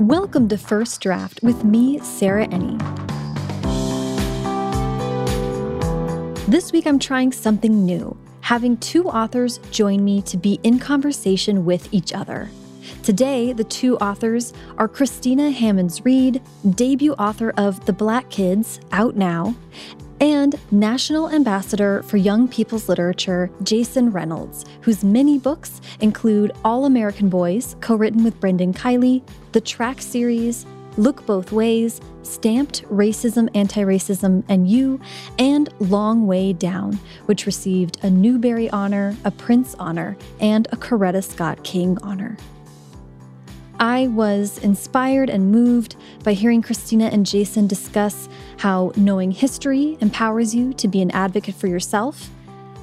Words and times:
Welcome 0.00 0.46
to 0.50 0.58
First 0.58 1.00
Draft 1.00 1.40
with 1.42 1.64
me, 1.64 1.98
Sarah 2.00 2.46
Enni. 2.48 2.76
This 6.46 6.70
week 6.70 6.86
I'm 6.86 6.98
trying 6.98 7.32
something 7.32 7.86
new, 7.86 8.14
having 8.42 8.76
two 8.76 9.08
authors 9.08 9.56
join 9.70 10.04
me 10.04 10.20
to 10.22 10.36
be 10.36 10.60
in 10.62 10.78
conversation 10.78 11.64
with 11.64 11.88
each 11.94 12.12
other. 12.12 12.50
Today, 13.02 13.54
the 13.54 13.64
two 13.64 13.96
authors 13.96 14.52
are 14.76 14.86
Christina 14.86 15.50
Hammonds 15.50 16.04
Reed, 16.04 16.42
debut 16.74 17.14
author 17.14 17.54
of 17.56 17.82
The 17.86 17.94
Black 17.94 18.28
Kids, 18.28 18.80
out 18.92 19.16
now, 19.16 19.54
and 20.20 20.58
National 20.70 21.30
Ambassador 21.30 22.02
for 22.04 22.16
Young 22.16 22.48
People's 22.48 22.88
Literature, 22.88 23.50
Jason 23.62 24.10
Reynolds, 24.10 24.64
whose 24.80 25.04
many 25.04 25.38
books 25.38 25.80
include 26.00 26.52
All 26.64 26.84
American 26.84 27.28
Boys, 27.28 27.76
co 27.80 27.94
written 27.94 28.24
with 28.24 28.40
Brendan 28.40 28.72
Kiely, 28.72 29.22
the 29.52 29.60
Track 29.60 30.00
series, 30.00 30.66
Look 30.96 31.26
Both 31.26 31.52
Ways, 31.52 32.00
Stamped 32.22 32.82
Racism, 32.84 33.48
Anti 33.54 33.82
Racism, 33.82 34.42
and 34.48 34.68
You, 34.68 34.98
and 35.38 35.68
Long 35.78 36.26
Way 36.26 36.52
Down, 36.54 36.98
which 37.26 37.46
received 37.46 38.02
a 38.02 38.10
Newbery 38.10 38.70
Honor, 38.70 39.14
a 39.24 39.30
Printz 39.30 39.74
Honor, 39.78 40.16
and 40.40 40.66
a 40.72 40.76
Coretta 40.76 41.22
Scott 41.22 41.62
King 41.64 41.98
Honor. 42.02 42.36
I 43.78 44.06
was 44.06 44.56
inspired 44.58 45.28
and 45.28 45.52
moved 45.52 45.96
by 46.24 46.32
hearing 46.32 46.62
Christina 46.62 47.06
and 47.06 47.26
Jason 47.26 47.66
discuss 47.66 48.28
how 48.56 48.92
knowing 48.96 49.30
history 49.30 49.98
empowers 50.00 50.54
you 50.54 50.72
to 50.74 50.88
be 50.88 51.02
an 51.02 51.10
advocate 51.10 51.54
for 51.54 51.66
yourself, 51.66 52.30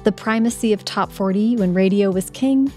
the 0.04 0.12
primacy 0.12 0.72
of 0.72 0.84
top 0.84 1.10
40 1.10 1.56
when 1.56 1.74
radio 1.74 2.10
was 2.10 2.30
king, 2.30 2.72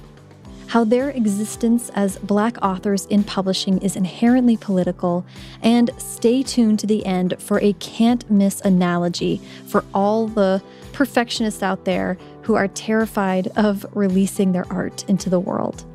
how 0.67 0.83
their 0.83 1.09
existence 1.11 1.89
as 1.95 2.17
Black 2.19 2.57
authors 2.61 3.05
in 3.05 3.23
publishing 3.23 3.77
is 3.79 3.95
inherently 3.95 4.57
political, 4.57 5.25
and 5.61 5.89
stay 5.97 6.43
tuned 6.43 6.79
to 6.79 6.87
the 6.87 7.05
end 7.05 7.35
for 7.39 7.59
a 7.61 7.73
can't 7.73 8.29
miss 8.29 8.61
analogy 8.61 9.41
for 9.67 9.83
all 9.93 10.27
the 10.27 10.61
perfectionists 10.91 11.63
out 11.63 11.85
there 11.85 12.17
who 12.41 12.55
are 12.55 12.67
terrified 12.67 13.47
of 13.55 13.85
releasing 13.93 14.51
their 14.51 14.65
art 14.71 15.07
into 15.09 15.29
the 15.29 15.39
world. 15.39 15.85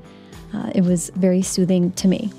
Uh, 0.55 0.71
it 0.75 0.83
was 0.83 1.11
very 1.17 1.43
soothing 1.43 1.93
to 1.93 2.09
me. 2.09 2.31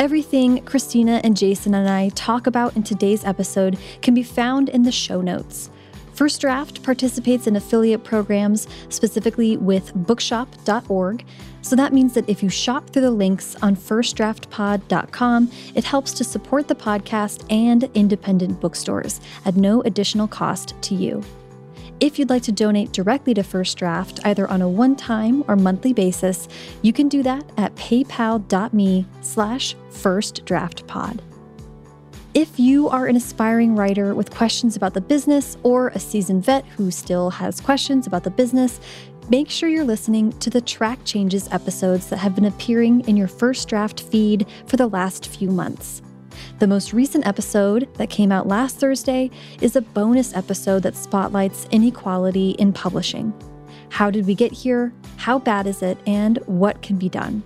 Everything 0.00 0.64
Christina 0.64 1.20
and 1.22 1.36
Jason 1.36 1.74
and 1.74 1.86
I 1.86 2.08
talk 2.14 2.46
about 2.46 2.74
in 2.74 2.82
today's 2.82 3.22
episode 3.22 3.78
can 4.00 4.14
be 4.14 4.22
found 4.22 4.70
in 4.70 4.82
the 4.82 4.90
show 4.90 5.20
notes. 5.20 5.68
First 6.14 6.40
Draft 6.40 6.82
participates 6.82 7.46
in 7.46 7.54
affiliate 7.54 8.02
programs, 8.02 8.66
specifically 8.88 9.58
with 9.58 9.92
bookshop.org. 9.94 11.26
So 11.60 11.76
that 11.76 11.92
means 11.92 12.14
that 12.14 12.26
if 12.30 12.42
you 12.42 12.48
shop 12.48 12.88
through 12.88 13.02
the 13.02 13.10
links 13.10 13.56
on 13.60 13.76
firstdraftpod.com, 13.76 15.50
it 15.74 15.84
helps 15.84 16.12
to 16.12 16.24
support 16.24 16.66
the 16.66 16.74
podcast 16.74 17.44
and 17.52 17.84
independent 17.92 18.58
bookstores 18.58 19.20
at 19.44 19.56
no 19.56 19.82
additional 19.82 20.26
cost 20.26 20.72
to 20.80 20.94
you. 20.94 21.22
If 22.00 22.18
you'd 22.18 22.30
like 22.30 22.42
to 22.44 22.52
donate 22.52 22.92
directly 22.92 23.34
to 23.34 23.42
First 23.42 23.76
Draft, 23.76 24.20
either 24.24 24.48
on 24.48 24.62
a 24.62 24.68
one-time 24.68 25.44
or 25.48 25.54
monthly 25.54 25.92
basis, 25.92 26.48
you 26.80 26.94
can 26.94 27.10
do 27.10 27.22
that 27.22 27.44
at 27.58 27.74
paypal.me 27.74 29.06
slash 29.20 29.76
firstdraftpod. 29.90 31.20
If 32.32 32.58
you 32.58 32.88
are 32.88 33.06
an 33.06 33.16
aspiring 33.16 33.76
writer 33.76 34.14
with 34.14 34.30
questions 34.30 34.76
about 34.76 34.94
the 34.94 35.02
business 35.02 35.58
or 35.62 35.88
a 35.88 35.98
seasoned 35.98 36.42
vet 36.42 36.64
who 36.64 36.90
still 36.90 37.28
has 37.28 37.60
questions 37.60 38.06
about 38.06 38.24
the 38.24 38.30
business, 38.30 38.80
make 39.28 39.50
sure 39.50 39.68
you're 39.68 39.84
listening 39.84 40.32
to 40.38 40.48
the 40.48 40.62
track 40.62 41.00
changes 41.04 41.48
episodes 41.52 42.08
that 42.08 42.16
have 42.16 42.34
been 42.34 42.46
appearing 42.46 43.06
in 43.08 43.16
your 43.16 43.28
first 43.28 43.68
draft 43.68 44.00
feed 44.00 44.46
for 44.66 44.78
the 44.78 44.88
last 44.88 45.26
few 45.26 45.50
months. 45.50 46.00
The 46.58 46.66
most 46.66 46.92
recent 46.92 47.26
episode 47.26 47.88
that 47.94 48.10
came 48.10 48.30
out 48.32 48.46
last 48.46 48.76
Thursday 48.76 49.30
is 49.60 49.76
a 49.76 49.82
bonus 49.82 50.34
episode 50.34 50.82
that 50.82 50.96
spotlights 50.96 51.66
inequality 51.70 52.50
in 52.52 52.72
publishing. 52.72 53.32
How 53.88 54.10
did 54.10 54.26
we 54.26 54.34
get 54.34 54.52
here? 54.52 54.92
How 55.16 55.38
bad 55.38 55.66
is 55.66 55.82
it? 55.82 55.98
And 56.06 56.38
what 56.46 56.82
can 56.82 56.96
be 56.96 57.08
done? 57.08 57.42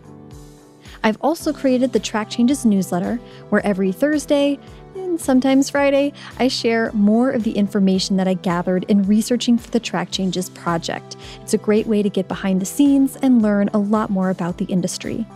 I've 1.02 1.18
also 1.20 1.52
created 1.52 1.92
the 1.92 2.00
Track 2.00 2.30
Changes 2.30 2.64
newsletter, 2.64 3.16
where 3.50 3.64
every 3.64 3.92
Thursday 3.92 4.58
and 4.94 5.20
sometimes 5.20 5.70
Friday, 5.70 6.12
I 6.38 6.48
share 6.48 6.90
more 6.92 7.30
of 7.30 7.44
the 7.44 7.52
information 7.52 8.16
that 8.16 8.26
I 8.26 8.34
gathered 8.34 8.84
in 8.88 9.02
researching 9.04 9.58
for 9.58 9.70
the 9.70 9.80
Track 9.80 10.10
Changes 10.10 10.48
project. 10.50 11.16
It's 11.42 11.54
a 11.54 11.58
great 11.58 11.86
way 11.86 12.02
to 12.02 12.08
get 12.08 12.26
behind 12.26 12.60
the 12.60 12.66
scenes 12.66 13.16
and 13.16 13.42
learn 13.42 13.68
a 13.74 13.78
lot 13.78 14.10
more 14.10 14.30
about 14.30 14.58
the 14.58 14.64
industry. 14.66 15.26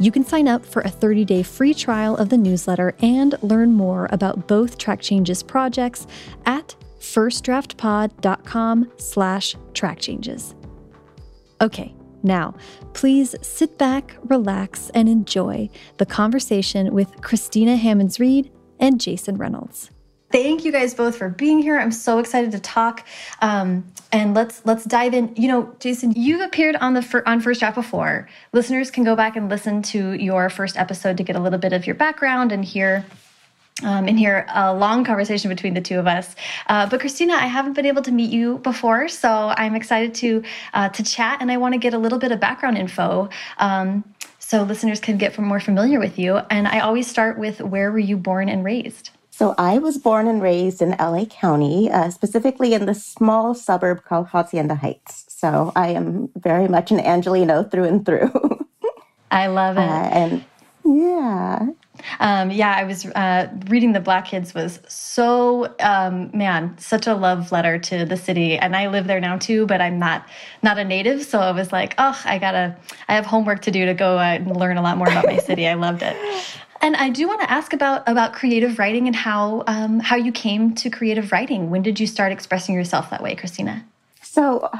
You 0.00 0.12
can 0.12 0.24
sign 0.24 0.46
up 0.46 0.64
for 0.64 0.82
a 0.82 0.90
30-day 0.90 1.42
free 1.42 1.74
trial 1.74 2.16
of 2.16 2.28
the 2.28 2.36
newsletter 2.36 2.94
and 3.00 3.34
learn 3.42 3.72
more 3.72 4.08
about 4.12 4.46
both 4.46 4.78
Track 4.78 5.00
Changes 5.00 5.42
projects 5.42 6.06
at 6.46 6.76
firstdraftpod.com 7.00 8.92
slash 8.96 9.56
trackchanges. 9.72 10.54
Okay, 11.60 11.94
now, 12.22 12.54
please 12.94 13.34
sit 13.42 13.76
back, 13.78 14.16
relax, 14.24 14.90
and 14.90 15.08
enjoy 15.08 15.68
the 15.96 16.06
conversation 16.06 16.92
with 16.94 17.20
Christina 17.20 17.76
Hammonds 17.76 18.20
Reed 18.20 18.52
and 18.78 19.00
Jason 19.00 19.36
Reynolds. 19.36 19.90
Thank 20.30 20.64
you 20.64 20.72
guys 20.72 20.94
both 20.94 21.16
for 21.16 21.30
being 21.30 21.62
here. 21.62 21.78
I'm 21.78 21.92
so 21.92 22.18
excited 22.18 22.52
to 22.52 22.58
talk. 22.58 23.06
Um, 23.40 23.90
and 24.12 24.34
let's 24.34 24.62
let's 24.64 24.84
dive 24.84 25.14
in. 25.14 25.34
You 25.36 25.48
know, 25.48 25.76
Jason, 25.80 26.12
you've 26.12 26.40
appeared 26.40 26.76
on 26.76 26.94
the 26.94 27.22
on 27.26 27.40
First 27.40 27.60
Draft 27.60 27.74
before. 27.74 28.28
Listeners 28.52 28.90
can 28.90 29.04
go 29.04 29.16
back 29.16 29.36
and 29.36 29.48
listen 29.48 29.82
to 29.82 30.12
your 30.12 30.50
first 30.50 30.76
episode 30.76 31.16
to 31.16 31.22
get 31.22 31.36
a 31.36 31.40
little 31.40 31.58
bit 31.58 31.72
of 31.72 31.86
your 31.86 31.94
background 31.94 32.52
and 32.52 32.64
hear 32.64 33.06
um, 33.82 34.08
and 34.08 34.18
hear 34.18 34.46
a 34.54 34.74
long 34.74 35.04
conversation 35.04 35.48
between 35.48 35.74
the 35.74 35.80
two 35.80 35.98
of 35.98 36.06
us. 36.06 36.34
Uh, 36.66 36.86
but 36.88 37.00
Christina, 37.00 37.34
I 37.34 37.46
haven't 37.46 37.74
been 37.74 37.86
able 37.86 38.02
to 38.02 38.12
meet 38.12 38.30
you 38.30 38.58
before, 38.58 39.08
so 39.08 39.54
I'm 39.56 39.74
excited 39.74 40.14
to 40.16 40.42
uh, 40.74 40.88
to 40.90 41.02
chat, 41.02 41.40
and 41.40 41.50
I 41.50 41.56
want 41.56 41.74
to 41.74 41.78
get 41.78 41.94
a 41.94 41.98
little 41.98 42.18
bit 42.18 42.32
of 42.32 42.40
background 42.40 42.76
info. 42.76 43.28
Um, 43.58 44.04
so 44.38 44.62
listeners 44.62 44.98
can 44.98 45.18
get 45.18 45.38
more 45.38 45.60
familiar 45.60 45.98
with 45.98 46.18
you. 46.18 46.38
And 46.48 46.66
I 46.66 46.80
always 46.80 47.06
start 47.06 47.38
with 47.38 47.60
where 47.60 47.92
were 47.92 47.98
you 47.98 48.16
born 48.16 48.48
and 48.48 48.64
raised? 48.64 49.10
So 49.38 49.54
I 49.56 49.78
was 49.78 49.98
born 49.98 50.26
and 50.26 50.42
raised 50.42 50.82
in 50.82 50.96
LA 50.98 51.24
County, 51.26 51.88
uh, 51.88 52.10
specifically 52.10 52.74
in 52.74 52.86
the 52.86 52.94
small 52.94 53.54
suburb 53.54 54.02
called 54.02 54.26
Hacienda 54.26 54.74
Heights. 54.74 55.26
So 55.28 55.70
I 55.76 55.90
am 55.90 56.28
very 56.34 56.66
much 56.66 56.90
an 56.90 56.98
Angelino 56.98 57.62
through 57.62 57.84
and 57.84 58.04
through. 58.04 58.32
I 59.30 59.46
love 59.46 59.76
it. 59.76 59.82
Uh, 59.82 60.08
and 60.12 60.44
yeah. 60.84 61.68
Um, 62.18 62.50
yeah, 62.50 62.74
I 62.74 62.82
was 62.82 63.06
uh, 63.06 63.48
reading 63.68 63.92
The 63.92 64.00
Black 64.00 64.24
Kids 64.24 64.54
was 64.54 64.80
so 64.88 65.72
um, 65.78 66.36
man, 66.36 66.76
such 66.78 67.06
a 67.06 67.14
love 67.14 67.52
letter 67.52 67.78
to 67.78 68.04
the 68.04 68.16
city, 68.16 68.58
and 68.58 68.74
I 68.74 68.88
live 68.88 69.06
there 69.06 69.20
now 69.20 69.38
too. 69.38 69.66
But 69.66 69.80
I'm 69.80 70.00
not 70.00 70.26
not 70.64 70.78
a 70.78 70.84
native, 70.84 71.22
so 71.22 71.38
I 71.38 71.52
was 71.52 71.70
like, 71.70 71.94
oh, 71.98 72.20
I 72.24 72.38
gotta, 72.38 72.76
I 73.06 73.14
have 73.14 73.26
homework 73.26 73.62
to 73.62 73.70
do 73.70 73.86
to 73.86 73.94
go 73.94 74.18
uh, 74.18 74.22
and 74.22 74.56
learn 74.56 74.78
a 74.78 74.82
lot 74.82 74.98
more 74.98 75.08
about 75.08 75.26
my 75.26 75.38
city. 75.38 75.68
I 75.68 75.74
loved 75.74 76.02
it. 76.02 76.16
And 76.80 76.96
I 76.96 77.10
do 77.10 77.26
want 77.26 77.40
to 77.40 77.50
ask 77.50 77.72
about 77.72 78.08
about 78.08 78.32
creative 78.32 78.78
writing 78.78 79.06
and 79.06 79.16
how 79.16 79.64
um, 79.66 80.00
how 80.00 80.16
you 80.16 80.32
came 80.32 80.74
to 80.76 80.90
creative 80.90 81.32
writing. 81.32 81.70
When 81.70 81.82
did 81.82 81.98
you 81.98 82.06
start 82.06 82.32
expressing 82.32 82.74
yourself 82.74 83.10
that 83.10 83.22
way, 83.22 83.34
Christina? 83.34 83.84
So 84.22 84.70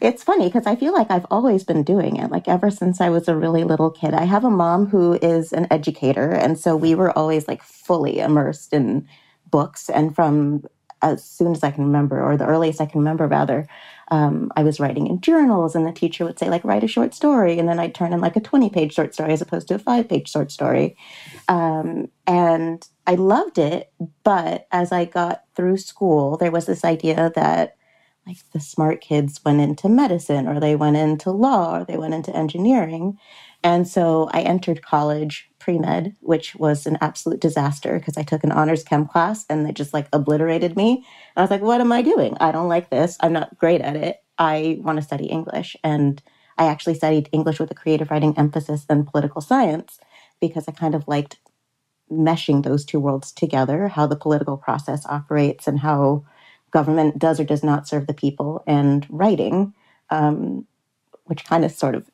it's 0.00 0.22
funny 0.22 0.46
because 0.46 0.66
I 0.66 0.76
feel 0.76 0.92
like 0.92 1.10
I've 1.10 1.26
always 1.30 1.64
been 1.64 1.82
doing 1.82 2.16
it, 2.16 2.30
like 2.30 2.48
ever 2.48 2.70
since 2.70 3.00
I 3.00 3.08
was 3.08 3.28
a 3.28 3.36
really 3.36 3.64
little 3.64 3.90
kid. 3.90 4.14
I 4.14 4.24
have 4.24 4.44
a 4.44 4.50
mom 4.50 4.86
who 4.86 5.14
is 5.14 5.52
an 5.52 5.66
educator, 5.70 6.30
and 6.30 6.58
so 6.58 6.76
we 6.76 6.94
were 6.94 7.16
always 7.16 7.48
like 7.48 7.62
fully 7.62 8.20
immersed 8.20 8.72
in 8.72 9.08
books. 9.50 9.88
And 9.88 10.14
from 10.14 10.64
as 11.02 11.24
soon 11.24 11.52
as 11.52 11.64
I 11.64 11.72
can 11.72 11.84
remember, 11.84 12.22
or 12.22 12.36
the 12.36 12.46
earliest 12.46 12.80
I 12.80 12.86
can 12.86 13.00
remember, 13.00 13.26
rather, 13.26 13.66
um, 14.12 14.52
I 14.56 14.62
was 14.62 14.78
writing 14.78 15.06
in 15.06 15.22
journals, 15.22 15.74
and 15.74 15.86
the 15.86 15.92
teacher 15.92 16.26
would 16.26 16.38
say, 16.38 16.50
like, 16.50 16.64
write 16.64 16.84
a 16.84 16.86
short 16.86 17.14
story. 17.14 17.58
And 17.58 17.66
then 17.66 17.80
I'd 17.80 17.94
turn 17.94 18.12
in 18.12 18.20
like 18.20 18.36
a 18.36 18.40
20 18.40 18.68
page 18.68 18.92
short 18.92 19.14
story 19.14 19.32
as 19.32 19.40
opposed 19.40 19.68
to 19.68 19.74
a 19.76 19.78
five 19.78 20.06
page 20.06 20.30
short 20.30 20.52
story. 20.52 20.98
Um, 21.48 22.08
and 22.26 22.86
I 23.06 23.14
loved 23.14 23.56
it. 23.56 23.90
But 24.22 24.68
as 24.70 24.92
I 24.92 25.06
got 25.06 25.44
through 25.54 25.78
school, 25.78 26.36
there 26.36 26.50
was 26.50 26.66
this 26.66 26.84
idea 26.84 27.32
that 27.34 27.76
like 28.26 28.36
the 28.52 28.60
smart 28.60 29.00
kids 29.00 29.40
went 29.46 29.62
into 29.62 29.88
medicine 29.88 30.46
or 30.46 30.60
they 30.60 30.76
went 30.76 30.96
into 30.98 31.30
law 31.30 31.78
or 31.78 31.84
they 31.86 31.96
went 31.96 32.12
into 32.12 32.36
engineering. 32.36 33.18
And 33.64 33.86
so 33.86 34.28
I 34.32 34.42
entered 34.42 34.82
college 34.82 35.48
pre 35.58 35.78
med, 35.78 36.16
which 36.20 36.54
was 36.56 36.86
an 36.86 36.98
absolute 37.00 37.40
disaster 37.40 37.98
because 37.98 38.16
I 38.16 38.22
took 38.24 38.42
an 38.42 38.52
honors 38.52 38.82
chem 38.82 39.06
class 39.06 39.46
and 39.48 39.64
they 39.64 39.72
just 39.72 39.94
like 39.94 40.08
obliterated 40.12 40.76
me. 40.76 41.04
I 41.36 41.40
was 41.40 41.50
like, 41.50 41.62
what 41.62 41.80
am 41.80 41.92
I 41.92 42.02
doing? 42.02 42.36
I 42.40 42.50
don't 42.50 42.68
like 42.68 42.90
this. 42.90 43.16
I'm 43.20 43.32
not 43.32 43.56
great 43.58 43.80
at 43.80 43.96
it. 43.96 44.16
I 44.38 44.78
want 44.82 44.96
to 44.96 45.02
study 45.02 45.26
English. 45.26 45.76
And 45.84 46.20
I 46.58 46.66
actually 46.66 46.94
studied 46.94 47.28
English 47.32 47.60
with 47.60 47.70
a 47.70 47.76
creative 47.76 48.10
writing 48.10 48.36
emphasis 48.36 48.84
and 48.88 49.06
political 49.06 49.40
science 49.40 49.98
because 50.40 50.66
I 50.66 50.72
kind 50.72 50.94
of 50.94 51.06
liked 51.06 51.38
meshing 52.10 52.62
those 52.62 52.84
two 52.84 53.00
worlds 53.00 53.32
together, 53.32 53.88
how 53.88 54.06
the 54.06 54.16
political 54.16 54.56
process 54.56 55.06
operates 55.06 55.66
and 55.66 55.80
how 55.80 56.24
government 56.72 57.18
does 57.18 57.38
or 57.38 57.44
does 57.44 57.62
not 57.62 57.86
serve 57.86 58.06
the 58.06 58.14
people, 58.14 58.62
and 58.66 59.06
writing, 59.08 59.74
um, 60.10 60.66
which 61.24 61.44
kind 61.44 61.64
of 61.64 61.70
sort 61.70 61.94
of 61.94 62.10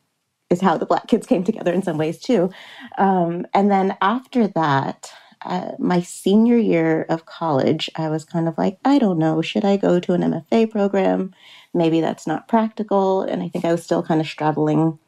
is 0.51 0.61
how 0.61 0.79
the 0.79 0.87
Black 0.87 1.07
Kids 1.09 1.27
came 1.27 1.45
together 1.45 1.73
in 1.73 1.83
some 1.83 1.99
ways 1.99 2.19
too. 2.19 2.51
Um, 2.97 3.47
and 3.55 3.71
then 3.71 3.97
after 4.01 4.49
that, 4.49 5.13
uh, 5.43 5.73
my 5.79 6.01
senior 6.01 6.57
year 6.57 7.07
of 7.09 7.27
college, 7.27 7.89
I 7.97 8.09
was 8.09 8.25
kind 8.25 8.49
of 8.49 8.59
like, 8.59 8.79
I 8.85 8.99
don't 8.99 9.19
know, 9.19 9.41
should 9.43 9.65
I 9.65 9.77
go 9.77 10.01
to 10.01 10.13
an 10.15 10.23
MFA 10.23 10.71
program? 10.71 11.35
Maybe 11.75 12.01
that's 12.01 12.27
not 12.27 12.49
practical. 12.49 13.23
And 13.23 13.43
I 13.43 13.49
think 13.49 13.65
I 13.65 13.73
was 13.73 13.85
still 13.85 14.03
kind 14.03 14.21
of 14.21 14.27
straddling 14.27 14.99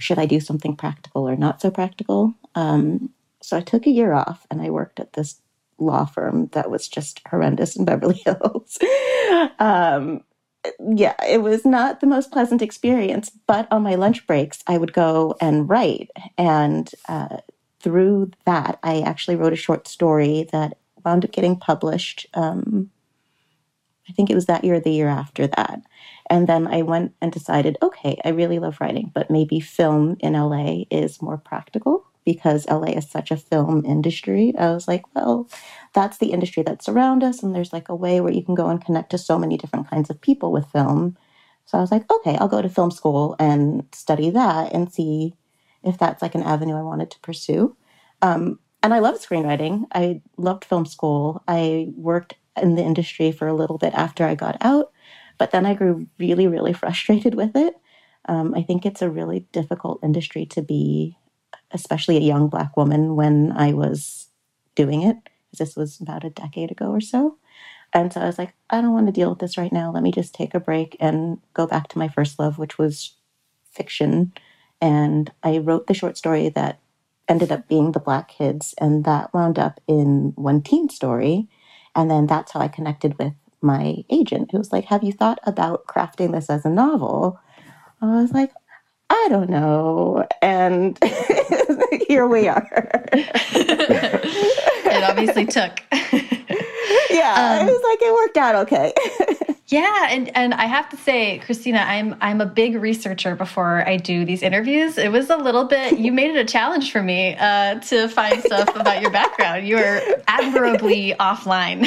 should 0.00 0.18
I 0.18 0.26
do 0.26 0.40
something 0.40 0.76
practical 0.76 1.28
or 1.28 1.36
not 1.36 1.60
so 1.60 1.70
practical? 1.70 2.34
Um, 2.54 3.10
so 3.42 3.56
I 3.56 3.60
took 3.60 3.86
a 3.86 3.90
year 3.90 4.12
off 4.12 4.46
and 4.50 4.60
I 4.60 4.70
worked 4.70 4.98
at 4.98 5.12
this 5.12 5.40
law 5.78 6.04
firm 6.04 6.48
that 6.52 6.70
was 6.70 6.88
just 6.88 7.20
horrendous 7.28 7.76
in 7.76 7.84
Beverly 7.84 8.22
Hills. 8.24 8.78
um, 9.58 10.22
yeah, 10.78 11.14
it 11.26 11.42
was 11.42 11.64
not 11.64 12.00
the 12.00 12.06
most 12.06 12.30
pleasant 12.30 12.62
experience, 12.62 13.30
but 13.46 13.66
on 13.70 13.82
my 13.82 13.94
lunch 13.94 14.26
breaks, 14.26 14.62
I 14.66 14.78
would 14.78 14.92
go 14.92 15.36
and 15.40 15.68
write. 15.68 16.10
And 16.36 16.90
uh, 17.08 17.38
through 17.80 18.32
that, 18.44 18.78
I 18.82 19.00
actually 19.00 19.36
wrote 19.36 19.52
a 19.52 19.56
short 19.56 19.88
story 19.88 20.48
that 20.52 20.76
wound 21.04 21.24
up 21.24 21.32
getting 21.32 21.56
published. 21.56 22.26
Um, 22.34 22.90
I 24.08 24.12
think 24.12 24.28
it 24.28 24.34
was 24.34 24.46
that 24.46 24.64
year 24.64 24.74
or 24.74 24.80
the 24.80 24.90
year 24.90 25.08
after 25.08 25.46
that. 25.46 25.82
And 26.28 26.46
then 26.46 26.66
I 26.66 26.82
went 26.82 27.14
and 27.20 27.32
decided, 27.32 27.78
okay, 27.82 28.20
I 28.24 28.30
really 28.30 28.58
love 28.58 28.80
writing, 28.80 29.10
but 29.14 29.30
maybe 29.30 29.60
film 29.60 30.16
in 30.20 30.34
LA 30.34 30.84
is 30.90 31.22
more 31.22 31.38
practical 31.38 32.04
because 32.24 32.66
LA 32.68 32.92
is 32.92 33.08
such 33.08 33.30
a 33.30 33.36
film 33.36 33.84
industry. 33.86 34.52
I 34.58 34.72
was 34.72 34.86
like, 34.86 35.02
well, 35.14 35.48
that's 35.92 36.18
the 36.18 36.32
industry 36.32 36.62
that's 36.62 36.88
around 36.88 37.24
us. 37.24 37.42
And 37.42 37.54
there's 37.54 37.72
like 37.72 37.88
a 37.88 37.94
way 37.94 38.20
where 38.20 38.32
you 38.32 38.44
can 38.44 38.54
go 38.54 38.68
and 38.68 38.84
connect 38.84 39.10
to 39.10 39.18
so 39.18 39.38
many 39.38 39.56
different 39.56 39.88
kinds 39.88 40.10
of 40.10 40.20
people 40.20 40.52
with 40.52 40.70
film. 40.70 41.16
So 41.66 41.78
I 41.78 41.80
was 41.80 41.90
like, 41.90 42.10
okay, 42.10 42.36
I'll 42.36 42.48
go 42.48 42.62
to 42.62 42.68
film 42.68 42.90
school 42.90 43.36
and 43.38 43.84
study 43.92 44.30
that 44.30 44.72
and 44.72 44.92
see 44.92 45.34
if 45.82 45.98
that's 45.98 46.22
like 46.22 46.34
an 46.34 46.42
avenue 46.42 46.76
I 46.76 46.82
wanted 46.82 47.10
to 47.12 47.20
pursue. 47.20 47.76
Um, 48.22 48.58
and 48.82 48.94
I 48.94 48.98
loved 48.98 49.26
screenwriting. 49.26 49.84
I 49.92 50.22
loved 50.36 50.64
film 50.64 50.86
school. 50.86 51.42
I 51.46 51.88
worked 51.96 52.34
in 52.60 52.74
the 52.74 52.82
industry 52.82 53.32
for 53.32 53.46
a 53.46 53.54
little 53.54 53.78
bit 53.78 53.94
after 53.94 54.24
I 54.24 54.34
got 54.34 54.56
out, 54.60 54.92
but 55.38 55.50
then 55.50 55.66
I 55.66 55.74
grew 55.74 56.06
really, 56.18 56.46
really 56.46 56.72
frustrated 56.82 57.34
with 57.34 57.56
it. 57.56 57.74
Um, 58.26 58.54
I 58.54 58.62
think 58.62 58.84
it's 58.84 59.02
a 59.02 59.10
really 59.10 59.46
difficult 59.52 60.00
industry 60.02 60.46
to 60.46 60.62
be 60.62 61.16
especially 61.72 62.16
a 62.16 62.20
young 62.20 62.48
Black 62.48 62.76
woman 62.76 63.16
when 63.16 63.52
I 63.52 63.72
was 63.72 64.28
doing 64.74 65.02
it. 65.02 65.16
This 65.58 65.76
was 65.76 66.00
about 66.00 66.24
a 66.24 66.30
decade 66.30 66.70
ago 66.70 66.90
or 66.90 67.00
so. 67.00 67.36
And 67.92 68.12
so 68.12 68.20
I 68.20 68.26
was 68.26 68.38
like, 68.38 68.54
I 68.68 68.80
don't 68.80 68.92
want 68.92 69.06
to 69.06 69.12
deal 69.12 69.30
with 69.30 69.40
this 69.40 69.58
right 69.58 69.72
now. 69.72 69.90
Let 69.90 70.02
me 70.02 70.12
just 70.12 70.34
take 70.34 70.54
a 70.54 70.60
break 70.60 70.96
and 71.00 71.38
go 71.54 71.66
back 71.66 71.88
to 71.88 71.98
my 71.98 72.08
first 72.08 72.38
love, 72.38 72.58
which 72.58 72.78
was 72.78 73.14
fiction. 73.72 74.32
And 74.80 75.30
I 75.42 75.58
wrote 75.58 75.86
the 75.86 75.94
short 75.94 76.16
story 76.16 76.48
that 76.50 76.80
ended 77.28 77.52
up 77.52 77.68
being 77.68 77.92
The 77.92 78.00
Black 78.00 78.28
Kids, 78.28 78.74
and 78.78 79.04
that 79.04 79.32
wound 79.32 79.58
up 79.58 79.80
in 79.86 80.32
one 80.36 80.62
teen 80.62 80.88
story. 80.88 81.48
And 81.94 82.10
then 82.10 82.26
that's 82.26 82.52
how 82.52 82.60
I 82.60 82.68
connected 82.68 83.18
with 83.18 83.34
my 83.60 84.04
agent, 84.08 84.50
who 84.52 84.58
was 84.58 84.72
like, 84.72 84.86
Have 84.86 85.02
you 85.02 85.12
thought 85.12 85.38
about 85.44 85.86
crafting 85.86 86.32
this 86.32 86.48
as 86.48 86.64
a 86.64 86.70
novel? 86.70 87.38
I 88.00 88.06
was 88.06 88.32
like, 88.32 88.52
I 89.10 89.26
don't 89.28 89.50
know. 89.50 90.26
And 90.40 90.98
here 92.08 92.26
we 92.26 92.48
are. 92.48 93.04
it 95.02 95.10
obviously 95.10 95.46
took. 95.46 95.80
yeah, 97.10 97.58
um, 97.60 97.68
it 97.68 97.72
was 97.72 97.82
like 97.82 98.02
it 98.02 98.14
worked 98.14 98.36
out 98.36 98.54
okay. 98.66 98.92
Yeah, 99.70 100.08
and 100.10 100.36
and 100.36 100.52
I 100.52 100.66
have 100.66 100.88
to 100.88 100.96
say, 100.96 101.38
Christina, 101.38 101.78
I'm 101.78 102.16
I'm 102.20 102.40
a 102.40 102.46
big 102.46 102.74
researcher 102.74 103.36
before 103.36 103.86
I 103.88 103.98
do 103.98 104.24
these 104.24 104.42
interviews. 104.42 104.98
It 104.98 105.12
was 105.12 105.30
a 105.30 105.36
little 105.36 105.64
bit 105.64 105.96
you 105.98 106.10
made 106.12 106.34
it 106.34 106.36
a 106.36 106.44
challenge 106.44 106.90
for 106.90 107.02
me 107.02 107.36
uh, 107.36 107.78
to 107.78 108.08
find 108.08 108.42
stuff 108.42 108.74
about 108.74 109.00
your 109.00 109.12
background. 109.12 109.68
You 109.68 109.78
are 109.78 110.02
admirably 110.26 111.14
offline. 111.20 111.86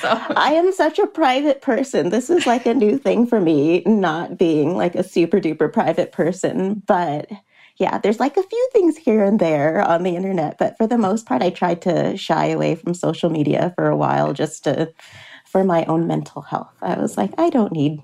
so 0.00 0.08
I 0.36 0.52
am 0.52 0.72
such 0.72 1.00
a 1.00 1.06
private 1.08 1.62
person. 1.62 2.10
This 2.10 2.30
is 2.30 2.46
like 2.46 2.64
a 2.64 2.74
new 2.74 2.96
thing 2.96 3.26
for 3.26 3.40
me, 3.40 3.82
not 3.86 4.38
being 4.38 4.76
like 4.76 4.94
a 4.94 5.02
super 5.02 5.40
duper 5.40 5.72
private 5.72 6.12
person, 6.12 6.80
but 6.86 7.28
yeah, 7.80 7.96
there's 7.96 8.20
like 8.20 8.36
a 8.36 8.42
few 8.42 8.68
things 8.72 8.98
here 8.98 9.24
and 9.24 9.40
there 9.40 9.80
on 9.80 10.02
the 10.02 10.14
internet, 10.14 10.58
but 10.58 10.76
for 10.76 10.86
the 10.86 10.98
most 10.98 11.24
part, 11.24 11.40
I 11.40 11.48
tried 11.48 11.80
to 11.82 12.14
shy 12.14 12.48
away 12.48 12.74
from 12.74 12.92
social 12.92 13.30
media 13.30 13.72
for 13.74 13.88
a 13.88 13.96
while 13.96 14.34
just 14.34 14.64
to 14.64 14.92
for 15.46 15.64
my 15.64 15.84
own 15.86 16.06
mental 16.06 16.42
health. 16.42 16.74
I 16.82 16.98
was 16.98 17.16
like, 17.16 17.32
I 17.38 17.48
don't 17.48 17.72
need 17.72 18.02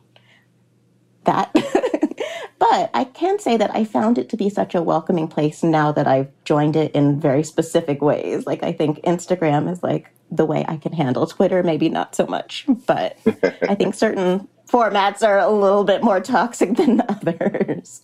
that. 1.25 1.53
but 2.59 2.91
I 2.95 3.05
can 3.05 3.39
say 3.39 3.59
that 3.59 3.71
I 3.75 3.85
found 3.85 4.17
it 4.17 4.31
to 4.31 4.37
be 4.37 4.49
such 4.49 4.75
a 4.75 4.83
welcoming 4.83 5.29
place 5.29 5.63
now 5.63 5.93
that 5.93 6.09
I've 6.09 6.31
joined 6.45 6.75
it 6.75 6.93
in 6.93 7.21
very 7.21 7.45
specific 7.45 8.01
ways. 8.01 8.47
Like, 8.47 8.63
I 8.63 8.73
think 8.73 9.01
Instagram 9.03 9.71
is 9.71 9.83
like 9.83 10.11
the 10.31 10.47
way 10.47 10.65
I 10.67 10.79
can 10.79 10.93
handle 10.93 11.27
Twitter, 11.27 11.63
maybe 11.63 11.91
not 11.91 12.17
so 12.17 12.27
much, 12.27 12.67
but 12.87 13.19
I 13.69 13.75
think 13.75 13.95
certain 13.95 14.49
formats 14.69 15.23
are 15.23 15.39
a 15.39 15.51
little 15.51 15.85
bit 15.85 16.03
more 16.03 16.21
toxic 16.21 16.77
than 16.77 17.03
others. 17.09 18.03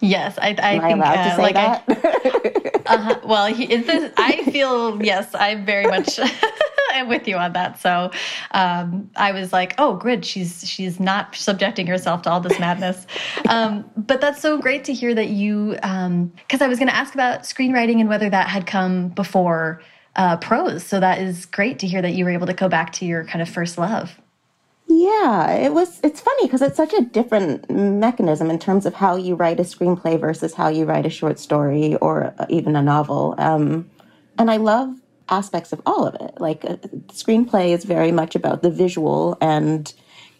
Yes, 0.00 0.38
I, 0.38 0.54
I 0.58 0.72
Am 0.74 0.82
think 0.82 1.04
I 1.04 1.32
uh, 1.32 1.38
like 1.38 1.54
that? 1.54 1.84
I, 1.88 2.80
uh, 2.86 3.20
well, 3.24 3.46
he, 3.46 3.66
this, 3.66 4.12
I 4.16 4.44
feel 4.50 5.02
yes, 5.02 5.34
I'm 5.34 5.64
very 5.64 5.86
much 5.86 6.18
am 6.92 7.08
with 7.08 7.26
you 7.26 7.36
on 7.36 7.52
that. 7.54 7.80
So 7.80 8.10
um, 8.50 9.10
I 9.16 9.32
was 9.32 9.52
like, 9.52 9.74
oh, 9.78 9.96
good, 9.96 10.24
she's 10.24 10.68
she's 10.68 11.00
not 11.00 11.34
subjecting 11.34 11.86
herself 11.86 12.22
to 12.22 12.30
all 12.30 12.40
this 12.40 12.58
madness. 12.58 13.06
Um, 13.48 13.88
but 13.96 14.20
that's 14.20 14.40
so 14.40 14.58
great 14.58 14.84
to 14.84 14.92
hear 14.92 15.14
that 15.14 15.28
you, 15.28 15.72
because 15.74 15.84
um, 16.06 16.32
I 16.60 16.66
was 16.66 16.78
going 16.78 16.88
to 16.88 16.96
ask 16.96 17.14
about 17.14 17.42
screenwriting 17.42 18.00
and 18.00 18.08
whether 18.08 18.28
that 18.28 18.48
had 18.48 18.66
come 18.66 19.08
before 19.08 19.82
uh, 20.16 20.36
prose. 20.38 20.84
So 20.84 20.98
that 20.98 21.20
is 21.20 21.46
great 21.46 21.78
to 21.80 21.86
hear 21.86 22.02
that 22.02 22.14
you 22.14 22.24
were 22.24 22.30
able 22.30 22.46
to 22.48 22.54
go 22.54 22.68
back 22.68 22.92
to 22.94 23.04
your 23.04 23.24
kind 23.24 23.40
of 23.40 23.48
first 23.48 23.78
love. 23.78 24.18
Yeah, 24.88 25.50
it 25.52 25.74
was. 25.74 26.00
It's 26.04 26.20
funny 26.20 26.46
because 26.46 26.62
it's 26.62 26.76
such 26.76 26.92
a 26.92 27.02
different 27.02 27.68
mechanism 27.70 28.50
in 28.50 28.58
terms 28.58 28.86
of 28.86 28.94
how 28.94 29.16
you 29.16 29.34
write 29.34 29.58
a 29.58 29.64
screenplay 29.64 30.18
versus 30.18 30.54
how 30.54 30.68
you 30.68 30.84
write 30.84 31.06
a 31.06 31.10
short 31.10 31.38
story 31.38 31.96
or 31.96 32.34
even 32.48 32.76
a 32.76 32.82
novel. 32.82 33.34
Um, 33.38 33.90
and 34.38 34.50
I 34.50 34.58
love 34.58 34.94
aspects 35.28 35.72
of 35.72 35.82
all 35.86 36.06
of 36.06 36.14
it. 36.14 36.40
Like 36.40 36.62
a, 36.64 36.74
uh, 36.74 36.76
screenplay 37.08 37.70
is 37.70 37.84
very 37.84 38.12
much 38.12 38.36
about 38.36 38.62
the 38.62 38.70
visual 38.70 39.36
and 39.40 39.92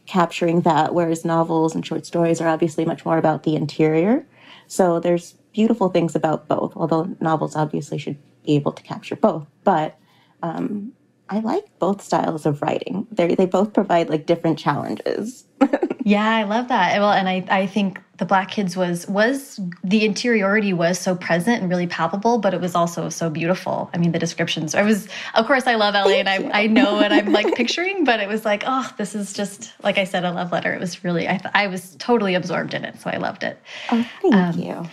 capturing 0.06 0.60
that, 0.60 0.94
whereas 0.94 1.24
novels 1.24 1.74
and 1.74 1.84
short 1.84 2.06
stories 2.06 2.40
are 2.40 2.48
obviously 2.48 2.84
much 2.84 3.04
more 3.04 3.18
about 3.18 3.42
the 3.42 3.56
interior. 3.56 4.24
So 4.68 5.00
there's 5.00 5.32
beautiful 5.52 5.88
things 5.88 6.14
about 6.14 6.46
both, 6.46 6.72
although 6.76 7.16
novels 7.20 7.56
obviously 7.56 7.98
should 7.98 8.18
be 8.44 8.54
able 8.54 8.72
to 8.72 8.82
capture 8.82 9.16
both. 9.16 9.46
But 9.64 9.98
um, 10.42 10.92
I 11.28 11.40
like 11.40 11.64
both 11.78 12.02
styles 12.02 12.46
of 12.46 12.62
writing. 12.62 13.06
They 13.10 13.34
they 13.34 13.46
both 13.46 13.72
provide 13.72 14.08
like 14.08 14.26
different 14.26 14.58
challenges. 14.58 15.44
yeah, 16.04 16.28
I 16.28 16.44
love 16.44 16.68
that. 16.68 16.98
Well, 17.00 17.10
and 17.10 17.28
I 17.28 17.44
I 17.48 17.66
think 17.66 18.00
the 18.18 18.24
Black 18.24 18.50
Kids 18.50 18.76
was 18.76 19.08
was 19.08 19.60
the 19.82 20.04
interiority 20.04 20.72
was 20.72 21.00
so 21.00 21.16
present 21.16 21.62
and 21.62 21.68
really 21.68 21.88
palpable, 21.88 22.38
but 22.38 22.54
it 22.54 22.60
was 22.60 22.74
also 22.74 23.08
so 23.08 23.28
beautiful. 23.28 23.90
I 23.92 23.98
mean, 23.98 24.12
the 24.12 24.18
descriptions. 24.18 24.74
I 24.74 24.82
was, 24.82 25.08
of 25.34 25.46
course, 25.46 25.66
I 25.66 25.74
love 25.74 25.94
LA, 25.94 26.04
thank 26.04 26.28
and 26.28 26.52
I 26.52 26.62
I 26.62 26.66
know 26.68 26.94
what 26.94 27.12
I'm 27.12 27.32
like 27.32 27.54
picturing, 27.56 28.04
but 28.04 28.20
it 28.20 28.28
was 28.28 28.44
like, 28.44 28.62
oh, 28.66 28.88
this 28.96 29.14
is 29.16 29.32
just 29.32 29.72
like 29.82 29.98
I 29.98 30.04
said, 30.04 30.24
a 30.24 30.30
love 30.30 30.52
letter. 30.52 30.72
It 30.72 30.80
was 30.80 31.02
really 31.02 31.28
I 31.28 31.40
I 31.54 31.66
was 31.66 31.96
totally 31.98 32.34
absorbed 32.34 32.72
in 32.72 32.84
it, 32.84 33.00
so 33.00 33.10
I 33.10 33.16
loved 33.16 33.42
it. 33.42 33.60
Oh, 33.90 34.08
thank 34.22 34.34
um, 34.34 34.58
you. 34.58 34.88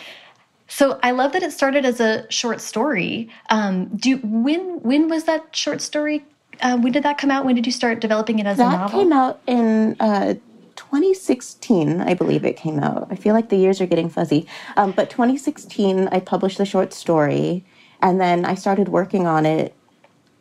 So 0.75 0.97
I 1.03 1.11
love 1.11 1.33
that 1.33 1.43
it 1.43 1.51
started 1.51 1.85
as 1.85 1.99
a 1.99 2.25
short 2.31 2.59
story. 2.59 3.29
Um, 3.51 3.95
do 3.95 4.17
when 4.23 4.81
when 4.81 5.07
was 5.07 5.25
that 5.25 5.55
short 5.55 5.81
story? 5.81 6.25
Uh, 6.61 6.77
when 6.77 6.91
did 6.91 7.03
that 7.03 7.19
come 7.19 7.29
out? 7.29 7.45
When 7.45 7.53
did 7.53 7.67
you 7.67 7.71
start 7.71 7.99
developing 7.99 8.39
it 8.39 8.47
as 8.47 8.57
that 8.57 8.73
a 8.73 8.77
novel? 8.77 8.87
That 8.87 9.03
came 9.03 9.13
out 9.13 9.39
in 9.45 9.95
uh, 9.99 10.33
2016, 10.75 12.01
I 12.01 12.15
believe 12.15 12.43
it 12.43 12.57
came 12.57 12.79
out. 12.79 13.07
I 13.11 13.15
feel 13.15 13.35
like 13.35 13.49
the 13.49 13.55
years 13.55 13.81
are 13.81 13.85
getting 13.85 14.09
fuzzy. 14.09 14.47
Um, 14.75 14.93
but 14.93 15.11
2016, 15.11 16.07
I 16.07 16.19
published 16.19 16.57
the 16.57 16.65
short 16.65 16.91
story, 16.91 17.63
and 18.01 18.19
then 18.19 18.43
I 18.43 18.55
started 18.55 18.89
working 18.89 19.27
on 19.27 19.45
it 19.45 19.75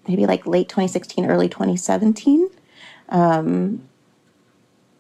maybe 0.09 0.25
like 0.25 0.47
late 0.47 0.71
2016, 0.71 1.27
early 1.27 1.51
2017. 1.51 2.49
Um, 3.11 3.87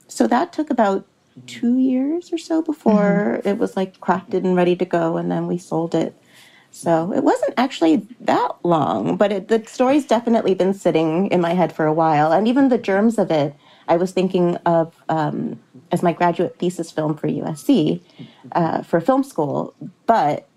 so 0.08 0.26
that 0.26 0.52
took 0.52 0.68
about 0.68 1.06
two 1.46 1.78
years 1.78 2.32
or 2.32 2.38
so 2.38 2.62
before 2.62 3.38
mm-hmm. 3.38 3.48
it 3.48 3.58
was 3.58 3.76
like 3.76 3.98
crafted 4.00 4.44
and 4.44 4.56
ready 4.56 4.76
to 4.76 4.84
go, 4.84 5.16
and 5.16 5.30
then 5.30 5.46
we 5.46 5.58
sold 5.58 5.94
it. 5.94 6.14
So 6.70 7.12
it 7.12 7.22
wasn't 7.22 7.54
actually 7.58 8.06
that 8.20 8.52
long, 8.62 9.16
but 9.16 9.30
it, 9.30 9.48
the 9.48 9.62
story's 9.66 10.06
definitely 10.06 10.54
been 10.54 10.72
sitting 10.72 11.26
in 11.28 11.40
my 11.40 11.52
head 11.52 11.72
for 11.72 11.86
a 11.86 11.92
while, 11.92 12.32
and 12.32 12.48
even 12.48 12.68
the 12.68 12.78
germs 12.78 13.18
of 13.18 13.30
it. 13.30 13.54
I 13.88 13.96
was 13.96 14.12
thinking 14.12 14.56
of 14.58 14.94
um, 15.08 15.60
as 15.90 16.02
my 16.02 16.12
graduate 16.12 16.58
thesis 16.58 16.90
film 16.90 17.16
for 17.16 17.28
USC 17.28 18.00
uh, 18.52 18.82
for 18.82 19.00
film 19.00 19.22
school, 19.22 19.74
but 20.06 20.48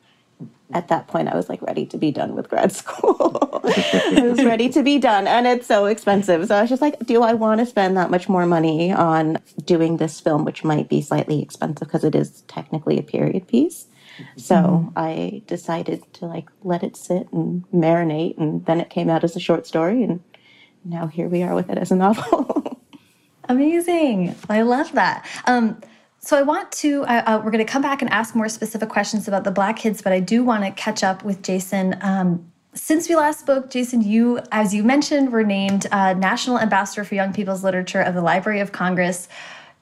at 0.73 0.87
that 0.87 1.07
point 1.07 1.29
I 1.29 1.35
was 1.35 1.47
like 1.47 1.61
ready 1.61 1.85
to 1.85 1.97
be 1.97 2.11
done 2.11 2.35
with 2.35 2.49
grad 2.49 2.71
school. 2.71 3.61
I 3.63 4.21
was 4.23 4.43
ready 4.43 4.69
to 4.69 4.83
be 4.83 4.97
done 4.97 5.27
and 5.27 5.45
it's 5.47 5.67
so 5.67 5.85
expensive. 5.85 6.47
So 6.47 6.55
I 6.55 6.61
was 6.61 6.69
just 6.69 6.81
like, 6.81 6.99
do 7.05 7.21
I 7.21 7.33
want 7.33 7.59
to 7.59 7.65
spend 7.65 7.95
that 7.97 8.09
much 8.09 8.27
more 8.27 8.45
money 8.45 8.91
on 8.91 9.37
doing 9.63 9.97
this 9.97 10.19
film, 10.19 10.43
which 10.43 10.63
might 10.63 10.89
be 10.89 11.01
slightly 11.01 11.41
expensive 11.41 11.87
because 11.87 12.03
it 12.03 12.15
is 12.15 12.41
technically 12.47 12.97
a 12.97 13.03
period 13.03 13.47
piece? 13.47 13.87
So 14.37 14.55
mm-hmm. 14.55 14.89
I 14.95 15.41
decided 15.47 16.01
to 16.13 16.25
like 16.25 16.49
let 16.63 16.83
it 16.83 16.95
sit 16.95 17.31
and 17.31 17.69
marinate, 17.71 18.37
and 18.37 18.65
then 18.65 18.79
it 18.79 18.89
came 18.89 19.09
out 19.09 19.23
as 19.23 19.35
a 19.35 19.39
short 19.39 19.67
story, 19.67 20.03
and 20.03 20.23
now 20.83 21.07
here 21.07 21.27
we 21.27 21.43
are 21.43 21.55
with 21.55 21.69
it 21.69 21.77
as 21.77 21.91
a 21.91 21.95
novel. 21.95 22.81
Amazing! 23.49 24.35
I 24.49 24.61
love 24.61 24.91
that. 24.93 25.25
Um, 25.45 25.81
so 26.25 26.35
I 26.35 26.41
want 26.41 26.71
to, 26.71 27.03
uh, 27.03 27.23
uh, 27.27 27.41
we're 27.45 27.51
going 27.51 27.63
to 27.63 27.71
come 27.71 27.83
back 27.83 28.01
and 28.01 28.11
ask 28.11 28.33
more 28.33 28.49
specific 28.49 28.89
questions 28.89 29.27
about 29.27 29.43
the 29.43 29.51
Black 29.51 29.77
kids, 29.77 30.01
but 30.01 30.11
I 30.11 30.19
do 30.19 30.43
want 30.43 30.63
to 30.63 30.71
catch 30.71 31.03
up 31.03 31.23
with 31.23 31.43
Jason. 31.43 31.95
Um, 32.01 32.51
since 32.73 33.07
we 33.07 33.15
last 33.15 33.41
spoke, 33.41 33.69
Jason, 33.69 34.01
you, 34.01 34.39
as 34.51 34.73
you 34.73 34.83
mentioned, 34.83 35.31
were 35.31 35.43
named 35.43 35.85
uh, 35.91 36.13
National 36.13 36.57
Ambassador 36.57 37.03
for 37.03 37.13
Young 37.13 37.31
People's 37.31 37.63
Literature 37.63 38.01
of 38.01 38.15
the 38.15 38.23
Library 38.23 38.59
of 38.59 38.71
Congress. 38.71 39.27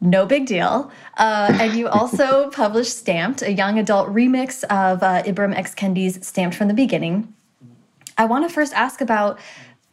No 0.02 0.26
big 0.26 0.46
deal. 0.46 0.92
Uh, 1.18 1.58
and 1.62 1.78
you 1.78 1.88
also 1.88 2.50
published 2.52 2.98
Stamped, 2.98 3.42
a 3.42 3.54
young 3.54 3.80
adult 3.80 4.10
remix 4.10 4.66
of 4.66 5.02
uh, 5.02 5.24
Ibram 5.24 5.56
X. 5.56 5.74
Kendi's 5.74 6.28
Stamped 6.28 6.58
from 6.58 6.68
the 6.68 6.74
Beginning. 6.74 7.34
I 8.18 8.26
want 8.26 8.46
to 8.46 8.54
first 8.54 8.74
ask 8.74 9.00
about 9.00 9.40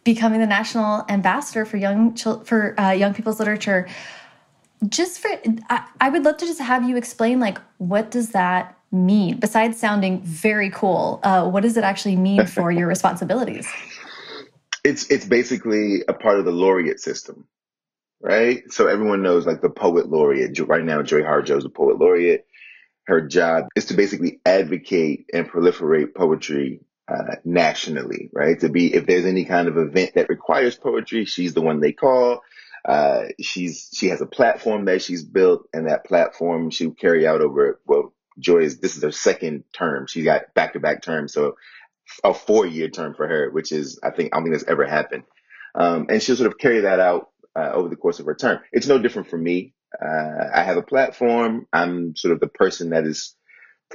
becoming 0.03 0.41
the 0.41 0.49
national 0.49 1.05
ambassador 1.09 1.65
for 1.65 1.77
young 1.77 2.17
for 2.17 2.79
uh, 2.81 2.91
young 2.91 3.15
people's 3.15 3.39
literature 3.39 3.87
just 4.89 5.21
for 5.21 5.31
I, 5.69 5.87
I 6.01 6.09
would 6.09 6.25
love 6.25 6.39
to 6.39 6.47
just 6.47 6.61
have 6.61 6.89
you 6.89 6.97
explain 6.97 7.41
like 7.41 7.59
what 7.79 8.11
does 8.11 8.31
that 8.31 8.77
mean? 8.91 9.39
Besides 9.39 9.79
sounding 9.79 10.23
very 10.23 10.71
cool 10.71 11.21
uh, 11.23 11.49
what 11.49 11.63
does 11.63 11.77
it 11.77 11.85
actually 11.85 12.17
mean 12.17 12.47
for 12.47 12.71
your 12.73 12.87
responsibilities? 12.95 13.69
It's 14.85 15.11
it's 15.11 15.27
basically 15.27 16.03
a 16.09 16.15
part 16.15 16.39
of 16.39 16.45
the 16.45 16.53
laureate 16.53 17.01
system 17.01 17.47
right? 18.23 18.71
So 18.71 18.87
everyone 18.87 19.23
knows 19.23 19.47
like 19.47 19.63
the 19.63 19.71
poet 19.71 20.11
laureate. 20.11 20.59
Right 20.61 20.85
now 20.85 21.03
joy 21.03 21.23
harjo 21.23 21.59
is 21.59 21.65
a 21.65 21.71
poet 21.71 21.99
laureate. 21.99 22.47
Her 23.05 23.21
job 23.21 23.67
is 23.77 23.87
to 23.87 23.95
basically 23.95 24.41
advocate 24.47 25.27
and 25.33 25.49
proliferate 25.49 26.15
poetry 26.15 26.81
uh, 27.09 27.37
nationally 27.45 28.31
right? 28.33 28.59
To 28.61 28.69
be 28.71 28.95
if 28.95 29.07
there's 29.07 29.27
any 29.27 29.45
kind 29.45 29.69
of 29.69 29.77
event 29.77 30.15
that 30.15 30.29
requires 30.31 30.77
poetry 30.77 31.27
she's 31.27 31.53
the 31.53 31.61
one 31.61 31.81
they 31.81 31.93
call 31.93 32.41
uh, 32.85 33.25
she's 33.41 33.89
she 33.95 34.09
has 34.09 34.21
a 34.21 34.27
platform 34.27 34.87
that 34.87 35.03
she's 35.03 35.25
built, 35.25 35.69
and 35.73 35.89
that 35.89 36.05
platform 36.05 36.71
she'll 36.71 36.93
carry 36.95 37.27
out 37.27 37.41
over. 37.41 37.81
Well, 37.87 38.15
Joy 38.39 38.61
is 38.61 38.81
this 38.81 38.97
is 38.97 39.03
her 39.03 39.13
second 39.13 39.65
term. 39.73 40.07
She 40.07 40.23
got 40.23 40.55
back 40.55 40.73
to 40.75 40.81
back 40.81 41.03
terms, 41.03 41.33
so 41.33 41.57
a 42.25 42.35
four 42.35 42.67
year 42.67 42.89
term 42.89 43.15
for 43.15 43.29
her, 43.29 43.51
which 43.51 43.73
is 43.73 43.99
I 44.03 44.11
think 44.11 44.33
I 44.33 44.37
don't 44.37 44.45
think 44.45 44.55
that's 44.57 44.71
ever 44.71 44.87
happened. 44.87 45.25
Um, 45.75 46.07
and 46.09 46.23
she'll 46.23 46.37
sort 46.37 46.51
of 46.51 46.59
carry 46.59 46.81
that 46.81 47.01
out 47.01 47.31
uh, 47.57 47.71
over 47.73 47.89
the 47.89 47.97
course 47.97 48.19
of 48.19 48.27
her 48.27 48.35
term. 48.35 48.61
It's 48.73 48.89
no 48.89 48.99
different 48.99 49.29
for 49.29 49.39
me. 49.39 49.75
Uh, 50.01 50.45
I 50.53 50.63
have 50.63 50.77
a 50.77 50.83
platform. 50.83 51.67
I'm 51.73 52.17
sort 52.17 52.33
of 52.33 52.41
the 52.41 52.49
person 52.49 52.91
that 52.91 53.07
is 53.07 53.35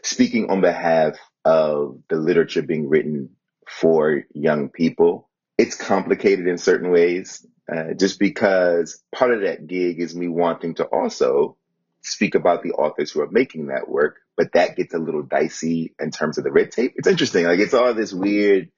speaking 0.04 0.50
on 0.50 0.62
behalf 0.62 1.18
of 1.44 2.00
the 2.10 2.18
literature 2.18 2.62
being 2.62 2.89
written 2.89 3.30
for 3.68 4.24
young 4.34 4.70
people. 4.70 5.30
It's 5.58 5.75
complicated 5.75 6.48
in 6.48 6.58
certain 6.58 6.92
ways. 6.92 7.46
Uh, 7.72 7.93
just 7.93 8.19
because 8.19 9.01
part 9.13 9.31
of 9.31 9.41
that 9.41 9.65
gig 9.65 10.00
is 10.00 10.15
me 10.15 10.27
wanting 10.27 10.75
to 10.75 10.86
also 10.86 11.57
speak 12.01 12.36
about 12.36 12.62
the 12.62 12.74
authors 12.74 13.12
who 13.12 13.22
are 13.22 13.31
making 13.31 13.67
that 13.67 13.89
work, 13.89 14.17
but 14.38 14.51
that 14.53 14.75
gets 14.75 14.93
a 14.93 15.00
little 15.00 15.24
dicey 15.24 15.93
in 16.00 16.12
terms 16.12 16.38
of 16.38 16.43
the 16.43 16.51
red 16.51 16.72
tape. 16.72 16.93
It's 16.95 17.07
interesting. 17.07 17.45
Like 17.45 17.60
it's 17.60 17.74
all 17.74 17.93
this 17.93 18.13
weird. 18.13 18.69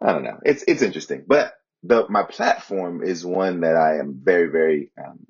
I 0.00 0.12
don't 0.12 0.24
know. 0.24 0.38
It's 0.44 0.64
it's 0.66 0.82
interesting, 0.82 1.24
but 1.26 1.54
the 1.82 2.06
my 2.08 2.22
platform 2.22 3.02
is 3.02 3.26
one 3.26 3.60
that 3.60 3.76
I 3.76 3.98
am 3.98 4.20
very 4.22 4.48
very 4.50 4.90
um, 4.96 5.26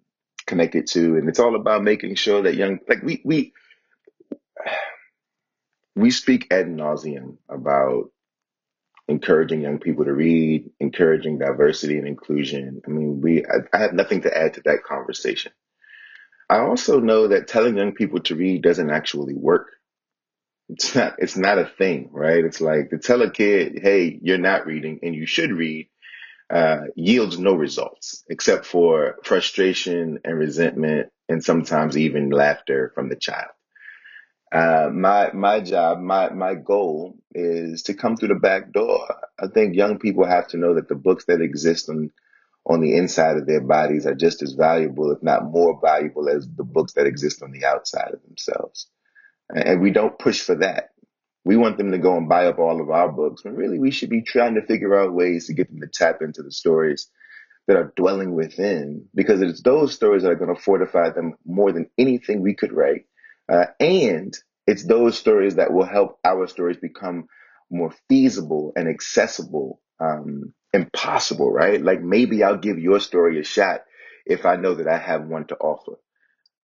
connected 0.47 0.87
to, 0.88 1.16
and 1.16 1.28
it's 1.28 1.38
all 1.38 1.56
about 1.56 1.82
making 1.82 2.16
sure 2.16 2.42
that 2.42 2.54
young 2.54 2.80
like 2.88 3.02
we 3.02 3.23
we 3.25 3.52
we 5.97 6.11
speak 6.11 6.49
ad 6.52 6.66
nauseum 6.66 7.38
about 7.49 8.11
encouraging 9.09 9.62
young 9.62 9.78
people 9.78 10.04
to 10.04 10.12
read, 10.12 10.71
encouraging 10.80 11.38
diversity 11.38 11.99
and 11.99 12.09
inclusion. 12.09 12.82
I 12.87 12.90
mean, 12.90 13.21
we 13.21 13.44
I, 13.44 13.59
I 13.73 13.78
have 13.78 13.92
nothing 13.92 14.23
to 14.23 14.37
add 14.37 14.54
to 14.54 14.62
that 14.64 14.85
conversation. 14.85 15.52
I 16.49 16.59
also 16.59 17.00
know 17.00 17.28
that 17.28 17.49
telling 17.49 17.76
young 17.76 17.92
people 17.94 18.21
to 18.21 18.35
read 18.35 18.62
doesn't 18.62 18.90
actually 18.90 19.35
work. 19.35 19.68
It's 20.68 20.94
not 20.94 21.14
it's 21.18 21.37
not 21.37 21.59
a 21.59 21.66
thing, 21.66 22.11
right? 22.12 22.44
It's 22.44 22.61
like 22.61 22.90
to 22.90 22.99
tell 22.99 23.23
a 23.23 23.30
kid, 23.30 23.80
"Hey, 23.82 24.18
you're 24.23 24.38
not 24.38 24.66
reading 24.66 25.00
and 25.02 25.14
you 25.14 25.26
should 25.26 25.52
read." 25.52 25.88
Uh, 26.50 26.82
yields 26.97 27.38
no 27.38 27.54
results 27.54 28.25
except 28.28 28.66
for 28.66 29.16
frustration 29.25 30.18
and 30.25 30.38
resentment 30.38 31.09
and 31.28 31.42
sometimes 31.42 31.97
even 31.97 32.28
laughter 32.28 32.92
from 32.94 33.09
the 33.09 33.16
child. 33.16 33.49
Uh, 34.52 34.90
my 34.92 35.32
my 35.32 35.61
job, 35.61 35.99
my 36.00 36.30
my 36.30 36.54
goal 36.54 37.16
is 37.35 37.82
to 37.85 37.94
come 37.94 38.16
through 38.16 38.28
the 38.28 38.35
back 38.35 38.71
door. 38.73 39.09
I 39.40 39.47
think 39.47 39.75
young 39.75 39.99
people 39.99 40.26
have 40.26 40.49
to 40.49 40.59
know 40.59 40.75
that 40.75 40.88
the 40.88 40.94
books 40.94 41.25
that 41.26 41.40
exist 41.40 41.88
on 41.88 42.11
on 42.66 42.80
the 42.80 42.97
inside 42.97 43.38
of 43.38 43.47
their 43.47 43.62
bodies 43.62 44.06
are 44.06 44.14
just 44.14 44.42
as 44.42 44.52
valuable, 44.52 45.11
if 45.11 45.23
not 45.23 45.50
more 45.50 45.80
valuable, 45.82 46.28
as 46.28 46.47
the 46.56 46.64
books 46.64 46.92
that 46.92 47.06
exist 47.06 47.42
on 47.42 47.50
the 47.50 47.64
outside 47.64 48.12
of 48.12 48.23
themselves. 48.25 48.88
And 49.49 49.80
we 49.80 49.90
don't 49.90 50.18
push 50.18 50.40
for 50.42 50.54
that. 50.56 50.90
We 51.44 51.56
want 51.56 51.78
them 51.78 51.90
to 51.90 51.99
go 51.99 52.16
and 52.16 52.28
buy 52.28 52.47
up 52.47 52.59
all 52.59 52.80
of 52.80 52.90
our 52.90 53.11
books, 53.11 53.44
when 53.44 53.56
really 53.56 53.78
we 53.78 53.90
should 53.90 54.11
be 54.11 54.23
trying 54.23 54.54
to 54.56 54.66
figure 54.66 55.00
out 55.00 55.14
ways 55.14 55.47
to 55.47 55.54
get 55.54 55.71
them 55.71 55.80
to 55.80 55.88
tap 55.88 56.23
into 56.23 56.42
the 56.42 56.52
stories 56.52 57.11
that 57.66 57.76
are 57.76 57.92
dwelling 57.97 58.35
within, 58.35 59.06
because 59.14 59.40
it's 59.40 59.62
those 59.62 59.94
stories 59.94 60.23
that 60.23 60.30
are 60.30 60.37
going 60.37 60.54
to 60.54 60.61
fortify 60.62 61.11
them 61.11 61.35
more 61.47 61.73
than 61.73 61.88
anything 61.99 62.42
we 62.42 62.54
could 62.54 62.73
write 62.73 63.06
uh, 63.50 63.66
and 63.80 64.37
it's 64.66 64.84
those 64.84 65.18
stories 65.18 65.56
that 65.56 65.72
will 65.72 65.87
help 65.87 66.18
our 66.25 66.46
stories 66.46 66.76
become 66.78 67.26
more 67.70 67.92
feasible 68.08 68.72
and 68.76 68.88
accessible 68.88 69.80
um, 70.00 70.54
and 70.72 70.92
possible, 70.92 71.52
right? 71.52 71.82
Like 71.82 72.02
maybe 72.02 72.42
I'll 72.42 72.58
give 72.58 72.78
your 72.78 73.00
story 73.00 73.40
a 73.40 73.44
shot 73.44 73.82
if 74.26 74.46
I 74.46 74.56
know 74.56 74.75
that 74.75 74.88
I 74.88 74.99
have 74.99 75.25
one 75.26 75.46
to 75.49 75.56
offer. 75.56 75.99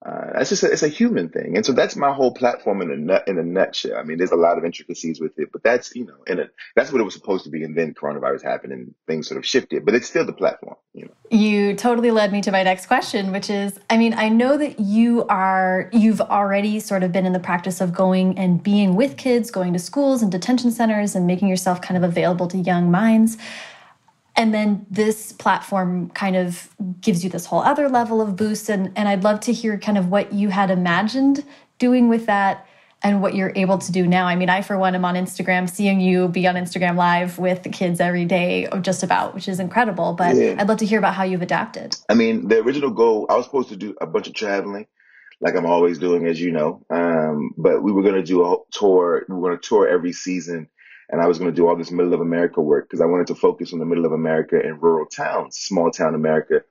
Uh, 0.05 0.33
that's 0.35 0.51
just 0.51 0.63
a, 0.63 0.71
it's 0.71 0.83
a 0.83 0.89
human 0.89 1.31
thing, 1.31 1.57
and 1.57 1.65
so 1.65 1.73
that's 1.73 1.97
my 1.97 2.13
whole 2.13 2.33
platform 2.33 2.83
in 2.83 2.91
a 2.91 2.97
nut 2.97 3.27
in 3.27 3.39
a 3.39 3.43
nutshell. 3.43 3.97
I 3.97 4.03
mean, 4.03 4.19
there's 4.19 4.31
a 4.31 4.37
lot 4.37 4.59
of 4.59 4.65
intricacies 4.65 5.21
with 5.21 5.39
it, 5.39 5.51
but 5.51 5.63
that's 5.63 5.97
you 5.97 6.05
know, 6.05 6.19
and 6.27 6.51
that's 6.77 6.93
what 6.93 7.01
it 7.01 7.05
was 7.05 7.15
supposed 7.15 7.45
to 7.45 7.51
be, 7.51 7.65
and 7.65 7.75
then 7.75 7.95
coronavirus 7.95 8.43
happened 8.43 8.75
and 8.75 8.95
things 9.07 9.27
sort 9.27 9.39
of 9.39 9.47
shifted. 9.47 9.87
But 9.87 9.95
it's 9.95 10.07
still 10.07 10.27
the 10.27 10.35
platform, 10.35 10.77
you 10.93 11.07
know. 11.07 11.13
You 11.31 11.75
totally 11.75 12.11
led 12.11 12.31
me 12.31 12.43
to 12.43 12.53
my 12.53 12.63
next 12.63 12.87
question, 12.87 13.33
which 13.33 13.49
is, 13.49 13.81
I 13.89 13.97
mean, 13.97 14.13
I 14.13 14.29
know 14.29 14.59
that 14.59 14.79
you 14.79 15.25
are 15.29 15.89
you've 15.95 16.21
already 16.21 16.79
sort 16.79 17.03
of 17.03 17.11
been 17.11 17.25
in 17.25 17.33
the 17.33 17.41
practice 17.41 17.81
of 17.81 17.95
going 17.95 18.39
and 18.39 18.63
being 18.63 18.97
with 18.97 19.17
kids, 19.17 19.51
going 19.51 19.73
to 19.73 19.79
schools 19.79 20.23
and 20.23 20.31
detention 20.31 20.73
centers, 20.73 21.17
and 21.17 21.27
making 21.27 21.49
yourself 21.49 21.81
kind 21.81 21.97
of 21.97 22.09
available 22.09 22.49
to 22.49 22.59
young 22.59 22.91
minds. 22.91 23.39
And 24.37 24.53
then 24.53 24.87
this 24.91 25.33
platform 25.33 26.11
kind 26.11 26.37
of 26.37 26.69
gives 27.01 27.25
you 27.25 27.31
this 27.31 27.47
whole 27.47 27.61
other 27.61 27.89
level 27.89 28.21
of 28.21 28.37
boost. 28.37 28.69
And, 28.69 28.93
and 28.95 29.09
I'd 29.09 29.25
love 29.25 29.41
to 29.41 29.53
hear 29.53 29.79
kind 29.79 29.97
of 29.97 30.11
what 30.11 30.33
you 30.33 30.51
had 30.51 30.71
imagined 30.71 31.45
doing 31.79 32.09
with 32.09 32.27
that 32.27 32.67
and 33.03 33.23
what 33.23 33.35
you're 33.35 33.53
able 33.55 33.79
to 33.79 33.93
do 33.93 34.07
now. 34.07 34.27
I 34.27 34.37
mean, 34.37 34.49
I, 34.49 34.63
for 34.63 34.77
one, 34.79 34.95
am 34.95 35.05
on 35.05 35.15
Instagram, 35.15 35.69
seeing 35.69 36.01
you 36.01 36.29
be 36.29 36.47
on 36.47 36.55
Instagram 36.55 36.97
Live 36.97 37.39
with 37.39 37.63
the 37.63 37.69
kids 37.69 38.01
every 38.01 38.25
day, 38.25 38.67
or 38.69 38.81
just 38.81 39.03
about, 39.03 39.35
which 39.35 39.49
is 39.49 39.61
incredible. 39.61 40.15
But 40.15 40.37
yeah. 40.37 40.57
I'd 40.59 40.69
love 40.69 40.79
to 40.79 40.87
hear 40.87 40.99
about 40.99 41.15
how 41.15 41.25
you've 41.25 41.43
adapted. 41.43 41.97
I 42.09 42.15
mean, 42.15 42.49
the 42.49 42.59
original 42.59 42.91
goal, 42.91 43.27
I 43.29 43.37
was 43.37 43.45
supposed 43.45 43.69
to 43.69 43.77
do 43.77 43.95
a 44.01 44.07
bunch 44.07 44.27
of 44.27 44.35
traveling, 44.35 44.87
like 45.41 45.55
I'm 45.55 45.67
always 45.67 45.99
doing, 45.99 46.27
as 46.27 46.41
you 46.41 46.51
know. 46.51 46.85
Um, 46.91 47.53
but 47.57 47.83
we 47.83 47.93
were 47.93 48.03
going 48.03 48.15
to 48.15 48.23
do 48.23 48.45
a 48.45 48.57
tour. 48.71 49.25
We 49.29 49.35
were 49.35 49.49
going 49.49 49.61
to 49.61 49.69
tour 49.69 49.87
every 49.89 50.13
season 50.13 50.69
and 51.09 51.21
I 51.21 51.27
was 51.27 51.39
going 51.39 51.51
to 51.51 51.57
do 51.57 51.69
all 51.69 51.77
this 51.77 51.91
middle 51.91 52.15
of 52.15 52.21
America 52.21 52.61
work 52.61 52.89
because 52.89 53.01
I 53.01 53.07
wanted 53.07 53.29
to 53.29 53.35
focus 53.35 53.73
on 53.73 53.79
the 53.79 53.85
middle 53.87 54.07
of 54.07 54.13
America 54.13 54.61
and 54.63 54.83
rural 54.83 55.07
towns, 55.07 55.57
small 55.59 55.91
town 55.91 56.15
America. 56.15 56.63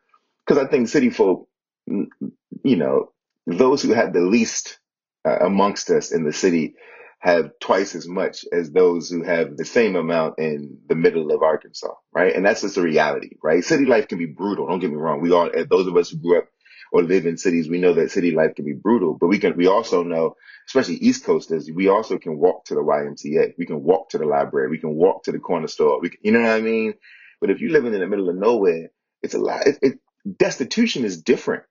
Because 0.46 0.64
I 0.64 0.68
think 0.70 0.90
city 0.90 1.10
folk, 1.10 1.48
you 1.88 2.76
know, 2.76 3.12
those 3.48 3.82
who 3.82 3.94
have 3.94 4.14
the 4.14 4.22
least 4.22 4.80
uh, 5.26 5.38
amongst 5.42 5.90
us 5.90 6.12
in 6.12 6.24
the 6.24 6.34
city 6.34 6.76
have 7.20 7.52
twice 7.60 7.96
as 7.96 8.08
much 8.08 8.46
as 8.52 8.72
those 8.72 9.10
who 9.10 9.24
have 9.24 9.58
the 9.58 9.66
same 9.66 9.96
amount 9.96 10.38
in 10.38 10.78
the 10.88 10.96
middle 10.96 11.32
of 11.32 11.42
Arkansas, 11.42 11.94
right? 12.14 12.36
And 12.36 12.46
that's 12.46 12.62
just 12.62 12.78
a 12.78 12.82
reality, 12.82 13.32
right? 13.42 13.64
City 13.64 13.86
life 13.86 14.08
can 14.08 14.20
be 14.20 14.28
brutal. 14.28 14.68
Don't 14.68 14.80
get 14.80 14.92
me 14.92 14.98
wrong. 14.98 15.22
We 15.22 15.32
all, 15.32 15.50
those 15.70 15.88
of 15.88 15.98
us 15.98 16.10
who 16.10 16.18
grew 16.18 16.40
up 16.40 16.50
or 16.92 17.04
live 17.04 17.26
in 17.26 17.38
cities, 17.38 17.70
we 17.70 17.80
know 17.80 17.94
that 17.94 18.12
city 18.12 18.32
life 18.32 18.56
can 18.56 18.66
be 18.66 18.74
brutal, 18.74 19.18
but 19.20 19.28
we 19.28 19.40
can, 19.40 19.56
we 19.58 19.68
also 19.68 20.04
know, 20.04 20.36
especially 20.68 20.96
East 20.96 21.26
Coasters, 21.26 21.70
we 21.74 21.90
also 21.90 22.18
can 22.18 22.38
walk 22.38 22.66
to 22.66 22.76
the 22.76 22.82
YMCA. 22.82 23.54
We 23.58 23.66
can 23.66 23.84
walk 23.84 24.10
to 24.10 24.18
the 24.18 24.26
library. 24.26 24.70
We 24.70 24.80
can 24.80 24.96
walk 24.96 25.24
to 25.24 25.32
the 25.32 25.40
corner 25.40 25.68
store. 25.68 26.02
We 26.02 26.10
can, 26.10 26.20
you 26.24 26.32
know 26.32 26.42
what 26.42 26.52
I 26.52 26.62
mean? 26.62 26.94
But 27.42 27.50
if 27.52 27.62
you're 27.62 27.72
living 27.72 27.94
in 27.94 28.00
the 28.00 28.08
middle 28.08 28.30
of 28.30 28.36
nowhere, 28.36 28.90
it's 29.22 29.34
a 29.36 29.40
lot. 29.40 29.68
It, 29.68 29.80
it, 29.82 30.00
destitution 30.38 31.06
is 31.06 31.22
different. 31.22 31.64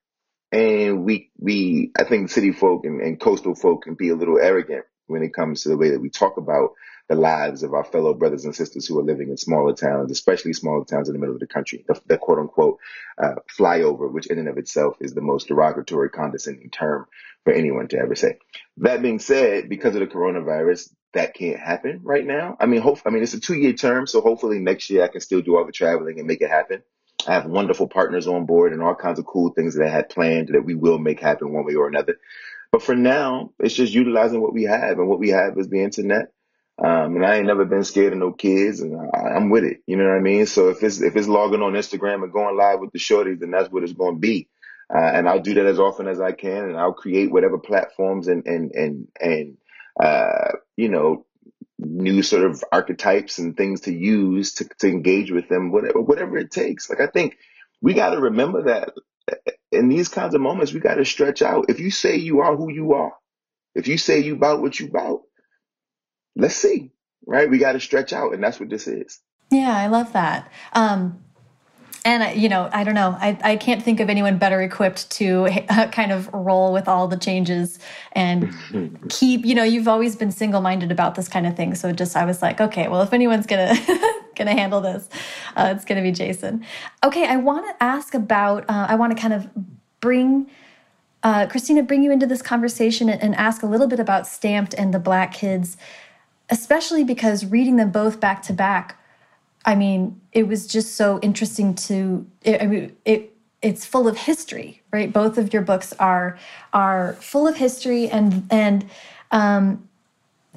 And 0.51 1.03
we, 1.03 1.31
we, 1.37 1.91
I 1.99 2.05
think 2.05 2.29
city 2.29 2.51
folk 2.51 2.85
and, 2.85 3.01
and 3.01 3.19
coastal 3.19 3.55
folk 3.55 3.83
can 3.83 3.95
be 3.95 4.09
a 4.09 4.15
little 4.15 4.39
arrogant 4.39 4.85
when 5.07 5.23
it 5.23 5.33
comes 5.33 5.63
to 5.63 5.69
the 5.69 5.77
way 5.77 5.91
that 5.91 5.99
we 6.01 6.09
talk 6.09 6.37
about 6.37 6.71
the 7.07 7.15
lives 7.15 7.63
of 7.63 7.73
our 7.73 7.83
fellow 7.83 8.13
brothers 8.13 8.45
and 8.45 8.55
sisters 8.55 8.87
who 8.87 8.97
are 8.99 9.03
living 9.03 9.29
in 9.29 9.37
smaller 9.37 9.73
towns, 9.73 10.11
especially 10.11 10.53
smaller 10.53 10.83
towns 10.85 11.07
in 11.07 11.13
the 11.13 11.19
middle 11.19 11.35
of 11.35 11.39
the 11.39 11.47
country, 11.47 11.85
the, 11.87 11.99
the 12.07 12.17
quote 12.17 12.39
unquote 12.39 12.79
uh, 13.17 13.35
flyover, 13.57 14.11
which 14.11 14.27
in 14.27 14.39
and 14.39 14.47
of 14.47 14.57
itself 14.57 14.97
is 14.99 15.13
the 15.13 15.21
most 15.21 15.47
derogatory, 15.47 16.09
condescending 16.09 16.69
term 16.69 17.05
for 17.43 17.53
anyone 17.53 17.87
to 17.87 17.97
ever 17.97 18.15
say. 18.15 18.37
That 18.77 19.01
being 19.01 19.19
said, 19.19 19.69
because 19.69 19.93
of 19.95 20.01
the 20.01 20.07
coronavirus, 20.07 20.89
that 21.13 21.33
can't 21.33 21.59
happen 21.59 22.01
right 22.03 22.25
now. 22.25 22.57
I 22.59 22.65
mean, 22.65 22.81
hope 22.81 22.99
I 23.05 23.09
mean 23.09 23.23
it's 23.23 23.33
a 23.33 23.39
two 23.39 23.55
year 23.55 23.73
term, 23.73 24.07
so 24.07 24.21
hopefully 24.21 24.59
next 24.59 24.89
year 24.89 25.03
I 25.03 25.07
can 25.07 25.21
still 25.21 25.41
do 25.41 25.57
all 25.57 25.65
the 25.65 25.71
traveling 25.71 26.19
and 26.19 26.27
make 26.27 26.41
it 26.41 26.49
happen. 26.49 26.81
I 27.27 27.33
have 27.33 27.45
wonderful 27.45 27.87
partners 27.87 28.27
on 28.27 28.45
board 28.45 28.73
and 28.73 28.81
all 28.81 28.95
kinds 28.95 29.19
of 29.19 29.25
cool 29.25 29.51
things 29.51 29.75
that 29.75 29.87
I 29.87 29.89
had 29.89 30.09
planned 30.09 30.49
that 30.49 30.65
we 30.65 30.75
will 30.75 30.99
make 30.99 31.19
happen 31.19 31.53
one 31.53 31.65
way 31.65 31.75
or 31.75 31.87
another. 31.87 32.17
But 32.71 32.83
for 32.83 32.95
now, 32.95 33.51
it's 33.59 33.73
just 33.73 33.93
utilizing 33.93 34.41
what 34.41 34.53
we 34.53 34.63
have, 34.63 34.99
and 34.99 35.07
what 35.07 35.19
we 35.19 35.29
have 35.29 35.57
is 35.57 35.69
the 35.69 35.81
internet. 35.81 36.33
Um, 36.83 37.15
and 37.15 37.25
I 37.25 37.37
ain't 37.37 37.47
never 37.47 37.63
been 37.65 37.85
scared 37.85 38.13
of 38.13 38.19
no 38.19 38.33
kids, 38.33 38.81
and 38.81 38.97
I, 38.99 39.35
I'm 39.35 39.49
with 39.49 39.63
it. 39.63 39.77
You 39.87 39.95
know 39.95 40.05
what 40.05 40.17
I 40.17 40.19
mean? 40.19 40.45
So 40.45 40.69
if 40.69 40.83
it's 40.83 41.01
if 41.01 41.15
it's 41.15 41.27
logging 41.27 41.61
on 41.61 41.73
Instagram 41.73 42.23
and 42.23 42.33
going 42.33 42.57
live 42.57 42.79
with 42.81 42.91
the 42.91 42.99
shorties, 42.99 43.39
then 43.39 43.51
that's 43.51 43.71
what 43.71 43.83
it's 43.83 43.93
going 43.93 44.15
to 44.15 44.19
be. 44.19 44.49
Uh, 44.93 44.99
and 44.99 45.27
I'll 45.27 45.41
do 45.41 45.53
that 45.55 45.65
as 45.65 45.79
often 45.79 46.07
as 46.07 46.19
I 46.19 46.33
can, 46.33 46.65
and 46.65 46.77
I'll 46.77 46.93
create 46.93 47.31
whatever 47.31 47.57
platforms 47.57 48.27
and 48.27 48.45
and 48.45 48.71
and 48.71 49.07
and 49.21 49.57
uh, 50.01 50.51
you 50.75 50.89
know 50.89 51.25
new 51.79 52.23
sort 52.23 52.43
of 52.45 52.63
archetypes 52.71 53.37
and 53.39 53.55
things 53.55 53.81
to 53.81 53.93
use 53.93 54.53
to, 54.55 54.65
to 54.79 54.87
engage 54.87 55.31
with 55.31 55.47
them, 55.47 55.71
whatever 55.71 56.01
whatever 56.01 56.37
it 56.37 56.51
takes. 56.51 56.89
Like 56.89 56.99
I 56.99 57.07
think 57.07 57.37
we 57.81 57.93
got 57.93 58.11
to 58.11 58.19
remember 58.19 58.63
that 58.63 58.91
in 59.71 59.89
these 59.89 60.09
kinds 60.09 60.35
of 60.35 60.41
moments, 60.41 60.73
we 60.73 60.79
got 60.79 60.95
to 60.95 61.05
stretch 61.05 61.41
out. 61.41 61.65
If 61.69 61.79
you 61.79 61.91
say 61.91 62.17
you 62.17 62.41
are 62.41 62.55
who 62.55 62.71
you 62.71 62.93
are, 62.93 63.13
if 63.73 63.87
you 63.87 63.97
say 63.97 64.19
you 64.19 64.35
about 64.35 64.61
what 64.61 64.79
you 64.79 64.87
about, 64.87 65.21
let's 66.35 66.55
see, 66.55 66.91
right? 67.25 67.49
We 67.49 67.57
got 67.57 67.73
to 67.73 67.79
stretch 67.79 68.13
out, 68.13 68.33
and 68.33 68.43
that's 68.43 68.59
what 68.59 68.69
this 68.69 68.87
is. 68.87 69.19
Yeah, 69.51 69.75
I 69.75 69.87
love 69.87 70.13
that. 70.13 70.51
Um, 70.73 71.23
and 72.05 72.39
you 72.39 72.47
know, 72.47 72.69
I 72.71 72.83
don't 72.83 72.93
know, 72.93 73.17
I, 73.19 73.37
I 73.43 73.55
can't 73.55 73.81
think 73.81 73.99
of 73.99 74.11
anyone 74.11 74.37
better 74.37 74.61
equipped 74.61 75.09
to 75.11 75.47
uh, 75.69 75.87
kind 75.87 76.11
of 76.11 76.31
roll 76.31 76.71
with 76.71 76.87
all 76.87 77.07
the 77.07 77.17
changes 77.17 77.79
and 78.11 78.53
keep. 79.09 79.43
You 79.43 79.55
know, 79.55 79.63
you've 79.63 79.87
always 79.87 80.15
been 80.15 80.31
single 80.31 80.61
minded 80.61 80.91
about 80.91 81.15
this 81.15 81.27
kind 81.27 81.47
of 81.47 81.57
thing, 81.57 81.73
so 81.73 81.91
just 81.91 82.15
I 82.15 82.23
was 82.25 82.43
like, 82.43 82.61
okay, 82.61 82.87
well, 82.87 83.01
if 83.01 83.11
anyone's 83.11 83.47
gonna 83.47 83.75
gonna 84.35 84.53
handle 84.53 84.81
this, 84.81 85.09
uh, 85.55 85.73
it's 85.75 85.83
gonna 85.83 86.03
be 86.03 86.11
Jason. 86.11 86.63
Okay, 87.03 87.25
I 87.25 87.37
want 87.37 87.65
to 87.67 87.83
ask 87.83 88.13
about. 88.13 88.69
Uh, 88.69 88.85
I 88.87 88.95
want 88.95 89.15
to 89.15 89.19
kind 89.19 89.33
of 89.33 89.49
bring. 89.99 90.49
Uh, 91.23 91.47
Christina, 91.47 91.81
bring 91.81 92.03
you 92.03 92.11
into 92.11 92.27
this 92.27 92.43
conversation 92.43 93.09
and, 93.09 93.19
and 93.19 93.33
ask 93.33 93.63
a 93.63 93.65
little 93.65 93.87
bit 93.87 93.99
about 93.99 94.27
Stamped 94.27 94.75
and 94.75 94.93
the 94.93 94.99
Black 94.99 95.33
Kids, 95.33 95.75
especially 96.49 97.03
because 97.03 97.45
reading 97.45 97.75
them 97.77 97.91
both 97.91 98.19
back 98.19 98.41
to 98.43 98.53
back 98.53 98.97
I 99.65 99.75
mean, 99.75 100.21
it 100.31 100.47
was 100.47 100.67
just 100.67 100.95
so 100.95 101.19
interesting 101.21 101.73
to. 101.73 102.25
It, 102.43 102.61
I 102.61 102.67
mean, 102.67 102.95
it 103.03 103.35
it's 103.61 103.85
full 103.85 104.07
of 104.07 104.15
history, 104.15 104.83
right? 104.93 105.11
Both 105.11 105.37
of 105.37 105.51
your 105.51 105.63
books 105.63 105.91
are 105.93 106.37
are 106.71 107.13
full 107.13 107.47
of 107.47 107.57
history, 107.57 108.07
and 108.07 108.45
and 108.51 108.87
um, 109.31 109.89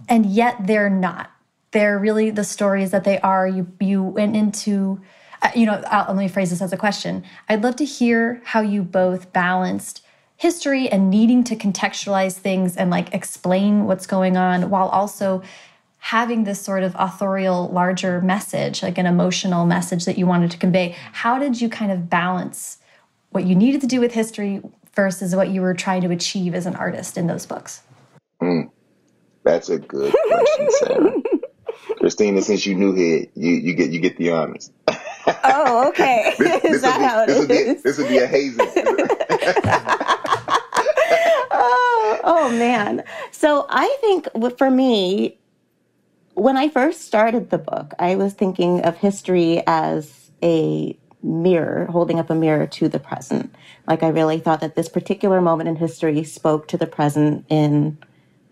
and 0.09 0.27
yet 0.27 0.67
they're 0.67 0.91
not. 0.91 1.31
They're 1.71 1.99
really 1.99 2.31
the 2.31 2.45
stories 2.45 2.91
that 2.91 3.05
they 3.05 3.19
are. 3.21 3.49
You 3.49 3.67
you 3.81 4.03
went 4.03 4.37
into. 4.37 5.01
Uh, 5.41 5.51
you 5.55 5.67
know, 5.67 5.81
I'll, 5.87 6.13
let 6.13 6.17
me 6.17 6.29
phrase 6.29 6.51
this 6.51 6.61
as 6.61 6.73
a 6.73 6.77
question. 6.77 7.25
I'd 7.49 7.63
love 7.63 7.77
to 7.77 7.85
hear 7.85 8.43
how 8.45 8.61
you 8.61 8.83
both 8.83 9.33
balanced 9.33 10.05
history 10.37 10.89
and 10.89 11.11
needing 11.11 11.45
to 11.45 11.55
contextualize 11.55 12.35
things 12.35 12.77
and 12.77 12.91
like 12.91 13.15
explain 13.15 13.85
what's 13.85 14.07
going 14.07 14.37
on 14.37 14.69
while 14.69 14.89
also 14.89 15.43
having 15.99 16.45
this 16.45 16.61
sort 16.61 16.83
of 16.83 16.95
authorial, 16.99 17.69
larger 17.69 18.21
message, 18.21 18.83
like 18.83 18.99
an 18.99 19.07
emotional 19.07 19.67
message 19.67 20.05
that 20.05 20.17
you 20.17 20.27
wanted 20.27 20.51
to 20.51 20.57
convey, 20.57 20.97
how 21.13 21.39
did 21.39 21.61
you 21.61 21.69
kind 21.69 21.93
of 21.93 22.09
balance 22.09 22.79
what 23.31 23.45
you 23.45 23.55
needed 23.55 23.81
to 23.81 23.87
do 23.87 24.01
with 24.01 24.13
history 24.13 24.63
versus 24.95 25.35
what 25.37 25.49
you 25.51 25.61
were 25.61 25.75
trying 25.75 26.03
to 26.03 26.11
achieve 26.11 26.55
as 26.55 26.67
an 26.67 26.75
artist 26.77 27.19
in 27.19 27.27
those 27.27 27.47
books? 27.47 27.83
Mm, 28.41 28.71
that's 29.43 29.69
a 29.69 29.79
good 29.79 30.15
question, 30.27 30.69
Sarah. 30.71 31.13
Christina, 31.99 32.43
since 32.43 32.65
you 32.67 32.75
knew 32.75 32.93
here, 32.95 33.27
you, 33.35 33.53
you 33.53 33.75
get 33.75 33.91
you 33.91 34.01
get 34.01 34.17
the 34.17 34.31
honors. 34.31 34.71
Oh, 35.45 35.89
okay. 35.89 36.35
this, 36.39 36.65
is 36.65 36.83
that 36.83 36.99
be, 36.99 37.05
how 37.05 37.23
it 37.23 37.27
this 37.27 37.37
is? 37.37 37.49
Would 37.49 37.49
be, 37.49 37.83
this 37.83 37.99
would 37.99 38.09
be 38.09 38.19
a 38.19 38.27
hazing. 38.27 38.67
oh, 41.51 42.21
oh 42.25 42.51
man. 42.51 43.05
So 43.33 43.67
I 43.69 43.97
think 44.01 44.29
for 44.57 44.71
me, 44.71 45.39
when 46.39 46.57
I 46.57 46.69
first 46.69 47.03
started 47.03 47.51
the 47.51 47.59
book, 47.59 47.95
I 47.99 48.15
was 48.15 48.33
thinking 48.33 48.83
of 48.83 48.97
history 48.97 49.63
as 49.67 50.31
a 50.43 50.97
mirror, 51.23 51.87
holding 51.87 52.21
up 52.21 52.31
a 52.31 52.35
mirror 52.35 52.67
to 52.67 52.89
the 52.89 53.01
present. 53.01 53.53
Like 53.89 54.05
I 54.05 54.09
really 54.09 54.39
thought 54.39 54.61
that 54.61 54.77
this 54.77 54.89
particular 54.89 55.41
moment 55.41 55.69
in 55.69 55.77
history 55.77 56.23
spoke 56.23 56.69
to 56.69 56.77
the 56.77 56.87
present 56.87 57.45
in 57.49 57.99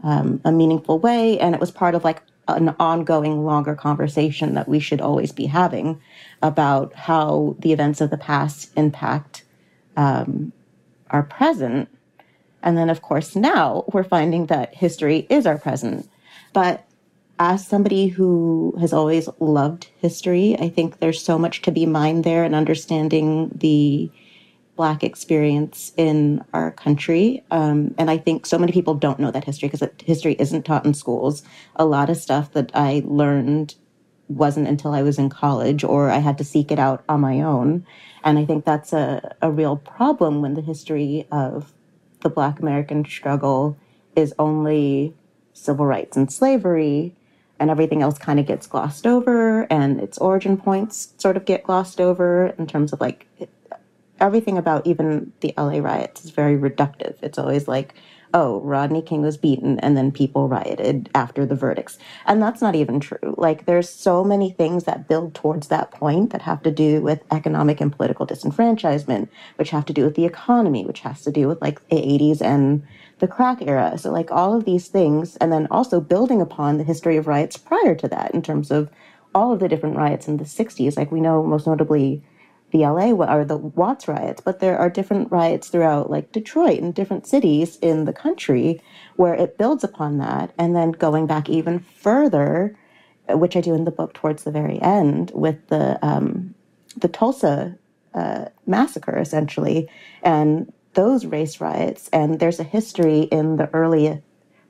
um, 0.02 0.40
a 0.44 0.50
meaningful 0.50 0.98
way, 0.98 1.38
and 1.38 1.54
it 1.54 1.60
was 1.60 1.70
part 1.70 1.94
of 1.94 2.02
like 2.02 2.22
an 2.48 2.74
ongoing, 2.80 3.44
longer 3.44 3.74
conversation 3.74 4.54
that 4.54 4.68
we 4.68 4.80
should 4.80 5.00
always 5.00 5.30
be 5.32 5.46
having 5.46 6.00
about 6.42 6.94
how 6.94 7.56
the 7.60 7.72
events 7.72 8.00
of 8.00 8.10
the 8.10 8.18
past 8.18 8.70
impact 8.76 9.44
um, 9.96 10.52
our 11.10 11.22
present. 11.22 11.88
And 12.62 12.76
then, 12.76 12.90
of 12.90 13.00
course, 13.00 13.36
now 13.36 13.84
we're 13.92 14.04
finding 14.04 14.46
that 14.46 14.74
history 14.74 15.26
is 15.30 15.46
our 15.46 15.58
present. 15.58 16.08
But 16.52 16.85
as 17.38 17.66
somebody 17.66 18.08
who 18.08 18.74
has 18.80 18.92
always 18.92 19.28
loved 19.40 19.88
history, 20.00 20.56
I 20.58 20.68
think 20.68 20.98
there's 20.98 21.22
so 21.22 21.38
much 21.38 21.62
to 21.62 21.70
be 21.70 21.86
mined 21.86 22.24
there 22.24 22.44
and 22.44 22.54
understanding 22.54 23.50
the 23.54 24.10
Black 24.74 25.02
experience 25.02 25.92
in 25.96 26.44
our 26.52 26.70
country. 26.70 27.42
Um, 27.50 27.94
and 27.96 28.10
I 28.10 28.18
think 28.18 28.44
so 28.44 28.58
many 28.58 28.72
people 28.72 28.94
don't 28.94 29.18
know 29.18 29.30
that 29.30 29.44
history 29.44 29.68
because 29.68 29.88
history 30.04 30.36
isn't 30.38 30.64
taught 30.64 30.84
in 30.84 30.92
schools. 30.92 31.42
A 31.76 31.86
lot 31.86 32.10
of 32.10 32.18
stuff 32.18 32.52
that 32.52 32.70
I 32.74 33.02
learned 33.06 33.74
wasn't 34.28 34.68
until 34.68 34.92
I 34.92 35.02
was 35.02 35.18
in 35.18 35.30
college 35.30 35.82
or 35.82 36.10
I 36.10 36.18
had 36.18 36.36
to 36.38 36.44
seek 36.44 36.70
it 36.70 36.78
out 36.78 37.04
on 37.08 37.20
my 37.20 37.40
own. 37.40 37.86
And 38.22 38.38
I 38.38 38.44
think 38.44 38.64
that's 38.64 38.92
a, 38.92 39.34
a 39.40 39.50
real 39.50 39.76
problem 39.76 40.42
when 40.42 40.54
the 40.54 40.60
history 40.60 41.26
of 41.30 41.72
the 42.20 42.28
Black 42.28 42.60
American 42.60 43.04
struggle 43.04 43.78
is 44.14 44.34
only 44.38 45.14
civil 45.52 45.86
rights 45.86 46.16
and 46.16 46.30
slavery 46.30 47.14
and 47.58 47.70
everything 47.70 48.02
else 48.02 48.18
kind 48.18 48.38
of 48.38 48.46
gets 48.46 48.66
glossed 48.66 49.06
over 49.06 49.62
and 49.70 50.00
its 50.00 50.18
origin 50.18 50.56
points 50.56 51.14
sort 51.18 51.36
of 51.36 51.44
get 51.44 51.62
glossed 51.62 52.00
over 52.00 52.54
in 52.58 52.66
terms 52.66 52.92
of 52.92 53.00
like 53.00 53.26
everything 54.20 54.58
about 54.58 54.86
even 54.86 55.32
the 55.40 55.52
LA 55.56 55.78
riots 55.78 56.24
is 56.24 56.30
very 56.30 56.56
reductive. 56.56 57.16
It's 57.22 57.38
always 57.38 57.68
like, 57.68 57.94
oh, 58.34 58.60
Rodney 58.60 59.02
King 59.02 59.22
was 59.22 59.36
beaten 59.36 59.78
and 59.80 59.96
then 59.96 60.12
people 60.12 60.48
rioted 60.48 61.08
after 61.14 61.46
the 61.46 61.54
verdicts. 61.54 61.98
And 62.26 62.42
that's 62.42 62.60
not 62.60 62.74
even 62.74 63.00
true. 63.00 63.34
Like 63.36 63.66
there's 63.66 63.88
so 63.88 64.24
many 64.24 64.50
things 64.50 64.84
that 64.84 65.08
build 65.08 65.34
towards 65.34 65.68
that 65.68 65.90
point 65.90 66.30
that 66.30 66.42
have 66.42 66.62
to 66.64 66.70
do 66.70 67.00
with 67.00 67.22
economic 67.30 67.80
and 67.80 67.94
political 67.94 68.26
disenfranchisement, 68.26 69.28
which 69.56 69.70
have 69.70 69.86
to 69.86 69.92
do 69.92 70.04
with 70.04 70.16
the 70.16 70.26
economy, 70.26 70.84
which 70.84 71.00
has 71.00 71.22
to 71.22 71.30
do 71.30 71.48
with 71.48 71.60
like 71.62 71.86
the 71.88 71.96
80s 71.96 72.42
and 72.42 72.86
the 73.18 73.28
crack 73.28 73.62
era. 73.62 73.96
So, 73.98 74.10
like 74.10 74.30
all 74.30 74.54
of 74.54 74.64
these 74.64 74.88
things, 74.88 75.36
and 75.36 75.52
then 75.52 75.66
also 75.70 76.00
building 76.00 76.40
upon 76.40 76.78
the 76.78 76.84
history 76.84 77.16
of 77.16 77.26
riots 77.26 77.56
prior 77.56 77.94
to 77.94 78.08
that 78.08 78.32
in 78.34 78.42
terms 78.42 78.70
of 78.70 78.90
all 79.34 79.52
of 79.52 79.60
the 79.60 79.68
different 79.68 79.96
riots 79.96 80.28
in 80.28 80.38
the 80.38 80.44
60s. 80.44 80.96
Like 80.96 81.12
we 81.12 81.20
know 81.20 81.42
most 81.42 81.66
notably 81.66 82.22
the 82.70 82.78
LA 82.80 83.10
or 83.12 83.44
the 83.44 83.56
Watts 83.56 84.08
riots, 84.08 84.40
but 84.40 84.60
there 84.60 84.78
are 84.78 84.90
different 84.90 85.30
riots 85.30 85.68
throughout, 85.68 86.10
like 86.10 86.32
Detroit 86.32 86.80
and 86.80 86.94
different 86.94 87.26
cities 87.26 87.76
in 87.76 88.06
the 88.06 88.12
country 88.12 88.80
where 89.16 89.34
it 89.34 89.58
builds 89.58 89.84
upon 89.84 90.18
that. 90.18 90.52
And 90.58 90.74
then 90.74 90.92
going 90.92 91.26
back 91.26 91.48
even 91.48 91.78
further, 91.78 92.76
which 93.28 93.56
I 93.56 93.60
do 93.60 93.74
in 93.74 93.84
the 93.84 93.90
book 93.90 94.14
towards 94.14 94.44
the 94.44 94.50
very 94.50 94.80
end 94.82 95.30
with 95.34 95.68
the 95.68 96.04
um, 96.04 96.54
the 96.96 97.08
Tulsa 97.08 97.76
uh, 98.14 98.46
massacre, 98.66 99.18
essentially, 99.18 99.88
and 100.22 100.72
those 100.96 101.24
race 101.24 101.60
riots. 101.60 102.08
And 102.12 102.40
there's 102.40 102.58
a 102.58 102.64
history 102.64 103.20
in 103.20 103.56
the 103.56 103.72
early 103.72 104.20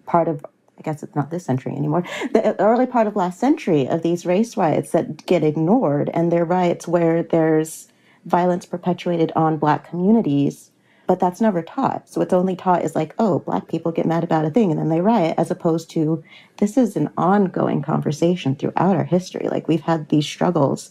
part 0.05 0.29
of, 0.29 0.45
I 0.79 0.83
guess 0.83 1.03
it's 1.03 1.17
not 1.17 1.31
this 1.31 1.47
century 1.47 1.75
anymore, 1.75 2.05
the 2.33 2.55
early 2.61 2.87
part 2.87 3.07
of 3.07 3.17
last 3.17 3.41
century 3.41 3.89
of 3.89 4.03
these 4.03 4.27
race 4.27 4.57
riots 4.57 4.91
that 4.91 5.25
get 5.25 5.43
ignored. 5.43 6.11
And 6.13 6.31
they're 6.31 6.45
riots 6.45 6.87
where 6.87 7.23
there's 7.23 7.89
violence 8.27 8.67
perpetuated 8.67 9.33
on 9.35 9.57
Black 9.57 9.89
communities. 9.89 10.71
But 11.07 11.21
that's 11.21 11.41
never 11.41 11.63
taught. 11.63 12.09
So 12.09 12.21
what's 12.21 12.33
only 12.33 12.57
taught 12.57 12.83
is 12.83 12.97
like, 12.97 13.15
oh, 13.21 13.39
Black 13.39 13.69
people 13.69 13.93
get 13.93 14.07
mad 14.07 14.25
about 14.25 14.45
a 14.45 14.51
thing 14.51 14.73
and 14.73 14.81
then 14.81 14.89
they 14.89 15.01
riot, 15.01 15.37
as 15.39 15.53
opposed 15.53 15.89
to 15.91 16.25
this 16.57 16.77
is 16.77 16.97
an 16.97 17.11
ongoing 17.17 17.81
conversation 17.81 18.57
throughout 18.57 18.97
our 18.97 19.05
history. 19.05 19.49
Like 19.49 19.69
we've 19.69 19.83
had 19.83 20.09
these 20.09 20.27
struggles 20.27 20.91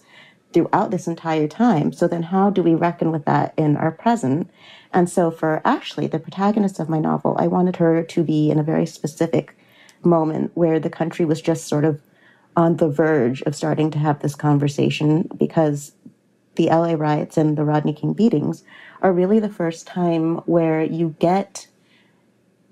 throughout 0.53 0.89
this 0.89 1.05
entire 1.05 1.49
time. 1.49 1.91
So 1.91 2.07
then 2.07 2.23
how 2.23 2.49
do 2.49 2.63
we 2.63 2.75
reckon 2.75 3.11
with 3.11 3.25
that 3.25 3.53
in 3.57 3.75
our 3.75 3.91
present? 3.91 4.49
And 4.95 5.09
so 5.09 5.29
for 5.29 5.61
Ashley, 5.65 6.07
the 6.07 6.19
protagonist 6.19 6.79
of 6.79 6.87
my 6.87 6.99
novel, 6.99 7.35
I 7.37 7.47
wanted 7.47 7.75
her 7.75 8.01
to 8.01 8.23
be 8.23 8.49
in 8.49 8.57
a 8.57 8.63
very 8.63 8.85
specific 8.85 9.55
moment 10.01 10.51
where 10.55 10.79
the 10.79 10.89
country 10.89 11.25
was 11.25 11.41
just 11.41 11.67
sort 11.67 11.83
of 11.83 12.01
on 12.55 12.77
the 12.77 12.87
verge 12.87 13.41
of 13.41 13.55
starting 13.55 13.91
to 13.91 13.99
have 13.99 14.21
this 14.21 14.35
conversation 14.35 15.29
because 15.37 15.91
the 16.55 16.67
LA 16.67 16.93
riots 16.93 17.35
and 17.35 17.57
the 17.57 17.65
Rodney 17.65 17.91
King 17.91 18.13
beatings 18.13 18.63
are 19.01 19.11
really 19.11 19.39
the 19.39 19.49
first 19.49 19.85
time 19.85 20.37
where 20.45 20.81
you 20.81 21.13
get 21.19 21.67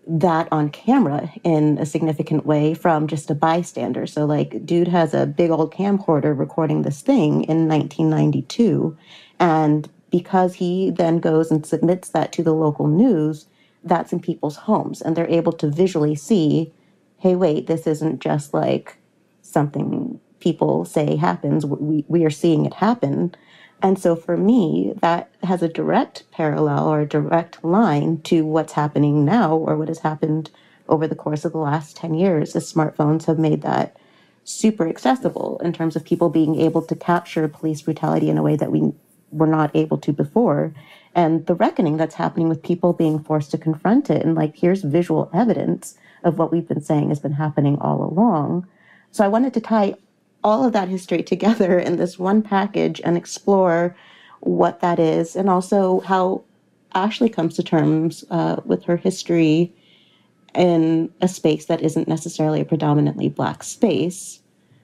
that 0.08 0.48
on 0.50 0.70
camera 0.70 1.30
in 1.44 1.78
a 1.78 1.86
significant 1.86 2.46
way 2.46 2.74
from 2.74 3.08
just 3.08 3.30
a 3.30 3.36
bystander. 3.36 4.08
So, 4.08 4.26
like, 4.26 4.66
dude 4.66 4.88
has 4.88 5.14
a 5.14 5.26
big 5.26 5.52
old 5.52 5.74
camcorder 5.74 6.38
recording 6.38 6.84
this 6.84 7.02
thing 7.02 7.44
in 7.44 7.68
1992. 7.68 8.98
And 9.40 9.90
because 10.14 10.54
he 10.56 10.92
then 10.92 11.20
goes 11.20 11.52
and 11.52 11.66
submits 11.66 12.12
that 12.12 12.32
to 12.34 12.44
the 12.44 12.54
local 12.54 12.88
news, 12.88 13.48
that's 13.84 14.14
in 14.14 14.22
people's 14.22 14.58
homes. 14.58 15.02
And 15.02 15.18
they're 15.18 15.28
able 15.30 15.54
to 15.54 15.70
visually 15.72 16.16
see 16.16 16.72
hey, 17.20 17.36
wait, 17.36 17.68
this 17.68 17.88
isn't 17.88 18.22
just 18.22 18.54
like 18.54 18.98
something 19.42 20.22
people 20.40 20.86
say 20.86 21.18
happens. 21.18 21.66
We, 21.66 22.06
we 22.08 22.26
are 22.26 22.32
seeing 22.32 22.68
it 22.68 22.76
happen. 22.76 23.36
And 23.82 24.00
so 24.00 24.16
for 24.16 24.38
me, 24.38 24.94
that 25.02 25.32
has 25.44 25.64
a 25.64 25.70
direct 25.70 26.26
parallel 26.32 26.88
or 26.88 27.02
a 27.02 27.10
direct 27.10 27.66
line 27.66 28.22
to 28.24 28.46
what's 28.46 28.74
happening 28.76 29.26
now 29.26 29.58
or 29.58 29.78
what 29.78 29.90
has 29.90 30.00
happened 30.02 30.52
over 30.90 31.08
the 31.08 31.16
course 31.16 31.46
of 31.46 31.54
the 31.54 31.60
last 31.60 31.98
10 31.98 32.14
years 32.14 32.56
as 32.56 32.72
smartphones 32.72 33.26
have 33.26 33.40
made 33.40 33.64
that 33.64 33.98
super 34.46 34.88
accessible 34.88 35.60
in 35.66 35.74
terms 35.74 35.98
of 35.98 36.06
people 36.06 36.30
being 36.30 36.62
able 36.62 36.84
to 36.84 36.96
capture 36.96 37.48
police 37.50 37.82
brutality 37.82 38.30
in 38.30 38.38
a 38.38 38.44
way 38.44 38.56
that 38.58 38.72
we 38.72 38.94
were 39.34 39.48
not 39.48 39.76
able 39.76 39.98
to 40.00 40.14
before. 40.14 40.74
And 41.16 41.46
the 41.46 41.56
reckoning 41.56 41.98
that's 41.98 42.16
happening 42.16 42.50
with 42.50 42.64
people 42.64 42.94
being 42.94 43.20
forced 43.24 43.52
to 43.52 43.58
confront 43.58 44.10
it. 44.10 44.24
And 44.24 44.36
like, 44.36 44.56
here's 44.56 44.82
visual 44.84 45.30
evidence 45.34 45.96
of 46.24 46.38
what 46.38 46.52
we've 46.52 46.68
been 46.68 46.82
saying 46.82 47.10
has 47.10 47.20
been 47.20 47.34
happening 47.34 47.78
all 47.80 48.04
along. 48.04 48.68
So 49.12 49.24
I 49.24 49.28
wanted 49.28 49.54
to 49.54 49.62
tie 49.62 49.96
all 50.44 50.66
of 50.66 50.74
that 50.74 50.90
history 50.90 51.24
together 51.34 51.78
in 51.78 51.98
this 51.98 52.18
one 52.18 52.42
package 52.42 53.02
and 53.04 53.18
explore 53.18 53.96
what 54.40 54.82
that 54.82 55.00
is 55.00 55.36
and 55.36 55.50
also 55.50 56.02
how 56.02 56.44
Ashley 56.94 57.30
comes 57.30 57.56
to 57.56 57.64
terms 57.64 58.24
uh, 58.30 58.58
with 58.66 58.84
her 58.84 58.98
history 58.98 59.74
in 60.54 61.12
a 61.22 61.28
space 61.28 61.66
that 61.66 61.82
isn't 61.82 62.08
necessarily 62.08 62.62
a 62.62 62.66
predominantly 62.66 63.30
black 63.30 63.64
space. 63.64 64.42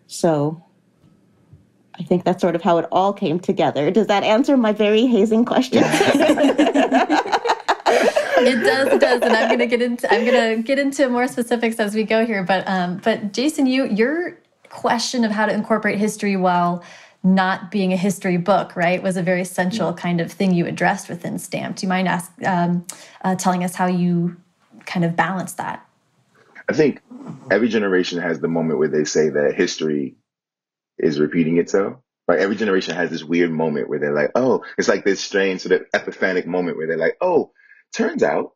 So 0.07 0.63
I 1.99 2.03
think 2.03 2.23
that's 2.23 2.41
sort 2.41 2.55
of 2.55 2.61
how 2.61 2.77
it 2.77 2.87
all 2.91 3.11
came 3.11 3.39
together. 3.39 3.91
Does 3.91 4.07
that 4.07 4.23
answer 4.23 4.55
my 4.55 4.71
very 4.71 5.05
hazing 5.05 5.43
question? 5.45 5.83
it 5.83 5.97
does, 8.63 8.87
it 8.93 9.01
does, 9.01 9.21
and 9.21 9.33
I'm 9.33 9.49
gonna 9.49 9.67
get 9.67 9.81
into 9.81 10.11
I'm 10.11 10.25
gonna 10.25 10.57
get 10.61 10.79
into 10.79 11.09
more 11.09 11.27
specifics 11.27 11.77
as 11.79 11.93
we 11.93 12.03
go 12.03 12.25
here. 12.25 12.43
But 12.43 12.67
um, 12.67 13.01
but 13.03 13.33
Jason, 13.33 13.65
you 13.65 13.85
your 13.85 14.37
question 14.69 15.25
of 15.25 15.31
how 15.31 15.45
to 15.45 15.53
incorporate 15.53 15.97
history 15.97 16.37
while 16.37 16.83
not 17.21 17.69
being 17.69 17.91
a 17.91 17.97
history 17.97 18.37
book, 18.37 18.75
right, 18.75 19.03
was 19.03 19.17
a 19.17 19.23
very 19.23 19.41
essential 19.41 19.93
kind 19.93 20.21
of 20.21 20.31
thing 20.31 20.53
you 20.53 20.65
addressed 20.65 21.09
within 21.09 21.37
Stamped. 21.37 21.79
Do 21.79 21.85
you 21.85 21.89
mind 21.89 22.07
ask, 22.07 22.31
um, 22.45 22.85
uh, 23.25 23.35
telling 23.35 23.63
us 23.63 23.75
how 23.75 23.87
you 23.87 24.37
kind 24.85 25.03
of 25.03 25.17
balance 25.17 25.53
that? 25.53 25.85
I 26.69 26.73
think 26.73 27.01
every 27.51 27.67
generation 27.67 28.21
has 28.21 28.39
the 28.39 28.47
moment 28.47 28.79
where 28.79 28.87
they 28.87 29.03
say 29.03 29.27
that 29.29 29.55
history 29.55 30.15
is 30.99 31.19
repeating 31.19 31.57
itself. 31.57 31.97
Like 32.27 32.39
every 32.39 32.55
generation 32.55 32.95
has 32.95 33.09
this 33.09 33.23
weird 33.23 33.51
moment 33.51 33.89
where 33.89 33.99
they're 33.99 34.13
like, 34.13 34.31
oh, 34.35 34.63
it's 34.77 34.87
like 34.87 35.05
this 35.05 35.21
strange 35.21 35.61
sort 35.61 35.81
of 35.81 35.87
epiphanic 35.93 36.47
moment 36.47 36.77
where 36.77 36.87
they're 36.87 36.97
like, 36.97 37.17
oh, 37.21 37.51
turns 37.93 38.23
out 38.23 38.51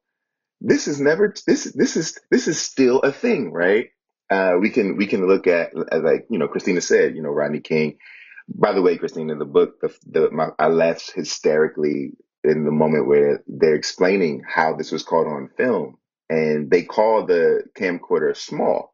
this 0.62 0.88
is 0.88 1.00
never 1.00 1.34
this 1.46 1.66
this 1.74 1.98
is 1.98 2.20
this 2.32 2.48
is 2.48 2.60
still 2.60 3.00
a 3.00 3.12
thing, 3.12 3.52
right? 3.52 3.90
Uh, 4.30 4.54
we 4.60 4.70
can 4.70 4.98
we 4.98 5.06
can 5.08 5.28
look 5.28 5.48
at 5.48 5.76
like 5.76 6.26
you 6.30 6.40
know 6.40 6.48
Christina 6.48 6.82
said, 6.82 7.16
you 7.16 7.22
know 7.22 7.30
Rodney 7.30 7.60
King. 7.60 7.98
By 8.50 8.74
the 8.74 8.82
way, 8.82 8.98
Christina, 8.98 9.36
the 9.36 9.46
book, 9.46 9.80
the, 9.82 9.96
the 10.08 10.32
my, 10.32 10.50
I 10.60 10.68
laughed 10.68 11.12
hysterically 11.14 12.14
in 12.44 12.66
the 12.66 12.72
moment 12.72 13.08
where 13.08 13.44
they're 13.48 13.76
explaining 13.76 14.44
how 14.48 14.76
this 14.76 14.92
was 14.92 15.04
caught 15.04 15.28
on 15.28 15.50
film, 15.58 15.98
and 16.30 16.72
they 16.72 16.84
call 16.84 17.26
the 17.26 17.64
camcorder 17.78 18.36
small. 18.36 18.94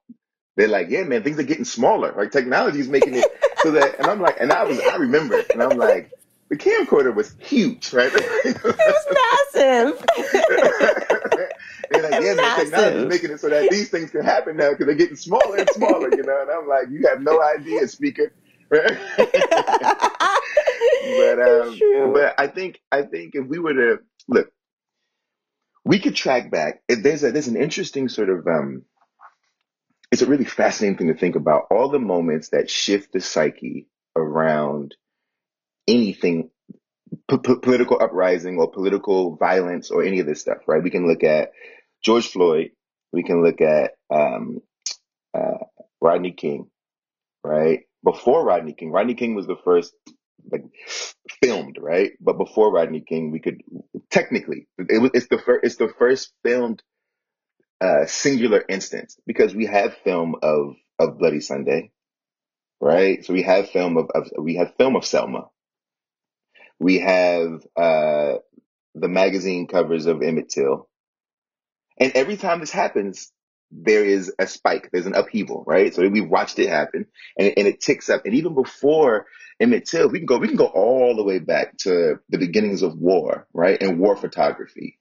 They're 0.59 0.67
like, 0.67 0.89
yeah, 0.89 1.03
man, 1.03 1.23
things 1.23 1.39
are 1.39 1.43
getting 1.43 1.63
smaller. 1.63 2.11
Like 2.11 2.31
technology 2.31 2.81
is 2.81 2.89
making 2.89 3.15
it 3.15 3.23
so 3.59 3.71
that, 3.71 3.97
and 3.97 4.07
I'm 4.07 4.19
like, 4.19 4.41
and 4.41 4.51
I 4.51 4.65
was, 4.65 4.77
I 4.81 4.97
remember, 4.97 5.41
and 5.53 5.63
I'm 5.63 5.77
like, 5.77 6.11
the 6.49 6.57
camcorder 6.57 7.15
was 7.15 7.33
huge, 7.39 7.93
right? 7.93 8.11
it 8.13 8.61
was 8.61 8.75
massive. 9.55 10.05
They're 11.89 12.01
like, 12.01 12.21
yeah, 12.21 12.33
man, 12.33 12.59
technology 12.59 12.97
is 12.97 13.05
making 13.05 13.31
it 13.31 13.39
so 13.39 13.47
that 13.47 13.71
these 13.71 13.87
things 13.87 14.11
can 14.11 14.21
happen 14.21 14.57
now 14.57 14.71
because 14.71 14.87
they're 14.87 14.95
getting 14.95 15.15
smaller 15.15 15.59
and 15.59 15.69
smaller, 15.69 16.13
you 16.13 16.23
know. 16.23 16.41
And 16.41 16.51
I'm 16.51 16.67
like, 16.67 16.89
you 16.89 17.07
have 17.07 17.21
no 17.21 17.41
idea, 17.41 17.87
speaker. 17.87 18.33
but 18.69 18.91
um, 21.41 21.79
but 22.11 22.37
I 22.37 22.47
think 22.47 22.81
I 22.91 23.03
think 23.03 23.35
if 23.35 23.47
we 23.47 23.59
were 23.59 23.75
to 23.75 23.99
look, 24.27 24.51
we 25.85 25.99
could 25.99 26.15
track 26.15 26.51
back. 26.51 26.81
There's 26.89 27.23
a 27.23 27.31
there's 27.31 27.47
an 27.47 27.55
interesting 27.55 28.09
sort 28.09 28.29
of 28.29 28.45
um, 28.45 28.83
it's 30.11 30.21
a 30.21 30.25
really 30.27 30.45
fascinating 30.45 30.97
thing 30.97 31.07
to 31.07 31.19
think 31.19 31.35
about 31.35 31.67
all 31.69 31.89
the 31.89 31.99
moments 31.99 32.49
that 32.49 32.69
shift 32.69 33.13
the 33.13 33.21
psyche 33.21 33.87
around 34.15 34.95
anything 35.87 36.49
p- 37.29 37.37
political 37.37 38.01
uprising 38.01 38.57
or 38.57 38.71
political 38.71 39.35
violence 39.35 39.91
or 39.91 40.03
any 40.03 40.19
of 40.19 40.25
this 40.25 40.41
stuff, 40.41 40.57
right? 40.67 40.83
We 40.83 40.89
can 40.89 41.07
look 41.07 41.23
at 41.23 41.51
George 42.03 42.27
Floyd. 42.27 42.71
We 43.11 43.23
can 43.23 43.43
look 43.43 43.61
at 43.61 43.93
um, 44.09 44.61
uh, 45.33 45.65
Rodney 46.01 46.31
King, 46.31 46.69
right? 47.43 47.81
Before 48.03 48.43
Rodney 48.45 48.73
King, 48.73 48.91
Rodney 48.91 49.15
King 49.15 49.35
was 49.35 49.47
the 49.47 49.57
first 49.63 49.93
like 50.51 50.63
filmed, 51.43 51.77
right? 51.79 52.11
But 52.19 52.37
before 52.37 52.71
Rodney 52.71 53.01
King, 53.01 53.31
we 53.31 53.39
could 53.39 53.61
technically 54.09 54.67
it 54.77 55.01
was 55.01 55.11
it's 55.13 55.27
the 55.27 55.37
first 55.37 55.65
it's 55.65 55.75
the 55.75 55.93
first 55.99 56.31
filmed 56.43 56.81
uh, 57.81 58.05
singular 58.05 58.63
instance 58.69 59.17
because 59.25 59.55
we 59.55 59.65
have 59.65 59.97
film 60.03 60.35
of 60.41 60.75
of 60.99 61.17
Bloody 61.19 61.41
Sunday, 61.41 61.91
right? 62.81 63.25
So 63.25 63.33
we 63.33 63.43
have 63.43 63.69
film 63.69 63.97
of, 63.97 64.09
of 64.15 64.31
we 64.37 64.55
have 64.55 64.75
film 64.77 64.95
of 64.95 65.05
Selma, 65.05 65.47
we 66.79 66.99
have 66.99 67.65
uh, 67.77 68.35
the 68.95 69.07
magazine 69.07 69.67
covers 69.67 70.05
of 70.05 70.21
Emmett 70.21 70.49
Till. 70.49 70.87
And 71.99 72.13
every 72.15 72.37
time 72.37 72.61
this 72.61 72.71
happens, 72.71 73.31
there 73.71 74.05
is 74.05 74.33
a 74.39 74.47
spike. 74.47 74.89
There's 74.91 75.05
an 75.05 75.15
upheaval, 75.15 75.63
right? 75.67 75.93
So 75.93 76.07
we've 76.07 76.29
watched 76.29 76.59
it 76.59 76.69
happen, 76.69 77.05
and, 77.37 77.53
and 77.57 77.67
it 77.67 77.81
ticks 77.81 78.09
up. 78.09 78.25
And 78.25 78.33
even 78.35 78.55
before 78.55 79.27
Emmett 79.59 79.85
Till, 79.85 80.09
we 80.09 80.19
can 80.19 80.25
go 80.25 80.37
we 80.37 80.47
can 80.47 80.57
go 80.57 80.67
all 80.67 81.15
the 81.15 81.23
way 81.23 81.39
back 81.39 81.77
to 81.79 82.19
the 82.29 82.37
beginnings 82.37 82.81
of 82.81 82.97
war, 82.97 83.47
right? 83.53 83.81
And 83.81 83.99
war 83.99 84.15
photography. 84.15 84.97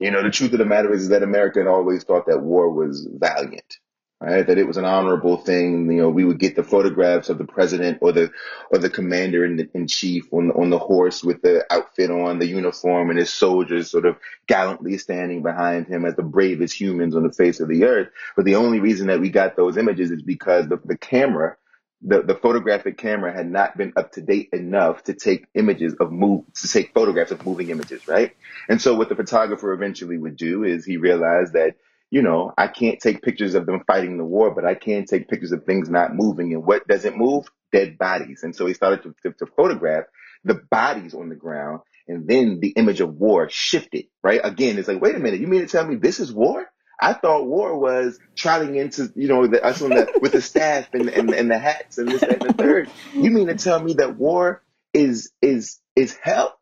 You 0.00 0.10
know, 0.12 0.22
the 0.22 0.30
truth 0.30 0.52
of 0.52 0.58
the 0.58 0.64
matter 0.64 0.92
is, 0.92 1.08
that 1.08 1.22
America 1.22 1.58
had 1.58 1.68
always 1.68 2.04
thought 2.04 2.26
that 2.26 2.42
war 2.42 2.70
was 2.70 3.08
valiant, 3.10 3.78
right? 4.20 4.46
That 4.46 4.58
it 4.58 4.66
was 4.66 4.76
an 4.76 4.84
honorable 4.84 5.38
thing. 5.38 5.90
You 5.90 6.02
know, 6.02 6.08
we 6.08 6.24
would 6.24 6.38
get 6.38 6.54
the 6.54 6.62
photographs 6.62 7.30
of 7.30 7.38
the 7.38 7.44
president 7.44 7.98
or 8.00 8.12
the 8.12 8.30
or 8.70 8.78
the 8.78 8.90
commander 8.90 9.44
in, 9.44 9.68
in 9.74 9.88
chief 9.88 10.32
on 10.32 10.52
on 10.52 10.70
the 10.70 10.78
horse 10.78 11.24
with 11.24 11.42
the 11.42 11.64
outfit 11.72 12.10
on, 12.10 12.38
the 12.38 12.46
uniform, 12.46 13.10
and 13.10 13.18
his 13.18 13.32
soldiers 13.32 13.90
sort 13.90 14.06
of 14.06 14.16
gallantly 14.46 14.98
standing 14.98 15.42
behind 15.42 15.86
him 15.88 16.04
as 16.04 16.14
the 16.14 16.22
bravest 16.22 16.78
humans 16.80 17.16
on 17.16 17.24
the 17.24 17.32
face 17.32 17.58
of 17.58 17.68
the 17.68 17.84
earth. 17.84 18.08
But 18.36 18.44
the 18.44 18.54
only 18.56 18.78
reason 18.78 19.08
that 19.08 19.20
we 19.20 19.30
got 19.30 19.56
those 19.56 19.76
images 19.76 20.10
is 20.12 20.22
because 20.22 20.68
the, 20.68 20.80
the 20.84 20.96
camera. 20.98 21.56
The, 22.02 22.22
the 22.22 22.36
photographic 22.36 22.96
camera 22.96 23.32
had 23.32 23.50
not 23.50 23.76
been 23.76 23.92
up 23.96 24.12
to 24.12 24.20
date 24.20 24.50
enough 24.52 25.02
to 25.04 25.14
take 25.14 25.46
images 25.54 25.94
of 25.94 26.12
move 26.12 26.44
to 26.54 26.68
take 26.68 26.94
photographs 26.94 27.32
of 27.32 27.44
moving 27.44 27.70
images, 27.70 28.06
right? 28.06 28.36
And 28.68 28.80
so 28.80 28.94
what 28.94 29.08
the 29.08 29.16
photographer 29.16 29.72
eventually 29.72 30.16
would 30.16 30.36
do 30.36 30.62
is 30.62 30.84
he 30.84 30.96
realized 30.96 31.54
that 31.54 31.74
you 32.10 32.22
know, 32.22 32.52
I 32.56 32.68
can't 32.68 33.00
take 33.00 33.22
pictures 33.22 33.54
of 33.54 33.66
them 33.66 33.82
fighting 33.86 34.16
the 34.16 34.24
war, 34.24 34.54
but 34.54 34.64
I 34.64 34.74
can 34.74 35.04
take 35.04 35.28
pictures 35.28 35.52
of 35.52 35.64
things 35.64 35.90
not 35.90 36.14
moving. 36.14 36.52
And 36.54 36.64
what 36.64 36.86
doesn't 36.88 37.16
move? 37.18 37.46
Dead 37.70 37.98
bodies. 37.98 38.40
And 38.42 38.56
so 38.56 38.66
he 38.66 38.74
started 38.74 39.02
to, 39.02 39.14
to, 39.24 39.32
to 39.38 39.46
photograph 39.46 40.04
the 40.44 40.54
bodies 40.54 41.14
on 41.14 41.28
the 41.28 41.34
ground. 41.34 41.80
And 42.06 42.26
then 42.26 42.60
the 42.60 42.70
image 42.70 43.00
of 43.00 43.14
war 43.16 43.50
shifted, 43.50 44.06
right? 44.22 44.40
Again, 44.42 44.78
it's 44.78 44.88
like, 44.88 45.02
wait 45.02 45.16
a 45.16 45.18
minute, 45.18 45.40
you 45.40 45.46
mean 45.46 45.60
to 45.60 45.66
tell 45.66 45.86
me 45.86 45.96
this 45.96 46.20
is 46.20 46.32
war? 46.32 46.66
I 47.00 47.12
thought 47.14 47.46
war 47.46 47.78
was 47.78 48.18
trotting 48.34 48.76
into, 48.76 49.12
you 49.14 49.28
know, 49.28 49.46
the, 49.46 49.64
us 49.64 49.82
on 49.82 49.90
the, 49.90 50.18
with 50.20 50.32
the 50.32 50.42
staff 50.42 50.88
and, 50.92 51.08
and, 51.08 51.30
and 51.30 51.50
the 51.50 51.58
hats 51.58 51.98
and 51.98 52.08
this, 52.08 52.22
and 52.22 52.40
the 52.40 52.52
third. 52.52 52.90
You 53.14 53.30
mean 53.30 53.46
to 53.48 53.54
tell 53.54 53.80
me 53.80 53.94
that 53.94 54.16
war 54.16 54.62
is, 54.92 55.30
is, 55.40 55.78
is 55.96 56.16
hell? 56.22 56.58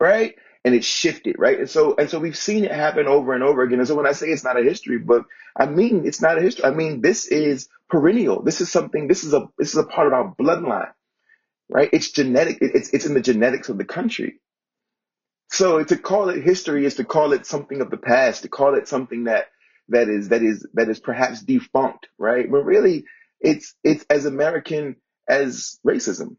Right? 0.00 0.34
and 0.64 0.74
it 0.74 0.84
shifted, 0.84 1.36
right? 1.38 1.58
And 1.58 1.68
so 1.68 1.94
and 1.96 2.08
so 2.08 2.18
we've 2.18 2.36
seen 2.36 2.64
it 2.64 2.72
happen 2.72 3.06
over 3.06 3.34
and 3.34 3.42
over 3.42 3.62
again. 3.62 3.78
And 3.80 3.86
so 3.88 3.94
when 3.94 4.06
I 4.06 4.12
say 4.12 4.28
it's 4.28 4.44
not 4.44 4.58
a 4.58 4.62
history 4.62 4.98
book, 4.98 5.26
I 5.54 5.66
mean 5.66 6.06
it's 6.06 6.22
not 6.22 6.38
a 6.38 6.40
history. 6.40 6.64
I 6.64 6.70
mean 6.70 7.02
this 7.02 7.26
is 7.26 7.68
perennial. 7.88 8.42
This 8.42 8.60
is 8.60 8.72
something. 8.72 9.06
This 9.06 9.24
is 9.24 9.34
a 9.34 9.48
this 9.58 9.70
is 9.70 9.76
a 9.76 9.84
part 9.84 10.06
of 10.06 10.14
our 10.14 10.34
bloodline, 10.34 10.92
right? 11.68 11.90
It's 11.92 12.10
genetic. 12.10 12.58
It's 12.62 12.94
it's 12.94 13.04
in 13.06 13.14
the 13.14 13.20
genetics 13.20 13.68
of 13.68 13.76
the 13.76 13.84
country. 13.84 14.40
So 15.54 15.84
to 15.84 15.96
call 15.96 16.28
it 16.30 16.42
history 16.42 16.84
is 16.84 16.96
to 16.96 17.04
call 17.04 17.32
it 17.32 17.46
something 17.46 17.80
of 17.80 17.90
the 17.90 17.96
past. 17.96 18.42
To 18.42 18.48
call 18.48 18.74
it 18.74 18.88
something 18.88 19.24
that 19.24 19.46
that 19.88 20.08
is 20.08 20.28
that 20.30 20.42
is 20.42 20.66
that 20.74 20.88
is 20.88 21.00
perhaps 21.00 21.42
defunct, 21.42 22.08
right? 22.18 22.50
But 22.50 22.64
really, 22.64 23.04
it's 23.40 23.74
it's 23.82 24.04
as 24.10 24.26
American 24.26 24.96
as 25.28 25.78
racism 25.86 26.36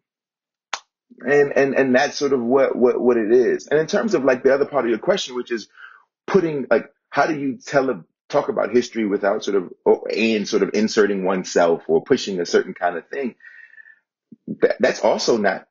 and 1.26 1.54
and 1.56 1.74
and 1.76 1.96
that's 1.96 2.18
sort 2.18 2.34
of 2.34 2.42
what 2.42 2.76
what 2.76 3.00
what 3.00 3.18
it 3.18 3.32
is 3.32 3.68
and 3.68 3.80
in 3.80 3.88
terms 3.88 4.14
of 4.14 4.24
like 4.24 4.44
the 4.44 4.54
other 4.54 4.66
part 4.66 4.86
of 4.86 4.90
your 4.90 5.00
question 5.00 5.36
which 5.36 5.52
is 5.52 5.68
putting 6.28 6.68
like 6.70 6.92
how 7.10 7.26
do 7.26 7.40
you 7.40 7.58
tell 7.58 7.90
a 7.90 8.04
talk 8.30 8.50
about 8.50 8.72
history 8.72 9.06
without 9.06 9.44
sort 9.44 9.56
of 9.56 9.70
oh, 9.86 10.04
and 10.06 10.48
sort 10.48 10.64
of 10.64 10.72
inserting 10.74 11.24
oneself 11.24 11.84
or 11.88 12.04
pushing 12.04 12.40
a 12.40 12.46
certain 12.46 12.74
kind 12.74 12.98
of 12.98 13.08
thing, 13.08 13.36
that, 14.48 14.76
that's 14.80 15.02
also 15.02 15.38
not 15.38 15.68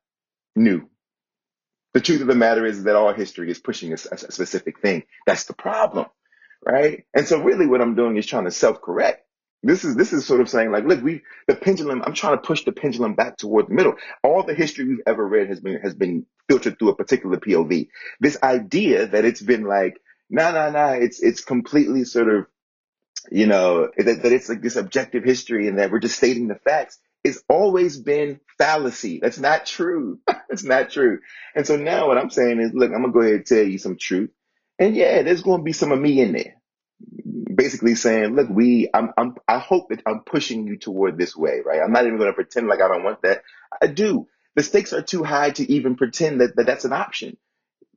new. 0.54 0.88
The 1.94 2.00
truth 2.00 2.20
of 2.20 2.26
the 2.26 2.34
matter 2.34 2.66
is 2.66 2.84
that 2.84 2.96
all 2.96 3.12
history 3.12 3.50
is 3.50 3.58
pushing 3.58 3.92
a, 3.92 3.94
a 3.94 4.32
specific 4.32 4.80
thing. 4.80 5.04
That's 5.26 5.44
the 5.44 5.54
problem, 5.54 6.06
right? 6.64 7.04
And 7.14 7.26
so 7.26 7.40
really 7.40 7.66
what 7.66 7.80
I'm 7.80 7.94
doing 7.94 8.16
is 8.16 8.26
trying 8.26 8.44
to 8.44 8.50
self-correct. 8.50 9.22
This 9.62 9.84
is 9.84 9.96
this 9.96 10.12
is 10.12 10.26
sort 10.26 10.42
of 10.42 10.50
saying 10.50 10.70
like, 10.72 10.84
look, 10.84 11.02
we 11.02 11.22
the 11.48 11.54
pendulum. 11.54 12.02
I'm 12.04 12.12
trying 12.12 12.36
to 12.36 12.42
push 12.42 12.64
the 12.64 12.72
pendulum 12.72 13.14
back 13.14 13.38
toward 13.38 13.68
the 13.68 13.74
middle. 13.74 13.94
All 14.22 14.42
the 14.42 14.54
history 14.54 14.84
we've 14.84 15.00
ever 15.06 15.26
read 15.26 15.48
has 15.48 15.60
been 15.60 15.80
has 15.80 15.94
been 15.94 16.26
filtered 16.50 16.78
through 16.78 16.90
a 16.90 16.96
particular 16.96 17.38
POV. 17.38 17.88
This 18.20 18.36
idea 18.42 19.06
that 19.06 19.24
it's 19.24 19.40
been 19.40 19.64
like, 19.64 19.98
nah, 20.28 20.50
nah, 20.50 20.68
nah. 20.68 20.90
it's 20.90 21.22
it's 21.22 21.42
completely 21.42 22.04
sort 22.04 22.28
of 22.28 22.46
you 23.30 23.46
know, 23.46 23.88
that, 23.96 24.22
that 24.22 24.32
it's 24.32 24.48
like 24.48 24.62
this 24.62 24.76
objective 24.76 25.24
history 25.24 25.68
and 25.68 25.78
that 25.78 25.90
we're 25.90 25.98
just 25.98 26.16
stating 26.16 26.48
the 26.48 26.56
facts. 26.56 26.98
It's 27.24 27.42
always 27.48 27.98
been 27.98 28.40
fallacy. 28.58 29.20
That's 29.22 29.38
not 29.40 29.66
true. 29.66 30.20
It's 30.50 30.64
not 30.64 30.90
true. 30.90 31.20
And 31.56 31.66
so 31.66 31.76
now 31.76 32.08
what 32.08 32.18
I'm 32.18 32.30
saying 32.30 32.60
is, 32.60 32.72
look, 32.74 32.92
I'm 32.92 33.02
gonna 33.02 33.12
go 33.12 33.20
ahead 33.22 33.34
and 33.34 33.46
tell 33.46 33.64
you 33.64 33.78
some 33.78 33.96
truth. 33.96 34.30
And 34.78 34.96
yeah, 34.96 35.22
there's 35.22 35.42
gonna 35.42 35.62
be 35.64 35.72
some 35.72 35.92
of 35.92 36.00
me 36.00 36.20
in 36.20 36.32
there. 36.32 36.54
Basically 37.54 37.94
saying, 37.96 38.36
look, 38.36 38.48
we 38.50 38.88
I'm 38.94 39.12
I'm 39.18 39.36
I 39.48 39.58
hope 39.58 39.90
that 39.90 40.02
I'm 40.06 40.20
pushing 40.20 40.66
you 40.66 40.78
toward 40.78 41.18
this 41.18 41.36
way, 41.36 41.60
right? 41.64 41.80
I'm 41.82 41.92
not 41.92 42.06
even 42.06 42.18
gonna 42.18 42.34
pretend 42.34 42.68
like 42.68 42.82
I 42.82 42.88
don't 42.88 43.04
want 43.04 43.22
that. 43.22 43.42
I 43.82 43.88
do. 43.88 44.28
The 44.56 44.62
stakes 44.62 44.92
are 44.92 45.02
too 45.02 45.24
high 45.24 45.50
to 45.52 45.72
even 45.72 45.96
pretend 45.96 46.40
that, 46.40 46.56
that 46.56 46.66
that's 46.66 46.84
an 46.86 46.92
option 46.94 47.36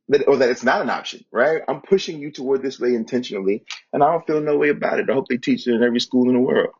that 0.08 0.28
or 0.28 0.38
that 0.38 0.50
it's 0.50 0.64
not 0.64 0.82
an 0.82 0.90
option, 0.90 1.24
right? 1.32 1.62
I'm 1.68 1.82
pushing 1.82 2.20
you 2.20 2.32
toward 2.32 2.62
this 2.62 2.80
way 2.80 2.94
intentionally, 2.94 3.64
and 3.92 4.02
I 4.02 4.12
don't 4.12 4.26
feel 4.26 4.40
no 4.40 4.58
way 4.58 4.70
about 4.70 5.00
it. 5.00 5.10
I 5.10 5.14
hope 5.14 5.28
they 5.28 5.38
teach 5.38 5.66
it 5.66 5.74
in 5.74 5.82
every 5.84 6.00
school 6.00 6.28
in 6.28 6.34
the 6.34 6.40
world. 6.40 6.74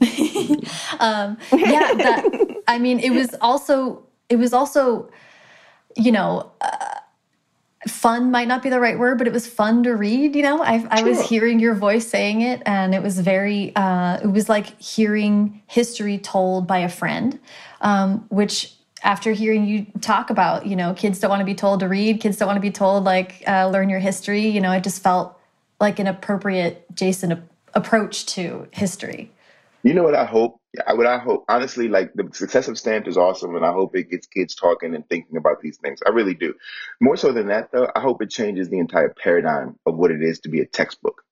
um, 1.00 1.38
yeah, 1.52 1.94
that, 1.94 2.62
I 2.66 2.78
mean, 2.78 2.98
it 2.98 3.10
was 3.10 3.34
also 3.40 4.02
it 4.28 4.36
was 4.36 4.52
also, 4.52 5.10
you 5.96 6.12
know. 6.12 6.50
Uh, 6.60 6.94
fun 7.88 8.30
might 8.30 8.48
not 8.48 8.62
be 8.62 8.70
the 8.70 8.80
right 8.80 8.98
word, 8.98 9.18
but 9.18 9.26
it 9.26 9.32
was 9.32 9.46
fun 9.46 9.82
to 9.82 9.94
read. 9.94 10.34
You 10.34 10.42
know, 10.42 10.62
I, 10.62 10.86
I 10.90 11.02
was 11.02 11.20
hearing 11.28 11.60
your 11.60 11.74
voice 11.74 12.08
saying 12.08 12.40
it, 12.40 12.62
and 12.64 12.94
it 12.94 13.02
was 13.02 13.20
very, 13.20 13.74
uh, 13.76 14.20
it 14.22 14.26
was 14.26 14.48
like 14.48 14.80
hearing 14.80 15.62
history 15.66 16.18
told 16.18 16.66
by 16.66 16.78
a 16.78 16.88
friend, 16.88 17.38
um, 17.82 18.24
which 18.30 18.74
after 19.02 19.32
hearing 19.32 19.66
you 19.66 19.86
talk 20.00 20.30
about, 20.30 20.66
you 20.66 20.74
know, 20.74 20.94
kids 20.94 21.18
don't 21.20 21.28
want 21.28 21.40
to 21.40 21.44
be 21.44 21.54
told 21.54 21.80
to 21.80 21.88
read, 21.88 22.20
kids 22.20 22.38
don't 22.38 22.46
want 22.46 22.56
to 22.56 22.62
be 22.62 22.70
told 22.70 23.04
like 23.04 23.44
uh, 23.46 23.68
learn 23.68 23.90
your 23.90 24.00
history. 24.00 24.48
You 24.48 24.62
know, 24.62 24.72
it 24.72 24.82
just 24.82 25.02
felt 25.02 25.38
like 25.78 25.98
an 25.98 26.06
appropriate 26.06 26.86
Jason 26.94 27.46
approach 27.74 28.24
to 28.26 28.66
history. 28.70 29.30
You 29.84 29.92
know 29.92 30.02
what 30.02 30.14
I 30.14 30.24
hope? 30.24 30.60
What 30.94 31.06
I 31.06 31.18
hope, 31.18 31.44
honestly, 31.46 31.88
like 31.88 32.14
the 32.14 32.30
success 32.32 32.68
of 32.68 32.78
Stamped 32.78 33.06
is 33.06 33.18
awesome, 33.18 33.54
and 33.54 33.66
I 33.66 33.70
hope 33.70 33.94
it 33.94 34.10
gets 34.10 34.26
kids 34.26 34.54
talking 34.54 34.94
and 34.94 35.06
thinking 35.06 35.36
about 35.36 35.60
these 35.60 35.76
things. 35.76 36.00
I 36.04 36.08
really 36.08 36.34
do. 36.34 36.54
More 37.02 37.18
so 37.18 37.32
than 37.32 37.48
that, 37.48 37.70
though, 37.70 37.86
I 37.94 38.00
hope 38.00 38.22
it 38.22 38.30
changes 38.30 38.70
the 38.70 38.78
entire 38.78 39.10
paradigm 39.10 39.76
of 39.84 39.96
what 39.96 40.10
it 40.10 40.22
is 40.22 40.40
to 40.40 40.48
be 40.48 40.60
a 40.60 40.66
textbook. 40.66 41.22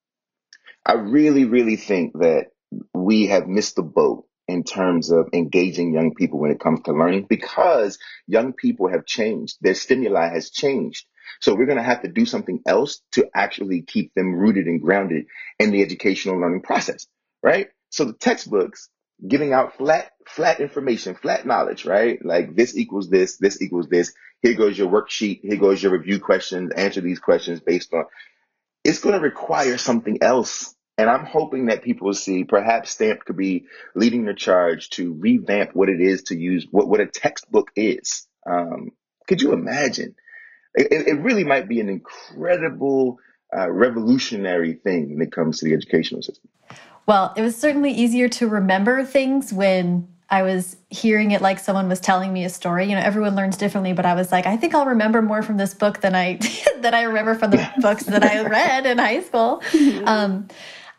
I 0.85 0.93
really, 0.93 1.47
really 1.47 1.77
think 1.77 2.13
that 2.21 2.49
we 2.93 3.29
have 3.29 3.49
missed 3.49 3.77
the 3.77 3.83
boat 3.83 4.27
in 4.49 4.65
terms 4.65 5.11
of 5.11 5.31
engaging 5.33 5.95
young 5.95 6.13
people 6.15 6.39
when 6.39 6.51
it 6.51 6.61
comes 6.61 6.83
to 6.83 6.93
learning 6.93 7.27
because 7.31 7.99
young 8.27 8.53
people 8.53 8.89
have 8.91 9.07
changed. 9.07 9.57
Their 9.63 9.75
stimuli 9.75 10.29
has 10.29 10.51
changed. 10.51 11.07
So 11.41 11.55
we're 11.55 11.67
going 11.67 11.79
to 11.79 11.83
have 11.83 12.03
to 12.03 12.09
do 12.09 12.27
something 12.27 12.61
else 12.67 13.01
to 13.13 13.31
actually 13.35 13.81
keep 13.81 14.13
them 14.15 14.35
rooted 14.35 14.67
and 14.67 14.83
grounded 14.83 15.25
in 15.59 15.71
the 15.71 15.81
educational 15.81 16.39
learning 16.39 16.63
process, 16.63 17.07
right? 17.43 17.69
So 17.93 18.05
the 18.05 18.15
textbooks 18.15 18.89
giving 19.27 19.53
out 19.53 19.77
flat, 19.77 20.11
flat 20.27 20.61
information, 20.61 21.15
flat 21.15 21.47
knowledge, 21.47 21.85
right? 21.85 22.19
Like 22.25 22.57
this 22.57 22.77
equals 22.77 23.09
this, 23.09 23.37
this 23.37 23.63
equals 23.63 23.89
this. 23.89 24.13
Here 24.41 24.55
goes 24.55 24.77
your 24.77 24.91
worksheet. 24.91 25.41
Here 25.43 25.57
goes 25.57 25.81
your 25.81 25.93
review 25.93 26.19
questions. 26.19 26.73
Answer 26.73 27.01
these 27.01 27.21
questions 27.21 27.61
based 27.61 27.95
on. 27.95 28.07
It's 28.83 28.99
going 28.99 29.15
to 29.15 29.21
require 29.21 29.79
something 29.79 30.19
else 30.21 30.75
and 30.99 31.09
I'm 31.09 31.25
hoping 31.25 31.67
that 31.67 31.83
people 31.83 32.13
see 32.13 32.45
perhaps 32.45 32.91
Stamp 32.91 33.25
could 33.25 33.37
be 33.37 33.65
leading 33.95 34.25
the 34.25 34.35
charge 34.35 34.91
to 34.91 35.15
revamp 35.15 35.71
what 35.75 35.89
it 35.89 36.01
is 36.01 36.25
to 36.25 36.37
use 36.37 36.67
what, 36.71 36.89
what 36.89 37.01
a 37.01 37.07
textbook 37.07 37.71
is. 37.75 38.27
Um, 38.49 38.91
could 39.27 39.41
you 39.41 39.53
imagine? 39.53 40.15
It, 40.75 41.09
it, 41.09 41.21
really 41.21 41.45
might 41.45 41.69
be 41.69 41.81
an 41.81 41.89
incredible, 41.89 43.19
uh, 43.57 43.71
revolutionary 43.71 44.75
thing 44.75 45.15
when 45.15 45.27
it 45.27 45.33
comes 45.33 45.59
to 45.59 45.65
the 45.67 45.75
educational 45.75 46.23
system. 46.23 46.51
Well, 47.07 47.33
it 47.37 47.43
was 47.43 47.57
certainly 47.57 47.91
easier 47.91 48.29
to 48.29 48.49
remember 48.49 49.05
things 49.05 49.53
when 49.53 50.09
I 50.33 50.43
was 50.43 50.77
hearing 50.89 51.33
it 51.33 51.43
like 51.43 51.59
someone 51.59 51.89
was 51.89 52.01
telling 52.01 52.33
me 52.33 52.45
a 52.45 52.49
story. 52.49 52.89
You 52.89 52.95
know, 52.95 53.03
everyone 53.03 53.37
learns 53.37 53.57
differently, 53.59 53.93
but 53.93 54.07
I 54.07 54.15
was 54.15 54.33
like, 54.33 54.47
I 54.47 54.57
think 54.57 54.75
I'll 54.75 54.87
remember 54.87 55.21
more 55.21 55.43
from 55.43 55.59
this 55.59 55.75
book 55.75 56.01
than 56.01 56.15
I 56.15 56.39
than 56.81 56.95
I 56.95 57.03
remember 57.03 57.35
from 57.35 57.51
the 57.51 57.71
books 57.81 58.05
that 58.05 58.25
I 58.25 58.43
read 58.49 58.87
in 58.87 58.99
high 58.99 59.23
school. 59.23 59.63
Um, 60.05 60.49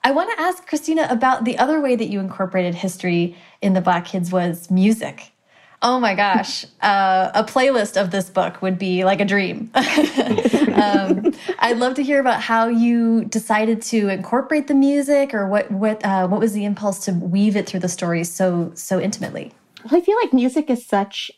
I 0.03 0.11
want 0.11 0.29
to 0.37 0.41
ask 0.41 0.67
Christina 0.67 1.07
about 1.09 1.45
the 1.45 1.57
other 1.57 1.79
way 1.81 1.95
that 1.95 2.09
you 2.09 2.19
incorporated 2.19 2.75
history 2.75 3.35
in 3.61 3.73
the 3.73 3.81
Black 3.81 4.05
Kids 4.05 4.31
was 4.31 4.69
music. 4.69 5.32
Oh 5.85 5.99
my 5.99 6.15
gosh, 6.15 6.65
uh, 6.81 7.29
a 7.33 7.43
playlist 7.43 8.01
of 8.01 8.09
this 8.09 8.29
book 8.29 8.61
would 8.61 8.79
be 8.79 9.03
like 9.03 9.19
a 9.19 9.25
dream. 9.25 9.69
um, 9.75 11.33
I'd 11.59 11.77
love 11.77 11.95
to 11.95 12.03
hear 12.03 12.21
about 12.21 12.41
how 12.41 12.69
you 12.69 13.25
decided 13.25 13.81
to 13.83 14.07
incorporate 14.07 14.67
the 14.67 14.75
music, 14.75 15.33
or 15.33 15.45
what 15.49 15.69
what 15.71 16.03
uh, 16.05 16.25
what 16.29 16.39
was 16.39 16.53
the 16.53 16.63
impulse 16.63 17.03
to 17.05 17.11
weave 17.11 17.57
it 17.57 17.67
through 17.67 17.81
the 17.81 17.89
story 17.89 18.23
so 18.23 18.71
so 18.75 18.97
intimately. 18.97 19.51
Well, 19.83 19.99
I 19.99 20.05
feel 20.05 20.15
like 20.23 20.31
music 20.31 20.69
is 20.69 20.85
such 20.85 21.29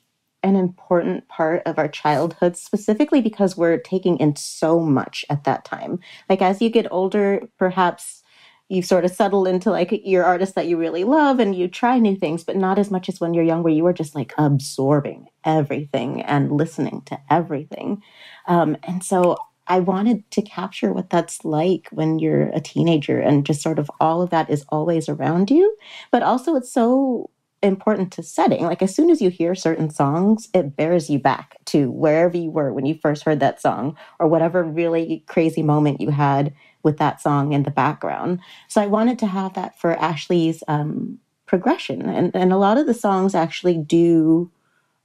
an 0.43 0.55
important 0.55 1.27
part 1.27 1.63
of 1.65 1.79
our 1.79 1.87
childhood, 1.87 2.55
specifically 2.55 3.21
because 3.21 3.57
we're 3.57 3.79
taking 3.79 4.15
in 4.17 4.35
so 4.35 4.79
much 4.79 5.25
at 5.27 5.43
that 5.45 5.65
time. 5.65 5.99
Like 6.29 6.43
as 6.43 6.61
you 6.61 6.69
get 6.69 6.85
older, 6.91 7.41
perhaps 7.57 8.21
you 8.69 8.81
sort 8.81 9.05
of 9.05 9.11
settle 9.11 9.45
into 9.45 9.69
like 9.69 9.91
your 10.03 10.23
artist 10.23 10.55
that 10.55 10.67
you 10.67 10.77
really 10.77 11.03
love 11.03 11.39
and 11.39 11.55
you 11.55 11.67
try 11.67 11.99
new 11.99 12.15
things, 12.15 12.43
but 12.43 12.55
not 12.55 12.79
as 12.79 12.89
much 12.89 13.07
as 13.07 13.19
when 13.19 13.33
you're 13.33 13.43
young, 13.43 13.61
where 13.61 13.73
you 13.73 13.83
were 13.83 13.93
just 13.93 14.15
like 14.15 14.33
absorbing 14.37 15.27
everything 15.43 16.21
and 16.23 16.51
listening 16.51 17.01
to 17.05 17.19
everything. 17.29 18.01
Um, 18.47 18.75
and 18.83 19.03
so 19.03 19.37
I 19.67 19.79
wanted 19.79 20.29
to 20.31 20.41
capture 20.41 20.91
what 20.93 21.09
that's 21.09 21.43
like 21.43 21.89
when 21.91 22.19
you're 22.19 22.49
a 22.49 22.61
teenager 22.61 23.19
and 23.19 23.45
just 23.45 23.61
sort 23.61 23.79
of 23.79 23.89
all 23.99 24.21
of 24.21 24.29
that 24.29 24.49
is 24.49 24.65
always 24.69 25.09
around 25.09 25.49
you. 25.49 25.75
But 26.11 26.23
also, 26.23 26.55
it's 26.55 26.71
so 26.71 27.29
important 27.63 28.11
to 28.13 28.23
setting. 28.23 28.63
Like, 28.63 28.83
as 28.83 28.95
soon 28.95 29.09
as 29.09 29.21
you 29.21 29.29
hear 29.29 29.55
certain 29.55 29.89
songs, 29.89 30.49
it 30.53 30.75
bears 30.75 31.09
you 31.09 31.17
back 31.17 31.57
to 31.65 31.89
wherever 31.89 32.37
you 32.37 32.51
were 32.51 32.73
when 32.73 32.85
you 32.85 32.95
first 33.01 33.23
heard 33.23 33.39
that 33.39 33.61
song 33.61 33.97
or 34.19 34.27
whatever 34.27 34.63
really 34.63 35.23
crazy 35.27 35.63
moment 35.63 36.01
you 36.01 36.09
had 36.09 36.53
with 36.85 36.97
that 36.97 37.19
song 37.19 37.51
in 37.51 37.63
the 37.63 37.71
background. 37.71 38.39
So 38.69 38.81
I 38.81 38.87
wanted 38.87 39.19
to 39.19 39.27
have 39.27 39.53
that 39.55 39.77
for 39.77 39.97
Ashley's 39.97 40.63
um, 40.69 41.19
progression. 41.45 42.03
And, 42.03 42.33
and 42.33 42.53
a 42.53 42.57
lot 42.57 42.77
of 42.77 42.87
the 42.87 42.93
songs 42.93 43.35
actually 43.35 43.77
do 43.77 44.49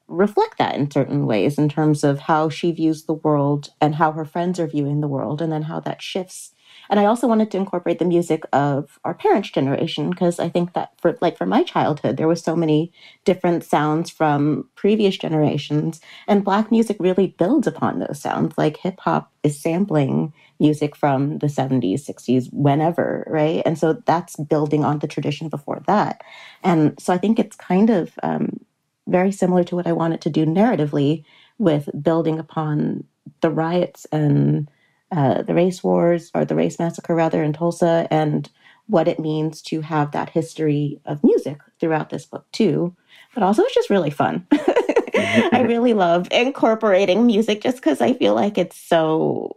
reflect 0.07 0.59
that 0.59 0.77
in 0.77 0.91
certain 0.91 1.27
ways 1.27 1.59
in 1.59 1.69
terms 1.69 2.05
of 2.05 2.19
how 2.21 2.49
she 2.49 2.73
views 2.73 3.05
the 3.05 3.15
world 3.15 3.71
and 3.81 3.95
how 3.95 4.13
her 4.13 4.25
friends 4.25 4.59
are 4.61 4.67
viewing 4.67 5.01
the 5.01 5.09
world, 5.09 5.43
and 5.43 5.53
then 5.53 5.63
how 5.63 5.81
that 5.81 6.03
shifts 6.03 6.53
and 6.91 6.99
I 6.99 7.05
also 7.05 7.29
wanted 7.29 7.53
to 7.53 7.57
incorporate 7.57 8.01
the 8.01 8.05
music 8.05 8.45
of 8.53 8.99
our 9.05 9.15
parents' 9.15 9.51
generation 9.51 10.11
because 10.11 10.41
I 10.41 10.49
think 10.49 10.73
that 10.75 10.93
for 11.01 11.17
like 11.21 11.39
for 11.39 11.47
my 11.47 11.63
childhood, 11.63 12.17
there 12.17 12.27
was 12.27 12.43
so 12.43 12.57
many 12.57 12.93
different 13.25 13.63
sounds 13.65 14.11
from 14.11 14.69
previous 14.75 15.17
generations, 15.17 16.01
and 16.27 16.45
black 16.45 16.73
music 16.73 16.97
really 16.99 17.29
builds 17.39 17.69
upon 17.69 18.01
those 18.01 18.21
sounds. 18.21 18.59
Like 18.59 18.77
hip 18.77 18.99
hop 18.99 19.31
is 19.45 19.59
sampling 19.59 20.33
music 20.59 20.97
from 20.97 21.39
the 21.39 21.47
70s, 21.47 22.05
60s, 22.05 22.53
whenever, 22.53 23.25
right? 23.29 23.63
And 23.65 23.79
so 23.79 23.95
that's 24.05 24.37
building 24.37 24.85
on 24.85 24.99
the 24.99 25.09
tradition 25.09 25.49
before 25.49 25.83
that. 25.87 26.23
And 26.65 27.01
so 27.01 27.15
I 27.15 27.19
think 27.19 27.39
it's 27.39 27.57
kind 27.57 27.89
of 27.89 28.13
um, 28.25 28.59
very 29.07 29.31
similar 29.31 29.63
to 29.65 29.77
what 29.77 29.87
I 29.87 29.93
wanted 29.93 30.21
to 30.23 30.31
do 30.31 30.45
narratively 30.45 31.25
with 31.59 31.89
building 32.03 32.41
upon 32.41 33.05
the 33.43 33.51
riots 33.51 34.07
and 34.13 34.69
uh, 35.13 35.43
the 35.43 35.55
race 35.55 35.83
wars 35.83 36.31
or 36.35 36.45
the 36.45 36.55
race 36.55 36.79
massacre 36.79 37.15
rather 37.15 37.43
in 37.43 37.53
Tulsa 37.53 38.07
and 38.11 38.49
what 38.87 39.09
it 39.09 39.21
means 39.21 39.63
to 39.63 39.81
have 39.81 40.11
that 40.13 40.31
history 40.31 41.01
of 41.05 41.23
music 41.23 41.59
throughout 41.79 42.11
this 42.11 42.27
book 42.27 42.47
too. 42.53 42.95
But 43.35 43.43
also 43.43 43.63
it's 43.63 43.75
just 43.75 43.91
really 43.91 44.11
fun. 44.11 44.47
I 44.53 45.65
really 45.67 45.95
love 45.95 46.29
incorporating 46.31 47.27
music 47.27 47.61
just 47.61 47.77
because 47.77 48.01
I 48.01 48.15
feel 48.15 48.35
like 48.35 48.59
it's 48.59 48.77
so 48.77 49.57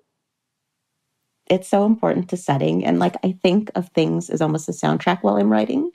it's 1.47 1.67
so 1.67 1.85
important 1.85 2.29
to 2.29 2.37
setting 2.37 2.85
and 2.85 2.99
like 2.99 3.15
I 3.23 3.37
think 3.43 3.69
of 3.75 3.89
things 3.89 4.29
as 4.29 4.41
almost 4.41 4.69
a 4.69 4.71
soundtrack 4.71 5.19
while 5.21 5.35
I'm 5.35 5.51
writing. 5.51 5.91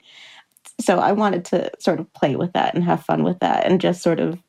So 0.79 0.99
I 0.99 1.11
wanted 1.11 1.45
to 1.45 1.71
sort 1.79 1.99
of 1.99 2.11
play 2.13 2.35
with 2.35 2.53
that 2.53 2.75
and 2.75 2.83
have 2.83 3.03
fun 3.03 3.23
with 3.23 3.39
that 3.39 3.65
and 3.65 3.81
just 3.81 4.01
sort 4.01 4.19
of 4.19 4.39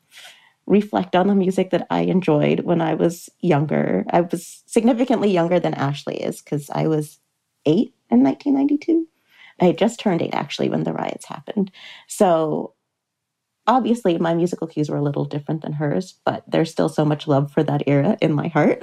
reflect 0.65 1.15
on 1.15 1.27
the 1.27 1.35
music 1.35 1.71
that 1.71 1.87
I 1.89 2.01
enjoyed 2.01 2.61
when 2.61 2.81
I 2.81 2.93
was 2.93 3.29
younger. 3.39 4.05
I 4.09 4.21
was 4.21 4.63
significantly 4.67 5.31
younger 5.31 5.59
than 5.59 5.73
Ashley 5.73 6.21
is 6.21 6.41
because 6.41 6.69
I 6.69 6.87
was 6.87 7.19
eight 7.65 7.93
in 8.09 8.23
1992. 8.23 9.07
I 9.59 9.71
just 9.73 9.99
turned 9.99 10.21
eight 10.21 10.33
actually 10.33 10.69
when 10.69 10.83
the 10.83 10.93
riots 10.93 11.25
happened. 11.25 11.71
So 12.07 12.73
obviously 13.67 14.17
my 14.17 14.33
musical 14.33 14.67
cues 14.67 14.89
were 14.89 14.97
a 14.97 15.03
little 15.03 15.25
different 15.25 15.61
than 15.61 15.73
hers, 15.73 16.19
but 16.25 16.43
there's 16.47 16.71
still 16.71 16.89
so 16.89 17.05
much 17.05 17.27
love 17.27 17.51
for 17.51 17.63
that 17.63 17.83
era 17.87 18.17
in 18.21 18.33
my 18.33 18.47
heart. 18.47 18.81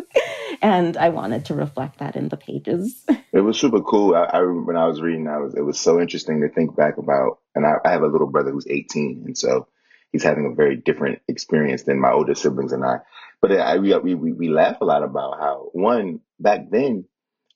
and 0.62 0.96
I 0.96 1.08
wanted 1.10 1.44
to 1.46 1.54
reflect 1.54 1.98
that 1.98 2.16
in 2.16 2.28
the 2.28 2.36
pages. 2.36 3.04
It 3.30 3.42
was 3.42 3.60
super 3.60 3.82
cool. 3.82 4.14
I, 4.14 4.24
I 4.24 4.38
remember 4.38 4.72
when 4.72 4.82
I 4.82 4.86
was 4.86 5.02
reading, 5.02 5.28
I 5.28 5.36
was 5.36 5.54
it 5.54 5.60
was 5.60 5.78
so 5.78 6.00
interesting 6.00 6.40
to 6.40 6.48
think 6.48 6.74
back 6.74 6.96
about. 6.96 7.38
And 7.54 7.66
I, 7.66 7.74
I 7.84 7.90
have 7.90 8.00
a 8.00 8.06
little 8.06 8.26
brother 8.26 8.50
who's 8.50 8.66
18, 8.66 9.24
and 9.26 9.36
so 9.36 9.68
he's 10.12 10.22
having 10.22 10.46
a 10.46 10.54
very 10.54 10.76
different 10.76 11.20
experience 11.28 11.84
than 11.84 12.00
my 12.00 12.12
older 12.12 12.34
siblings 12.34 12.72
and 12.72 12.84
I. 12.84 12.98
But 13.40 13.52
uh, 13.52 13.56
I 13.56 13.78
we 13.78 13.94
we 13.96 14.32
we 14.32 14.48
laugh 14.48 14.80
a 14.80 14.84
lot 14.84 15.02
about 15.02 15.38
how 15.38 15.70
one 15.72 16.20
back 16.40 16.70
then 16.70 17.04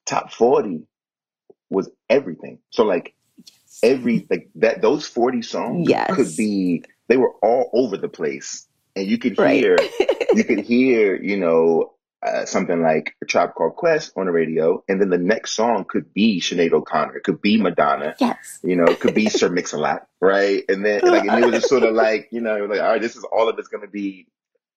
top 0.07 0.33
40 0.33 0.83
was 1.71 1.91
everything. 2.09 2.59
So 2.71 2.85
like 2.85 3.15
every 3.83 4.27
like 4.31 4.51
that 4.57 4.81
those 4.81 5.07
40 5.07 5.43
songs 5.43 5.89
Yes. 5.89 6.15
could 6.15 6.37
be 6.37 6.85
they 7.09 7.17
were 7.17 7.33
all 7.43 7.71
over 7.73 7.97
the 7.97 8.09
place 8.09 8.67
and 8.95 9.07
you 9.07 9.19
could 9.19 9.37
Right. 9.37 9.63
hear 9.63 9.77
you 10.33 10.45
could 10.45 10.61
hear 10.65 11.17
you 11.17 11.37
know 11.37 11.93
uh, 12.23 12.45
something 12.45 12.81
like 12.81 13.17
a 13.21 13.27
Tribe 13.27 13.55
Called 13.55 13.75
Quest 13.75 14.13
on 14.17 14.27
the 14.27 14.33
radio, 14.33 14.85
and 14.89 15.01
then 15.01 15.11
the 15.11 15.19
next 15.19 15.53
song 15.53 15.85
could 15.89 16.15
be 16.15 16.41
Sinead 16.41 16.73
O'Connor, 16.73 17.17
it 17.17 17.25
could 17.25 17.43
be 17.43 17.61
Madonna, 17.61 18.15
yes. 18.21 18.61
you 18.63 18.77
know, 18.77 18.85
it 18.85 19.01
could 19.01 19.15
be 19.15 19.29
Sir 19.29 19.49
Mix-a-Lot, 19.49 20.07
right? 20.21 20.63
And 20.69 20.85
then 20.85 21.01
like 21.03 21.25
and 21.25 21.43
it 21.43 21.47
was 21.47 21.57
just 21.57 21.69
sort 21.69 21.83
of 21.83 21.95
like 21.95 22.29
you 22.31 22.41
know, 22.41 22.67
like 22.67 22.81
all 22.81 22.91
right, 22.91 23.01
this 23.01 23.17
is 23.17 23.25
all 23.25 23.49
of 23.49 23.59
it's 23.59 23.69
going 23.69 23.83
to 23.83 23.91
be. 23.91 24.29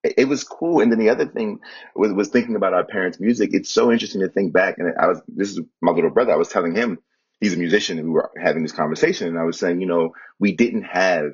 It, 0.04 0.16
it 0.18 0.26
was 0.26 0.44
cool, 0.44 0.82
and 0.82 0.92
then 0.92 0.98
the 0.98 1.10
other 1.10 1.28
thing 1.28 1.60
was 1.96 2.12
was 2.14 2.30
thinking 2.30 2.56
about 2.56 2.74
our 2.74 2.84
parents' 2.84 3.20
music. 3.20 3.52
It's 3.54 3.72
so 3.72 3.92
interesting 3.92 4.22
to 4.22 4.30
think 4.30 4.52
back, 4.52 4.80
and 4.80 4.94
I 5.00 5.08
was 5.08 5.22
this 5.28 5.52
is 5.52 5.62
my 5.82 5.92
little 5.92 6.10
brother. 6.10 6.34
I 6.34 6.38
was 6.38 6.50
telling 6.50 6.76
him 6.76 6.98
he's 7.40 7.54
a 7.54 7.58
musician, 7.58 8.00
and 8.00 8.08
we 8.08 8.14
were 8.14 8.32
having 8.42 8.64
this 8.64 8.72
conversation, 8.72 9.28
and 9.28 9.38
I 9.38 9.44
was 9.44 9.60
saying, 9.60 9.82
you 9.82 9.88
know, 9.88 10.16
we 10.40 10.54
didn't 10.54 10.84
have 10.84 11.34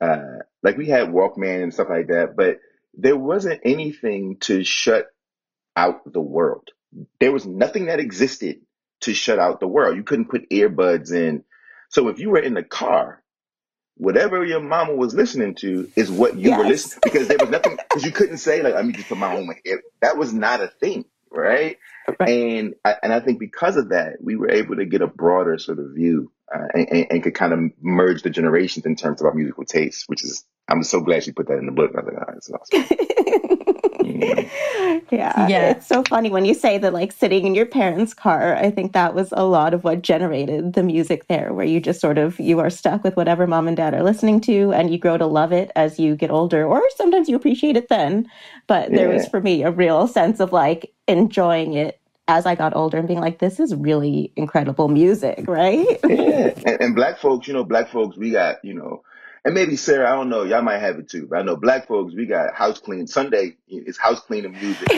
uh 0.00 0.38
like 0.62 0.78
we 0.78 0.86
had 0.86 1.08
Walkman 1.08 1.62
and 1.62 1.74
stuff 1.74 1.88
like 1.90 2.08
that, 2.08 2.36
but 2.36 2.58
there 2.94 3.16
wasn't 3.16 3.60
anything 3.64 4.38
to 4.40 4.64
shut 4.64 5.08
out 5.76 6.10
the 6.10 6.20
world. 6.20 6.70
There 7.20 7.32
was 7.32 7.46
nothing 7.46 7.86
that 7.86 8.00
existed 8.00 8.60
to 9.02 9.14
shut 9.14 9.38
out 9.38 9.60
the 9.60 9.68
world. 9.68 9.96
You 9.96 10.02
couldn't 10.04 10.30
put 10.30 10.48
earbuds 10.50 11.12
in. 11.12 11.44
So 11.90 12.08
if 12.08 12.18
you 12.18 12.30
were 12.30 12.38
in 12.40 12.54
the 12.54 12.62
car, 12.62 13.22
whatever 13.96 14.44
your 14.44 14.60
mama 14.60 14.94
was 14.94 15.14
listening 15.14 15.54
to 15.56 15.90
is 15.96 16.10
what 16.10 16.36
you 16.36 16.50
were 16.56 16.64
Yes. 16.64 16.68
listening 16.68 17.00
because 17.04 17.28
there 17.28 17.38
was 17.38 17.50
nothing 17.50 17.76
because 17.88 18.04
you 18.04 18.12
couldn't 18.12 18.38
say 18.38 18.62
like 18.62 18.74
let 18.74 18.84
me 18.86 18.92
just 18.92 19.08
put 19.08 19.18
my 19.18 19.34
own 19.36 19.48
ear. 19.64 19.82
That 20.02 20.16
was 20.16 20.32
not 20.32 20.60
a 20.60 20.68
thing, 20.68 21.04
right? 21.30 21.78
Right. 22.20 22.28
And 22.28 22.74
I, 22.84 22.96
and 23.02 23.12
I 23.12 23.20
think 23.20 23.38
because 23.40 23.76
of 23.76 23.90
that, 23.90 24.14
we 24.22 24.36
were 24.36 24.50
able 24.50 24.76
to 24.76 24.84
get 24.86 25.02
a 25.02 25.06
broader 25.06 25.58
sort 25.58 25.78
of 25.78 25.90
view 25.94 26.30
uh, 26.54 26.66
and, 26.74 26.88
and, 26.90 27.06
and 27.10 27.22
could 27.22 27.34
kind 27.34 27.52
of 27.52 27.58
merge 27.80 28.22
the 28.22 28.30
generations 28.30 28.86
in 28.86 28.96
terms 28.96 29.20
of 29.20 29.26
our 29.26 29.34
musical 29.34 29.64
tastes, 29.64 30.04
which 30.08 30.22
is 30.24 30.44
I'm 30.68 30.82
so 30.82 31.00
glad 31.00 31.24
she 31.24 31.32
put 31.32 31.48
that 31.48 31.58
in 31.58 31.66
the 31.66 31.72
book. 31.72 31.92
I 31.96 32.00
was 32.02 32.14
like, 32.14 32.26
that's 32.28 32.50
awesome. 33.50 33.55
yeah. 35.10 35.48
Yeah. 35.48 35.70
It's 35.70 35.86
so 35.86 36.02
funny 36.04 36.30
when 36.30 36.44
you 36.44 36.54
say 36.54 36.78
that, 36.78 36.92
like 36.92 37.12
sitting 37.12 37.46
in 37.46 37.54
your 37.54 37.66
parents' 37.66 38.14
car. 38.14 38.56
I 38.56 38.70
think 38.70 38.92
that 38.92 39.14
was 39.14 39.32
a 39.32 39.44
lot 39.44 39.74
of 39.74 39.84
what 39.84 40.02
generated 40.02 40.74
the 40.74 40.82
music 40.82 41.26
there, 41.28 41.52
where 41.52 41.66
you 41.66 41.80
just 41.80 42.00
sort 42.00 42.18
of 42.18 42.38
you 42.40 42.58
are 42.60 42.70
stuck 42.70 43.04
with 43.04 43.16
whatever 43.16 43.46
mom 43.46 43.68
and 43.68 43.76
dad 43.76 43.94
are 43.94 44.02
listening 44.02 44.40
to, 44.42 44.72
and 44.72 44.90
you 44.90 44.98
grow 44.98 45.16
to 45.18 45.26
love 45.26 45.52
it 45.52 45.70
as 45.76 45.98
you 45.98 46.16
get 46.16 46.30
older, 46.30 46.64
or 46.64 46.82
sometimes 46.96 47.28
you 47.28 47.36
appreciate 47.36 47.76
it 47.76 47.88
then. 47.88 48.28
But 48.66 48.90
there 48.90 49.08
was 49.08 49.26
for 49.28 49.40
me 49.40 49.62
a 49.62 49.70
real 49.70 50.08
sense 50.08 50.40
of 50.40 50.52
like 50.52 50.92
enjoying 51.06 51.74
it 51.74 52.00
as 52.28 52.46
I 52.46 52.54
got 52.54 52.74
older 52.74 52.98
and 52.98 53.06
being 53.06 53.20
like, 53.20 53.38
this 53.38 53.60
is 53.60 53.74
really 53.74 54.32
incredible 54.36 54.88
music, 54.88 55.44
right? 55.46 55.86
Yeah, 56.04 56.52
and, 56.66 56.80
and 56.80 56.94
black 56.94 57.18
folks, 57.18 57.46
you 57.46 57.54
know, 57.54 57.64
black 57.64 57.88
folks, 57.90 58.16
we 58.16 58.30
got, 58.30 58.64
you 58.64 58.74
know, 58.74 59.02
and 59.46 59.54
maybe 59.54 59.76
Sarah, 59.76 60.10
I 60.10 60.16
don't 60.16 60.28
know, 60.28 60.42
y'all 60.42 60.60
might 60.60 60.78
have 60.78 60.98
it 60.98 61.08
too, 61.08 61.28
but 61.30 61.38
I 61.38 61.42
know 61.42 61.54
black 61.54 61.86
folks, 61.86 62.12
we 62.12 62.26
got 62.26 62.52
house 62.52 62.80
clean 62.80 63.06
Sunday 63.06 63.56
is 63.68 63.96
house 63.96 64.18
cleaning 64.18 64.50
music, 64.50 64.88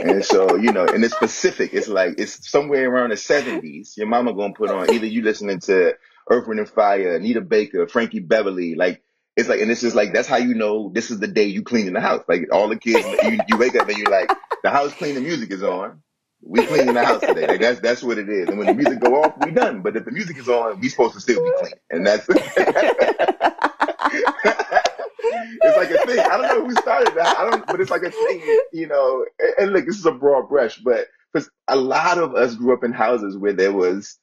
and 0.00 0.24
so 0.24 0.56
you 0.56 0.72
know, 0.72 0.84
and 0.86 1.04
it's 1.04 1.14
specific. 1.14 1.72
It's 1.72 1.86
like 1.86 2.16
it's 2.18 2.50
somewhere 2.50 2.90
around 2.90 3.10
the 3.10 3.16
seventies. 3.16 3.94
Your 3.96 4.08
mama 4.08 4.34
gonna 4.34 4.54
put 4.54 4.70
on 4.70 4.92
either 4.92 5.06
you 5.06 5.22
listening 5.22 5.60
to 5.60 5.94
Earth, 6.28 6.48
Wind 6.48 6.58
and 6.58 6.68
Fire, 6.68 7.14
Anita 7.14 7.40
Baker, 7.40 7.86
Frankie 7.86 8.20
Beverly, 8.20 8.74
like. 8.74 9.02
It's 9.38 9.50
like, 9.50 9.60
and 9.60 9.70
it's 9.70 9.82
just 9.82 9.94
like 9.94 10.14
that's 10.14 10.26
how 10.26 10.38
you 10.38 10.54
know 10.54 10.90
this 10.94 11.10
is 11.10 11.20
the 11.20 11.26
day 11.26 11.44
you 11.44 11.62
cleaning 11.62 11.92
the 11.92 12.00
house. 12.00 12.24
Like 12.26 12.48
all 12.54 12.70
the 12.70 12.78
kids, 12.78 13.06
you, 13.22 13.38
you 13.46 13.58
wake 13.58 13.76
up 13.76 13.86
and 13.86 13.98
you're 13.98 14.10
like, 14.10 14.32
the 14.62 14.70
house 14.70 14.94
cleaning 14.94 15.24
music 15.24 15.50
is 15.50 15.62
on. 15.62 16.00
We 16.40 16.64
cleaning 16.64 16.94
the 16.94 17.04
house 17.04 17.20
today. 17.20 17.46
Like 17.46 17.60
that's 17.60 17.80
that's 17.80 18.02
what 18.02 18.16
it 18.16 18.30
is. 18.30 18.48
And 18.48 18.56
when 18.56 18.66
the 18.66 18.72
music 18.72 18.98
go 18.98 19.22
off, 19.22 19.34
we 19.44 19.50
done. 19.50 19.82
But 19.82 19.94
if 19.94 20.06
the 20.06 20.10
music 20.10 20.38
is 20.38 20.48
on, 20.48 20.80
we 20.80 20.88
supposed 20.88 21.12
to 21.16 21.20
still 21.20 21.44
be 21.44 21.50
clean. 21.60 21.74
And 21.90 22.06
that's 22.06 22.26
it's 24.12 25.76
like 25.76 25.90
a 25.90 26.06
thing. 26.06 26.18
I 26.18 26.36
don't 26.36 26.42
know 26.42 26.66
who 26.66 26.72
started 26.72 27.14
that. 27.16 27.36
I 27.38 27.50
don't, 27.50 27.66
but 27.66 27.80
it's 27.80 27.90
like 27.90 28.02
a 28.02 28.10
thing, 28.10 28.60
you 28.72 28.86
know. 28.86 29.24
And, 29.38 29.54
and 29.58 29.72
look, 29.72 29.86
this 29.86 29.98
is 29.98 30.06
a 30.06 30.12
broad 30.12 30.48
brush, 30.48 30.78
but 30.78 31.06
because 31.32 31.50
a 31.68 31.76
lot 31.76 32.18
of 32.18 32.34
us 32.34 32.54
grew 32.54 32.72
up 32.74 32.84
in 32.84 32.92
houses 32.92 33.36
where 33.36 33.52
there 33.52 33.72
was 33.72 34.18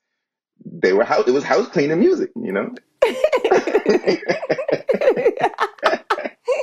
they 0.66 0.94
were 0.94 1.04
house 1.04 1.28
it 1.28 1.32
was 1.32 1.44
house 1.44 1.68
cleaning 1.70 2.00
music, 2.00 2.32
you 2.36 2.52
know. 2.52 2.74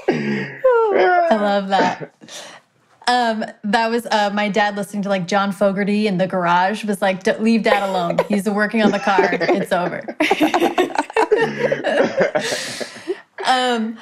I 0.08 1.36
love 1.36 1.68
that. 1.68 2.14
Um, 3.10 3.44
that 3.64 3.90
was 3.90 4.06
uh, 4.06 4.30
my 4.32 4.48
dad 4.48 4.76
listening 4.76 5.02
to 5.02 5.08
like 5.08 5.26
John 5.26 5.50
Fogerty 5.50 6.06
in 6.06 6.16
the 6.16 6.28
garage 6.28 6.84
was 6.84 7.02
like, 7.02 7.26
leave 7.40 7.64
dad 7.64 7.82
alone. 7.82 8.18
He's 8.28 8.48
working 8.48 8.82
on 8.82 8.92
the 8.92 9.00
car. 9.00 9.30
It's 9.32 9.72
over. 9.72 9.98
um, 13.44 13.98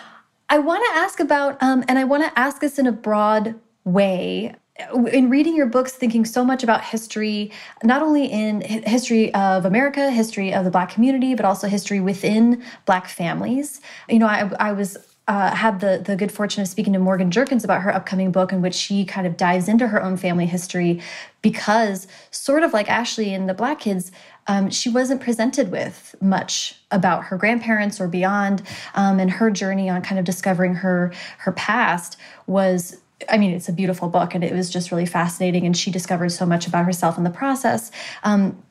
I 0.51 0.59
want 0.59 0.85
to 0.85 0.99
ask 0.99 1.21
about, 1.21 1.63
um, 1.63 1.85
and 1.89 1.99
I 1.99 2.05
want 2.05 2.23
to 2.25 2.39
ask 2.39 2.61
this 2.61 2.79
in 2.79 2.87
a 2.87 2.93
broad 2.93 3.55
way. 3.85 4.55
In 4.95 5.31
reading 5.31 5.57
your 5.57 5.67
books, 5.67 5.93
thinking 5.93 6.27
so 6.27 6.45
much 6.45 6.63
about 6.63 6.85
history, 6.85 7.51
not 7.83 8.03
only 8.03 8.27
in 8.27 8.61
history 8.61 9.33
of 9.33 9.65
America, 9.65 10.11
history 10.11 10.53
of 10.53 10.67
the 10.67 10.71
Black 10.71 10.91
community, 10.91 11.35
but 11.35 11.47
also 11.47 11.67
history 11.67 12.01
within 12.01 12.63
Black 12.85 13.09
families. 13.09 13.81
You 14.11 14.19
know, 14.19 14.27
I, 14.27 14.51
I 14.61 14.73
was 14.73 14.99
uh, 15.29 15.55
had 15.55 15.81
the 15.81 16.03
the 16.05 16.17
good 16.17 16.33
fortune 16.33 16.63
of 16.63 16.69
speaking 16.69 16.95
to 16.95 16.99
Morgan 16.99 17.31
Jerkins 17.31 17.63
about 17.63 17.83
her 17.83 17.95
upcoming 17.95 18.33
book, 18.33 18.51
in 18.51 18.63
which 18.63 18.75
she 18.75 19.05
kind 19.05 19.27
of 19.27 19.37
dives 19.37 19.69
into 19.69 19.87
her 19.87 20.03
own 20.03 20.17
family 20.17 20.47
history, 20.47 21.01
because 21.43 22.09
sort 22.31 22.63
of 22.63 22.73
like 22.73 22.89
Ashley 22.91 23.35
and 23.35 23.49
the 23.49 23.55
Black 23.55 23.81
Kids, 23.81 24.11
um, 24.47 24.71
she 24.71 24.89
wasn't 24.89 25.21
presented 25.21 25.71
with 25.71 26.17
much 26.23 26.81
about 26.91 27.25
her 27.25 27.37
grandparents 27.37 28.01
or 28.01 28.09
beyond, 28.09 28.63
um, 28.95 29.21
and 29.21 29.31
her 29.31 29.51
journey 29.51 29.91
on 29.91 30.01
kind 30.01 30.19
of 30.19 30.25
discovering 30.25 30.75
her 30.75 31.13
her 31.39 31.53
past 31.53 32.17
was. 32.47 32.97
I 33.29 33.37
mean, 33.37 33.51
it's 33.51 33.69
a 33.69 33.73
beautiful 33.73 34.09
book, 34.09 34.37
and 34.37 34.45
it 34.45 34.53
was 34.53 34.71
just 34.71 34.93
really 34.93 35.05
fascinating. 35.05 35.67
And 35.67 35.77
she 35.77 35.91
discovered 35.91 36.29
so 36.29 36.47
much 36.47 36.69
about 36.69 36.85
herself 36.85 37.19
in 37.19 37.25
the 37.25 37.31
process. 37.31 37.91
Um, 38.23 38.63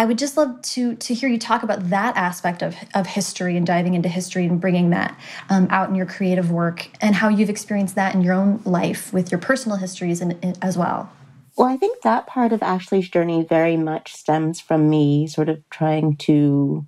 I 0.00 0.06
would 0.06 0.16
just 0.16 0.38
love 0.38 0.62
to 0.62 0.94
to 0.94 1.12
hear 1.12 1.28
you 1.28 1.38
talk 1.38 1.62
about 1.62 1.90
that 1.90 2.16
aspect 2.16 2.62
of 2.62 2.74
of 2.94 3.06
history 3.06 3.58
and 3.58 3.66
diving 3.66 3.92
into 3.92 4.08
history 4.08 4.46
and 4.46 4.58
bringing 4.58 4.88
that 4.90 5.14
um, 5.50 5.66
out 5.68 5.90
in 5.90 5.94
your 5.94 6.06
creative 6.06 6.50
work, 6.50 6.88
and 7.02 7.14
how 7.14 7.28
you've 7.28 7.50
experienced 7.50 7.96
that 7.96 8.14
in 8.14 8.22
your 8.22 8.32
own 8.32 8.62
life 8.64 9.12
with 9.12 9.30
your 9.30 9.38
personal 9.38 9.76
histories 9.76 10.22
and, 10.22 10.38
and 10.42 10.58
as 10.62 10.78
well. 10.78 11.12
Well, 11.54 11.68
I 11.68 11.76
think 11.76 12.00
that 12.00 12.26
part 12.26 12.54
of 12.54 12.62
Ashley's 12.62 13.10
journey 13.10 13.44
very 13.46 13.76
much 13.76 14.14
stems 14.14 14.58
from 14.58 14.88
me 14.88 15.26
sort 15.26 15.50
of 15.50 15.68
trying 15.68 16.16
to 16.28 16.86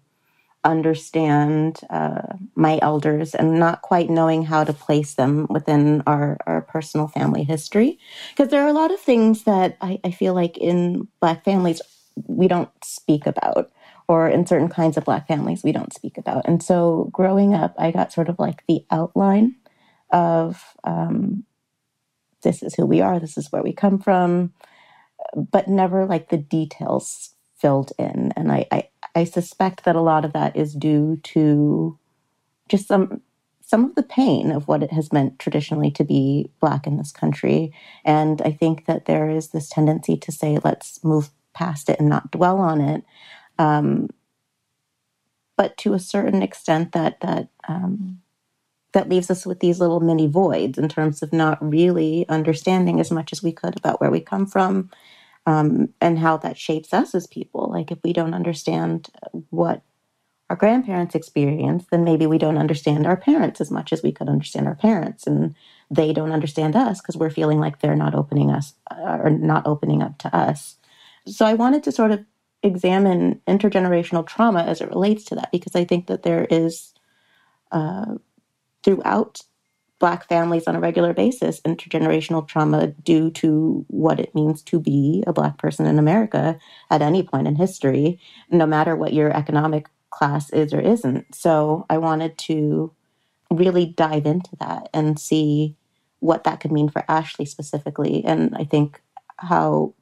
understand 0.65 1.81
uh, 1.91 2.23
my 2.55 2.79
elders 2.81 3.35
and 3.35 3.59
not 3.59 3.83
quite 3.83 4.09
knowing 4.09 4.45
how 4.45 4.65
to 4.65 4.73
place 4.73 5.15
them 5.15 5.47
within 5.51 6.03
our, 6.07 6.39
our 6.47 6.63
personal 6.63 7.09
family 7.09 7.43
history. 7.43 7.99
Because 8.31 8.51
there 8.51 8.63
are 8.63 8.69
a 8.69 8.73
lot 8.73 8.91
of 8.91 9.01
things 9.01 9.43
that 9.43 9.77
I, 9.83 10.01
I 10.03 10.13
feel 10.13 10.33
like 10.33 10.57
in 10.57 11.09
Black 11.21 11.45
families 11.45 11.83
we 12.27 12.49
don't 12.49 12.71
speak 12.85 13.27
about, 13.27 13.71
or 14.09 14.29
in 14.29 14.47
certain 14.47 14.69
kinds 14.69 14.97
of 14.97 15.05
Black 15.05 15.27
families 15.27 15.63
we 15.63 15.73
don't 15.73 15.95
speak 15.95 16.19
about. 16.19 16.47
And 16.47 16.63
so 16.63 17.09
growing 17.13 17.55
up, 17.55 17.75
I 17.79 17.91
got 17.91 18.13
sort 18.13 18.29
of 18.29 18.39
like 18.39 18.65
the 18.67 18.85
outline 18.91 19.57
of 20.11 20.63
um, 20.85 21.45
this 22.43 22.63
is 22.63 22.75
who 22.75 22.87
we 22.87 23.01
are, 23.01 23.19
this 23.19 23.39
is 23.39 23.51
where 23.51 23.63
we 23.63 23.73
come 23.73 23.99
from, 23.99 24.53
but 25.35 25.69
never 25.69 26.05
like 26.07 26.29
the 26.29 26.39
details 26.39 27.31
filled 27.57 27.93
in. 27.99 28.33
And 28.37 28.51
I, 28.53 28.67
I, 28.71 28.89
I 29.15 29.25
suspect 29.25 29.85
that 29.85 29.97
a 29.97 30.01
lot 30.01 30.25
of 30.25 30.33
that 30.33 30.57
is 30.57 30.75
due 30.75 31.19
to 31.25 31.99
just 32.69 32.89
some 32.89 33.23
some 33.65 33.87
of 33.87 33.95
the 33.95 34.03
pain 34.03 34.53
of 34.53 34.69
what 34.69 34.83
it 34.83 34.93
has 34.93 35.13
meant 35.15 35.39
traditionally 35.39 35.91
to 35.91 36.05
be 36.05 36.51
black 36.61 36.87
in 36.87 36.99
this 36.99 37.11
country. 37.11 37.73
And 38.05 38.43
I 38.43 38.53
think 38.53 38.85
that 38.85 39.07
there 39.07 39.31
is 39.31 39.49
this 39.49 39.71
tendency 39.71 40.15
to 40.19 40.31
say, 40.31 40.59
let's 40.63 41.03
move 41.03 41.31
past 41.55 41.89
it 41.89 42.01
and 42.01 42.09
not 42.09 42.31
dwell 42.31 42.59
on 42.59 42.81
it. 42.81 43.05
Um, 43.59 44.11
but 45.57 45.77
to 45.79 45.95
a 45.95 45.99
certain 45.99 46.43
extent, 46.43 46.93
that 46.93 47.21
that 47.21 47.49
um, 47.69 48.21
that 48.93 49.09
leaves 49.09 49.31
us 49.31 49.47
with 49.47 49.61
these 49.61 49.81
little 49.81 50.01
mini 50.01 50.27
voids 50.27 50.79
in 50.79 50.89
terms 50.89 51.23
of 51.23 51.33
not 51.33 51.59
really 51.63 52.27
understanding 52.29 53.01
as 53.01 53.11
much 53.11 53.33
as 53.33 53.43
we 53.43 53.53
could 53.53 53.77
about 53.77 54.01
where 54.01 54.11
we 54.11 54.21
come 54.21 54.47
from, 54.47 54.91
um, 55.47 55.89
and 56.01 56.19
how 56.19 56.37
that 56.39 56.59
shapes 56.59 56.93
us 56.93 57.15
as 57.15 57.27
people. 57.27 57.71
Like, 57.71 57.91
if 57.91 57.99
we 58.03 58.13
don't 58.13 58.35
understand 58.35 59.09
what 59.51 59.83
our 60.51 60.57
grandparents 60.57 61.15
experienced, 61.15 61.91
then 61.91 62.05
maybe 62.05 62.27
we 62.27 62.37
don't 62.37 62.59
understand 62.59 63.07
our 63.07 63.17
parents 63.17 63.61
as 63.61 63.71
much 63.71 63.91
as 63.91 64.03
we 64.03 64.13
could 64.13 64.29
understand 64.29 64.67
our 64.67 64.75
parents. 64.75 65.27
And 65.27 65.55
they 65.91 66.13
don't 66.13 66.33
understand 66.33 66.77
us 66.77 67.01
because 67.01 67.17
we're 67.17 67.31
feeling 67.31 67.59
like 67.59 67.81
they're 67.81 67.97
not 67.97 68.15
opening 68.15 68.51
us 68.51 68.75
uh, 68.91 69.19
or 69.23 69.31
not 69.31 69.67
opening 69.67 70.03
up 70.03 70.19
to 70.19 70.37
us. 70.37 70.77
So 71.27 71.47
I 71.47 71.55
wanted 71.55 71.83
to 71.85 71.93
sort 71.93 72.11
of 72.11 72.25
examine 72.63 73.41
intergenerational 73.47 74.27
trauma 74.27 74.63
as 74.63 74.81
it 74.81 74.89
relates 74.89 75.25
to 75.25 75.35
that 75.35 75.51
because 75.53 75.75
I 75.75 75.85
think 75.85 76.07
that 76.07 76.23
there 76.23 76.47
is 76.51 76.93
uh, 77.71 78.15
throughout 78.83 79.43
Black 79.99 80.29
families 80.29 80.67
on 80.67 80.75
a 80.75 80.81
regular 80.81 81.15
basis 81.15 81.61
intergenerational 81.61 82.47
trauma 82.47 82.89
due 82.89 83.31
to 83.31 83.85
what 83.87 84.19
it 84.19 84.35
means 84.35 84.61
to 84.63 84.81
be 84.81 85.23
a 85.29 85.33
Black 85.33 85.59
person 85.59 85.87
in 85.87 85.99
America 85.99 86.59
at 86.91 87.03
any 87.03 87.23
point 87.23 87.47
in 87.47 87.55
history, 87.55 88.19
no 88.51 88.67
matter 88.67 88.97
what 88.97 89.13
your 89.13 89.35
economic 89.37 89.89
class 90.11 90.51
is 90.51 90.75
or 90.75 90.81
isn't. 90.81 91.33
So 91.35 91.87
I 91.89 91.99
wanted 91.99 92.37
to 92.39 92.93
really 93.51 93.87
dive 93.87 94.27
into 94.27 94.51
that 94.59 94.89
and 94.93 95.19
see 95.21 95.77
what 96.19 96.45
that 96.45 96.61
could 96.61 96.73
mean 96.73 96.89
for 96.89 97.05
Ashley 97.09 97.45
specifically. 97.45 98.25
And 98.25 98.57
I 98.57 98.65
think 98.65 99.01
how 99.37 99.95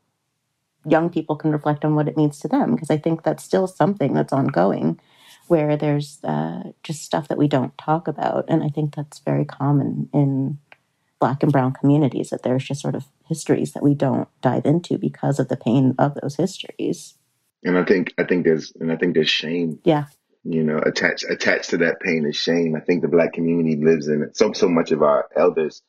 young 0.86 1.10
people 1.10 1.36
can 1.36 1.52
reflect 1.52 1.84
on 1.84 1.94
what 1.94 2.08
it 2.08 2.16
means 2.16 2.38
to 2.40 2.48
them, 2.48 2.74
because 2.74 2.90
I 2.90 2.96
think 2.96 3.22
that's 3.22 3.44
still 3.44 3.66
something 3.66 4.14
that's 4.14 4.32
ongoing 4.32 5.00
where 5.48 5.76
there's 5.76 6.18
uh, 6.22 6.62
just 6.82 7.02
stuff 7.02 7.28
that 7.28 7.38
we 7.38 7.48
don't 7.48 7.76
talk 7.76 8.06
about. 8.06 8.44
And 8.48 8.62
I 8.62 8.68
think 8.68 8.94
that's 8.94 9.18
very 9.18 9.44
common 9.44 10.08
in 10.14 10.58
Black 11.18 11.42
and 11.42 11.52
Brown 11.52 11.72
communities 11.72 12.30
that 12.30 12.42
there's 12.44 12.64
just 12.64 12.80
sort 12.80 12.94
of 12.94 13.04
histories 13.26 13.72
that 13.72 13.82
we 13.82 13.94
don't 13.94 14.28
dive 14.42 14.64
into 14.64 14.96
because 14.96 15.38
of 15.38 15.48
the 15.48 15.56
pain 15.56 15.94
of 15.98 16.14
those 16.14 16.36
histories. 16.36 17.14
And 17.62 17.76
I 17.76 17.84
think 17.84 18.14
I 18.16 18.24
think 18.24 18.44
there's 18.44 18.72
and 18.80 18.90
I 18.90 18.96
think 18.96 19.14
there's 19.14 19.28
shame. 19.28 19.80
Yeah. 19.84 20.06
You 20.44 20.62
know, 20.62 20.78
attached 20.78 21.26
attached 21.28 21.70
to 21.70 21.78
that 21.78 22.00
pain 22.00 22.24
is 22.24 22.36
shame. 22.36 22.74
I 22.74 22.80
think 22.80 23.02
the 23.02 23.08
black 23.08 23.34
community 23.34 23.76
lives 23.76 24.08
in 24.08 24.22
it. 24.22 24.36
So 24.36 24.52
so 24.52 24.68
much 24.68 24.92
of 24.92 25.02
our 25.02 25.28
elders, 25.36 25.82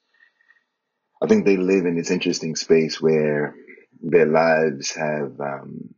I 1.24 1.28
think 1.28 1.46
they 1.46 1.56
live 1.56 1.86
in 1.86 1.96
this 1.96 2.12
interesting 2.12 2.56
space 2.58 3.00
where 3.00 3.56
their 4.02 4.26
lives 4.26 4.92
have 4.96 5.40
um, 5.40 5.94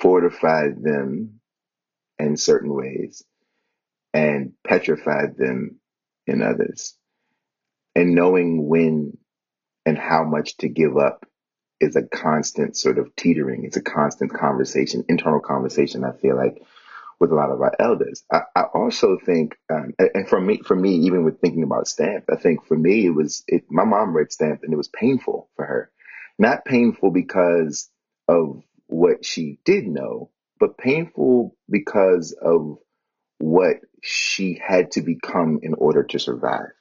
fortified 0.00 0.82
them 0.82 1.40
in 2.18 2.36
certain 2.36 2.72
ways 2.74 3.24
and 4.14 4.52
petrified 4.66 5.36
them 5.36 5.80
in 6.26 6.42
others. 6.42 6.94
And 7.94 8.14
knowing 8.14 8.68
when 8.68 9.16
and 9.86 9.98
how 9.98 10.24
much 10.24 10.56
to 10.58 10.68
give 10.68 10.96
up 10.98 11.26
is 11.80 11.96
a 11.96 12.02
constant 12.02 12.76
sort 12.76 12.98
of 12.98 13.14
teetering. 13.16 13.64
It's 13.64 13.76
a 13.76 13.82
constant 13.82 14.32
conversation, 14.32 15.04
internal 15.08 15.40
conversation. 15.40 16.04
I 16.04 16.12
feel 16.12 16.36
like 16.36 16.62
with 17.20 17.32
a 17.32 17.34
lot 17.34 17.50
of 17.50 17.60
our 17.60 17.74
elders. 17.80 18.24
I, 18.32 18.42
I 18.54 18.62
also 18.74 19.18
think, 19.24 19.56
um, 19.70 19.94
and 19.98 20.28
for 20.28 20.40
me, 20.40 20.60
for 20.64 20.76
me, 20.76 20.94
even 20.96 21.24
with 21.24 21.40
thinking 21.40 21.62
about 21.62 21.88
Stamped, 21.88 22.30
I 22.30 22.36
think 22.36 22.64
for 22.66 22.76
me 22.76 23.06
it 23.06 23.10
was 23.10 23.44
it, 23.48 23.64
my 23.70 23.84
mom 23.84 24.16
read 24.16 24.32
Stamped 24.32 24.64
and 24.64 24.72
it 24.72 24.76
was 24.76 24.88
painful 24.88 25.48
for 25.56 25.64
her, 25.66 25.90
not 26.38 26.64
painful 26.64 27.10
because 27.10 27.90
of 28.28 28.62
what 28.86 29.24
she 29.24 29.58
did 29.64 29.86
know, 29.86 30.30
but 30.58 30.78
painful 30.78 31.56
because 31.70 32.32
of 32.32 32.78
what 33.38 33.76
she 34.02 34.60
had 34.64 34.92
to 34.92 35.02
become 35.02 35.60
in 35.62 35.74
order 35.74 36.02
to 36.04 36.18
survive. 36.18 36.72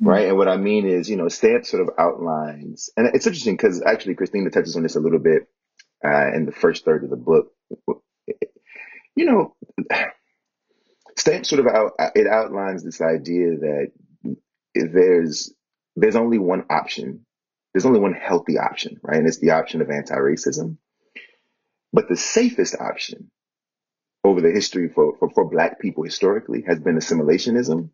Mm-hmm. 0.00 0.08
Right. 0.08 0.28
And 0.28 0.38
what 0.38 0.48
I 0.48 0.56
mean 0.56 0.86
is, 0.86 1.08
you 1.08 1.16
know, 1.16 1.28
Stamp 1.28 1.66
sort 1.66 1.82
of 1.82 1.94
outlines, 1.98 2.90
and 2.96 3.08
it's 3.14 3.26
interesting 3.26 3.56
because 3.56 3.82
actually 3.82 4.14
Christina 4.14 4.50
touches 4.50 4.76
on 4.76 4.82
this 4.82 4.96
a 4.96 5.00
little 5.00 5.18
bit 5.18 5.48
uh, 6.04 6.32
in 6.34 6.46
the 6.46 6.52
first 6.52 6.84
third 6.84 7.04
of 7.04 7.10
the 7.10 7.16
book. 7.16 7.52
You 9.14 9.26
know, 9.26 9.56
Stamp 11.18 11.46
sort 11.46 11.60
of 11.60 11.66
out, 11.66 11.92
it 12.14 12.26
outlines 12.26 12.82
this 12.82 13.00
idea 13.00 13.56
that 13.58 13.92
there's 14.74 15.52
there's 15.96 16.16
only 16.16 16.38
one 16.38 16.64
option. 16.70 17.26
There's 17.72 17.86
only 17.86 18.00
one 18.00 18.14
healthy 18.14 18.58
option, 18.58 19.00
right? 19.02 19.18
And 19.18 19.26
it's 19.26 19.38
the 19.38 19.52
option 19.52 19.80
of 19.80 19.90
anti-racism. 19.90 20.76
But 21.92 22.08
the 22.08 22.16
safest 22.16 22.76
option 22.78 23.30
over 24.24 24.40
the 24.40 24.50
history 24.50 24.88
for, 24.88 25.16
for, 25.18 25.30
for 25.30 25.50
black 25.50 25.80
people 25.80 26.04
historically 26.04 26.62
has 26.66 26.80
been 26.80 26.96
assimilationism 26.96 27.90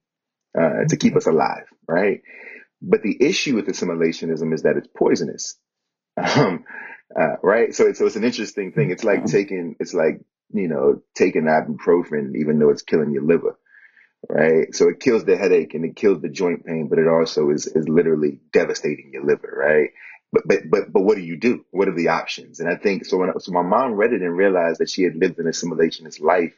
uh, 0.58 0.84
to 0.88 0.96
keep 0.96 1.16
us 1.16 1.26
alive, 1.26 1.64
right? 1.86 2.22
But 2.82 3.02
the 3.02 3.16
issue 3.20 3.54
with 3.54 3.66
assimilationism 3.66 4.52
is 4.52 4.62
that 4.62 4.76
it's 4.76 4.88
poisonous, 4.96 5.56
um, 6.16 6.64
uh, 7.18 7.36
right? 7.42 7.74
So 7.74 7.86
it's, 7.86 7.98
so 7.98 8.06
it's 8.06 8.16
an 8.16 8.24
interesting 8.24 8.72
thing. 8.72 8.90
It's 8.90 9.04
like 9.04 9.24
taking, 9.26 9.76
it's 9.80 9.94
like, 9.94 10.20
you 10.52 10.68
know, 10.68 11.02
taking 11.14 11.42
ibuprofen, 11.42 12.36
even 12.36 12.58
though 12.58 12.70
it's 12.70 12.82
killing 12.82 13.12
your 13.12 13.24
liver, 13.24 13.58
right? 14.28 14.74
So 14.74 14.88
it 14.88 15.00
kills 15.00 15.24
the 15.24 15.36
headache 15.36 15.74
and 15.74 15.84
it 15.84 15.96
kills 15.96 16.20
the 16.20 16.28
joint 16.28 16.64
pain, 16.64 16.88
but 16.88 16.98
it 16.98 17.08
also 17.08 17.50
is, 17.50 17.66
is 17.66 17.88
literally 17.88 18.40
devastating 18.52 19.10
your 19.12 19.24
liver, 19.24 19.52
right? 19.54 19.90
but 20.32 20.42
but 20.46 20.58
but 20.70 20.92
but 20.92 21.02
what 21.02 21.16
do 21.16 21.22
you 21.22 21.36
do? 21.36 21.64
What 21.70 21.88
are 21.88 21.94
the 21.94 22.08
options? 22.08 22.60
And 22.60 22.68
I 22.68 22.76
think 22.76 23.04
so. 23.04 23.16
When 23.16 23.38
so 23.40 23.52
my 23.52 23.62
mom 23.62 23.94
read 23.94 24.12
it 24.12 24.22
and 24.22 24.36
realized 24.36 24.80
that 24.80 24.90
she 24.90 25.02
had 25.02 25.16
lived 25.16 25.38
an 25.38 25.46
assimilationist 25.46 26.20
life, 26.20 26.54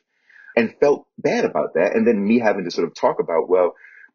and 0.56 0.74
felt 0.80 1.06
bad 1.18 1.44
about 1.44 1.74
that. 1.74 1.94
And 1.94 2.06
then 2.06 2.26
me 2.26 2.38
having 2.38 2.64
to 2.64 2.70
sort 2.70 2.88
of 2.88 2.94
talk 2.94 3.20
about, 3.20 3.48
well, 3.48 3.74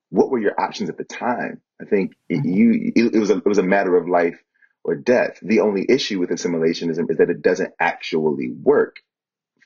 what 0.09 0.29
were 0.29 0.39
your 0.39 0.59
options 0.59 0.89
at 0.89 0.97
the 0.97 1.03
time? 1.03 1.61
I 1.81 1.85
think 1.85 2.15
it, 2.29 2.37
mm-hmm. 2.37 2.49
you 2.49 2.91
it, 2.95 3.15
it 3.15 3.19
was 3.19 3.29
a 3.29 3.37
it 3.37 3.45
was 3.45 3.57
a 3.57 3.63
matter 3.63 3.95
of 3.95 4.09
life 4.09 4.41
or 4.83 4.95
death. 4.95 5.39
The 5.41 5.61
only 5.61 5.85
issue 5.87 6.19
with 6.19 6.29
assimilationism 6.29 7.09
is 7.09 7.17
that 7.17 7.29
it 7.29 7.41
doesn't 7.41 7.73
actually 7.79 8.51
work. 8.51 8.97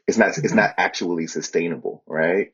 It's 0.08 0.18
not 0.18 0.38
it's 0.38 0.54
not 0.54 0.74
actually 0.78 1.28
sustainable, 1.28 2.04
right? 2.08 2.54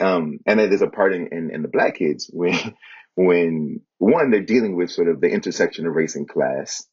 Um, 0.00 0.38
and 0.46 0.58
there's 0.58 0.82
a 0.82 0.88
part 0.88 1.14
in, 1.14 1.28
in, 1.32 1.50
in 1.52 1.62
the 1.62 1.68
black 1.68 1.96
kids 1.96 2.30
when 2.32 2.74
when 3.16 3.80
one 3.98 4.30
they're 4.30 4.42
dealing 4.42 4.74
with 4.74 4.90
sort 4.90 5.08
of 5.08 5.20
the 5.20 5.28
intersection 5.28 5.86
of 5.86 5.94
race 5.94 6.16
and 6.16 6.28
class 6.28 6.84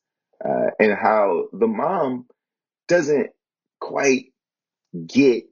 uh, 0.43 0.69
and 0.79 0.93
how 0.93 1.45
the 1.51 1.67
mom 1.67 2.27
doesn't 2.87 3.31
quite 3.79 4.25
get 5.07 5.45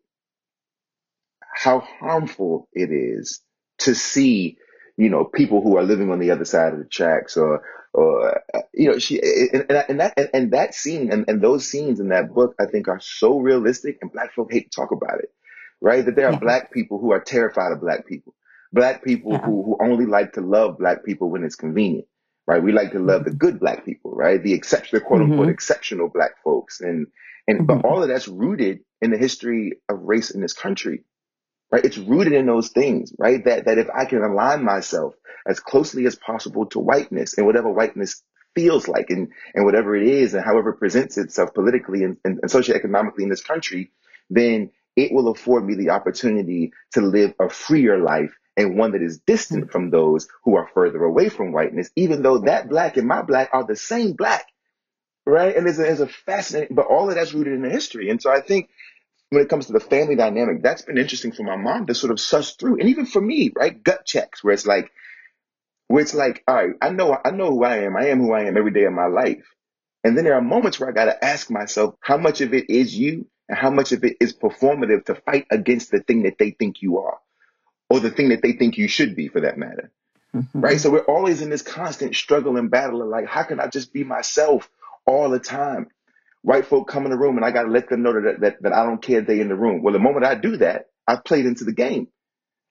how 1.56 1.80
harmful 1.80 2.68
it 2.74 2.92
is 2.92 3.42
to 3.80 3.96
see 3.96 4.58
you 4.98 5.10
know 5.10 5.26
people 5.26 5.62
who 5.62 5.78
are 5.78 5.84
living 5.84 6.12
on 6.12 6.20
the 6.20 6.32
other 6.32 6.46
side 6.46 6.74
of 6.74 6.80
the 6.80 6.86
tracks 6.86 7.36
or 7.36 7.64
or 7.94 8.42
you 8.74 8.92
know 8.92 9.00
she 9.00 9.20
and, 9.54 9.66
and 9.90 10.00
that 10.00 10.14
and, 10.18 10.30
and 10.34 10.52
that 10.52 10.76
scene 10.76 11.12
and, 11.12 11.26
and 11.28 11.42
those 11.42 11.68
scenes 11.68 12.00
in 12.00 12.10
that 12.10 12.34
book 12.34 12.54
i 12.60 12.66
think 12.66 12.88
are 12.88 13.00
so 13.00 13.40
realistic 13.40 13.98
and 14.02 14.12
black 14.12 14.34
folk 14.34 14.52
hate 14.52 14.72
to 14.72 14.76
talk 14.76 14.92
about 14.92 15.20
it 15.20 15.30
right 15.82 16.06
that 16.06 16.16
there 16.16 16.28
are 16.28 16.34
yeah. 16.34 16.40
black 16.40 16.72
people 16.72 17.00
who 17.00 17.12
are 17.12 17.20
terrified 17.20 17.72
of 17.72 17.82
black 17.82 18.06
people 18.08 18.34
black 18.72 19.04
people 19.04 19.34
yeah. 19.34 19.46
who, 19.46 19.64
who 19.64 19.78
only 19.82 20.06
like 20.06 20.34
to 20.34 20.42
love 20.42 20.78
black 20.78 21.04
people 21.04 21.30
when 21.30 21.44
it's 21.44 21.56
convenient, 21.56 22.06
right? 22.48 22.62
We 22.62 22.72
like 22.72 22.92
to 22.92 23.00
love 23.00 23.26
the 23.26 23.32
good 23.32 23.60
black 23.60 23.86
people, 23.86 24.12
right? 24.12 24.42
The 24.42 24.54
exceptional, 24.54 25.02
quote 25.02 25.22
unquote 25.22 25.42
mm-hmm. 25.42 25.50
exceptional 25.50 26.10
black 26.10 26.32
folks. 26.44 26.82
And, 26.82 27.08
and, 27.48 27.60
mm-hmm. 27.60 27.66
but 27.66 27.86
all 27.86 28.02
of 28.02 28.10
that's 28.10 28.28
rooted 28.28 28.80
in 29.02 29.12
the 29.12 29.18
history 29.18 29.74
of 29.90 30.02
race 30.02 30.30
in 30.32 30.42
this 30.42 30.54
country, 30.54 31.04
right? 31.72 31.84
It's 31.84 31.98
rooted 31.98 32.34
in 32.34 32.46
those 32.46 32.70
things, 32.70 33.14
right? 33.18 33.44
That, 33.46 33.66
that 33.66 33.78
if 33.78 33.90
I 33.90 34.06
can 34.06 34.24
align 34.24 34.64
myself 34.64 35.16
as 35.48 35.60
closely 35.60 36.06
as 36.06 36.16
possible 36.16 36.66
to 36.68 36.80
whiteness 36.80 37.38
and 37.38 37.48
whatever 37.48 37.72
whiteness 37.72 38.22
feels 38.56 38.88
like 38.88 39.10
and, 39.10 39.30
and 39.54 39.66
whatever 39.66 39.96
it 39.96 40.08
is 40.08 40.34
and 40.34 40.44
however 40.44 40.72
it 40.72 40.80
presents 40.80 41.18
itself 41.18 41.54
politically 41.54 42.04
and, 42.04 42.18
and, 42.26 42.40
and 42.42 42.52
socioeconomically 42.52 43.22
in 43.22 43.30
this 43.30 43.44
country, 43.44 43.92
then 44.30 44.70
it 44.96 45.12
will 45.12 45.30
afford 45.30 45.66
me 45.66 45.76
the 45.76 45.92
opportunity 45.92 46.74
to 46.94 47.02
live 47.02 47.34
a 47.40 47.50
freer 47.50 47.98
life 47.98 48.36
and 48.58 48.78
one 48.78 48.92
that 48.92 49.02
is 49.02 49.20
distant 49.20 49.66
mm-hmm. 49.66 49.72
from 49.72 49.90
those 49.90 50.28
who 50.44 50.56
are 50.56 50.70
further 50.74 51.04
away 51.04 51.30
from 51.30 51.52
whiteness, 51.52 51.90
even 51.96 52.22
though 52.22 52.40
that 52.40 52.70
black 52.70 52.98
and 52.98 53.08
my 53.08 53.22
black 53.22 53.50
are 53.54 53.66
the 53.66 53.76
same 53.76 54.14
black, 54.14 54.46
right? 55.26 55.56
And 55.56 55.68
it's 55.68 55.80
a, 55.80 55.90
it's 55.90 56.02
a 56.02 56.08
fascinating, 56.08 56.76
but 56.76 56.88
all 56.88 57.10
of 57.10 57.16
that's 57.16 57.34
rooted 57.34 57.54
in 57.54 57.62
the 57.62 57.70
history. 57.70 58.10
And 58.10 58.22
so 58.22 58.32
I 58.32 58.42
think 58.42 58.70
when 59.30 59.42
it 59.42 59.50
comes 59.50 59.68
to 59.68 59.74
the 59.74 59.80
family 59.80 60.16
dynamic, 60.16 60.62
that's 60.62 60.82
been 60.82 60.98
interesting 60.98 61.32
for 61.32 61.44
my 61.44 61.56
mom 61.56 61.86
to 61.86 61.96
sort 61.96 62.12
of 62.12 62.20
suss 62.20 62.56
through, 62.56 62.80
and 62.80 62.90
even 62.90 63.06
for 63.06 63.22
me, 63.22 63.52
right? 63.56 63.82
Gut 63.82 64.06
checks 64.06 64.44
where 64.44 64.54
it's 64.54 64.66
like, 64.66 64.92
where 65.88 66.02
it's 66.02 66.14
like, 66.14 66.44
all 66.48 66.56
right, 66.56 66.76
I 66.82 66.90
know, 66.90 67.18
I 67.24 67.32
know 67.32 67.52
who 67.52 67.64
I 67.64 67.78
am. 67.78 67.96
I 67.96 68.08
am 68.08 68.20
who 68.20 68.34
I 68.34 68.44
am 68.44 68.58
every 68.58 68.72
day 68.72 68.84
of 68.84 68.94
my 68.94 69.08
life. 69.08 69.46
And 70.04 70.18
then 70.18 70.24
there 70.24 70.36
are 70.36 70.42
moments 70.42 70.80
where 70.80 70.90
I 70.90 70.94
got 70.94 71.06
to 71.06 71.24
ask 71.24 71.50
myself, 71.50 71.96
how 72.02 72.18
much 72.18 72.42
of 72.42 72.54
it 72.54 72.70
is 72.70 72.96
you 72.96 73.28
and 73.50 73.58
how 73.58 73.72
much 73.72 73.92
of 73.92 74.04
it 74.04 74.18
is 74.22 74.34
performative 74.34 75.06
to 75.06 75.16
fight 75.16 75.48
against 75.52 75.92
the 75.92 76.00
thing 76.00 76.24
that 76.24 76.38
they 76.38 76.52
think 76.52 76.82
you 76.82 77.00
are 77.00 77.18
or 77.90 78.00
the 78.00 78.12
thing 78.12 78.30
that 78.30 78.42
they 78.42 78.54
think 78.54 78.78
you 78.78 78.88
should 78.88 79.16
be 79.16 79.28
for 79.28 79.42
that 79.42 79.58
matter. 79.58 79.92
Mm-hmm. 80.36 80.62
Right. 80.62 80.80
So 80.80 80.92
we're 80.92 81.00
always 81.00 81.42
in 81.42 81.50
this 81.50 81.64
constant 81.64 82.16
struggle 82.16 82.56
and 82.58 82.70
battle 82.70 83.02
of 83.02 83.08
like, 83.08 83.26
how 83.26 83.44
can 83.44 83.60
I 83.60 83.68
just 83.68 83.92
be 83.92 84.04
myself 84.04 84.70
all 85.08 85.30
the 85.30 85.40
time? 85.40 85.88
White 86.44 86.68
folk 86.68 86.88
come 86.88 87.06
in 87.06 87.12
the 87.12 87.18
room 87.18 87.36
and 87.36 87.46
I 87.46 87.52
got 87.52 87.64
to 87.64 87.70
let 87.70 87.90
them 87.90 88.04
know 88.04 88.14
that, 88.14 88.40
that, 88.42 88.62
that 88.62 88.74
I 88.74 88.86
don't 88.86 89.02
care 89.02 89.22
they 89.22 89.42
in 89.42 89.50
the 89.50 89.56
room. 89.56 89.82
Well, 89.82 89.92
the 89.92 90.00
moment 90.00 90.26
I 90.26 90.36
do 90.36 90.58
that, 90.58 90.90
I've 91.08 91.24
played 91.24 91.48
into 91.48 91.64
the 91.64 91.74
game. 91.74 92.08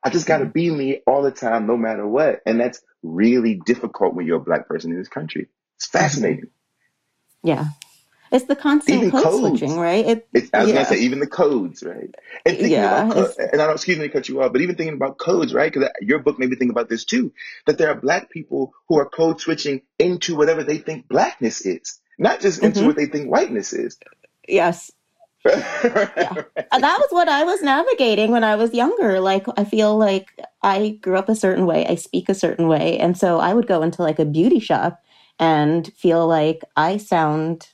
I 0.05 0.11
just 0.11 0.29
got 0.29 0.39
to 0.39 0.45
mm-hmm. 0.45 0.53
be 0.53 0.71
me 0.71 1.01
all 1.07 1.23
the 1.23 1.33
time, 1.33 1.67
no 1.67 1.77
matter 1.77 2.07
what. 2.07 2.41
And 2.47 2.61
that's 2.61 2.81
really 3.03 3.57
difficult 3.67 4.15
when 4.15 4.27
you're 4.27 4.37
a 4.37 4.45
black 4.45 4.69
person 4.69 4.93
in 4.93 4.99
this 4.99 5.09
country. 5.09 5.49
It's 5.77 5.87
fascinating. 5.87 6.51
Yeah. 7.43 7.67
It's 8.33 8.47
the 8.47 8.57
constant 8.57 8.97
Even 8.97 9.11
code 9.11 9.23
codes. 9.25 9.61
switching, 9.61 9.79
right? 9.79 10.07
It, 10.07 10.29
It's, 10.35 10.51
I 10.53 10.63
was 10.63 10.69
yeah. 10.69 10.75
gonna 10.75 10.85
say 10.87 10.99
even 11.01 11.21
the 11.21 11.27
codes, 11.27 11.83
right? 11.83 12.15
And 12.45 12.59
thinking 12.59 12.71
Yeah, 12.71 12.85
about, 12.85 13.11
co- 13.11 13.33
and 13.39 13.63
I 13.63 13.67
don't 13.67 13.75
excuse 13.77 13.99
me 13.99 14.07
to 14.09 14.13
cut 14.13 14.29
you 14.29 14.43
off, 14.43 14.53
but 14.53 14.61
even 14.61 14.77
thinking 14.77 14.95
about 14.97 15.19
codes, 15.19 15.55
right? 15.55 15.73
Because 15.73 15.89
your 16.03 16.19
book 16.21 16.39
made 16.39 16.51
me 16.51 16.57
think 16.57 16.71
about 16.71 16.89
this 16.89 17.05
too. 17.05 17.33
That 17.67 17.79
there 17.79 17.89
are 17.91 17.95
black 17.95 18.31
people 18.31 18.75
who 18.89 18.99
are 18.99 19.09
code 19.09 19.41
switching 19.41 19.83
into 19.99 20.37
whatever 20.37 20.63
they 20.65 20.79
think 20.79 21.09
blackness 21.09 21.63
is, 21.65 22.01
not 22.19 22.41
just 22.41 22.63
into 22.63 22.85
Mhm. 22.85 22.87
what 22.87 22.97
they 22.97 23.07
think 23.07 23.29
whiteness 23.31 23.73
is. 23.73 23.99
Yes. 24.49 24.91
Uh, 26.71 26.79
that 26.79 26.99
was 26.99 27.09
what 27.11 27.29
I 27.29 27.45
was 27.45 27.63
navigating 27.63 28.31
when 28.31 28.45
I 28.45 28.57
was 28.57 28.75
younger. 28.75 29.21
Like, 29.21 29.47
I 29.57 29.65
feel 29.65 29.97
like 29.97 30.29
I 30.63 30.99
grew 31.01 31.17
up 31.17 31.29
a 31.31 31.35
certain 31.35 31.65
way, 31.67 31.87
I 31.87 31.95
speak 31.95 32.29
a 32.29 32.35
certain 32.35 32.69
way. 32.69 32.99
And 32.99 33.17
so 33.17 33.39
I 33.41 33.55
would 33.55 33.67
go 33.67 33.83
into 33.83 34.03
like 34.03 34.19
a 34.19 34.27
beauty 34.27 34.61
shop 34.61 35.01
and 35.39 35.91
feel 35.95 36.27
like 36.27 36.63
I 36.77 36.99
sound 36.99 37.69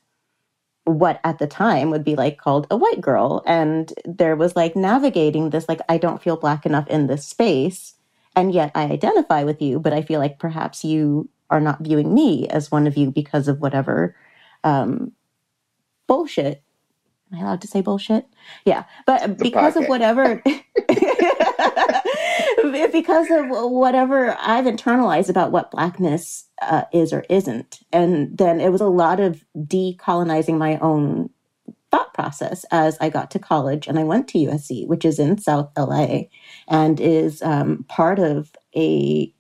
what 0.84 1.20
at 1.24 1.38
the 1.38 1.46
time 1.46 1.90
would 1.90 2.04
be 2.04 2.14
like 2.14 2.38
called 2.38 2.66
a 2.70 2.76
white 2.76 3.00
girl. 3.00 3.42
And 3.46 3.92
there 4.04 4.36
was 4.36 4.54
like 4.54 4.76
navigating 4.76 5.50
this, 5.50 5.68
like, 5.68 5.80
I 5.88 5.98
don't 5.98 6.22
feel 6.22 6.36
black 6.36 6.66
enough 6.66 6.86
in 6.88 7.06
this 7.06 7.26
space. 7.26 7.94
And 8.36 8.52
yet 8.52 8.70
I 8.74 8.84
identify 8.84 9.44
with 9.44 9.62
you, 9.62 9.78
but 9.78 9.92
I 9.92 10.02
feel 10.02 10.20
like 10.20 10.38
perhaps 10.38 10.84
you 10.84 11.28
are 11.50 11.60
not 11.60 11.80
viewing 11.80 12.12
me 12.12 12.48
as 12.48 12.70
one 12.70 12.86
of 12.86 12.96
you 12.96 13.10
because 13.10 13.48
of 13.48 13.60
whatever 13.60 14.16
um, 14.64 15.12
bullshit 16.06 16.64
Am 17.32 17.38
I 17.38 17.42
allowed 17.42 17.62
to 17.62 17.68
say 17.68 17.80
bullshit? 17.80 18.26
Yeah, 18.64 18.84
but 19.06 19.38
because 19.38 19.76
of 19.76 19.86
whatever, 19.86 20.42
because 22.72 23.30
of 23.30 23.46
whatever 23.48 24.36
I've 24.40 24.66
internalized 24.66 25.28
about 25.28 25.52
what 25.52 25.70
blackness 25.70 26.44
uh, 26.62 26.84
is 26.92 27.12
or 27.12 27.24
isn't, 27.28 27.80
and 27.92 28.36
then 28.36 28.60
it 28.60 28.70
was 28.70 28.80
a 28.80 28.86
lot 28.86 29.20
of 29.20 29.44
decolonizing 29.56 30.56
my 30.56 30.78
own 30.78 31.30
thought 31.90 32.14
process 32.14 32.64
as 32.70 32.96
I 33.00 33.08
got 33.08 33.30
to 33.32 33.38
college 33.38 33.86
and 33.86 33.98
I 33.98 34.04
went 34.04 34.28
to 34.28 34.38
USC, 34.38 34.86
which 34.86 35.04
is 35.04 35.18
in 35.18 35.38
South 35.38 35.70
LA, 35.76 36.22
and 36.68 37.00
is 37.00 37.42
um, 37.42 37.84
part 37.88 38.18
of 38.18 38.52
a 38.76 39.33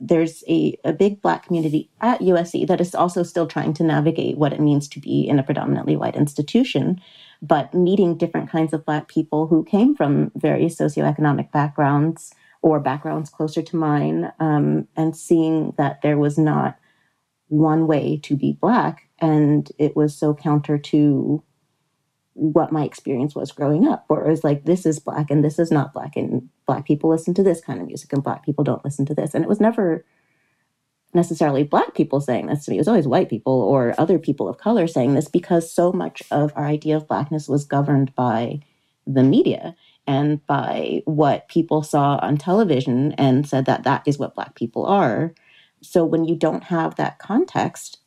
there's 0.00 0.44
a, 0.48 0.78
a 0.84 0.92
big 0.92 1.20
black 1.22 1.46
community 1.46 1.90
at 2.00 2.20
USC 2.20 2.66
that 2.66 2.80
is 2.80 2.94
also 2.94 3.22
still 3.22 3.46
trying 3.46 3.74
to 3.74 3.84
navigate 3.84 4.38
what 4.38 4.52
it 4.52 4.60
means 4.60 4.88
to 4.88 5.00
be 5.00 5.26
in 5.28 5.38
a 5.38 5.42
predominantly 5.42 5.96
white 5.96 6.16
institution, 6.16 7.00
but 7.40 7.72
meeting 7.74 8.16
different 8.16 8.50
kinds 8.50 8.72
of 8.72 8.84
black 8.84 9.08
people 9.08 9.46
who 9.46 9.64
came 9.64 9.94
from 9.94 10.30
various 10.36 10.76
socioeconomic 10.76 11.50
backgrounds 11.52 12.32
or 12.62 12.78
backgrounds 12.78 13.28
closer 13.28 13.62
to 13.62 13.76
mine, 13.76 14.32
um, 14.38 14.86
and 14.96 15.16
seeing 15.16 15.74
that 15.78 16.00
there 16.02 16.16
was 16.16 16.38
not 16.38 16.78
one 17.48 17.86
way 17.86 18.18
to 18.22 18.36
be 18.36 18.52
black, 18.52 19.08
and 19.18 19.70
it 19.78 19.96
was 19.96 20.16
so 20.16 20.32
counter 20.32 20.78
to 20.78 21.42
what 22.34 22.72
my 22.72 22.84
experience 22.84 23.34
was 23.34 23.52
growing 23.52 23.86
up, 23.86 24.04
where 24.08 24.24
it 24.24 24.30
was 24.30 24.44
like, 24.44 24.64
this 24.64 24.86
is 24.86 24.98
black 24.98 25.30
and 25.30 25.44
this 25.44 25.58
is 25.58 25.70
not 25.70 25.92
black, 25.92 26.16
and 26.16 26.48
black 26.66 26.86
people 26.86 27.10
listen 27.10 27.34
to 27.34 27.42
this 27.42 27.60
kind 27.60 27.80
of 27.80 27.86
music 27.86 28.12
and 28.12 28.22
black 28.22 28.44
people 28.44 28.64
don't 28.64 28.84
listen 28.84 29.04
to 29.06 29.14
this. 29.14 29.34
And 29.34 29.44
it 29.44 29.48
was 29.48 29.60
never 29.60 30.04
necessarily 31.14 31.62
black 31.62 31.94
people 31.94 32.20
saying 32.20 32.46
this 32.46 32.64
to 32.64 32.70
me, 32.70 32.78
it 32.78 32.80
was 32.80 32.88
always 32.88 33.06
white 33.06 33.28
people 33.28 33.52
or 33.52 33.94
other 33.98 34.18
people 34.18 34.48
of 34.48 34.58
color 34.58 34.86
saying 34.86 35.14
this 35.14 35.28
because 35.28 35.70
so 35.70 35.92
much 35.92 36.22
of 36.30 36.52
our 36.56 36.66
idea 36.66 36.96
of 36.96 37.08
blackness 37.08 37.48
was 37.48 37.64
governed 37.64 38.14
by 38.14 38.60
the 39.06 39.22
media 39.22 39.74
and 40.06 40.44
by 40.46 41.02
what 41.04 41.48
people 41.48 41.82
saw 41.82 42.18
on 42.22 42.36
television 42.36 43.12
and 43.12 43.48
said 43.48 43.66
that 43.66 43.84
that 43.84 44.02
is 44.06 44.18
what 44.18 44.34
black 44.34 44.54
people 44.54 44.86
are. 44.86 45.34
So 45.82 46.04
when 46.04 46.24
you 46.24 46.36
don't 46.36 46.64
have 46.64 46.96
that 46.96 47.18
context, 47.18 47.98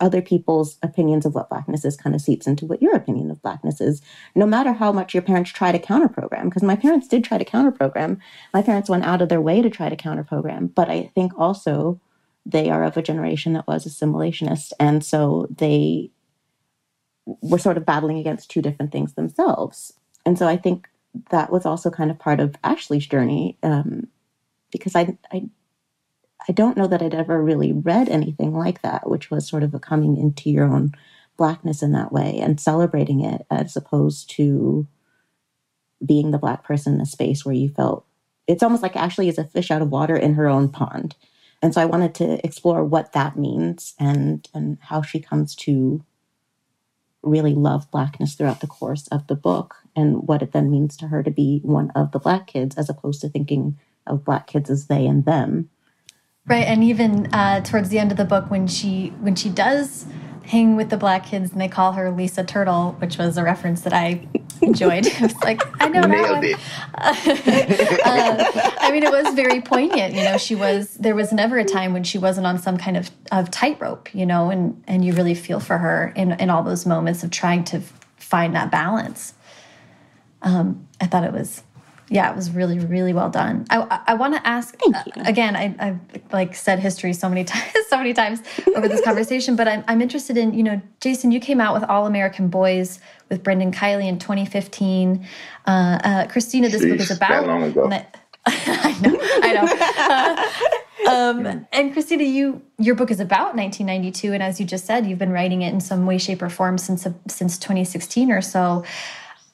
other 0.00 0.22
people's 0.22 0.78
opinions 0.82 1.26
of 1.26 1.34
what 1.34 1.48
blackness 1.48 1.84
is 1.84 1.96
kind 1.96 2.14
of 2.14 2.20
seeps 2.20 2.46
into 2.46 2.66
what 2.66 2.82
your 2.82 2.94
opinion 2.94 3.30
of 3.30 3.42
blackness 3.42 3.80
is, 3.80 4.00
no 4.34 4.46
matter 4.46 4.72
how 4.72 4.92
much 4.92 5.14
your 5.14 5.22
parents 5.22 5.50
try 5.50 5.72
to 5.72 5.78
counter 5.78 6.08
program. 6.08 6.48
Because 6.48 6.62
my 6.62 6.76
parents 6.76 7.08
did 7.08 7.24
try 7.24 7.38
to 7.38 7.44
counter 7.44 7.70
program. 7.70 8.20
My 8.54 8.62
parents 8.62 8.88
went 8.88 9.04
out 9.04 9.22
of 9.22 9.28
their 9.28 9.40
way 9.40 9.62
to 9.62 9.70
try 9.70 9.88
to 9.88 9.96
counter 9.96 10.24
program. 10.24 10.68
But 10.68 10.88
I 10.88 11.10
think 11.14 11.32
also 11.38 12.00
they 12.46 12.70
are 12.70 12.84
of 12.84 12.96
a 12.96 13.02
generation 13.02 13.52
that 13.54 13.66
was 13.66 13.86
assimilationist. 13.86 14.72
And 14.78 15.04
so 15.04 15.48
they 15.54 16.10
were 17.26 17.58
sort 17.58 17.76
of 17.76 17.84
battling 17.84 18.18
against 18.18 18.50
two 18.50 18.62
different 18.62 18.92
things 18.92 19.14
themselves. 19.14 19.92
And 20.24 20.38
so 20.38 20.46
I 20.46 20.56
think 20.56 20.88
that 21.30 21.50
was 21.50 21.66
also 21.66 21.90
kind 21.90 22.10
of 22.10 22.18
part 22.18 22.40
of 22.40 22.56
Ashley's 22.62 23.06
journey. 23.06 23.58
Um, 23.62 24.08
because 24.70 24.94
I, 24.94 25.16
I 25.32 25.48
I 26.48 26.52
don't 26.52 26.76
know 26.76 26.86
that 26.86 27.02
I'd 27.02 27.14
ever 27.14 27.42
really 27.42 27.72
read 27.72 28.08
anything 28.08 28.54
like 28.54 28.80
that, 28.82 29.08
which 29.08 29.30
was 29.30 29.46
sort 29.46 29.62
of 29.62 29.74
a 29.74 29.78
coming 29.78 30.16
into 30.16 30.48
your 30.50 30.64
own 30.64 30.92
blackness 31.36 31.82
in 31.82 31.92
that 31.92 32.10
way 32.10 32.38
and 32.40 32.60
celebrating 32.60 33.20
it 33.20 33.46
as 33.50 33.76
opposed 33.76 34.30
to 34.30 34.86
being 36.04 36.30
the 36.30 36.38
black 36.38 36.64
person 36.64 36.94
in 36.94 37.00
a 37.00 37.06
space 37.06 37.44
where 37.44 37.54
you 37.54 37.68
felt 37.68 38.04
it's 38.46 38.62
almost 38.62 38.82
like 38.82 38.96
Ashley 38.96 39.28
is 39.28 39.36
a 39.36 39.44
fish 39.44 39.70
out 39.70 39.82
of 39.82 39.90
water 39.90 40.16
in 40.16 40.34
her 40.34 40.48
own 40.48 40.70
pond. 40.70 41.14
And 41.60 41.74
so 41.74 41.82
I 41.82 41.86
wanted 41.86 42.14
to 42.16 42.44
explore 42.44 42.82
what 42.82 43.12
that 43.12 43.36
means 43.36 43.94
and 43.98 44.48
and 44.54 44.78
how 44.80 45.02
she 45.02 45.20
comes 45.20 45.54
to 45.56 46.02
really 47.22 47.54
love 47.54 47.90
blackness 47.90 48.34
throughout 48.34 48.60
the 48.60 48.66
course 48.66 49.06
of 49.08 49.26
the 49.26 49.34
book 49.34 49.76
and 49.94 50.26
what 50.26 50.40
it 50.40 50.52
then 50.52 50.70
means 50.70 50.96
to 50.96 51.08
her 51.08 51.22
to 51.22 51.30
be 51.30 51.60
one 51.62 51.90
of 51.90 52.12
the 52.12 52.18
black 52.18 52.46
kids 52.46 52.76
as 52.76 52.88
opposed 52.88 53.20
to 53.20 53.28
thinking 53.28 53.78
of 54.06 54.24
black 54.24 54.46
kids 54.46 54.70
as 54.70 54.86
they 54.86 55.06
and 55.06 55.24
them 55.24 55.68
Right, 56.48 56.66
and 56.66 56.82
even 56.82 57.32
uh, 57.34 57.60
towards 57.60 57.90
the 57.90 57.98
end 57.98 58.10
of 58.10 58.16
the 58.16 58.24
book, 58.24 58.50
when 58.50 58.66
she 58.66 59.08
when 59.20 59.34
she 59.34 59.50
does 59.50 60.06
hang 60.48 60.76
with 60.76 60.88
the 60.88 60.96
black 60.96 61.26
kids 61.26 61.52
and 61.52 61.60
they 61.60 61.68
call 61.68 61.92
her 61.92 62.10
Lisa 62.10 62.42
Turtle, 62.42 62.92
which 63.00 63.18
was 63.18 63.36
a 63.36 63.42
reference 63.42 63.82
that 63.82 63.92
I 63.92 64.26
enjoyed. 64.62 65.06
I 65.20 65.22
was 65.22 65.36
like, 65.42 65.60
I 65.82 65.88
know 65.88 66.00
that 66.00 66.08
Nailed 66.08 66.30
one. 66.30 66.54
uh, 66.94 68.72
I 68.80 68.90
mean, 68.90 69.02
it 69.02 69.10
was 69.10 69.34
very 69.34 69.60
poignant. 69.60 70.14
You 70.14 70.24
know, 70.24 70.38
she 70.38 70.54
was 70.54 70.94
there 70.94 71.14
was 71.14 71.32
never 71.32 71.58
a 71.58 71.64
time 71.64 71.92
when 71.92 72.02
she 72.02 72.16
wasn't 72.16 72.46
on 72.46 72.58
some 72.58 72.78
kind 72.78 72.96
of, 72.96 73.10
of 73.30 73.50
tightrope. 73.50 74.14
You 74.14 74.24
know, 74.24 74.50
and 74.50 74.82
and 74.86 75.04
you 75.04 75.12
really 75.12 75.34
feel 75.34 75.60
for 75.60 75.76
her 75.76 76.12
in 76.16 76.32
in 76.32 76.48
all 76.48 76.62
those 76.62 76.86
moments 76.86 77.22
of 77.22 77.30
trying 77.30 77.64
to 77.64 77.82
find 78.16 78.54
that 78.54 78.70
balance. 78.70 79.34
Um, 80.40 80.86
I 81.00 81.06
thought 81.06 81.24
it 81.24 81.32
was 81.32 81.62
yeah, 82.10 82.30
it 82.30 82.36
was 82.36 82.50
really, 82.50 82.78
really 82.78 83.12
well 83.12 83.28
done. 83.28 83.66
I, 83.70 83.80
I, 83.82 84.00
I 84.08 84.14
want 84.14 84.34
to 84.34 84.46
ask 84.46 84.74
uh, 84.82 85.02
again. 85.26 85.54
I, 85.56 85.74
I've 85.78 85.98
like 86.32 86.54
said 86.54 86.78
history 86.78 87.12
so 87.12 87.28
many 87.28 87.44
times, 87.52 87.72
so 87.88 87.98
many 87.98 88.14
times 88.14 88.40
over 88.74 88.88
this 88.88 89.02
conversation, 89.02 89.56
but 89.56 89.68
I'm, 89.68 89.84
I'm 89.88 90.00
interested 90.00 90.36
in 90.36 90.54
you 90.54 90.62
know, 90.62 90.80
Jason, 91.00 91.32
you 91.32 91.40
came 91.40 91.60
out 91.60 91.74
with 91.74 91.84
All 91.84 92.06
American 92.06 92.48
Boys 92.48 93.00
with 93.28 93.42
Brendan 93.42 93.72
Kiely 93.72 94.06
in 94.06 94.18
2015. 94.18 95.26
Uh, 95.66 95.70
uh, 95.70 96.26
Christina, 96.28 96.68
this 96.68 96.84
book 96.84 96.98
is 96.98 97.10
about. 97.10 97.28
that 97.28 97.46
long 97.46 97.62
ago. 97.64 97.90
I 98.46 98.98
know, 99.02 99.18
I 99.20 99.52
know. 99.52 101.06
Uh, 101.06 101.08
um, 101.08 101.66
and 101.72 101.92
Christina, 101.92 102.24
you 102.24 102.62
your 102.78 102.94
book 102.94 103.10
is 103.10 103.20
about 103.20 103.56
1992, 103.56 104.32
and 104.32 104.42
as 104.42 104.58
you 104.58 104.64
just 104.64 104.86
said, 104.86 105.06
you've 105.06 105.18
been 105.18 105.32
writing 105.32 105.62
it 105.62 105.74
in 105.74 105.80
some 105.80 106.06
way, 106.06 106.16
shape, 106.16 106.40
or 106.40 106.48
form 106.48 106.78
since 106.78 107.06
since 107.28 107.58
2016 107.58 108.30
or 108.30 108.40
so. 108.40 108.84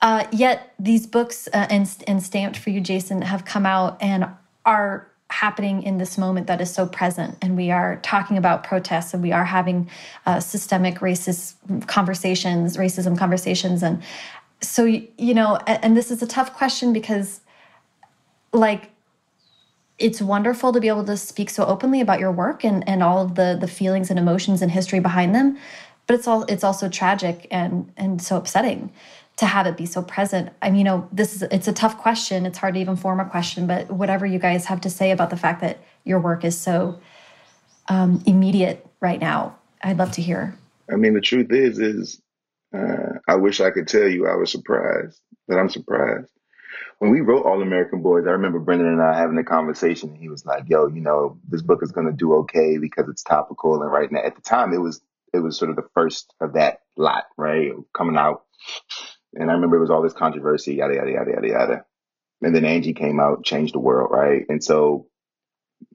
Uh, 0.04 0.26
yet 0.32 0.74
these 0.78 1.06
books 1.06 1.48
uh, 1.54 1.66
and, 1.70 1.90
and 2.06 2.22
stamped 2.22 2.58
for 2.58 2.68
you, 2.68 2.78
Jason, 2.78 3.22
have 3.22 3.46
come 3.46 3.64
out 3.64 3.96
and 4.02 4.26
are 4.66 5.10
happening 5.30 5.82
in 5.82 5.96
this 5.96 6.18
moment 6.18 6.46
that 6.46 6.60
is 6.60 6.70
so 6.70 6.86
present. 6.86 7.38
And 7.40 7.56
we 7.56 7.70
are 7.70 7.96
talking 8.02 8.36
about 8.36 8.64
protests 8.64 9.14
and 9.14 9.22
we 9.22 9.32
are 9.32 9.46
having 9.46 9.88
uh, 10.26 10.40
systemic 10.40 10.96
racist 10.96 11.54
conversations, 11.86 12.76
racism 12.76 13.16
conversations. 13.16 13.82
And 13.82 14.02
so, 14.60 14.84
you 14.84 15.32
know, 15.32 15.58
and, 15.66 15.82
and 15.82 15.96
this 15.96 16.10
is 16.10 16.22
a 16.22 16.26
tough 16.26 16.52
question 16.52 16.92
because, 16.92 17.40
like, 18.52 18.90
it's 19.98 20.20
wonderful 20.20 20.70
to 20.74 20.80
be 20.80 20.88
able 20.88 21.04
to 21.04 21.16
speak 21.16 21.48
so 21.48 21.64
openly 21.64 22.02
about 22.02 22.20
your 22.20 22.30
work 22.30 22.62
and, 22.62 22.86
and 22.86 23.02
all 23.02 23.24
of 23.24 23.36
the 23.36 23.56
the 23.58 23.68
feelings 23.68 24.10
and 24.10 24.18
emotions 24.18 24.60
and 24.60 24.70
history 24.70 24.98
behind 24.98 25.34
them 25.34 25.56
but 26.06 26.14
it's 26.14 26.26
all 26.26 26.42
it's 26.44 26.64
also 26.64 26.88
tragic 26.88 27.46
and 27.50 27.92
and 27.96 28.20
so 28.20 28.36
upsetting 28.36 28.92
to 29.36 29.46
have 29.46 29.66
it 29.66 29.76
be 29.76 29.86
so 29.86 30.02
present. 30.02 30.50
I 30.62 30.70
mean, 30.70 30.78
you 30.78 30.84
know, 30.84 31.08
this 31.12 31.34
is 31.34 31.42
it's 31.42 31.68
a 31.68 31.72
tough 31.72 31.98
question. 31.98 32.46
It's 32.46 32.58
hard 32.58 32.74
to 32.74 32.80
even 32.80 32.96
form 32.96 33.20
a 33.20 33.24
question, 33.24 33.66
but 33.66 33.90
whatever 33.90 34.24
you 34.26 34.38
guys 34.38 34.66
have 34.66 34.80
to 34.82 34.90
say 34.90 35.10
about 35.10 35.30
the 35.30 35.36
fact 35.36 35.60
that 35.60 35.78
your 36.04 36.20
work 36.20 36.44
is 36.44 36.58
so 36.58 37.00
um, 37.88 38.22
immediate 38.26 38.86
right 39.00 39.20
now, 39.20 39.56
I'd 39.82 39.98
love 39.98 40.12
to 40.12 40.22
hear. 40.22 40.56
I 40.90 40.96
mean, 40.96 41.14
the 41.14 41.20
truth 41.20 41.50
is, 41.50 41.78
is 41.78 42.22
uh, 42.74 43.18
I 43.26 43.36
wish 43.36 43.60
I 43.60 43.70
could 43.70 43.88
tell 43.88 44.06
you 44.06 44.26
I 44.26 44.36
was 44.36 44.50
surprised, 44.50 45.20
but 45.48 45.58
I'm 45.58 45.68
surprised. 45.68 46.30
When 46.98 47.10
we 47.10 47.20
wrote 47.20 47.44
All 47.44 47.60
American 47.60 48.02
Boys, 48.02 48.26
I 48.26 48.30
remember 48.30 48.58
Brendan 48.60 48.88
and 48.88 49.02
I 49.02 49.18
having 49.18 49.38
a 49.38 49.44
conversation, 49.44 50.10
and 50.10 50.18
he 50.18 50.28
was 50.28 50.46
like, 50.46 50.64
"Yo, 50.68 50.86
you 50.86 51.00
know, 51.00 51.38
this 51.48 51.62
book 51.62 51.80
is 51.82 51.92
going 51.92 52.06
to 52.06 52.12
do 52.12 52.34
okay 52.34 52.78
because 52.78 53.08
it's 53.08 53.22
topical." 53.22 53.82
And 53.82 53.90
right 53.90 54.10
now, 54.10 54.22
at 54.22 54.36
the 54.36 54.42
time, 54.42 54.72
it 54.72 54.78
was 54.78 55.00
it 55.32 55.40
was 55.40 55.58
sort 55.58 55.70
of 55.70 55.76
the 55.76 55.88
first 55.92 56.32
of 56.40 56.52
that 56.54 56.82
lot, 56.96 57.24
right, 57.36 57.72
coming 57.92 58.16
out. 58.16 58.44
And 59.36 59.50
I 59.50 59.54
remember 59.54 59.76
it 59.76 59.82
was 59.82 59.90
all 59.90 60.02
this 60.02 60.14
controversy, 60.14 60.76
yada 60.76 60.94
yada 60.96 61.12
yada 61.12 61.30
yada 61.32 61.48
yada. 61.48 61.86
And 62.42 62.54
then 62.54 62.64
Angie 62.66 62.94
came 62.94 63.20
out, 63.20 63.44
changed 63.44 63.74
the 63.74 63.80
world, 63.80 64.10
right? 64.12 64.44
And 64.48 64.62
so, 64.64 65.08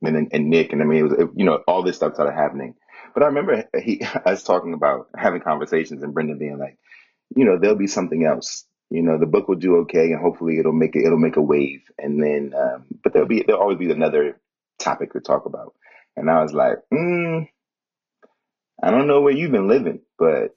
and 0.03 0.15
then 0.15 0.29
and 0.33 0.49
Nic, 0.49 0.73
and 0.73 0.81
I 0.81 0.85
mean, 0.85 0.99
it 0.99 1.03
was 1.03 1.13
it, 1.13 1.29
you 1.35 1.45
know 1.45 1.63
all 1.67 1.83
this 1.83 1.97
stuff 1.97 2.15
started 2.15 2.33
happening. 2.35 2.75
But 3.13 3.23
I 3.23 3.27
remember 3.27 3.65
he 3.81 4.01
us 4.25 4.43
talking 4.43 4.73
about 4.73 5.09
having 5.17 5.41
conversations 5.41 6.03
and 6.03 6.13
Brendan 6.13 6.39
being 6.39 6.59
like, 6.59 6.77
you 7.35 7.45
know, 7.45 7.59
there'll 7.59 7.77
be 7.77 7.87
something 7.87 8.25
else. 8.25 8.65
You 8.91 9.03
know, 9.03 9.19
the 9.19 9.27
book 9.27 9.47
will 9.47 9.55
do 9.57 9.77
okay, 9.79 10.11
and 10.13 10.21
hopefully 10.21 10.59
it'll 10.59 10.73
make 10.73 10.95
it. 10.95 11.05
It'll 11.05 11.19
make 11.19 11.37
a 11.37 11.41
wave, 11.41 11.81
and 11.99 12.21
then, 12.23 12.53
um, 12.57 12.85
but 13.03 13.13
there'll 13.13 13.27
be 13.27 13.43
there'll 13.45 13.61
always 13.61 13.77
be 13.79 13.91
another 13.91 14.39
topic 14.79 15.13
to 15.13 15.21
talk 15.21 15.45
about. 15.45 15.75
And 16.17 16.29
I 16.29 16.41
was 16.43 16.53
like, 16.53 16.77
mm, 16.93 17.47
I 18.83 18.91
don't 18.91 19.07
know 19.07 19.21
where 19.21 19.33
you've 19.33 19.51
been 19.51 19.67
living, 19.69 20.01
but 20.19 20.55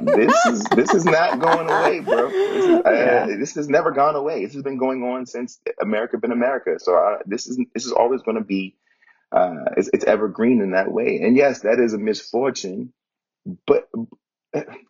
this 0.00 0.46
is 0.46 0.64
this 0.64 0.94
is 0.94 1.04
not 1.04 1.40
going 1.40 1.68
away, 1.68 2.00
bro. 2.00 2.30
This 2.30 2.64
is, 2.64 2.80
uh, 2.84 3.26
this 3.38 3.54
has 3.56 3.68
never 3.68 3.90
gone 3.90 4.14
away. 4.14 4.44
This 4.44 4.54
has 4.54 4.62
been 4.62 4.78
going 4.78 5.02
on 5.02 5.26
since 5.26 5.58
America 5.80 6.18
been 6.18 6.32
America. 6.32 6.78
So 6.78 6.96
uh, 6.96 7.18
this 7.26 7.46
is 7.46 7.58
this 7.74 7.84
is 7.84 7.92
always 7.92 8.22
going 8.22 8.36
to 8.36 8.44
be 8.44 8.76
uh, 9.32 9.64
it's, 9.76 9.90
it's 9.92 10.04
evergreen 10.04 10.60
in 10.60 10.72
that 10.72 10.90
way. 10.90 11.20
And 11.22 11.36
yes, 11.36 11.60
that 11.60 11.80
is 11.80 11.92
a 11.92 11.98
misfortune, 11.98 12.92
but 13.66 13.88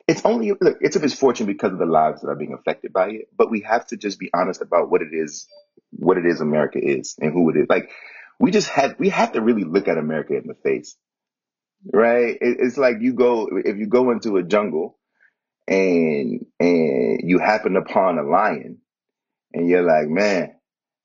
it's 0.06 0.24
only 0.24 0.52
look, 0.60 0.78
it's 0.80 0.96
a 0.96 1.00
misfortune 1.00 1.46
because 1.46 1.72
of 1.72 1.78
the 1.78 1.86
lives 1.86 2.20
that 2.20 2.28
are 2.28 2.36
being 2.36 2.52
affected 2.52 2.92
by 2.92 3.08
it. 3.08 3.28
But 3.36 3.50
we 3.50 3.60
have 3.60 3.86
to 3.88 3.96
just 3.96 4.18
be 4.18 4.30
honest 4.34 4.60
about 4.60 4.90
what 4.90 5.00
it 5.00 5.12
is, 5.12 5.46
what 5.90 6.18
it 6.18 6.26
is 6.26 6.40
America 6.42 6.78
is, 6.78 7.16
and 7.18 7.32
who 7.32 7.48
it 7.50 7.56
is. 7.56 7.66
Like 7.70 7.90
we 8.38 8.50
just 8.50 8.68
had 8.68 8.98
we 8.98 9.08
have 9.08 9.32
to 9.32 9.40
really 9.40 9.64
look 9.64 9.88
at 9.88 9.96
America 9.96 10.36
in 10.36 10.46
the 10.46 10.54
face, 10.54 10.96
right? 11.92 12.36
It, 12.40 12.58
it's 12.60 12.78
like 12.78 12.96
you 13.00 13.14
go 13.14 13.48
if 13.52 13.76
you 13.76 13.86
go 13.86 14.10
into 14.10 14.36
a 14.36 14.42
jungle 14.42 14.98
and 15.66 16.44
and 16.60 17.20
you 17.22 17.38
happen 17.38 17.76
upon 17.76 18.18
a 18.18 18.22
lion, 18.22 18.78
and 19.52 19.68
you're 19.68 19.82
like, 19.82 20.08
man, 20.08 20.54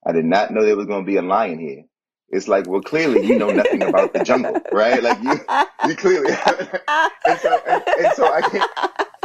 I 0.06 0.12
did 0.12 0.24
not 0.24 0.50
know 0.50 0.64
there 0.64 0.76
was 0.76 0.86
going 0.86 1.04
to 1.04 1.06
be 1.06 1.16
a 1.16 1.22
lion 1.22 1.58
here. 1.58 1.84
It's 2.28 2.46
like, 2.48 2.68
well, 2.68 2.80
clearly 2.80 3.26
you 3.26 3.36
know 3.36 3.50
nothing 3.50 3.82
about 3.82 4.12
the 4.12 4.20
jungle, 4.20 4.56
right? 4.72 5.02
Like 5.02 5.20
you, 5.22 5.40
you 5.88 5.96
clearly, 5.96 6.30
and 7.26 7.38
so 7.40 7.60
and, 7.66 7.82
and 7.98 8.12
so 8.14 8.32
I 8.32 8.42
can't, 8.42 8.70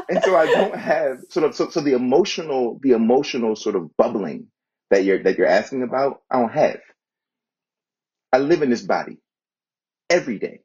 and 0.09 0.23
so 0.23 0.35
I 0.35 0.47
don't 0.47 0.75
have 0.75 1.19
sort 1.29 1.45
of 1.45 1.55
so, 1.55 1.69
so 1.69 1.81
the 1.81 1.93
emotional 1.93 2.79
the 2.81 2.91
emotional 2.91 3.55
sort 3.55 3.75
of 3.75 3.95
bubbling 3.97 4.47
that 4.89 5.03
you're 5.03 5.21
that 5.23 5.37
you're 5.37 5.47
asking 5.47 5.83
about. 5.83 6.21
I 6.31 6.39
don't 6.39 6.51
have. 6.51 6.79
I 8.33 8.39
live 8.39 8.63
in 8.63 8.71
this 8.71 8.81
body 8.81 9.19
every 10.09 10.39
day, 10.39 10.61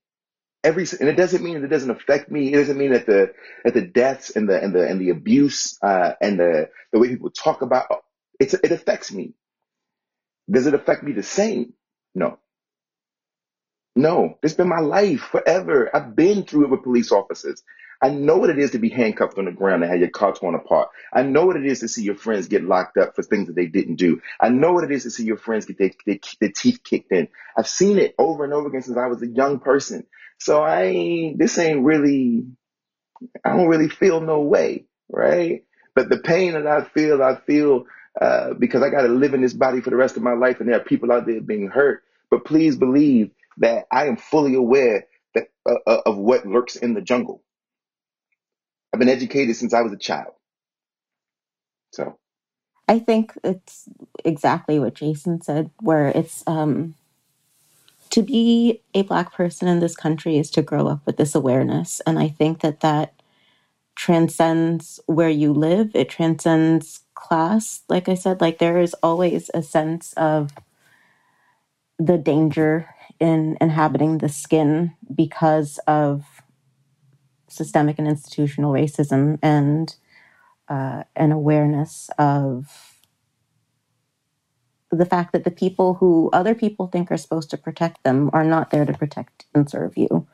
every 0.64 0.86
and 1.00 1.08
it 1.08 1.16
doesn't 1.16 1.42
mean 1.44 1.54
that 1.54 1.64
it 1.64 1.70
doesn't 1.70 1.90
affect 1.90 2.30
me. 2.30 2.52
It 2.52 2.56
doesn't 2.56 2.78
mean 2.78 2.92
that 2.92 3.06
the 3.06 3.32
that 3.64 3.74
the 3.74 3.82
deaths 3.82 4.30
and 4.30 4.48
the 4.48 4.62
and 4.62 4.74
the 4.74 4.88
and 4.88 5.00
the 5.00 5.10
abuse 5.10 5.78
uh, 5.82 6.12
and 6.20 6.38
the 6.40 6.70
the 6.92 6.98
way 6.98 7.08
people 7.08 7.30
talk 7.30 7.62
about 7.62 7.86
it's 8.40 8.54
it 8.54 8.72
affects 8.72 9.12
me. 9.12 9.34
Does 10.50 10.66
it 10.66 10.74
affect 10.74 11.02
me 11.04 11.12
the 11.12 11.22
same? 11.24 11.74
No. 12.14 12.38
No, 13.96 14.38
it's 14.42 14.54
been 14.54 14.68
my 14.68 14.80
life 14.80 15.20
forever. 15.20 15.90
I've 15.94 16.16
been 16.16 16.44
through 16.44 16.64
it 16.64 16.70
with 16.70 16.82
police 16.82 17.12
officers. 17.12 17.62
I 18.02 18.10
know 18.10 18.36
what 18.38 18.50
it 18.50 18.58
is 18.58 18.72
to 18.72 18.78
be 18.78 18.88
handcuffed 18.88 19.38
on 19.38 19.44
the 19.44 19.52
ground 19.52 19.82
and 19.82 19.90
have 19.90 20.00
your 20.00 20.10
car 20.10 20.32
torn 20.32 20.54
apart. 20.54 20.88
I 21.12 21.22
know 21.22 21.46
what 21.46 21.56
it 21.56 21.66
is 21.66 21.80
to 21.80 21.88
see 21.88 22.02
your 22.02 22.14
friends 22.14 22.48
get 22.48 22.64
locked 22.64 22.96
up 22.96 23.14
for 23.14 23.22
things 23.22 23.48
that 23.48 23.56
they 23.56 23.66
didn't 23.66 23.96
do. 23.96 24.20
I 24.40 24.48
know 24.48 24.72
what 24.72 24.84
it 24.84 24.92
is 24.92 25.02
to 25.04 25.10
see 25.10 25.24
your 25.24 25.36
friends 25.36 25.66
get 25.66 25.78
their, 25.78 25.90
their, 26.06 26.18
their 26.40 26.52
teeth 26.52 26.82
kicked 26.82 27.12
in. 27.12 27.28
I've 27.56 27.68
seen 27.68 27.98
it 27.98 28.14
over 28.18 28.44
and 28.44 28.52
over 28.54 28.68
again 28.68 28.82
since 28.82 28.96
I 28.96 29.06
was 29.06 29.22
a 29.22 29.26
young 29.26 29.60
person. 29.60 30.06
So 30.38 30.62
I 30.62 30.84
ain't, 30.84 31.38
this 31.38 31.58
ain't 31.58 31.84
really, 31.84 32.46
I 33.44 33.56
don't 33.56 33.68
really 33.68 33.88
feel 33.88 34.20
no 34.20 34.40
way, 34.42 34.86
right? 35.10 35.64
But 35.94 36.08
the 36.08 36.18
pain 36.18 36.52
that 36.52 36.66
I 36.66 36.84
feel, 36.84 37.22
I 37.22 37.36
feel 37.36 37.84
uh, 38.20 38.54
because 38.54 38.82
I 38.82 38.90
got 38.90 39.02
to 39.02 39.08
live 39.08 39.34
in 39.34 39.42
this 39.42 39.54
body 39.54 39.80
for 39.80 39.90
the 39.90 39.96
rest 39.96 40.16
of 40.16 40.22
my 40.22 40.32
life, 40.32 40.60
and 40.60 40.68
there 40.68 40.76
are 40.76 40.84
people 40.84 41.12
out 41.12 41.26
there 41.26 41.40
being 41.40 41.68
hurt. 41.68 42.02
But 42.30 42.44
please 42.44 42.76
believe 42.76 43.30
that 43.58 43.86
I 43.92 44.06
am 44.06 44.16
fully 44.16 44.54
aware 44.54 45.06
that 45.34 45.48
uh, 45.66 45.74
uh, 45.86 46.00
of 46.06 46.16
what 46.16 46.46
lurks 46.46 46.76
in 46.76 46.94
the 46.94 47.02
jungle. 47.02 47.42
I've 48.92 49.00
been 49.00 49.08
educated 49.08 49.56
since 49.56 49.74
I 49.74 49.82
was 49.82 49.92
a 49.92 49.98
child. 49.98 50.34
So 51.92 52.18
I 52.88 52.98
think 52.98 53.32
it's 53.44 53.88
exactly 54.24 54.78
what 54.78 54.94
Jason 54.94 55.42
said, 55.42 55.70
where 55.80 56.08
it's 56.08 56.42
um, 56.46 56.94
to 58.10 58.22
be 58.22 58.82
a 58.94 59.02
Black 59.02 59.32
person 59.32 59.68
in 59.68 59.80
this 59.80 59.96
country 59.96 60.38
is 60.38 60.50
to 60.52 60.62
grow 60.62 60.88
up 60.88 61.06
with 61.06 61.16
this 61.16 61.34
awareness. 61.34 62.00
And 62.06 62.18
I 62.18 62.28
think 62.28 62.60
that 62.60 62.80
that 62.80 63.14
transcends 63.94 65.00
where 65.06 65.30
you 65.30 65.52
live, 65.52 65.90
it 65.94 66.08
transcends 66.08 67.00
class. 67.14 67.82
Like 67.88 68.08
I 68.08 68.14
said, 68.14 68.40
like 68.40 68.58
there 68.58 68.78
is 68.78 68.94
always 69.02 69.50
a 69.54 69.62
sense 69.62 70.12
of 70.14 70.52
the 71.98 72.18
danger 72.18 72.94
in 73.20 73.58
inhabiting 73.60 74.18
the 74.18 74.28
skin 74.28 74.94
because 75.14 75.78
of 75.86 76.39
systemic 77.52 77.98
and 77.98 78.08
institutional 78.08 78.72
racism 78.72 79.38
and 79.42 79.96
uh, 80.68 81.04
an 81.16 81.32
awareness 81.32 82.10
of 82.18 82.98
the 84.90 85.06
fact 85.06 85.32
that 85.32 85.44
the 85.44 85.50
people 85.50 85.94
who 85.94 86.30
other 86.32 86.54
people 86.54 86.88
think 86.88 87.10
are 87.10 87.16
supposed 87.16 87.50
to 87.50 87.56
protect 87.58 88.02
them 88.04 88.30
are 88.32 88.44
not 88.44 88.70
there 88.70 88.84
to 88.84 88.92
protect 88.92 89.46
and 89.54 89.70
serve 89.70 89.96
you. 89.96 90.26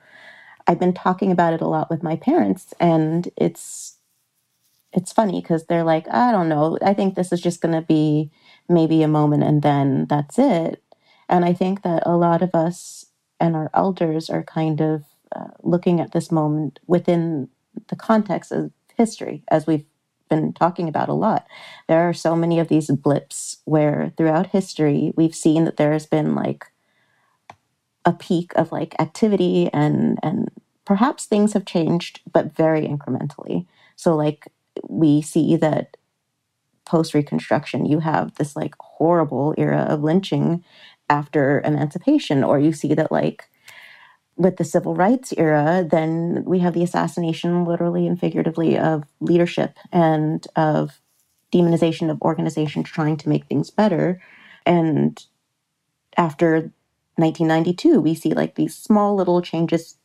I've 0.66 0.80
been 0.80 0.94
talking 0.94 1.32
about 1.32 1.54
it 1.54 1.60
a 1.60 1.68
lot 1.68 1.90
with 1.90 2.02
my 2.02 2.16
parents, 2.16 2.74
and 2.80 3.28
it's 3.36 3.98
it's 4.92 5.12
funny 5.12 5.40
because 5.42 5.66
they're 5.66 5.84
like, 5.84 6.08
I 6.12 6.32
don't 6.32 6.48
know, 6.48 6.78
I 6.82 6.94
think 6.94 7.14
this 7.14 7.32
is 7.32 7.40
just 7.40 7.60
going 7.60 7.74
to 7.74 7.82
be 7.82 8.30
maybe 8.68 9.02
a 9.02 9.08
moment 9.08 9.44
and 9.44 9.62
then 9.62 10.06
that's 10.08 10.38
it. 10.38 10.82
And 11.28 11.44
I 11.44 11.54
think 11.54 11.82
that 11.82 12.04
a 12.06 12.16
lot 12.16 12.42
of 12.42 12.54
us 12.54 13.06
and 13.40 13.56
our 13.56 13.70
elders 13.74 14.30
are 14.30 14.44
kind 14.44 14.80
of 14.80 15.04
uh, 15.34 15.48
looking 15.62 16.00
at 16.00 16.12
this 16.12 16.30
moment 16.30 16.78
within 16.86 17.48
the 17.88 17.96
context 17.96 18.52
of 18.52 18.70
history, 18.96 19.42
as 19.48 19.66
we've 19.66 19.84
been 20.28 20.52
talking 20.52 20.88
about 20.88 21.08
a 21.08 21.14
lot. 21.14 21.46
There 21.88 22.08
are 22.08 22.14
so 22.14 22.34
many 22.34 22.58
of 22.58 22.68
these 22.68 22.90
blips 22.90 23.58
where 23.64 24.12
throughout 24.16 24.48
history 24.48 25.12
we've 25.16 25.34
seen 25.34 25.64
that 25.64 25.76
there 25.76 25.92
has 25.92 26.06
been 26.06 26.34
like 26.34 26.66
a 28.04 28.12
peak 28.12 28.52
of 28.54 28.72
like 28.72 28.94
activity 29.00 29.68
and 29.72 30.18
and 30.22 30.50
perhaps 30.84 31.26
things 31.26 31.52
have 31.52 31.64
changed 31.64 32.20
but 32.32 32.54
very 32.54 32.86
incrementally 32.86 33.66
so 33.96 34.14
like 34.14 34.46
we 34.88 35.20
see 35.20 35.56
that 35.56 35.96
post 36.84 37.14
reconstruction 37.14 37.84
you 37.84 37.98
have 37.98 38.32
this 38.36 38.54
like 38.54 38.74
horrible 38.78 39.52
era 39.58 39.80
of 39.88 40.04
lynching 40.04 40.64
after 41.10 41.60
emancipation 41.64 42.44
or 42.44 42.60
you 42.60 42.72
see 42.72 42.94
that 42.94 43.10
like 43.10 43.50
with 44.36 44.56
the 44.56 44.64
civil 44.64 44.94
rights 44.94 45.32
era 45.36 45.86
then 45.88 46.44
we 46.44 46.58
have 46.58 46.74
the 46.74 46.82
assassination 46.82 47.64
literally 47.64 48.06
and 48.06 48.20
figuratively 48.20 48.78
of 48.78 49.04
leadership 49.20 49.78
and 49.92 50.46
of 50.56 51.00
demonization 51.52 52.10
of 52.10 52.20
organizations 52.22 52.88
trying 52.88 53.16
to 53.16 53.28
make 53.28 53.46
things 53.46 53.70
better 53.70 54.20
and 54.66 55.26
after 56.16 56.72
1992, 57.16 58.00
we 58.00 58.14
see 58.14 58.34
like 58.34 58.54
these 58.54 58.74
small 58.74 59.14
little 59.14 59.40
changes 59.42 59.96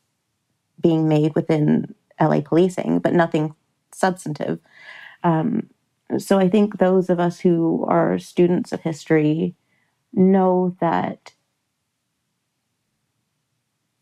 being 0.79 1.07
made 1.07 1.35
within 1.35 1.93
LA 2.19 2.41
policing, 2.41 2.99
but 2.99 3.13
nothing 3.13 3.55
substantive. 3.93 4.59
Um, 5.23 5.69
so 6.17 6.39
I 6.39 6.49
think 6.49 6.77
those 6.77 7.09
of 7.09 7.19
us 7.19 7.39
who 7.39 7.85
are 7.87 8.19
students 8.19 8.71
of 8.71 8.81
history 8.81 9.55
know 10.13 10.75
that 10.81 11.33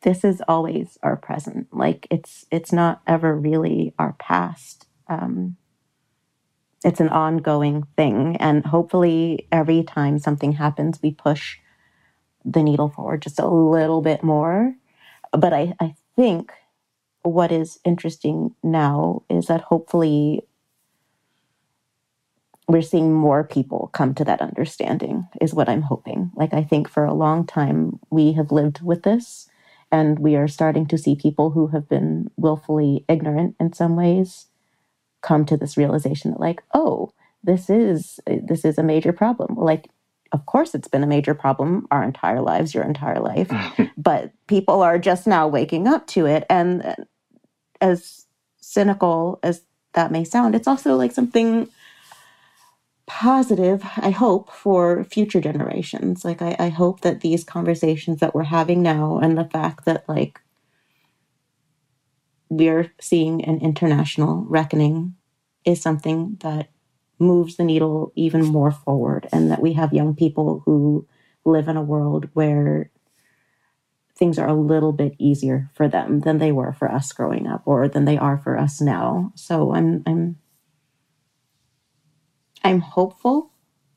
this 0.02 0.24
is 0.24 0.42
always 0.48 0.98
our 1.04 1.18
present. 1.18 1.68
Like 1.74 2.08
it's 2.12 2.46
it's 2.52 2.74
not 2.74 3.02
ever 3.08 3.36
really 3.36 3.94
our 4.00 4.14
past. 4.14 4.88
Um, 5.08 5.58
it's 6.86 7.02
an 7.02 7.10
ongoing 7.10 7.86
thing, 7.98 8.38
and 8.38 8.66
hopefully, 8.66 9.48
every 9.52 9.84
time 9.84 10.20
something 10.20 10.54
happens, 10.54 11.00
we 11.04 11.12
push 11.12 11.58
the 12.46 12.64
needle 12.64 12.90
forward 12.90 13.22
just 13.22 13.40
a 13.40 13.48
little 13.48 14.02
bit 14.02 14.24
more. 14.24 14.76
But 15.32 15.54
I, 15.54 15.74
I 15.80 15.96
think 16.16 16.54
what 17.24 17.52
is 17.52 17.80
interesting 17.86 18.56
now 18.64 19.24
is 19.30 19.48
that 19.48 19.62
hopefully 19.62 20.44
we're 22.68 22.82
seeing 22.82 23.14
more 23.14 23.44
people 23.44 23.90
come 23.94 24.14
to 24.16 24.26
that 24.26 24.42
understanding, 24.42 25.28
is 25.42 25.54
what 25.54 25.70
I'm 25.70 25.82
hoping. 25.82 26.32
Like, 26.36 26.54
I 26.54 26.64
think 26.64 26.90
for 26.90 27.06
a 27.06 27.14
long 27.14 27.46
time 27.46 28.00
we 28.12 28.34
have 28.34 28.52
lived 28.52 28.82
with 28.82 29.04
this, 29.04 29.49
and 29.92 30.20
we 30.20 30.36
are 30.36 30.48
starting 30.48 30.86
to 30.88 30.98
see 30.98 31.16
people 31.16 31.52
who 31.52 31.68
have 31.68 31.90
been 31.90 32.30
willfully 32.38 33.06
ignorant 33.08 33.56
in 33.60 33.74
some 33.74 33.96
ways 33.96 34.48
come 35.22 35.46
to 35.46 35.58
this 35.58 35.78
realization 35.78 36.32
that, 36.32 36.40
like, 36.40 36.62
oh, 36.74 37.12
this 37.44 37.70
is 37.70 38.20
this 38.28 38.66
is 38.66 38.78
a 38.78 38.84
major 38.84 39.14
problem. 39.14 39.56
Like 39.56 39.90
of 40.32 40.46
course 40.46 40.76
it's 40.76 40.88
been 40.88 41.04
a 41.04 41.08
major 41.08 41.34
problem 41.34 41.88
our 41.92 42.04
entire 42.04 42.42
lives 42.42 42.74
your 42.74 42.84
entire 42.84 43.20
life 43.20 43.52
but 43.98 44.32
people 44.48 44.82
are 44.82 45.00
just 45.00 45.28
now 45.28 45.48
waking 45.48 45.88
up 45.88 46.06
to 46.08 46.26
it 46.26 46.46
and 46.50 46.96
as 47.82 48.26
cynical 48.62 49.40
as 49.44 49.64
that 49.94 50.12
may 50.12 50.24
sound 50.24 50.56
it's 50.56 50.68
also 50.68 50.96
like 50.96 51.12
something 51.12 51.68
positive 53.10 53.84
i 53.98 54.12
hope 54.12 54.52
for 54.52 55.04
future 55.04 55.42
generations 55.42 56.24
like 56.24 56.42
I, 56.42 56.56
I 56.60 56.70
hope 56.70 57.02
that 57.02 57.22
these 57.22 57.44
conversations 57.44 58.20
that 58.20 58.36
we're 58.36 58.44
having 58.44 58.84
now 58.84 59.20
and 59.20 59.38
the 59.38 59.46
fact 59.46 59.86
that 59.86 60.08
like 60.08 60.40
we're 62.50 62.92
seeing 63.02 63.44
an 63.46 63.60
international 63.62 64.46
reckoning 64.48 65.16
is 65.66 65.82
something 65.82 66.38
that 66.42 66.70
moves 67.20 67.58
the 67.58 67.64
needle 67.64 68.12
even 68.16 68.44
more 68.44 68.72
forward, 68.72 69.28
and 69.32 69.52
that 69.52 69.62
we 69.62 69.74
have 69.74 69.94
young 69.94 70.16
people 70.16 70.64
who 70.66 71.08
live 71.46 71.68
in 71.68 71.78
a 71.78 71.84
world 71.84 72.30
where 72.34 72.90
things 74.16 74.40
are 74.40 74.48
a 74.48 74.54
little 74.54 74.92
bit 74.92 75.16
easier 75.18 75.70
for 75.74 75.88
them 75.88 76.22
than 76.22 76.40
they 76.40 76.52
were 76.52 76.74
for 76.74 76.92
us 76.92 77.12
growing 77.12 77.48
up 77.48 77.62
or 77.66 77.88
than 77.88 78.06
they 78.06 78.18
are 78.18 78.38
for 78.38 78.58
us 78.58 78.82
now. 78.82 79.32
So 79.36 79.74
I'm 79.74 80.04
I'm 80.06 80.38
I'm 82.64 82.80
hopeful, 82.80 83.52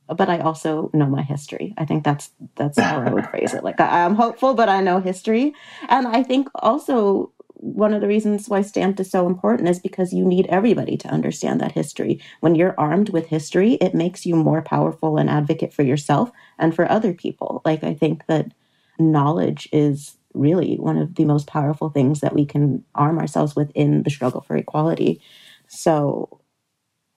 but 0.09 0.29
I 0.29 0.39
also 0.39 0.91
know 0.93 1.07
my 1.07 1.23
history. 1.23 1.75
I 1.79 1.85
think 1.85 2.05
that's 2.05 2.31
that's 2.57 2.79
how 2.79 3.01
I 3.01 3.13
would 3.13 3.27
phrase 3.27 3.55
it. 3.55 3.65
Like 3.65 3.81
I, 3.81 4.05
I'm 4.05 4.15
hopeful, 4.15 4.55
but 4.55 4.69
I 4.69 4.81
know 4.81 5.01
history. 5.01 5.55
And 5.89 6.07
I 6.07 6.23
think 6.23 6.49
also 6.57 7.33
one 7.63 7.95
of 7.95 8.01
the 8.01 8.09
reasons 8.09 8.49
why 8.49 8.61
stamped 8.61 8.99
is 8.99 9.11
so 9.11 9.27
important 9.27 9.69
is 9.69 9.79
because 9.79 10.13
you 10.13 10.25
need 10.25 10.47
everybody 10.47 10.97
to 10.97 11.09
understand 11.09 11.61
that 11.61 11.73
history. 11.73 12.21
When 12.41 12.57
you're 12.57 12.79
armed 12.79 13.11
with 13.11 13.29
history, 13.29 13.75
it 13.75 13.95
makes 13.95 14.27
you 14.27 14.35
more 14.35 14.63
powerful 14.63 15.17
and 15.17 15.31
advocate 15.31 15.73
for 15.73 15.83
yourself 15.83 16.33
and 16.59 16.75
for 16.75 16.91
other 16.91 17.15
people. 17.15 17.63
Like 17.65 17.85
I 17.85 17.95
think 17.95 18.27
that 18.27 18.53
knowledge 18.99 19.69
is 19.73 20.17
really 20.35 20.77
one 20.77 20.99
of 20.99 21.15
the 21.15 21.25
most 21.25 21.47
powerful 21.47 21.89
things 21.91 22.21
that 22.21 22.35
we 22.35 22.45
can 22.45 22.85
arm 22.97 23.19
ourselves 23.19 23.55
with 23.55 23.71
in 23.75 24.03
the 24.03 24.11
struggle 24.11 24.41
for 24.41 24.57
equality. 24.57 25.21
So 25.69 26.41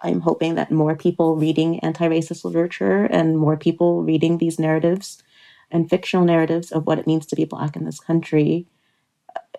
I'm 0.06 0.22
hoping 0.22 0.56
that 0.56 0.72
more 0.72 0.96
people 0.96 1.36
reading 1.36 1.80
anti 1.80 2.08
racist 2.08 2.44
literature 2.44 3.06
and 3.06 3.38
more 3.38 3.58
people 3.58 4.04
reading 4.04 4.38
these 4.38 4.60
narratives 4.60 5.22
and 5.72 5.90
fictional 5.90 6.26
narratives 6.26 6.72
of 6.72 6.86
what 6.86 7.00
it 7.00 7.08
means 7.08 7.26
to 7.28 7.36
be 7.36 7.46
Black 7.46 7.76
in 7.76 7.86
this 7.86 8.00
country 8.00 8.68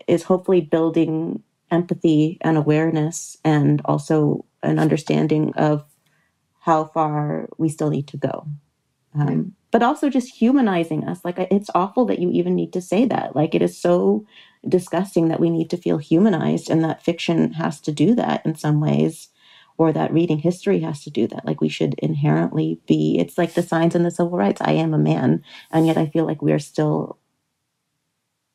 is 0.07 0.23
hopefully 0.23 0.61
building 0.61 1.43
empathy 1.73 2.39
and 2.43 2.57
awareness 2.57 3.37
and 3.45 3.83
also 3.85 4.45
an 4.63 4.79
understanding 4.79 5.53
of 5.57 5.85
how 6.61 6.85
far 6.85 7.49
we 7.59 7.69
still 7.69 7.91
need 7.91 8.07
to 8.09 8.17
go. 8.17 8.47
Um, 9.19 9.55
but 9.73 9.83
also 9.83 10.09
just 10.09 10.33
humanizing 10.33 11.05
us. 11.05 11.25
Like, 11.25 11.39
it's 11.39 11.71
awful 11.75 12.07
that 12.07 12.21
you 12.21 12.31
even 12.31 12.55
need 12.55 12.73
to 12.75 12.81
say 12.81 13.05
that. 13.07 13.35
Like, 13.35 13.55
it 13.55 13.63
is 13.63 13.77
so 13.77 14.27
disgusting 14.69 15.29
that 15.29 15.41
we 15.41 15.51
need 15.51 15.71
to 15.71 15.77
feel 15.77 15.99
humanized 15.99 16.71
and 16.71 16.85
that 16.85 17.03
fiction 17.03 17.55
has 17.55 17.81
to 17.81 17.93
do 17.93 18.15
that 18.15 18.47
in 18.47 18.55
some 18.55 18.81
ways 18.81 19.29
or 19.79 19.93
that 19.93 20.13
reading 20.13 20.39
history 20.39 20.81
has 20.81 21.03
to 21.05 21.11
do 21.11 21.27
that. 21.29 21.45
Like 21.45 21.61
we 21.61 21.69
should 21.69 21.95
inherently 21.99 22.81
be, 22.87 23.19
it's 23.19 23.37
like 23.37 23.55
the 23.55 23.63
signs 23.63 23.95
in 23.95 24.03
the 24.03 24.11
civil 24.11 24.37
rights. 24.37 24.61
I 24.61 24.73
am 24.73 24.95
a 24.95 24.99
man. 24.99 25.45
And 25.71 25.87
yet 25.87 25.97
I 25.97 26.07
feel 26.07 26.25
like 26.25 26.43
we're 26.43 26.59
still, 26.59 27.19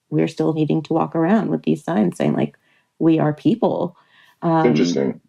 we're 0.09 0.28
still 0.28 0.53
needing 0.53 0.82
to 0.84 0.93
walk 0.93 1.15
around 1.15 1.49
with 1.49 1.63
these 1.63 1.84
signs 1.84 2.17
saying 2.17 2.34
like, 2.34 2.57
we 2.99 3.19
are 3.19 3.34
people. 3.34 3.95
Um, 4.41 4.67
Interesting. 4.67 5.22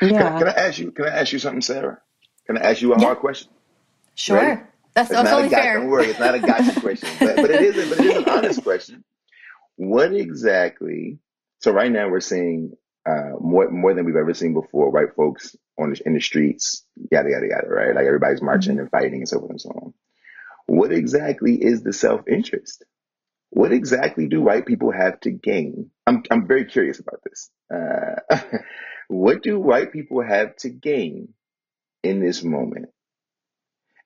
Yeah. 0.00 0.08
Can 0.08 0.16
I, 0.16 0.38
can 0.38 0.48
I, 0.48 0.52
ask 0.52 0.78
you, 0.78 0.90
can 0.92 1.04
I 1.06 1.08
ask 1.08 1.32
you 1.32 1.38
something, 1.38 1.60
Sarah? 1.60 2.00
Can 2.46 2.56
I 2.56 2.70
ask 2.70 2.80
you 2.80 2.94
a 2.94 2.98
yeah. 2.98 3.04
hard 3.04 3.18
question? 3.18 3.50
Sure. 4.14 4.36
Ready? 4.36 4.62
That's, 4.94 5.08
that's 5.08 5.30
only 5.30 5.48
fair. 5.48 5.78
Don't 5.78 5.88
worry, 5.88 6.06
it's 6.06 6.18
not 6.18 6.34
a 6.34 6.40
gotcha 6.40 6.80
question, 6.80 7.08
but, 7.20 7.36
but 7.36 7.50
it 7.50 7.62
is, 7.62 7.88
but 7.88 8.00
it 8.00 8.06
is 8.06 8.16
an 8.16 8.28
honest 8.28 8.62
question. 8.64 9.04
What 9.76 10.12
exactly? 10.12 11.18
So 11.60 11.70
right 11.70 11.92
now 11.92 12.08
we're 12.08 12.20
seeing 12.20 12.76
uh, 13.06 13.32
more 13.40 13.70
more 13.70 13.94
than 13.94 14.04
we've 14.04 14.16
ever 14.16 14.34
seen 14.34 14.54
before. 14.54 14.90
White 14.90 15.14
folks 15.16 15.56
on 15.78 15.90
the, 15.90 16.00
in 16.04 16.14
the 16.14 16.20
streets, 16.20 16.84
yada 17.10 17.30
yada 17.30 17.46
yada, 17.48 17.68
right? 17.68 17.94
Like 17.94 18.06
everybody's 18.06 18.42
marching 18.42 18.72
mm-hmm. 18.72 18.80
and 18.80 18.90
fighting 18.90 19.14
and 19.14 19.28
so 19.28 19.38
forth 19.38 19.50
and 19.50 19.60
so 19.60 19.70
on. 19.70 19.94
What 20.66 20.92
exactly 20.92 21.54
is 21.54 21.82
the 21.82 21.92
self 21.92 22.28
interest? 22.28 22.84
What 23.50 23.72
exactly 23.72 24.28
do 24.28 24.42
white 24.42 24.66
people 24.66 24.92
have 24.92 25.18
to 25.20 25.30
gain? 25.30 25.90
I'm 26.06 26.22
I'm 26.30 26.46
very 26.46 26.66
curious 26.66 27.00
about 27.00 27.20
this. 27.24 27.50
Uh, 27.72 28.40
what 29.08 29.42
do 29.42 29.58
white 29.58 29.92
people 29.92 30.22
have 30.22 30.56
to 30.56 30.68
gain 30.68 31.34
in 32.02 32.20
this 32.20 32.44
moment? 32.44 32.90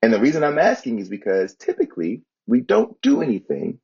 And 0.00 0.12
the 0.12 0.20
reason 0.20 0.44
I'm 0.44 0.58
asking 0.58 0.98
is 0.98 1.08
because 1.08 1.54
typically 1.54 2.22
we 2.46 2.60
don't 2.60 3.00
do 3.00 3.22
anything 3.22 3.80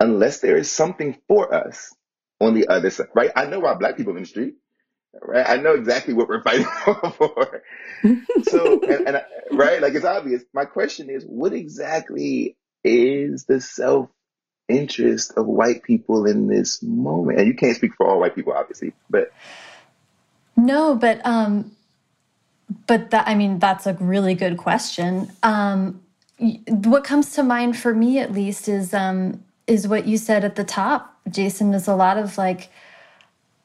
unless 0.00 0.40
there 0.40 0.56
is 0.56 0.70
something 0.70 1.16
for 1.28 1.54
us 1.54 1.94
on 2.42 2.54
the 2.54 2.66
other 2.68 2.90
side, 2.90 3.06
right? 3.14 3.30
I 3.36 3.46
know 3.46 3.60
why 3.60 3.74
black 3.74 3.96
people 3.96 4.16
in 4.16 4.22
the 4.22 4.28
street, 4.28 4.54
right? 5.20 5.48
I 5.48 5.56
know 5.56 5.74
exactly 5.74 6.12
what 6.12 6.28
we're 6.28 6.42
fighting 6.42 6.66
for. 6.84 7.62
so, 8.42 8.80
and, 8.82 9.08
and 9.08 9.22
right, 9.52 9.80
like 9.80 9.94
it's 9.94 10.04
obvious. 10.04 10.42
My 10.52 10.64
question 10.64 11.08
is, 11.08 11.24
what 11.24 11.52
exactly 11.52 12.56
is 12.82 13.44
the 13.44 13.60
self 13.60 14.10
interest 14.68 15.34
of 15.36 15.46
white 15.46 15.84
people 15.84 16.26
in 16.26 16.48
this 16.48 16.82
moment? 16.82 17.38
And 17.38 17.46
you 17.46 17.54
can't 17.54 17.76
speak 17.76 17.94
for 17.94 18.08
all 18.08 18.20
white 18.20 18.34
people, 18.34 18.52
obviously, 18.52 18.92
but 19.08 19.32
no, 20.56 20.96
but 20.96 21.24
um, 21.24 21.76
but 22.86 23.10
that 23.10 23.28
I 23.28 23.36
mean 23.36 23.60
that's 23.60 23.86
a 23.86 23.94
really 23.94 24.34
good 24.34 24.56
question. 24.56 25.30
Um, 25.44 26.02
what 26.66 27.04
comes 27.04 27.34
to 27.34 27.44
mind 27.44 27.78
for 27.78 27.94
me, 27.94 28.18
at 28.18 28.32
least, 28.32 28.68
is 28.68 28.92
um, 28.92 29.44
is 29.66 29.86
what 29.86 30.06
you 30.06 30.18
said 30.18 30.44
at 30.44 30.56
the 30.56 30.64
top, 30.64 31.11
Jason, 31.30 31.74
is 31.74 31.88
a 31.88 31.94
lot 31.94 32.18
of 32.18 32.36
like, 32.38 32.70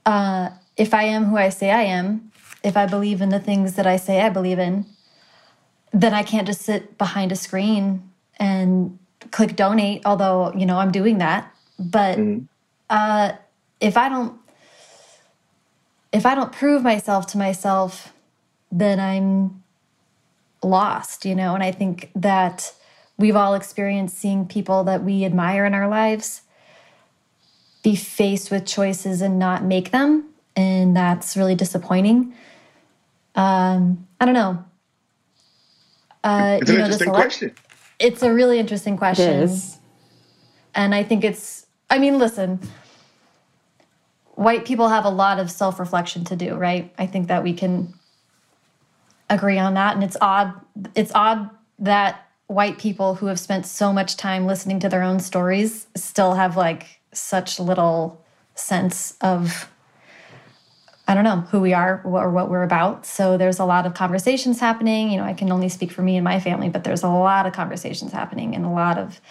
uh, 0.05 0.49
if 0.75 0.93
I 0.93 1.03
am 1.03 1.25
who 1.25 1.37
I 1.37 1.49
say 1.49 1.71
I 1.71 1.83
am, 1.83 2.31
if 2.63 2.77
I 2.77 2.85
believe 2.85 3.21
in 3.21 3.29
the 3.29 3.39
things 3.39 3.75
that 3.75 3.87
I 3.87 3.97
say 3.97 4.21
I 4.21 4.29
believe 4.29 4.59
in, 4.59 4.85
then 5.91 6.13
I 6.13 6.23
can't 6.23 6.47
just 6.47 6.61
sit 6.61 6.97
behind 6.97 7.31
a 7.31 7.35
screen 7.35 8.09
and 8.37 8.97
click 9.31 9.55
donate, 9.55 10.03
although, 10.05 10.53
you 10.53 10.65
know, 10.65 10.77
I'm 10.77 10.91
doing 10.91 11.17
that. 11.17 11.53
But 11.79 12.17
mm-hmm. 12.17 12.45
uh, 12.89 13.33
if 13.79 13.97
I 13.97 14.09
don't, 14.09 14.39
if 16.11 16.25
I 16.25 16.35
don't 16.35 16.51
prove 16.51 16.83
myself 16.83 17.27
to 17.27 17.37
myself, 17.37 18.13
then 18.71 18.99
I'm 18.99 19.63
lost, 20.63 21.25
you 21.25 21.35
know, 21.35 21.53
and 21.53 21.63
I 21.63 21.71
think 21.71 22.11
that 22.15 22.73
we've 23.17 23.35
all 23.35 23.55
experienced 23.55 24.17
seeing 24.17 24.47
people 24.47 24.83
that 24.85 25.03
we 25.03 25.25
admire 25.25 25.65
in 25.65 25.73
our 25.73 25.87
lives 25.87 26.41
be 27.87 27.95
faced 27.95 28.51
with 28.51 28.65
choices 28.65 29.21
and 29.21 29.39
not 29.39 29.63
make 29.63 29.91
them. 29.91 30.25
And 30.57 30.93
that's 30.93 31.37
really 31.37 31.55
disappointing. 31.55 32.33
Um, 33.33 34.05
I 34.19 34.25
don't 34.25 34.33
know. 34.33 34.65
Uh, 36.21 36.57
it's 36.59 36.69
an 36.69 36.75
know, 36.79 36.83
interesting 36.83 37.09
question. 37.13 37.55
It's 37.97 38.23
a 38.23 38.33
really 38.33 38.59
interesting 38.59 38.97
question. 38.97 39.49
And 40.75 40.93
I 40.93 41.03
think 41.03 41.23
it's, 41.23 41.65
I 41.89 41.97
mean, 41.97 42.17
listen, 42.17 42.59
white 44.31 44.65
people 44.65 44.89
have 44.89 45.05
a 45.05 45.09
lot 45.09 45.39
of 45.39 45.49
self 45.49 45.79
reflection 45.79 46.25
to 46.25 46.35
do, 46.35 46.55
right? 46.55 46.93
I 46.97 47.07
think 47.07 47.29
that 47.29 47.41
we 47.41 47.53
can 47.53 47.93
agree 49.29 49.59
on 49.59 49.75
that. 49.75 49.95
And 49.95 50.03
it's 50.03 50.17
odd, 50.19 50.53
it's 50.93 51.13
odd 51.15 51.49
that 51.79 52.27
white 52.47 52.79
people 52.79 53.15
who 53.15 53.27
have 53.27 53.39
spent 53.39 53.65
so 53.65 53.93
much 53.93 54.17
time 54.17 54.45
listening 54.45 54.81
to 54.81 54.89
their 54.89 55.03
own 55.03 55.21
stories 55.21 55.87
still 55.95 56.33
have 56.33 56.57
like 56.57 56.97
such 57.17 57.59
little 57.59 58.23
sense 58.55 59.15
of 59.21 59.69
I 61.07 61.13
don't 61.13 61.23
know 61.23 61.41
who 61.51 61.61
we 61.61 61.73
are 61.73 62.01
or 62.03 62.29
what 62.31 62.49
we're 62.49 62.63
about. 62.63 63.05
So 63.05 63.37
there's 63.37 63.59
a 63.59 63.65
lot 63.65 63.85
of 63.85 63.93
conversations 63.93 64.59
happening. 64.59 65.09
You 65.09 65.17
know, 65.17 65.23
I 65.23 65.33
can 65.33 65.49
only 65.51 65.69
speak 65.69 65.89
for 65.89 66.01
me 66.01 66.17
and 66.17 66.23
my 66.23 66.41
family, 66.41 66.67
but 66.67 66.83
there's 66.83 67.03
a 67.03 67.07
lot 67.07 67.45
of 67.45 67.53
conversations 67.53 68.11
happening 68.11 68.53
and 68.53 68.65
a 68.65 68.69
lot 68.69 68.97
of 68.97 69.21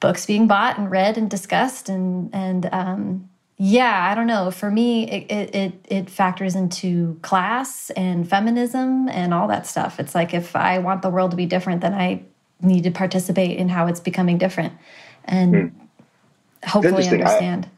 books 0.00 0.26
being 0.26 0.48
bought 0.48 0.78
and 0.78 0.90
read 0.90 1.16
and 1.16 1.30
discussed 1.30 1.88
and 1.88 2.34
and 2.34 2.68
um, 2.72 3.28
yeah, 3.62 4.08
I 4.10 4.14
don't 4.14 4.26
know. 4.26 4.50
For 4.50 4.70
me, 4.70 5.08
it, 5.08 5.54
it 5.54 5.74
it 5.84 6.10
factors 6.10 6.56
into 6.56 7.18
class 7.20 7.90
and 7.90 8.28
feminism 8.28 9.08
and 9.10 9.34
all 9.34 9.46
that 9.48 9.66
stuff. 9.66 10.00
It's 10.00 10.14
like 10.14 10.32
if 10.34 10.56
I 10.56 10.78
want 10.78 11.02
the 11.02 11.10
world 11.10 11.30
to 11.32 11.36
be 11.36 11.46
different, 11.46 11.82
then 11.82 11.92
I 11.92 12.22
need 12.62 12.84
to 12.84 12.90
participate 12.90 13.58
in 13.58 13.68
how 13.68 13.86
it's 13.86 14.00
becoming 14.00 14.38
different, 14.38 14.72
and 15.26 15.54
hmm. 15.54 15.79
Hopefully 16.64 17.08
understand. 17.08 17.70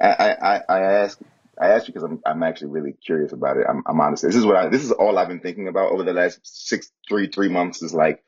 I, 0.00 0.06
I, 0.06 0.56
I, 0.56 0.62
I 0.68 0.80
ask 0.80 1.18
I 1.60 1.68
ask 1.68 1.86
you 1.86 1.94
because 1.94 2.08
I'm 2.08 2.20
I'm 2.26 2.42
actually 2.42 2.68
really 2.68 2.92
curious 2.92 3.32
about 3.32 3.56
it. 3.56 3.66
I'm 3.68 3.82
I'm 3.86 4.00
honest. 4.00 4.22
This 4.22 4.36
is 4.36 4.44
what 4.44 4.56
I 4.56 4.68
this 4.68 4.84
is 4.84 4.90
all 4.92 5.18
I've 5.18 5.28
been 5.28 5.40
thinking 5.40 5.68
about 5.68 5.92
over 5.92 6.02
the 6.02 6.12
last 6.12 6.40
six 6.42 6.90
three 7.08 7.28
three 7.28 7.48
months. 7.48 7.82
Is 7.82 7.94
like 7.94 8.22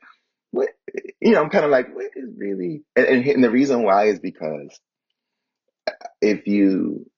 what 0.51 0.69
you 1.19 1.33
know. 1.33 1.43
I'm 1.43 1.49
kind 1.49 1.65
of 1.65 1.71
like 1.71 1.93
what 1.93 2.05
is 2.15 2.29
really 2.37 2.83
and, 2.95 3.25
and 3.25 3.43
the 3.43 3.49
reason 3.49 3.83
why 3.83 4.05
is 4.05 4.19
because 4.19 4.79
if 6.21 6.47
you 6.47 7.09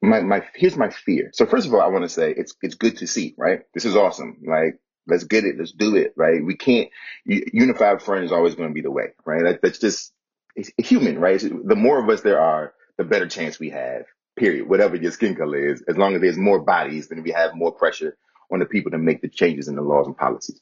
my 0.00 0.20
my 0.20 0.44
here's 0.54 0.76
my 0.76 0.90
fear. 0.90 1.30
So 1.34 1.46
first 1.46 1.66
of 1.66 1.74
all, 1.74 1.80
I 1.80 1.88
want 1.88 2.04
to 2.04 2.08
say 2.08 2.32
it's 2.36 2.54
it's 2.62 2.76
good 2.76 2.98
to 2.98 3.06
see, 3.06 3.34
right? 3.36 3.60
This 3.74 3.84
is 3.84 3.96
awesome. 3.96 4.38
Like 4.46 4.78
let's 5.08 5.24
get 5.24 5.44
it, 5.44 5.56
let's 5.58 5.72
do 5.72 5.96
it, 5.96 6.12
right? 6.16 6.44
We 6.44 6.56
can't 6.56 6.88
unified 7.24 8.02
front 8.02 8.24
is 8.24 8.32
always 8.32 8.54
going 8.54 8.68
to 8.68 8.74
be 8.74 8.82
the 8.82 8.90
way, 8.90 9.08
right? 9.24 9.42
That, 9.42 9.62
that's 9.62 9.78
just 9.78 10.12
it's 10.58 10.72
human, 10.90 11.18
right? 11.20 11.40
The 11.40 11.76
more 11.76 12.02
of 12.02 12.10
us 12.10 12.22
there 12.22 12.40
are, 12.40 12.74
the 12.98 13.04
better 13.04 13.28
chance 13.28 13.60
we 13.60 13.70
have. 13.70 14.04
Period. 14.36 14.68
Whatever 14.68 14.96
your 14.96 15.12
skin 15.12 15.36
color 15.36 15.58
is, 15.72 15.82
as 15.88 15.98
long 15.98 16.16
as 16.16 16.22
there's 16.22 16.38
more 16.38 16.60
bodies, 16.60 17.08
then 17.08 17.22
we 17.24 17.32
have 17.32 17.56
more 17.56 17.72
pressure 17.72 18.18
on 18.52 18.60
the 18.60 18.66
people 18.66 18.92
to 18.92 18.98
make 18.98 19.22
the 19.22 19.28
changes 19.28 19.68
in 19.68 19.76
the 19.76 19.82
laws 19.82 20.06
and 20.08 20.16
policies. 20.18 20.60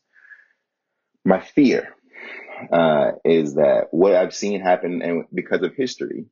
My 1.24 1.40
fear 1.40 1.94
uh, 2.72 3.12
is 3.24 3.56
that 3.56 3.88
what 3.92 4.14
I've 4.16 4.34
seen 4.34 4.60
happen, 4.62 5.02
and 5.02 5.26
because 5.34 5.62
of 5.62 5.74
history, 5.76 6.26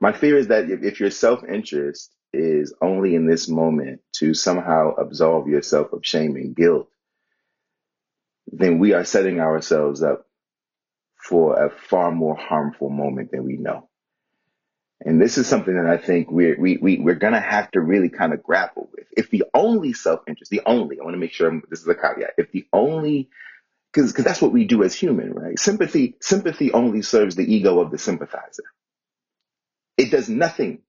My 0.00 0.12
fear 0.12 0.38
is 0.38 0.48
that 0.48 0.70
if, 0.70 0.82
if 0.84 1.00
your 1.00 1.10
self 1.10 1.44
interest 1.44 2.14
is 2.34 2.74
only 2.82 3.16
in 3.16 3.26
this 3.26 3.48
moment 3.48 4.02
to 4.16 4.34
somehow 4.34 4.94
absolve 4.96 5.48
yourself 5.48 5.92
of 5.92 6.06
shame 6.06 6.36
and 6.36 6.56
guilt, 6.56 6.88
then 8.52 8.78
we 8.78 8.94
are 8.94 9.04
setting 9.04 9.40
ourselves 9.40 10.02
up 10.02 10.26
for 11.22 11.64
a 11.64 11.70
far 11.70 12.10
more 12.10 12.36
harmful 12.36 12.90
moment 12.90 13.30
than 13.30 13.44
we 13.44 13.56
know. 13.56 13.88
And 15.02 15.20
this 15.20 15.38
is 15.38 15.46
something 15.46 15.74
that 15.74 15.86
I 15.86 15.96
think 15.96 16.30
we're, 16.30 16.60
we, 16.60 16.76
we, 16.76 16.98
we're 16.98 17.14
going 17.14 17.32
to 17.32 17.40
have 17.40 17.70
to 17.70 17.80
really 17.80 18.10
kind 18.10 18.34
of 18.34 18.42
grapple 18.42 18.90
with. 18.92 19.06
If 19.16 19.30
the 19.30 19.44
only 19.54 19.92
self 19.94 20.20
interest, 20.28 20.50
the 20.50 20.62
only, 20.66 21.00
I 21.00 21.04
want 21.04 21.14
to 21.14 21.20
make 21.20 21.32
sure 21.32 21.50
this 21.70 21.80
is 21.80 21.88
a 21.88 21.94
caveat, 21.94 22.34
if 22.36 22.52
the 22.52 22.66
only, 22.72 23.30
because 23.92 24.12
that's 24.12 24.42
what 24.42 24.52
we 24.52 24.66
do 24.66 24.82
as 24.82 24.94
human, 24.94 25.32
right? 25.32 25.58
Sympathy, 25.58 26.16
sympathy 26.20 26.72
only 26.72 27.02
serves 27.02 27.34
the 27.34 27.50
ego 27.54 27.80
of 27.80 27.90
the 27.90 27.98
sympathizer. 27.98 28.64
It 29.96 30.10
does 30.10 30.28
nothing 30.28 30.82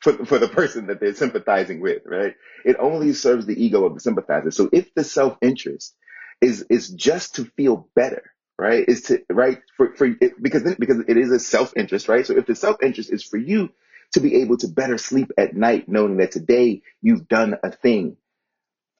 for, 0.00 0.24
for 0.26 0.38
the 0.38 0.48
person 0.48 0.88
that 0.88 0.98
they're 1.00 1.14
sympathizing 1.14 1.80
with, 1.80 2.02
right? 2.06 2.34
It 2.64 2.76
only 2.80 3.12
serves 3.12 3.46
the 3.46 3.64
ego 3.64 3.84
of 3.84 3.94
the 3.94 4.00
sympathizer. 4.00 4.50
So 4.50 4.68
if 4.72 4.92
the 4.94 5.04
self 5.04 5.38
interest 5.40 5.94
is, 6.40 6.62
is 6.68 6.88
just 6.88 7.36
to 7.36 7.44
feel 7.44 7.88
better, 7.94 8.24
right? 8.60 8.84
Is 8.88 9.02
to, 9.04 9.24
right? 9.30 9.60
For, 9.76 9.94
for, 9.96 10.06
it, 10.06 10.42
because, 10.42 10.64
then, 10.64 10.76
because 10.78 11.00
it 11.08 11.16
is 11.16 11.32
a 11.32 11.40
self 11.40 11.76
interest, 11.76 12.08
right? 12.08 12.26
So 12.26 12.36
if 12.36 12.46
the 12.46 12.54
self 12.56 12.82
interest 12.82 13.12
is 13.12 13.24
for 13.24 13.38
you 13.38 13.70
to 14.12 14.20
be 14.20 14.42
able 14.42 14.58
to 14.58 14.68
better 14.68 14.98
sleep 14.98 15.32
at 15.38 15.56
night, 15.56 15.88
knowing 15.88 16.18
that 16.18 16.32
today 16.32 16.82
you've 17.02 17.28
done 17.28 17.56
a 17.64 17.72
thing, 17.72 18.18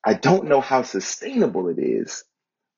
I 0.05 0.15
don't 0.15 0.49
know 0.49 0.61
how 0.63 0.83
sustainable 0.83 1.69
it 1.69 1.79
is 1.79 2.25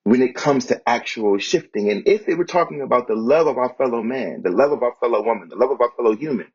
when 0.04 0.22
it 0.22 0.34
comes 0.34 0.66
to 0.66 0.88
actual 0.88 1.38
shifting. 1.38 1.90
And 1.90 2.08
if 2.08 2.26
they 2.26 2.34
were 2.34 2.44
talking 2.44 2.82
about 2.82 3.08
the 3.08 3.16
love 3.16 3.46
of 3.46 3.58
our 3.58 3.74
fellow 3.74 4.02
man, 4.02 4.42
the 4.42 4.50
love 4.50 4.72
of 4.72 4.82
our 4.82 4.94
fellow 5.00 5.22
woman, 5.24 5.48
the 5.48 5.56
love 5.56 5.70
of 5.70 5.80
our 5.80 5.92
fellow 5.96 6.16
human, 6.16 6.52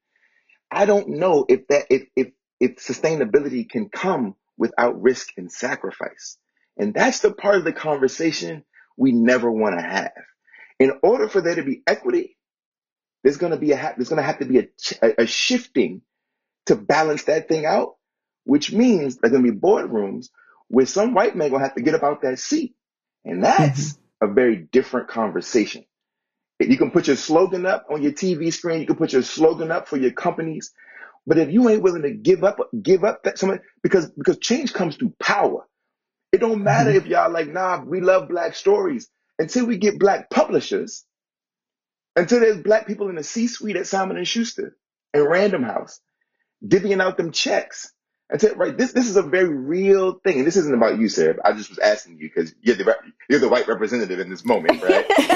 I 0.72 0.86
don't 0.86 1.10
know 1.10 1.46
if 1.48 1.68
that 1.70 1.86
if 1.90 2.08
if 2.16 2.30
if 2.60 2.78
sustainability 2.78 3.70
can 3.70 3.90
come 3.90 4.36
without 4.58 5.02
risk 5.02 5.30
and 5.38 5.52
sacrifice. 5.52 6.38
And 6.78 6.94
that's 6.94 7.22
the 7.22 7.32
part 7.32 7.58
of 7.58 7.64
the 7.64 7.74
conversation 7.74 8.64
we 8.98 9.12
never 9.12 9.50
want 9.50 9.78
to 9.80 9.86
have. 9.86 10.12
In 10.80 10.93
order 11.02 11.28
for 11.30 11.41
there 11.41 11.56
to 11.56 11.64
be 11.64 11.82
equity, 11.88 12.38
there's 13.24 13.38
going 13.38 13.52
to 13.52 13.58
be 13.58 13.72
a 13.72 13.93
there's 13.98 14.10
going 14.10 14.18
to 14.18 14.24
have 14.24 14.39
to 14.39 14.45
be 14.45 14.60
a, 14.60 14.68
a, 15.02 15.24
a 15.24 15.28
shifting 15.28 16.02
to 16.66 16.76
balance 16.76 17.24
that 17.24 17.48
thing 17.48 17.66
out, 17.66 17.95
which 18.43 18.72
means 18.72 19.18
there's 19.18 19.32
going 19.32 19.43
to 19.43 19.52
be 19.52 19.58
boardrooms 19.58 20.28
where 20.68 20.86
some 20.86 21.14
white 21.14 21.36
man 21.36 21.50
going 21.50 21.62
to 21.62 21.68
have 21.68 21.76
to 21.76 21.82
get 21.82 21.95
up 21.95 22.04
out 22.04 22.22
that 22.22 22.39
seat. 22.39 22.76
And 23.24 23.43
that's 23.43 23.93
mm-hmm. 23.93 24.32
a 24.32 24.34
very 24.34 24.56
different 24.58 25.08
conversation. 25.08 25.86
You 26.60 26.78
can 26.78 26.91
put 26.91 27.08
your 27.08 27.16
slogan 27.16 27.66
up 27.66 27.86
on 27.91 28.02
your 28.02 28.12
TV 28.12 28.52
screen. 28.52 28.82
You 28.82 28.88
can 28.88 28.95
put 28.95 29.14
your 29.14 29.22
slogan 29.22 29.72
up 29.72 29.88
for 29.88 29.98
your 29.98 30.12
companies. 30.12 30.74
But 31.28 31.38
if 31.38 31.52
you 31.52 31.70
ain't 31.70 31.84
willing 31.84 32.02
to 32.02 32.12
give 32.12 32.43
up, 32.43 32.58
give 32.82 33.04
up 33.04 33.24
that 33.24 33.38
something 33.38 33.60
because 33.84 34.10
because 34.12 34.38
change 34.39 34.74
comes 34.74 34.95
through 34.95 35.14
power. 35.20 35.66
It 36.32 36.40
don't 36.40 36.64
matter 36.64 36.90
mm-hmm. 36.90 36.98
if 36.98 37.08
y'all 37.08 37.32
like, 37.32 37.48
nah, 37.48 37.82
we 37.84 38.02
love 38.02 38.30
black 38.30 38.56
stories 38.56 39.10
until 39.40 39.66
we 39.66 39.78
get 39.78 40.00
black 40.00 40.30
publishers, 40.30 41.06
until 42.16 42.40
there's 42.40 42.62
black 42.62 42.88
people 42.88 43.10
in 43.10 43.16
the 43.16 43.24
C-suite 43.24 43.76
at 43.76 43.88
Simon 43.88 44.18
and 44.18 44.28
Schuster 44.28 44.76
and 45.14 45.28
Random 45.28 45.64
House 45.64 46.00
divvying 46.66 47.02
out 47.02 47.18
them 47.18 47.32
checks. 47.32 47.92
Said, 48.38 48.58
right, 48.58 48.78
this 48.78 48.92
this 48.92 49.08
is 49.08 49.16
a 49.16 49.22
very 49.22 49.48
real 49.48 50.20
thing, 50.20 50.40
and 50.40 50.46
this 50.46 50.58
isn't 50.58 50.74
about 50.74 51.00
you, 51.00 51.08
Sarah. 51.08 51.38
I 51.46 51.54
just 51.54 51.70
was 51.70 51.80
asking 51.80 52.18
you 52.18 52.28
because 52.28 52.54
you're 52.60 52.76
the 52.76 52.94
you're 53.30 53.40
the 53.40 53.48
white 53.48 53.70
representative 53.70 54.20
in 54.20 54.30
this 54.30 54.44
moment, 54.44 54.84
right? 54.84 55.06
but, 55.18 55.28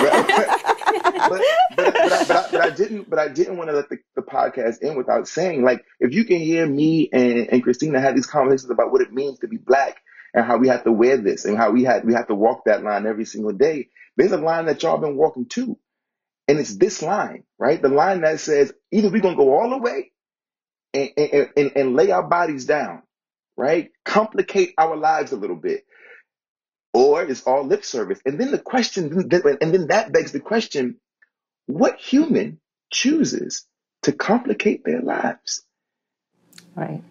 but, 1.30 1.42
but, 1.78 1.96
I, 1.96 2.26
but, 2.28 2.32
I, 2.32 2.48
but 2.52 2.62
I 2.62 2.70
didn't 2.76 3.10
but 3.10 3.18
I 3.18 3.30
didn't 3.30 3.56
want 3.56 3.70
to 3.70 3.78
let 3.78 3.88
the, 3.88 4.00
the 4.18 4.22
podcast 4.22 4.84
end 4.84 4.98
without 4.98 5.30
saying, 5.30 5.64
like, 5.64 5.86
if 6.02 6.14
you 6.14 6.26
can 6.26 6.40
hear 6.40 6.68
me 6.68 7.10
and, 7.14 7.48
and 7.50 7.64
Christina 7.64 8.02
have 8.02 8.14
these 8.14 8.26
conversations 8.26 8.70
about 8.70 8.92
what 8.92 9.02
it 9.02 9.14
means 9.14 9.40
to 9.40 9.48
be 9.48 9.56
black 9.56 10.02
and 10.34 10.46
how 10.46 10.58
we 10.58 10.70
have 10.70 10.84
to 10.84 10.92
wear 10.92 11.18
this 11.18 11.46
and 11.46 11.58
how 11.58 11.72
we 11.72 11.84
had 11.84 12.06
we 12.06 12.14
have 12.14 12.28
to 12.28 12.36
walk 12.36 12.66
that 12.66 12.84
line 12.84 13.06
every 13.06 13.26
single 13.26 13.54
day, 13.54 13.90
there's 14.18 14.32
a 14.32 14.38
line 14.38 14.66
that 14.66 14.84
y'all 14.84 14.98
been 14.98 15.18
walking 15.18 15.46
too. 15.46 15.78
And 16.48 16.60
it's 16.60 16.76
this 16.76 17.02
line, 17.02 17.44
right? 17.60 17.82
The 17.82 17.90
line 17.90 18.22
that 18.22 18.40
says 18.40 18.74
either 18.92 19.10
we're 19.10 19.22
gonna 19.22 19.36
go 19.36 19.54
all 19.60 19.70
the 19.70 19.78
way 19.78 20.12
and, 20.94 21.10
and, 21.18 21.50
and, 21.58 21.72
and 21.76 21.96
lay 21.96 22.12
our 22.12 22.24
bodies 22.24 22.66
down, 22.66 23.04
right? 23.58 23.92
Complicate 24.06 24.74
our 24.78 24.98
lives 24.98 25.32
a 25.32 25.38
little 25.38 25.56
bit. 25.56 25.86
Or 26.94 27.24
it's 27.24 27.44
all 27.44 27.64
lip 27.64 27.86
service. 27.86 28.20
And 28.26 28.40
then 28.40 28.52
the 28.52 28.60
question, 28.60 29.32
and 29.32 29.74
then 29.74 29.88
that 29.88 30.12
begs 30.12 30.34
the 30.34 30.42
question 30.42 30.98
what 31.68 32.00
human 32.00 32.60
chooses 32.92 33.66
to 34.04 34.12
complicate 34.12 34.84
their 34.84 35.02
lives? 35.02 35.64
Right. 36.76 37.04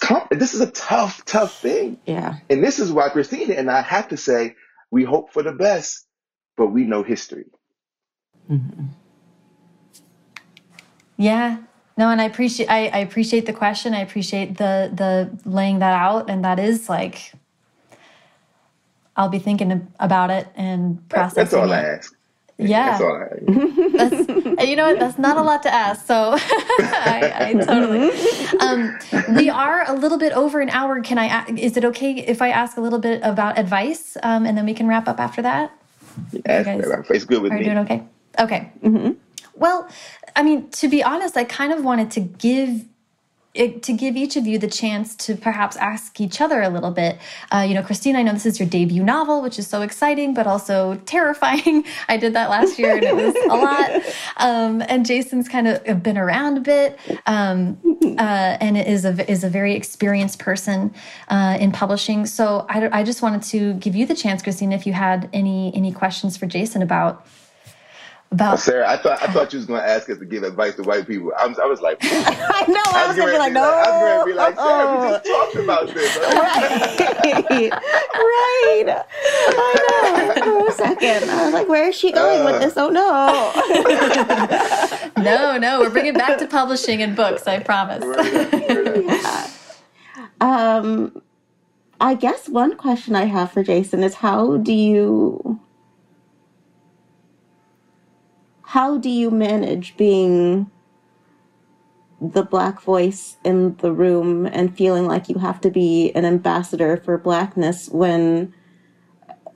Com- 0.00 0.26
this 0.30 0.54
is 0.54 0.60
a 0.60 0.70
tough, 0.70 1.24
tough 1.24 1.60
thing. 1.60 1.98
Yeah. 2.06 2.36
And 2.50 2.64
this 2.64 2.78
is 2.78 2.90
why 2.92 3.08
Christina 3.10 3.54
and 3.54 3.70
I 3.70 3.82
have 3.82 4.08
to 4.08 4.16
say, 4.16 4.56
we 4.90 5.04
hope 5.04 5.32
for 5.32 5.42
the 5.42 5.52
best, 5.52 6.06
but 6.56 6.68
we 6.68 6.84
know 6.84 7.02
history. 7.02 7.46
Mm-hmm. 8.50 8.86
Yeah, 11.16 11.58
no, 11.96 12.08
and 12.08 12.20
I 12.20 12.24
appreciate 12.24 12.68
I, 12.68 12.88
I 12.88 12.98
appreciate 12.98 13.46
the 13.46 13.52
question. 13.52 13.94
I 13.94 14.00
appreciate 14.00 14.58
the 14.58 14.90
the 14.92 15.48
laying 15.48 15.78
that 15.80 15.92
out, 15.92 16.28
and 16.28 16.44
that 16.44 16.58
is 16.58 16.88
like 16.88 17.32
I'll 19.16 19.28
be 19.28 19.38
thinking 19.38 19.88
about 20.00 20.30
it 20.30 20.48
and 20.56 21.06
processing. 21.08 21.36
That's 21.36 21.54
all 21.54 21.70
it. 21.70 21.76
I 21.76 21.84
ask. 21.96 22.16
Yeah, 22.58 22.98
that's 22.98 24.26
that's, 24.26 24.68
you 24.68 24.76
know 24.76 24.88
what? 24.90 25.00
That's 25.00 25.18
not 25.18 25.36
a 25.36 25.42
lot 25.42 25.62
to 25.64 25.72
ask. 25.72 26.06
So 26.06 26.36
I, 26.38 27.32
I, 27.34 27.52
totally. 27.64 28.10
Um, 28.60 28.98
we 29.36 29.50
are 29.50 29.88
a 29.88 29.94
little 29.94 30.18
bit 30.18 30.32
over 30.32 30.60
an 30.60 30.68
hour. 30.70 31.00
Can 31.00 31.18
I? 31.18 31.44
Is 31.56 31.76
it 31.76 31.84
okay 31.86 32.12
if 32.14 32.40
I 32.42 32.50
ask 32.50 32.76
a 32.76 32.80
little 32.80 32.98
bit 32.98 33.20
about 33.22 33.58
advice, 33.58 34.16
um, 34.22 34.46
and 34.46 34.56
then 34.56 34.66
we 34.66 34.74
can 34.74 34.86
wrap 34.86 35.08
up 35.08 35.18
after 35.18 35.42
that? 35.42 35.72
Yes, 36.46 36.66
it's 37.10 37.24
good 37.24 37.42
with 37.42 37.52
are 37.52 37.58
me. 37.58 37.60
Are 37.60 37.68
you 37.68 37.74
doing 37.74 37.84
okay? 37.84 38.02
Okay. 38.38 38.70
Mm 38.82 38.94
-hmm. 38.94 39.14
Well, 39.54 39.86
I 40.36 40.42
mean, 40.42 40.68
to 40.80 40.88
be 40.88 41.04
honest, 41.04 41.36
I 41.36 41.44
kind 41.44 41.72
of 41.72 41.82
wanted 41.82 42.10
to 42.12 42.20
give 42.20 42.84
it, 43.54 43.82
to 43.82 43.92
give 43.92 44.16
each 44.16 44.36
of 44.36 44.46
you 44.46 44.58
the 44.58 44.68
chance 44.68 45.14
to 45.14 45.36
perhaps 45.36 45.76
ask 45.76 46.20
each 46.20 46.40
other 46.40 46.62
a 46.62 46.70
little 46.70 46.90
bit. 46.90 47.18
Uh, 47.52 47.64
you 47.68 47.74
know, 47.74 47.82
Christine, 47.82 48.16
I 48.16 48.22
know 48.22 48.32
this 48.32 48.46
is 48.46 48.58
your 48.58 48.68
debut 48.68 49.02
novel, 49.02 49.42
which 49.42 49.58
is 49.58 49.66
so 49.66 49.82
exciting, 49.82 50.32
but 50.32 50.46
also 50.46 50.94
terrifying. 51.06 51.84
I 52.08 52.16
did 52.16 52.32
that 52.34 52.48
last 52.48 52.78
year 52.78 52.96
and 52.96 53.04
it 53.04 53.14
was 53.14 53.34
a 53.34 53.56
lot. 53.56 53.90
Um, 54.38 54.82
and 54.88 55.04
Jason's 55.04 55.48
kind 55.48 55.68
of 55.68 56.02
been 56.02 56.16
around 56.16 56.56
a 56.56 56.60
bit 56.60 56.98
um, 57.26 57.78
uh, 58.18 58.56
and 58.60 58.78
is 58.78 59.04
a, 59.04 59.30
is 59.30 59.44
a 59.44 59.50
very 59.50 59.74
experienced 59.74 60.38
person 60.38 60.94
uh, 61.28 61.58
in 61.60 61.72
publishing. 61.72 62.24
So 62.24 62.64
I, 62.70 63.00
I 63.00 63.04
just 63.04 63.20
wanted 63.20 63.42
to 63.50 63.74
give 63.74 63.94
you 63.94 64.06
the 64.06 64.14
chance, 64.14 64.42
Christine, 64.42 64.72
if 64.72 64.86
you 64.86 64.94
had 64.94 65.28
any, 65.32 65.74
any 65.74 65.92
questions 65.92 66.38
for 66.38 66.46
Jason 66.46 66.80
about 66.80 67.26
about 68.32 68.58
Sarah, 68.60 68.88
I 68.88 68.96
thought 68.96 69.22
I 69.22 69.32
thought 69.32 69.52
you 69.52 69.58
was 69.58 69.66
going 69.66 69.82
to 69.82 69.88
ask 69.88 70.08
us 70.08 70.18
to 70.18 70.24
give 70.24 70.42
advice 70.42 70.74
to 70.76 70.82
white 70.82 71.06
people. 71.06 71.32
I 71.38 71.46
was, 71.46 71.58
I 71.58 71.66
was 71.66 71.80
like, 71.80 71.98
I 72.02 72.64
know. 72.66 72.80
I, 72.86 73.04
I 73.04 73.08
was, 73.08 73.16
going 73.16 73.28
to 73.28 73.34
be 73.34 73.38
like, 73.38 73.52
no. 73.52 73.60
Like, 73.60 73.86
I 73.86 73.90
was 73.90 74.00
going 74.00 74.20
to 74.20 74.26
be 74.26 74.32
like, 74.34 74.56
Sarah, 74.56 75.00
we 75.00 75.06
just 75.08 75.24
talked 75.26 75.54
about 75.56 75.86
this. 75.94 76.18
Right, 77.52 77.70
right. 77.70 79.04
I 79.48 80.34
know. 80.36 80.64
For 80.64 80.68
a 80.68 80.72
second, 80.72 81.30
I 81.30 81.44
was 81.44 81.54
like, 81.54 81.68
where 81.68 81.88
is 81.88 81.94
she 81.94 82.12
going 82.12 82.40
uh, 82.40 82.44
with 82.44 82.60
this? 82.60 82.74
Oh 82.76 82.88
no. 82.88 83.52
no, 85.22 85.58
no, 85.58 85.80
we're 85.80 85.90
bringing 85.90 86.14
back 86.14 86.38
to 86.38 86.46
publishing 86.46 87.02
and 87.02 87.14
books. 87.14 87.46
I 87.46 87.58
promise. 87.58 88.04
yeah. 88.52 89.48
Um, 90.40 91.22
I 92.00 92.14
guess 92.14 92.48
one 92.48 92.76
question 92.76 93.14
I 93.14 93.24
have 93.26 93.52
for 93.52 93.62
Jason 93.62 94.02
is, 94.02 94.14
how 94.14 94.56
do 94.56 94.72
you 94.72 95.60
how 98.72 98.96
do 98.96 99.10
you 99.10 99.30
manage 99.30 99.94
being 99.98 100.70
the 102.22 102.42
black 102.42 102.80
voice 102.80 103.36
in 103.44 103.76
the 103.76 103.92
room 103.92 104.46
and 104.46 104.74
feeling 104.74 105.06
like 105.06 105.28
you 105.28 105.36
have 105.36 105.60
to 105.60 105.68
be 105.68 106.10
an 106.14 106.24
ambassador 106.24 106.96
for 106.96 107.18
blackness 107.18 107.90
when 107.90 108.54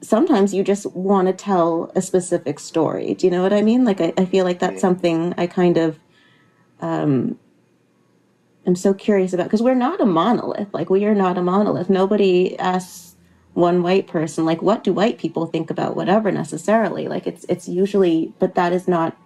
sometimes 0.02 0.52
you 0.52 0.62
just 0.62 0.84
want 0.94 1.28
to 1.28 1.32
tell 1.32 1.90
a 1.96 2.02
specific 2.02 2.60
story. 2.60 3.14
Do 3.14 3.26
you 3.26 3.30
know 3.30 3.42
what 3.42 3.54
I 3.54 3.62
mean? 3.62 3.86
Like, 3.86 4.02
I, 4.02 4.12
I 4.18 4.26
feel 4.26 4.44
like 4.44 4.58
that's 4.58 4.82
something 4.82 5.32
I 5.38 5.46
kind 5.46 5.78
of 5.78 5.98
um, 6.82 7.38
am 8.66 8.76
so 8.76 8.92
curious 8.92 9.32
about 9.32 9.44
because 9.44 9.62
we're 9.62 9.74
not 9.74 9.98
a 10.02 10.06
monolith. 10.06 10.68
Like, 10.74 10.90
we 10.90 11.06
are 11.06 11.14
not 11.14 11.38
a 11.38 11.42
monolith. 11.42 11.88
Nobody 11.88 12.58
asks 12.58 13.15
one 13.56 13.82
white 13.82 14.06
person 14.06 14.44
like 14.44 14.60
what 14.60 14.84
do 14.84 14.92
white 14.92 15.16
people 15.16 15.46
think 15.46 15.70
about 15.70 15.96
whatever 15.96 16.30
necessarily? 16.30 17.08
Like 17.08 17.26
it's 17.26 17.44
it's 17.48 17.66
usually 17.66 18.34
but 18.38 18.54
that 18.54 18.72
is 18.72 18.86
not 18.86 19.16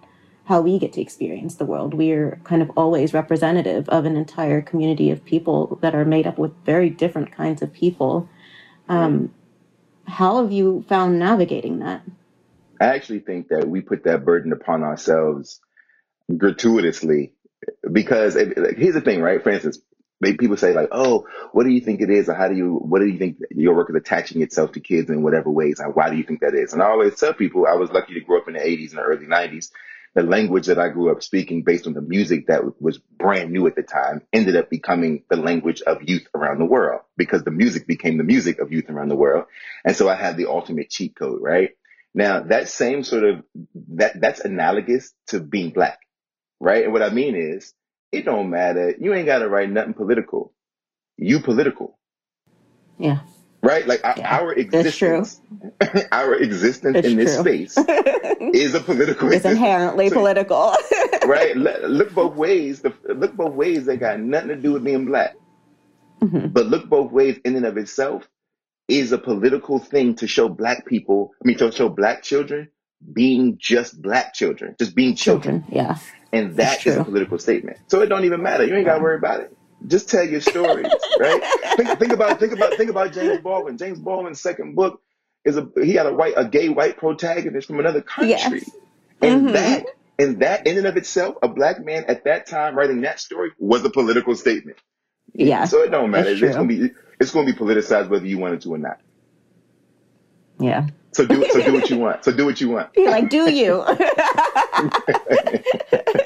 how 0.45 0.61
we 0.61 0.79
get 0.79 0.93
to 0.93 1.01
experience 1.01 1.55
the 1.55 1.65
world. 1.65 1.93
We're 1.93 2.39
kind 2.45 2.61
of 2.61 2.71
always 2.77 3.13
representative 3.13 3.89
of 3.89 4.05
an 4.05 4.15
entire 4.15 4.61
community 4.61 5.11
of 5.11 5.23
people 5.23 5.77
that 5.81 5.93
are 5.93 6.05
made 6.05 6.25
up 6.25 6.37
with 6.37 6.53
very 6.65 6.89
different 6.89 7.33
kinds 7.33 7.61
of 7.61 7.73
people. 7.73 8.29
Um, 8.87 9.33
how 10.07 10.41
have 10.41 10.51
you 10.51 10.85
found 10.87 11.19
navigating 11.19 11.79
that? 11.79 12.01
I 12.79 12.85
actually 12.85 13.19
think 13.19 13.49
that 13.49 13.67
we 13.67 13.81
put 13.81 14.05
that 14.05 14.25
burden 14.25 14.51
upon 14.53 14.83
ourselves 14.83 15.59
gratuitously 16.35 17.33
because 17.91 18.35
it, 18.35 18.57
like, 18.57 18.77
here's 18.77 18.95
the 18.95 19.01
thing, 19.01 19.21
right? 19.21 19.43
For 19.43 19.51
instance, 19.51 19.79
they, 20.21 20.33
people 20.33 20.57
say 20.57 20.73
like, 20.73 20.89
"Oh, 20.91 21.27
what 21.51 21.63
do 21.63 21.69
you 21.69 21.81
think 21.81 22.01
it 22.01 22.09
is, 22.09 22.29
or 22.29 22.33
how 22.33 22.47
do 22.47 22.55
you, 22.55 22.75
what 22.75 22.99
do 22.99 23.07
you 23.07 23.17
think 23.17 23.37
your 23.51 23.75
work 23.75 23.89
is 23.89 23.95
attaching 23.95 24.41
itself 24.41 24.71
to 24.73 24.79
kids 24.79 25.09
in 25.09 25.23
whatever 25.23 25.49
ways, 25.49 25.79
and 25.79 25.95
why 25.95 26.09
do 26.09 26.17
you 26.17 26.23
think 26.23 26.41
that 26.41 26.55
is?" 26.55 26.73
And 26.73 26.81
I 26.81 26.87
always 26.87 27.15
tell 27.15 27.33
people, 27.33 27.65
I 27.67 27.73
was 27.73 27.91
lucky 27.91 28.13
to 28.13 28.21
grow 28.21 28.39
up 28.39 28.47
in 28.47 28.53
the 28.53 28.59
'80s 28.59 28.91
and 28.91 28.99
the 28.99 29.03
early 29.03 29.25
'90s. 29.25 29.71
The 30.13 30.23
language 30.23 30.67
that 30.67 30.77
I 30.77 30.89
grew 30.89 31.09
up 31.09 31.23
speaking, 31.23 31.63
based 31.63 31.87
on 31.87 31.93
the 31.93 32.01
music 32.01 32.47
that 32.47 32.81
was 32.81 32.97
brand 32.97 33.51
new 33.51 33.65
at 33.67 33.75
the 33.77 33.83
time, 33.83 34.21
ended 34.33 34.57
up 34.57 34.69
becoming 34.69 35.23
the 35.29 35.37
language 35.37 35.81
of 35.83 36.03
youth 36.07 36.27
around 36.35 36.59
the 36.59 36.65
world 36.65 37.01
because 37.15 37.43
the 37.43 37.51
music 37.51 37.87
became 37.87 38.17
the 38.17 38.25
music 38.25 38.59
of 38.59 38.73
youth 38.73 38.89
around 38.89 39.07
the 39.09 39.15
world, 39.15 39.45
and 39.85 39.95
so 39.95 40.09
I 40.09 40.15
had 40.15 40.37
the 40.37 40.49
ultimate 40.49 40.89
cheat 40.89 41.15
code, 41.15 41.41
right? 41.41 41.71
Now 42.13 42.41
that 42.41 42.67
same 42.67 43.03
sort 43.03 43.23
of 43.23 43.43
that 43.95 44.19
that's 44.19 44.41
analogous 44.41 45.13
to 45.27 45.39
being 45.39 45.71
black 45.71 45.99
right? 46.61 46.83
And 46.83 46.93
what 46.93 47.01
I 47.01 47.09
mean 47.09 47.35
is, 47.35 47.73
it 48.11 48.25
don't 48.25 48.49
matter. 48.49 48.95
You 48.99 49.13
ain't 49.13 49.25
got 49.25 49.39
to 49.39 49.49
write 49.49 49.69
nothing 49.69 49.93
political. 49.93 50.53
You 51.17 51.39
political, 51.39 51.97
Yeah. 52.97 53.19
right? 53.61 53.85
Like 53.87 54.03
our, 54.03 54.15
Yeah. 54.17 54.37
our 54.39 54.53
existence, 54.53 55.39
our 56.11 56.35
existence 56.35 56.97
It's 56.97 57.07
in 57.07 57.17
this 57.17 57.35
true. 57.35 57.43
space 57.43 57.77
is 58.53 58.73
a 58.73 58.79
political 58.79 59.27
it's 59.27 59.37
existence. 59.37 59.57
inherently 59.59 60.09
So, 60.09 60.15
political. 60.15 60.75
right? 61.25 61.55
Look 61.55 62.13
both 62.13 62.35
ways. 62.35 62.83
Look 62.83 63.35
both 63.35 63.53
ways. 63.53 63.85
They 63.85 63.97
got 63.97 64.19
nothing 64.19 64.49
to 64.49 64.55
do 64.55 64.73
with 64.73 64.83
being 64.83 65.05
black. 65.05 65.35
Mhm. 66.21 66.53
But 66.53 66.67
look 66.67 66.87
both 66.89 67.11
ways 67.11 67.39
in 67.45 67.55
and 67.55 67.65
of 67.65 67.77
itself 67.77 68.27
is 68.87 69.11
a 69.11 69.17
political 69.17 69.79
thing 69.79 70.15
to 70.15 70.27
show 70.27 70.49
black 70.49 70.85
people, 70.85 71.31
I 71.43 71.47
mean, 71.47 71.57
to 71.59 71.71
show 71.71 71.87
black 71.89 72.23
children 72.23 72.69
being 73.13 73.57
just 73.59 74.01
black 74.01 74.33
children, 74.33 74.75
just 74.79 74.95
being 74.95 75.15
children. 75.15 75.61
Children. 75.63 75.75
Yeah. 75.75 75.97
And 76.33 76.55
that 76.57 76.85
is 76.85 76.97
a 76.97 77.03
political 77.03 77.39
statement. 77.39 77.77
So 77.87 78.01
it 78.01 78.07
don't 78.07 78.25
even 78.25 78.41
matter. 78.41 78.65
You 78.65 78.75
ain't 78.75 78.85
got 78.85 78.97
to 78.97 79.03
worry 79.03 79.17
about 79.17 79.41
it. 79.41 79.55
Just 79.87 80.09
tell 80.09 80.23
your 80.23 80.41
stories, 80.41 80.87
right? 81.19 81.43
Think, 81.75 81.99
think 81.99 82.11
about 82.13 82.39
think 82.39 82.53
about 82.53 82.75
think 82.75 82.89
about 82.91 83.13
James 83.13 83.41
Baldwin. 83.41 83.77
James 83.77 83.99
Baldwin's 83.99 84.39
second 84.39 84.75
book 84.75 85.01
is 85.43 85.57
a 85.57 85.67
he 85.83 85.93
had 85.93 86.05
a 86.05 86.13
white 86.13 86.35
a 86.37 86.45
gay 86.45 86.69
white 86.69 86.97
protagonist 86.97 87.67
from 87.67 87.79
another 87.79 88.01
country, 88.01 88.29
Yes. 88.29 88.69
and 89.21 89.47
hmm 89.47 89.53
that 89.53 89.85
and 90.19 90.39
that 90.41 90.67
in 90.67 90.77
and 90.77 90.85
of 90.85 90.97
itself, 90.97 91.35
a 91.41 91.47
black 91.47 91.83
man 91.83 92.05
at 92.07 92.25
that 92.25 92.45
time 92.45 92.75
writing 92.77 93.01
that 93.01 93.19
story 93.19 93.51
was 93.57 93.83
a 93.83 93.89
political 93.89 94.35
statement. 94.35 94.77
Yeah. 95.33 95.65
So 95.65 95.81
it 95.81 95.89
don't 95.89 96.11
matter. 96.11 96.29
It's 96.29 96.41
It's 96.41 96.55
gonna 96.55 96.67
be 96.67 96.91
it's 97.19 97.31
gonna 97.31 97.47
be 97.47 97.53
politicized 97.57 98.09
whether 98.09 98.27
you 98.27 98.37
want 98.37 98.53
it 98.53 98.61
to 98.61 98.75
or 98.75 98.77
not. 98.77 98.99
Yeah. 100.59 100.87
So 101.13 101.25
do 101.25 101.43
so 101.51 101.61
do 101.63 101.73
what 101.73 101.89
you 101.89 101.97
want. 101.97 102.23
So 102.23 102.31
do 102.31 102.45
what 102.45 102.61
you 102.61 102.69
want. 102.69 102.89
You're 102.95 103.09
like, 103.11 103.29
do 103.29 103.51
you? 103.51 103.83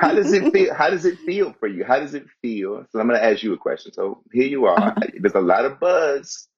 How 0.00 0.12
does 0.14 0.32
it 0.32 0.52
feel? 0.52 0.74
How 0.74 0.90
does 0.90 1.04
it 1.04 1.18
feel 1.20 1.54
for 1.58 1.68
you? 1.68 1.84
How 1.84 1.98
does 2.00 2.14
it 2.14 2.26
feel? 2.40 2.84
So 2.90 2.98
I'm 3.00 3.08
going 3.08 3.18
to 3.20 3.24
ask 3.24 3.42
you 3.42 3.52
a 3.52 3.58
question. 3.58 3.92
So 3.92 4.22
here 4.32 4.46
you 4.46 4.66
are. 4.66 4.94
There's 5.18 5.34
a 5.34 5.40
lot 5.40 5.64
of 5.64 5.78
buzz. 5.80 6.48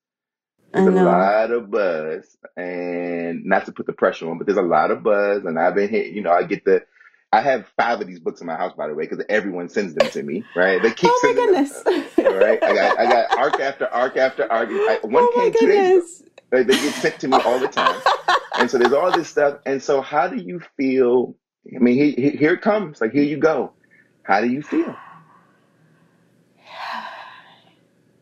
There's 0.72 0.88
a 0.88 0.90
lot 0.90 1.50
of 1.52 1.70
buzz, 1.70 2.36
and 2.56 3.44
not 3.44 3.66
to 3.66 3.72
put 3.72 3.86
the 3.86 3.92
pressure 3.92 4.28
on, 4.28 4.38
but 4.38 4.46
there's 4.48 4.58
a 4.58 4.62
lot 4.62 4.90
of 4.90 5.04
buzz. 5.04 5.44
And 5.44 5.58
I've 5.58 5.74
been 5.76 5.88
hit. 5.88 6.12
You 6.12 6.22
know, 6.22 6.32
I 6.32 6.42
get 6.44 6.64
the. 6.64 6.82
I 7.32 7.40
have 7.40 7.66
five 7.76 8.00
of 8.00 8.06
these 8.06 8.20
books 8.20 8.40
in 8.40 8.46
my 8.46 8.56
house, 8.56 8.74
by 8.76 8.86
the 8.88 8.94
way, 8.94 9.06
because 9.08 9.24
everyone 9.28 9.68
sends 9.68 9.94
them 9.94 10.08
to 10.10 10.22
me. 10.22 10.44
Right? 10.56 10.80
They 10.82 10.90
keep 10.92 11.10
Oh 11.12 11.20
my 11.22 11.28
sending 11.34 11.52
them. 11.54 11.64
goodness. 11.84 12.18
All 12.18 12.38
right. 12.38 12.62
I 12.62 12.74
got 12.74 12.98
I 12.98 13.06
got 13.06 13.38
arc 13.38 13.60
after 13.60 13.86
arc 13.88 14.16
after 14.16 14.50
arc. 14.50 14.68
I, 14.70 14.98
one 15.02 15.22
Oh 15.24 15.32
my 15.36 15.44
came 15.44 15.52
two 15.52 15.66
days 15.66 15.88
goodness. 15.88 16.22
They, 16.50 16.62
they 16.62 16.74
get 16.74 16.94
sent 16.94 17.20
to 17.20 17.28
me 17.28 17.36
all 17.38 17.58
the 17.58 17.68
time. 17.68 18.00
And 18.58 18.70
so 18.70 18.78
there's 18.78 18.92
all 18.92 19.10
this 19.10 19.28
stuff. 19.28 19.58
And 19.66 19.82
so 19.82 20.00
how 20.00 20.28
do 20.28 20.36
you 20.36 20.60
feel? 20.76 21.34
I 21.74 21.78
mean, 21.78 21.96
he, 21.96 22.12
he- 22.12 22.36
here 22.36 22.54
it 22.54 22.62
comes. 22.62 23.00
Like, 23.00 23.12
here 23.12 23.22
you 23.24 23.38
go. 23.38 23.72
How 24.24 24.40
do 24.40 24.48
you 24.48 24.62
feel? 24.62 24.96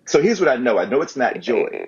So 0.07 0.23
here's 0.23 0.41
what 0.41 0.49
I 0.51 0.57
know. 0.57 0.79
I 0.79 0.87
know 0.87 1.03
it's 1.03 1.17
not 1.17 1.41
joy 1.41 1.87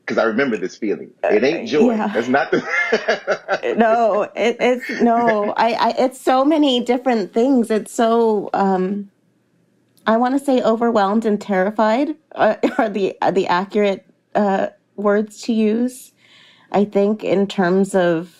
because 0.00 0.18
I 0.18 0.24
remember 0.24 0.56
this 0.58 0.76
feeling. 0.76 1.12
It 1.24 1.44
ain't 1.44 1.68
joy. 1.68 1.96
Yeah. 1.96 2.08
That's 2.12 2.28
not 2.28 2.50
the. 2.50 2.60
No, 3.76 4.22
it, 4.36 4.56
it's 4.60 4.90
no. 4.90 5.54
I, 5.56 5.72
I. 5.74 5.94
It's 5.98 6.20
so 6.20 6.44
many 6.44 6.80
different 6.80 7.32
things. 7.34 7.70
It's 7.70 7.92
so. 7.92 8.50
Um, 8.54 9.10
I 10.06 10.18
want 10.18 10.38
to 10.38 10.44
say 10.44 10.62
overwhelmed 10.62 11.26
and 11.26 11.40
terrified 11.40 12.16
uh, 12.34 12.56
are 12.78 12.90
the 12.90 13.16
are 13.22 13.32
the 13.32 13.48
accurate 13.48 14.06
uh, 14.34 14.68
words 14.96 15.42
to 15.42 15.54
use. 15.54 16.12
I 16.72 16.84
think 16.86 17.24
in 17.24 17.46
terms 17.48 17.94
of 17.94 18.36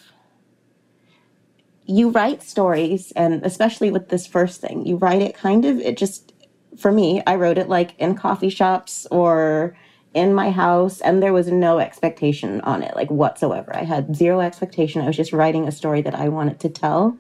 you 1.84 2.10
write 2.10 2.42
stories, 2.42 3.12
and 3.16 3.44
especially 3.44 3.90
with 3.90 4.08
this 4.08 4.26
first 4.26 4.60
thing, 4.60 4.86
you 4.86 4.96
write 4.96 5.22
it 5.22 5.34
kind 5.34 5.64
of. 5.64 5.78
It 5.78 5.96
just 5.96 6.32
for 6.78 6.92
me, 6.92 7.22
I 7.26 7.34
wrote 7.34 7.58
it 7.58 7.68
like 7.68 7.98
in 7.98 8.14
coffee 8.14 8.48
shops 8.48 9.06
or 9.10 9.76
in 10.14 10.34
my 10.34 10.50
house, 10.50 11.00
and 11.00 11.22
there 11.22 11.32
was 11.32 11.48
no 11.48 11.78
expectation 11.78 12.60
on 12.62 12.82
it, 12.82 12.94
like 12.94 13.10
whatsoever. 13.10 13.74
I 13.74 13.84
had 13.84 14.14
zero 14.14 14.40
expectation. 14.40 15.00
I 15.00 15.06
was 15.06 15.16
just 15.16 15.32
writing 15.32 15.66
a 15.66 15.72
story 15.72 16.02
that 16.02 16.14
I 16.14 16.28
wanted 16.28 16.60
to 16.60 16.68
tell. 16.68 17.18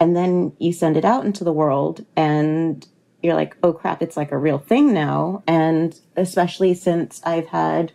And 0.00 0.16
then 0.16 0.52
you 0.58 0.72
send 0.72 0.96
it 0.96 1.04
out 1.04 1.24
into 1.24 1.44
the 1.44 1.52
world, 1.52 2.04
and 2.16 2.86
you're 3.22 3.34
like, 3.34 3.56
oh 3.62 3.72
crap, 3.72 4.02
it's 4.02 4.16
like 4.16 4.32
a 4.32 4.38
real 4.38 4.58
thing 4.58 4.92
now. 4.92 5.42
And 5.46 5.98
especially 6.16 6.74
since 6.74 7.22
I've 7.24 7.46
had, 7.46 7.92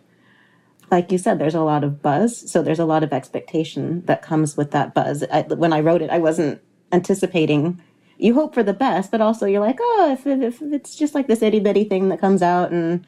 like 0.90 1.12
you 1.12 1.18
said, 1.18 1.38
there's 1.38 1.54
a 1.54 1.60
lot 1.60 1.84
of 1.84 2.02
buzz. 2.02 2.50
So 2.50 2.62
there's 2.62 2.78
a 2.78 2.84
lot 2.84 3.02
of 3.04 3.12
expectation 3.12 4.04
that 4.06 4.22
comes 4.22 4.56
with 4.56 4.72
that 4.72 4.94
buzz. 4.94 5.24
I, 5.32 5.42
when 5.42 5.72
I 5.72 5.80
wrote 5.80 6.02
it, 6.02 6.10
I 6.10 6.18
wasn't 6.18 6.60
anticipating. 6.92 7.80
You 8.18 8.34
hope 8.34 8.54
for 8.54 8.62
the 8.62 8.74
best, 8.74 9.10
but 9.10 9.20
also 9.20 9.46
you're 9.46 9.60
like, 9.60 9.78
oh, 9.80 10.12
if, 10.12 10.26
if 10.26 10.60
it's 10.60 10.96
just 10.96 11.14
like 11.14 11.26
this 11.26 11.42
itty 11.42 11.60
bitty 11.60 11.84
thing 11.84 12.08
that 12.08 12.20
comes 12.20 12.42
out 12.42 12.72
and 12.72 13.06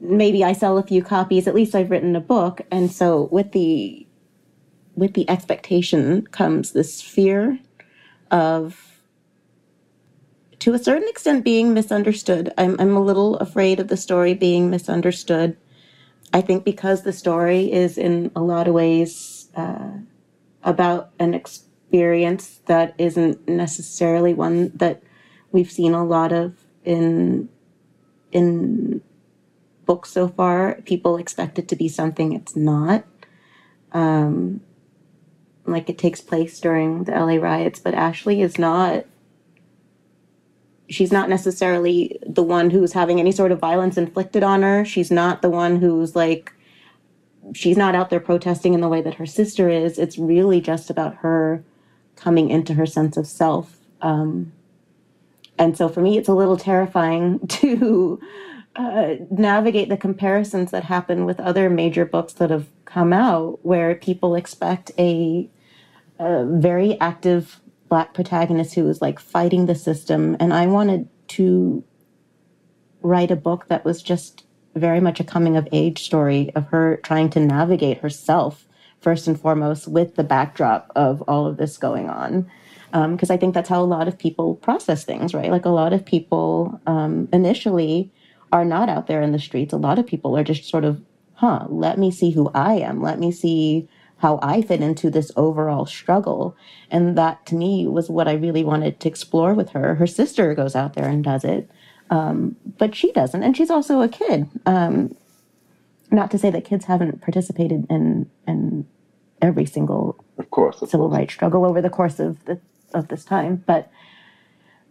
maybe 0.00 0.44
I 0.44 0.52
sell 0.52 0.76
a 0.76 0.82
few 0.82 1.02
copies, 1.02 1.46
at 1.46 1.54
least 1.54 1.74
I've 1.74 1.90
written 1.90 2.16
a 2.16 2.20
book. 2.20 2.62
And 2.70 2.90
so 2.90 3.28
with 3.30 3.52
the 3.52 4.06
with 4.96 5.14
the 5.14 5.28
expectation 5.28 6.26
comes 6.28 6.72
this 6.72 7.02
fear 7.02 7.58
of 8.30 9.00
to 10.60 10.72
a 10.72 10.78
certain 10.78 11.08
extent 11.08 11.44
being 11.44 11.74
misunderstood. 11.74 12.52
I'm 12.58 12.76
I'm 12.80 12.96
a 12.96 13.02
little 13.02 13.36
afraid 13.36 13.80
of 13.80 13.88
the 13.88 13.96
story 13.96 14.34
being 14.34 14.70
misunderstood. 14.70 15.56
I 16.34 16.40
think 16.40 16.64
because 16.64 17.04
the 17.04 17.12
story 17.12 17.72
is 17.72 17.96
in 17.96 18.32
a 18.34 18.42
lot 18.42 18.66
of 18.66 18.74
ways 18.74 19.48
uh, 19.54 19.92
about 20.64 21.10
an 21.20 21.32
experience 21.32 22.60
that 22.66 22.92
isn't 22.98 23.46
necessarily 23.46 24.34
one 24.34 24.72
that 24.74 25.00
we've 25.52 25.70
seen 25.70 25.94
a 25.94 26.04
lot 26.04 26.32
of 26.32 26.56
in 26.84 27.48
in 28.32 29.00
books 29.86 30.10
so 30.10 30.26
far. 30.26 30.82
People 30.84 31.18
expect 31.18 31.56
it 31.60 31.68
to 31.68 31.76
be 31.76 31.88
something 31.88 32.32
it's 32.32 32.56
not. 32.56 33.04
Um, 33.92 34.60
like 35.66 35.88
it 35.88 35.98
takes 35.98 36.20
place 36.20 36.58
during 36.58 37.04
the 37.04 37.12
LA 37.12 37.36
riots, 37.36 37.78
but 37.78 37.94
Ashley 37.94 38.42
is 38.42 38.58
not. 38.58 39.06
She's 40.88 41.12
not 41.12 41.28
necessarily 41.28 42.18
the 42.26 42.42
one 42.42 42.70
who's 42.70 42.92
having 42.92 43.18
any 43.18 43.32
sort 43.32 43.52
of 43.52 43.58
violence 43.58 43.96
inflicted 43.96 44.42
on 44.42 44.62
her. 44.62 44.84
She's 44.84 45.10
not 45.10 45.42
the 45.42 45.50
one 45.50 45.76
who's 45.76 46.14
like, 46.14 46.52
she's 47.54 47.76
not 47.76 47.94
out 47.94 48.10
there 48.10 48.20
protesting 48.20 48.74
in 48.74 48.80
the 48.80 48.88
way 48.88 49.00
that 49.00 49.14
her 49.14 49.26
sister 49.26 49.68
is. 49.68 49.98
It's 49.98 50.18
really 50.18 50.60
just 50.60 50.90
about 50.90 51.16
her 51.16 51.64
coming 52.16 52.50
into 52.50 52.74
her 52.74 52.86
sense 52.86 53.16
of 53.16 53.26
self. 53.26 53.78
Um, 54.02 54.52
and 55.58 55.76
so 55.76 55.88
for 55.88 56.00
me, 56.00 56.18
it's 56.18 56.28
a 56.28 56.34
little 56.34 56.56
terrifying 56.56 57.46
to 57.48 58.20
uh, 58.76 59.14
navigate 59.30 59.88
the 59.88 59.96
comparisons 59.96 60.70
that 60.70 60.84
happen 60.84 61.24
with 61.24 61.40
other 61.40 61.70
major 61.70 62.04
books 62.04 62.34
that 62.34 62.50
have 62.50 62.66
come 62.84 63.12
out 63.12 63.64
where 63.64 63.94
people 63.94 64.34
expect 64.34 64.90
a, 64.98 65.48
a 66.18 66.44
very 66.44 67.00
active 67.00 67.60
black 67.94 68.12
protagonist 68.12 68.74
who 68.74 68.88
is 68.88 69.00
like 69.00 69.20
fighting 69.20 69.66
the 69.66 69.74
system. 69.76 70.36
And 70.40 70.52
I 70.52 70.66
wanted 70.66 71.08
to 71.28 71.84
write 73.02 73.30
a 73.30 73.36
book 73.36 73.68
that 73.68 73.84
was 73.84 74.02
just 74.02 74.44
very 74.74 74.98
much 74.98 75.20
a 75.20 75.24
coming 75.24 75.56
of 75.56 75.68
age 75.70 76.02
story 76.02 76.50
of 76.56 76.66
her 76.66 76.96
trying 77.04 77.30
to 77.30 77.38
navigate 77.38 77.98
herself 77.98 78.66
first 79.00 79.28
and 79.28 79.40
foremost 79.40 79.86
with 79.86 80.16
the 80.16 80.24
backdrop 80.24 80.90
of 80.96 81.22
all 81.28 81.46
of 81.46 81.56
this 81.56 81.78
going 81.78 82.10
on 82.10 82.50
because 83.12 83.30
I 83.30 83.36
think 83.36 83.54
that's 83.54 83.68
how 83.68 83.80
a 83.80 83.86
lot 83.96 84.08
of 84.08 84.18
people 84.18 84.56
process 84.56 85.04
things, 85.04 85.32
right? 85.32 85.52
Like 85.52 85.64
a 85.64 85.68
lot 85.68 85.92
of 85.92 86.04
people 86.04 86.80
um, 86.88 87.28
initially 87.32 88.10
are 88.52 88.64
not 88.64 88.88
out 88.88 89.06
there 89.06 89.22
in 89.22 89.30
the 89.30 89.38
streets. 89.38 89.72
A 89.72 89.76
lot 89.76 90.00
of 90.00 90.06
people 90.06 90.36
are 90.36 90.42
just 90.42 90.68
sort 90.68 90.84
of, 90.84 91.00
huh, 91.34 91.66
let 91.68 91.96
me 91.96 92.10
see 92.10 92.32
who 92.32 92.50
I 92.54 92.74
am. 92.74 93.00
Let 93.00 93.20
me 93.20 93.30
see 93.30 93.88
how 94.18 94.38
I 94.42 94.62
fit 94.62 94.80
into 94.80 95.10
this 95.10 95.30
overall 95.36 95.86
struggle. 95.86 96.56
And 96.90 97.16
that 97.18 97.44
to 97.46 97.54
me 97.54 97.86
was 97.86 98.08
what 98.08 98.28
I 98.28 98.32
really 98.34 98.64
wanted 98.64 99.00
to 99.00 99.08
explore 99.08 99.54
with 99.54 99.70
her. 99.70 99.96
Her 99.96 100.06
sister 100.06 100.54
goes 100.54 100.74
out 100.74 100.94
there 100.94 101.08
and 101.08 101.22
does 101.22 101.44
it, 101.44 101.70
um, 102.10 102.56
but 102.78 102.94
she 102.94 103.12
doesn't. 103.12 103.42
And 103.42 103.56
she's 103.56 103.70
also 103.70 104.00
a 104.00 104.08
kid. 104.08 104.48
Um, 104.66 105.14
not 106.10 106.30
to 106.30 106.38
say 106.38 106.50
that 106.50 106.64
kids 106.64 106.84
haven't 106.84 107.20
participated 107.20 107.86
in, 107.90 108.30
in 108.46 108.86
every 109.42 109.66
single 109.66 110.16
Of 110.38 110.50
course, 110.50 110.80
of 110.80 110.88
civil 110.88 111.08
course. 111.08 111.18
rights 111.18 111.34
struggle 111.34 111.64
over 111.64 111.82
the 111.82 111.90
course 111.90 112.20
of 112.20 112.44
the 112.44 112.60
of 112.92 113.08
this 113.08 113.24
time. 113.24 113.64
But 113.66 113.90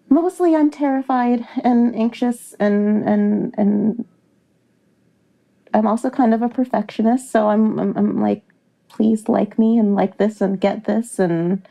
mostly 0.10 0.56
I'm 0.56 0.70
terrified 0.70 1.48
and 1.64 1.96
anxious 1.96 2.54
and 2.60 3.08
and 3.08 3.56
and 3.58 4.06
I'm 5.74 5.88
also 5.88 6.10
kind 6.10 6.34
of 6.34 6.42
a 6.42 6.50
perfectionist, 6.50 7.32
so 7.32 7.48
I'm 7.50 7.80
I'm, 7.80 7.98
I'm 7.98 8.22
like 8.22 8.44
please 8.94 9.28
like 9.28 9.60
me 9.60 9.78
and 9.78 9.96
like 9.96 10.18
this 10.18 10.40
and 10.40 10.60
get 10.60 10.86
this 10.86 11.20
and 11.20 11.68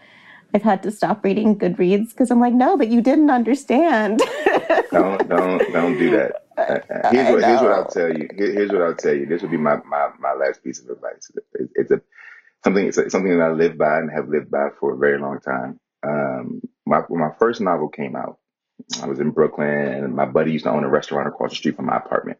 I've 0.54 0.62
had 0.62 0.82
to 0.82 0.90
stop 0.90 1.24
reading 1.24 1.58
Goodreads 1.58 2.10
because 2.10 2.30
I'm 2.30 2.40
like, 2.40 2.52
no, 2.52 2.76
but 2.76 2.88
you 2.88 3.00
didn't 3.00 3.30
understand. 3.30 4.18
don't 4.92 5.26
don't 5.28 5.72
don't 5.72 5.98
do 5.98 6.10
that. 6.10 6.44
Uh, 6.58 7.10
here's 7.10 7.30
what 7.30 7.44
here's 7.44 7.60
what 7.62 7.72
I'll 7.72 7.86
tell 7.86 8.12
you. 8.12 8.28
Here, 8.36 8.52
here's 8.52 8.70
what 8.70 8.82
I'll 8.82 8.94
tell 8.94 9.14
you. 9.14 9.24
This 9.24 9.40
would 9.40 9.50
be 9.50 9.56
my, 9.56 9.76
my, 9.86 10.10
my 10.20 10.34
last 10.34 10.62
piece 10.62 10.80
of 10.80 10.90
advice. 10.90 11.30
It's, 11.54 11.72
it's 11.74 11.90
a 11.90 12.02
something 12.64 12.86
it's, 12.86 12.98
a, 12.98 13.08
something 13.08 13.38
that 13.38 13.42
I 13.42 13.52
live 13.52 13.78
by 13.78 13.98
and 13.98 14.10
have 14.10 14.28
lived 14.28 14.50
by 14.50 14.68
for 14.78 14.92
a 14.92 14.98
very 14.98 15.18
long 15.18 15.40
time. 15.40 15.80
Um, 16.06 16.60
my 16.84 16.98
when 17.08 17.20
my 17.20 17.30
first 17.38 17.62
novel 17.62 17.88
came 17.88 18.14
out, 18.14 18.38
I 19.02 19.06
was 19.06 19.20
in 19.20 19.30
Brooklyn, 19.30 19.68
and 19.68 20.14
my 20.14 20.26
buddy 20.26 20.52
used 20.52 20.64
to 20.64 20.70
own 20.70 20.84
a 20.84 20.88
restaurant 20.88 21.28
across 21.28 21.50
the 21.50 21.56
street 21.56 21.76
from 21.76 21.86
my 21.86 21.96
apartment. 21.96 22.38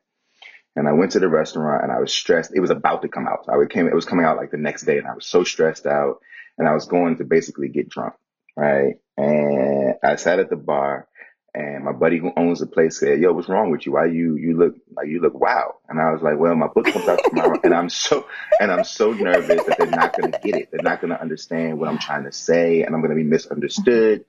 And 0.75 0.89
I 0.89 0.93
went 0.93 1.13
to 1.13 1.21
the 1.21 1.29
restaurant, 1.29 1.83
and 1.83 1.93
I 1.93 2.01
was 2.01 2.13
stressed. 2.13 2.53
It 2.55 2.61
was 2.61 2.71
about 2.71 3.03
to 3.03 3.09
come 3.09 3.29
out. 3.29 3.47
I 3.49 3.57
came. 3.67 3.87
It 3.87 3.95
was 3.95 4.07
coming 4.07 4.25
out 4.25 4.39
like 4.39 4.51
the 4.51 4.57
next 4.57 4.85
day, 4.85 4.99
and 4.99 5.07
I 5.07 5.15
was 5.15 5.27
so 5.27 5.45
stressed 5.45 5.87
out, 5.87 6.21
and 6.57 6.69
I 6.69 6.75
was 6.75 6.87
going 6.87 7.19
to 7.19 7.25
basically 7.25 7.69
get 7.69 7.91
drunk, 7.91 8.15
right? 8.57 8.95
And 9.17 9.95
I 10.03 10.17
sat 10.17 10.39
at 10.39 10.49
the 10.49 10.57
bar, 10.57 11.09
and 11.55 11.85
my 11.85 11.93
buddy 11.93 12.19
who 12.19 12.33
owns 12.35 12.61
the 12.61 12.67
place 12.67 12.99
said, 12.99 13.21
"Yo, 13.21 13.33
what's 13.35 13.49
wrong 13.49 13.71
with 13.71 13.85
you? 13.85 13.93
Why 13.93 14.07
you 14.07 14.37
you 14.37 14.57
look 14.57 14.77
like 14.97 15.09
you 15.09 15.21
look 15.21 15.39
wow?" 15.39 15.75
And 15.89 16.01
I 16.01 16.11
was 16.11 16.23
like, 16.23 16.39
"Well, 16.39 16.55
my 16.55 16.69
book 16.69 16.87
comes 16.87 17.07
out 17.07 17.21
tomorrow, 17.23 17.61
and 17.63 17.75
I'm 17.75 17.91
so 17.91 18.27
and 18.59 18.73
I'm 18.73 18.85
so 18.85 19.13
nervous 19.13 19.63
that 19.65 19.77
they're 19.77 19.87
not 19.89 20.17
going 20.17 20.33
to 20.33 20.39
get 20.39 20.55
it. 20.57 20.71
They're 20.71 20.83
not 20.83 21.03
going 21.03 21.13
to 21.13 21.21
understand 21.21 21.79
what 21.79 21.91
I'm 21.91 21.99
trying 21.99 22.25
to 22.25 22.33
say, 22.33 22.83
and 22.83 22.95
I'm 22.95 23.03
going 23.03 23.11
to 23.11 23.23
be 23.23 23.29
misunderstood. 23.29 24.25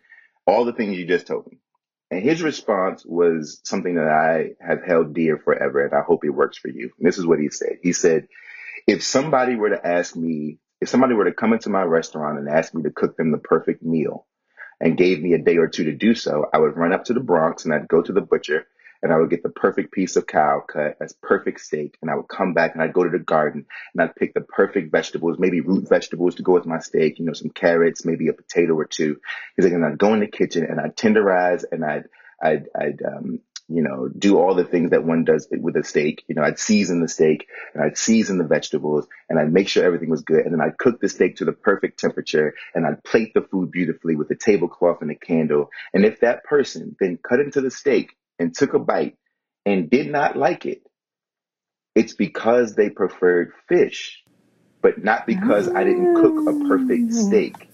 All 0.46 0.66
the 0.66 0.74
things 0.74 0.98
you 0.98 1.08
just 1.08 1.28
told 1.28 1.50
me." 1.50 1.60
And 2.14 2.22
his 2.22 2.44
response 2.44 3.04
was 3.04 3.60
something 3.64 3.96
that 3.96 4.08
I 4.08 4.52
have 4.62 4.84
held 4.84 5.16
dear 5.16 5.40
forever, 5.40 5.84
and 5.84 5.96
I 5.96 6.02
hope 6.02 6.24
it 6.24 6.30
works 6.30 6.60
for 6.60 6.68
you. 6.68 6.92
And 7.00 7.08
this 7.08 7.18
is 7.18 7.26
what 7.26 7.40
he 7.40 7.50
said. 7.50 7.80
He 7.82 7.92
said, 7.92 8.28
"If 8.86 9.04
somebody 9.04 9.56
were 9.56 9.72
to 9.72 9.88
ask 9.88 10.16
me, 10.16 10.60
if 10.80 10.90
somebody 10.90 11.16
were 11.16 11.26
to 11.26 11.34
come 11.34 11.54
into 11.54 11.72
my 11.72 11.82
restaurant 11.82 12.38
and 12.38 12.48
ask 12.48 12.76
me 12.76 12.84
to 12.84 12.92
cook 12.92 13.18
them 13.18 13.32
the 13.32 13.40
perfect 13.40 13.82
meal." 13.84 14.28
and 14.82 14.98
gave 14.98 15.22
me 15.22 15.34
a 15.34 15.38
day 15.38 15.58
or 15.58 15.68
two 15.68 15.86
to 15.86 15.94
do 15.94 16.14
so, 16.14 16.50
I 16.54 16.58
would 16.60 16.76
run 16.76 16.92
up 16.92 17.06
to 17.06 17.14
the 17.14 17.22
Bronx 17.22 17.64
and 17.64 17.74
I'd 17.74 17.88
go 17.88 18.02
to 18.02 18.12
the 18.12 18.22
butcher 18.22 18.68
and 19.04 19.12
I 19.12 19.18
would 19.18 19.30
get 19.30 19.44
the 19.44 19.50
perfect 19.50 19.92
piece 19.92 20.16
of 20.16 20.26
cow 20.26 20.64
cut 20.66 20.98
as 21.02 21.14
perfect 21.22 21.60
steak. 21.60 21.98
And 22.02 22.10
I 22.10 22.16
would 22.16 22.30
come 22.30 22.54
back 22.54 22.74
and 22.74 22.82
I'd 22.82 22.94
go 22.94 23.04
to 23.04 23.10
the 23.10 23.20
garden 23.20 23.66
and 23.94 24.02
I'd 24.02 24.16
pick 24.16 24.34
the 24.34 24.42
perfect 24.42 24.92
vegetables, 24.92 25.38
maybe 25.38 25.60
root 25.60 25.90
vegetables 25.90 26.36
to 26.36 26.44
go 26.44 26.54
with 26.54 26.66
my 26.66 26.80
steak, 26.80 27.20
you 27.20 27.26
know, 27.26 27.34
some 27.34 27.50
carrots, 27.50 28.06
maybe 28.06 28.30
a 28.30 28.34
potato 28.34 28.74
or 28.74 28.86
two. 28.86 29.20
Because 29.56 29.70
then 29.70 29.84
I'd 29.84 29.98
go 29.98 30.14
in 30.14 30.22
the 30.22 30.28
kitchen 30.28 30.66
and 30.66 30.80
I'd 30.80 30.96
tenderize 30.96 31.66
and 31.70 31.84
I'd, 31.84 32.06
I'd, 32.42 32.68
I'd, 32.74 33.02
um, 33.04 33.40
you 33.68 33.82
know, 33.82 34.08
do 34.08 34.38
all 34.38 34.56
the 34.56 34.64
things 34.64 34.92
that 34.92 35.04
one 35.04 35.26
does 35.26 35.48
with 35.52 35.76
a 35.76 35.84
steak. 35.84 36.24
You 36.28 36.36
know, 36.36 36.44
I'd 36.44 36.60
season 36.60 37.02
the 37.02 37.10
steak 37.10 37.48
and 37.74 37.84
I'd 37.84 37.98
season 37.98 38.38
the 38.38 38.44
vegetables 38.46 39.08
and 39.30 39.38
I'd 39.38 39.52
make 39.52 39.68
sure 39.68 39.84
everything 39.84 40.10
was 40.10 40.22
good. 40.22 40.46
And 40.46 40.54
then 40.54 40.62
I'd 40.62 40.78
cook 40.78 41.02
the 41.02 41.10
steak 41.10 41.38
to 41.38 41.46
the 41.46 41.52
perfect 41.52 42.00
temperature 42.00 42.54
and 42.74 42.86
I'd 42.86 43.04
plate 43.04 43.34
the 43.34 43.42
food 43.42 43.70
beautifully 43.72 44.16
with 44.16 44.32
a 44.32 44.36
tablecloth 44.36 45.02
and 45.02 45.12
a 45.12 45.16
candle. 45.16 45.72
And 45.94 46.06
if 46.06 46.22
that 46.22 46.46
person 46.46 46.96
then 47.02 47.20
cut 47.22 47.42
into 47.42 47.60
the 47.60 47.72
steak 47.72 48.16
and 48.40 48.56
took 48.56 48.74
a 48.74 48.80
bite 48.80 49.18
and 49.66 49.90
did 49.90 50.12
not 50.12 50.36
like 50.36 50.66
it, 50.66 50.82
it's 51.96 52.14
because 52.14 52.76
they 52.76 52.90
preferred 52.90 53.54
fish, 53.68 54.24
but 54.82 55.04
not 55.04 55.28
because 55.28 55.70
I 55.70 55.84
didn't 55.84 56.16
cook 56.16 56.48
a 56.48 56.68
perfect 56.68 57.12
mm. 57.12 57.14
steak. 57.14 57.70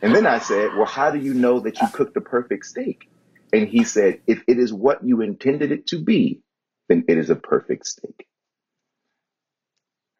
And 0.00 0.14
then 0.14 0.26
I 0.26 0.38
said, 0.38 0.70
well, 0.76 0.86
how 0.86 1.10
do 1.10 1.18
you 1.18 1.34
know 1.34 1.60
that 1.60 1.80
you 1.80 1.88
cooked 1.88 2.16
a 2.16 2.20
perfect 2.20 2.66
steak? 2.66 3.08
And 3.52 3.68
he 3.68 3.84
said, 3.84 4.20
if 4.26 4.42
it 4.46 4.58
is 4.58 4.72
what 4.72 5.04
you 5.04 5.20
intended 5.20 5.72
it 5.72 5.86
to 5.88 6.02
be, 6.02 6.42
then 6.88 7.04
it 7.08 7.18
is 7.18 7.30
a 7.30 7.36
perfect 7.36 7.86
steak. 7.86 8.26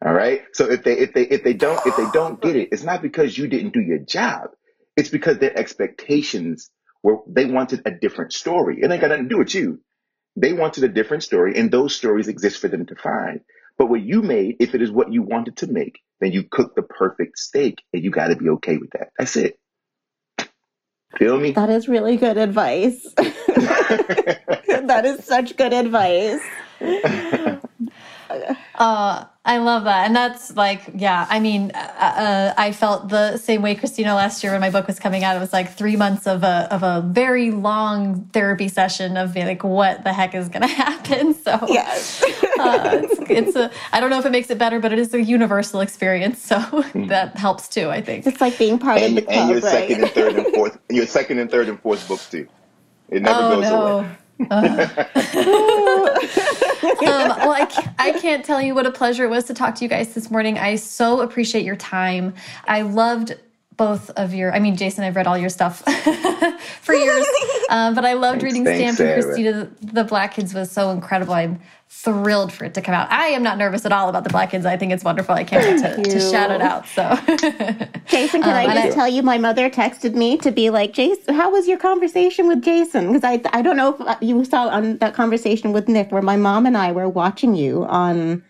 All 0.05 0.13
right. 0.13 0.43
So 0.53 0.71
if 0.71 0.85
they 0.85 0.99
if 0.99 1.15
they 1.15 1.23
if 1.23 1.43
they 1.43 1.55
don't 1.55 1.81
if 1.87 1.97
they 1.97 2.07
don't 2.13 2.41
get 2.41 2.57
it, 2.57 2.69
it's 2.73 2.83
not 2.83 3.01
because 3.01 3.37
you 3.37 3.49
didn't 3.49 3.73
do 3.73 3.81
your 3.81 3.99
job. 3.99 4.51
It's 4.97 5.09
because 5.09 5.39
their 5.39 5.57
expectations 5.59 6.71
were 7.05 7.19
they 7.29 7.45
wanted 7.45 7.83
a 7.85 7.93
different 7.93 8.33
story. 8.33 8.81
It 8.81 8.91
ain't 8.91 9.01
got 9.01 9.11
nothing 9.11 9.29
to 9.29 9.29
do 9.29 9.39
with 9.39 9.55
you. 9.55 9.81
They 10.35 10.53
wanted 10.53 10.83
a 10.83 10.89
different 10.89 11.23
story, 11.23 11.57
and 11.57 11.71
those 11.71 11.95
stories 11.95 12.27
exist 12.27 12.61
for 12.61 12.67
them 12.67 12.87
to 12.87 12.97
find. 12.97 13.41
But 13.79 13.87
what 13.87 14.01
you 14.03 14.23
made, 14.23 14.57
if 14.59 14.75
it 14.75 14.83
is 14.83 14.91
what 14.91 15.13
you 15.13 15.23
wanted 15.23 15.59
to 15.59 15.69
make, 15.69 16.01
then 16.21 16.33
you 16.33 16.43
cooked 16.43 16.75
the 16.75 16.83
perfect 16.83 17.39
steak, 17.39 17.83
and 17.93 18.03
you 18.03 18.11
got 18.11 18.29
to 18.29 18.37
be 18.37 18.49
okay 18.49 18.79
with 18.79 18.91
that. 18.91 19.11
That's 19.17 19.37
it. 19.37 19.59
Feel 21.19 21.39
me? 21.39 21.53
That 21.53 21.71
is 21.71 21.87
really 21.89 22.17
good 22.17 22.39
advice. 22.39 23.07
that 23.17 25.03
is 25.05 25.25
such 25.25 25.57
good 25.57 25.73
advice. 25.73 26.41
Uh, 28.75 29.27
I 29.47 29.59
love 29.59 29.85
that. 29.85 30.07
And 30.07 30.17
that's 30.17 30.57
like, 30.57 30.85
yeah, 30.95 31.27
I 31.29 31.39
mean, 31.39 31.71
uh, 31.75 31.79
uh, 31.79 32.55
I 32.57 32.73
felt 32.73 33.11
the 33.11 33.37
same 33.37 33.61
way, 33.61 33.75
Christina, 33.75 34.15
last 34.15 34.43
year 34.43 34.53
when 34.53 34.63
my 34.63 34.71
book 34.71 34.87
was 34.87 34.99
coming 34.99 35.23
out. 35.23 35.37
It 35.37 35.41
was 35.41 35.53
like 35.53 35.71
three 35.71 35.97
months 35.97 36.27
of 36.27 36.43
a, 36.43 36.67
of 36.71 36.83
a 36.83 37.03
very 37.07 37.51
long 37.51 38.25
therapy 38.33 38.69
session 38.69 39.19
of 39.19 39.35
being 39.35 39.47
like, 39.47 39.63
what 39.63 40.03
the 40.03 40.15
heck 40.15 40.35
is 40.35 40.49
going 40.49 40.63
to 40.67 40.67
happen? 40.69 41.35
So, 41.35 41.59
yes. 41.69 42.23
uh, 42.59 43.03
it's, 43.03 43.31
it's, 43.31 43.57
a, 43.57 43.71
I 43.93 44.01
don't 44.01 44.09
know 44.09 44.19
if 44.19 44.25
it 44.25 44.33
makes 44.33 44.49
it 44.49 44.57
better, 44.57 44.81
but 44.81 44.95
it 44.95 44.99
is 44.99 45.13
a 45.13 45.23
universal 45.23 45.83
experience. 45.83 46.43
So 46.43 46.57
mm. 46.59 47.09
that 47.09 47.37
helps 47.37 47.69
too, 47.69 47.91
I 47.91 48.01
think. 48.01 48.27
It's 48.27 48.41
like 48.41 48.57
being 48.57 48.79
part 48.79 48.99
and, 49.01 49.19
of 49.19 49.27
the 49.27 49.31
club, 49.31 49.51
And 49.51 49.51
your 49.51 49.61
right? 49.61 49.73
second 49.73 50.05
and 50.05 50.13
third 50.13 50.37
and 50.37 50.47
fourth, 50.55 50.79
your 50.89 51.07
second 51.07 51.39
and 51.39 51.51
third 51.51 51.69
and 51.69 51.79
fourth 51.81 52.09
books 52.09 52.31
too. 52.31 52.49
It 53.11 53.21
never 53.21 53.41
oh, 53.41 53.51
goes 53.51 53.63
no. 53.65 53.87
away. 53.99 54.09
um, 54.41 54.49
well, 57.01 57.53
I 57.53 57.67
can't, 57.71 57.89
I 57.99 58.13
can't 58.21 58.45
tell 58.45 58.61
you 58.61 58.75
what 58.75 58.85
a 58.85 58.91
pleasure 58.91 59.25
it 59.25 59.31
was 59.31 59.45
to 59.45 59.55
talk 59.55 59.77
to 59.77 59.85
you 59.85 59.89
guys 59.89 60.13
this 60.15 60.31
morning. 60.31 60.59
I 60.59 60.75
so 60.75 61.21
appreciate 61.21 61.65
your 61.65 61.77
time. 61.77 62.35
I 62.67 62.83
loved 62.83 63.37
both 63.77 64.11
of 64.11 64.33
your 64.35 64.53
i 64.55 64.59
mean 64.59 64.77
jason 64.77 65.05
i've 65.05 65.17
read 65.17 65.27
all 65.27 65.39
your 65.39 65.49
stuff 65.49 65.83
for 66.81 66.95
years 66.95 67.27
um, 67.71 67.95
but 67.97 68.05
i 68.05 68.13
loved 68.13 68.41
Thanks, 68.41 68.45
reading 68.45 68.65
thanks, 68.65 68.97
stamp 68.97 69.11
and 69.15 69.23
christina 69.25 69.71
the 69.81 70.05
black 70.05 70.35
kids 70.35 70.55
was 70.55 70.71
so 70.71 70.91
incredible. 70.91 71.35
I'm 71.35 71.61
thrilled 71.89 72.53
for 72.53 72.65
it 72.65 72.75
to 72.75 72.83
come 72.83 72.95
out. 72.95 73.09
I 73.13 73.27
am 73.27 73.45
not 73.45 73.57
nervous 73.57 73.87
at 73.87 73.93
all 73.93 74.09
about 74.09 74.25
the 74.25 74.31
black 74.31 74.51
kids. 74.51 74.67
I 74.67 74.77
think 74.77 74.93
it's 74.93 75.05
wonderful. 75.05 75.35
I 75.35 75.45
can't 75.45 75.65
wait 75.65 76.05
to, 76.05 76.11
to 76.11 76.21
shout 76.21 76.51
it 76.51 76.61
out 76.61 76.87
so. 76.89 77.15
Jason, 78.07 78.43
can 78.43 78.51
Um, 78.65 78.71
I 78.71 78.75
just 78.75 78.89
I- 78.89 78.91
tell 78.91 79.07
you, 79.09 79.23
my 79.23 79.39
mother 79.39 79.71
texted 79.71 80.15
me 80.15 80.37
to 80.39 80.51
be 80.51 80.71
like, 80.71 80.93
Jason, 80.93 81.35
how 81.35 81.53
was 81.53 81.69
your 81.69 81.79
conversation 81.79 82.49
with 82.49 82.63
Jason? 82.63 83.13
Because 83.13 83.23
I, 83.23 83.41
I 83.57 83.63
don't 83.63 83.77
know 83.77 83.97
if 84.01 84.17
you 84.21 84.45
saw 84.45 84.69
on 84.69 84.97
that 84.99 85.15
conversation 85.15 85.73
with 85.73 85.87
Nic 85.89 86.11
where 86.11 86.23
my 86.23 86.37
mom 86.37 86.67
and 86.67 86.77
I 86.77 86.91
were 86.91 87.09
watching 87.09 87.55
you 87.55 87.85
on, 87.85 88.43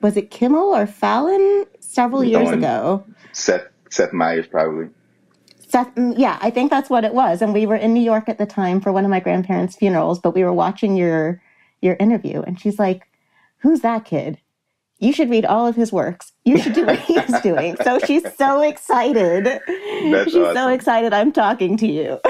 was 0.00 0.16
it 0.16 0.30
Kimmel 0.30 0.74
or 0.76 0.86
Fallon 0.86 1.64
several 1.80 2.22
years 2.22 2.50
ago? 2.50 3.04
Seth 3.32 3.66
Seth 3.94 4.12
Meyers 4.12 4.46
probably. 4.46 4.88
Seth, 5.68 5.94
mm, 5.94 6.14
yeah, 6.16 6.38
I 6.42 6.50
think 6.50 6.70
that's 6.70 6.90
what 6.90 7.04
it 7.04 7.14
was. 7.14 7.40
And 7.40 7.54
we 7.54 7.64
were 7.64 7.76
in 7.76 7.94
New 7.94 8.02
York 8.02 8.28
at 8.28 8.38
the 8.38 8.46
time 8.46 8.80
for 8.80 8.92
one 8.92 9.04
of 9.04 9.10
my 9.10 9.20
grandparents' 9.20 9.76
funerals, 9.76 10.18
but 10.18 10.34
we 10.34 10.42
were 10.44 10.52
watching 10.52 10.96
your 10.96 11.40
your 11.80 11.96
interview, 12.00 12.42
and 12.42 12.58
she's 12.58 12.78
like, 12.78 13.06
"Who's 13.58 13.80
that 13.80 14.04
kid? 14.04 14.38
You 14.98 15.12
should 15.12 15.30
read 15.30 15.44
all 15.44 15.66
of 15.66 15.76
his 15.76 15.92
works. 15.92 16.32
You 16.44 16.58
should 16.58 16.72
do 16.72 16.86
what 16.86 16.98
he's 16.98 17.40
doing." 17.40 17.76
So 17.84 17.98
she's 18.00 18.24
so 18.36 18.62
excited. 18.62 19.44
That's 19.44 20.32
she's 20.32 20.34
so 20.34 20.68
excited. 20.68 21.12
I'm 21.12 21.30
talking 21.30 21.76
to 21.76 21.86
you. 21.86 22.20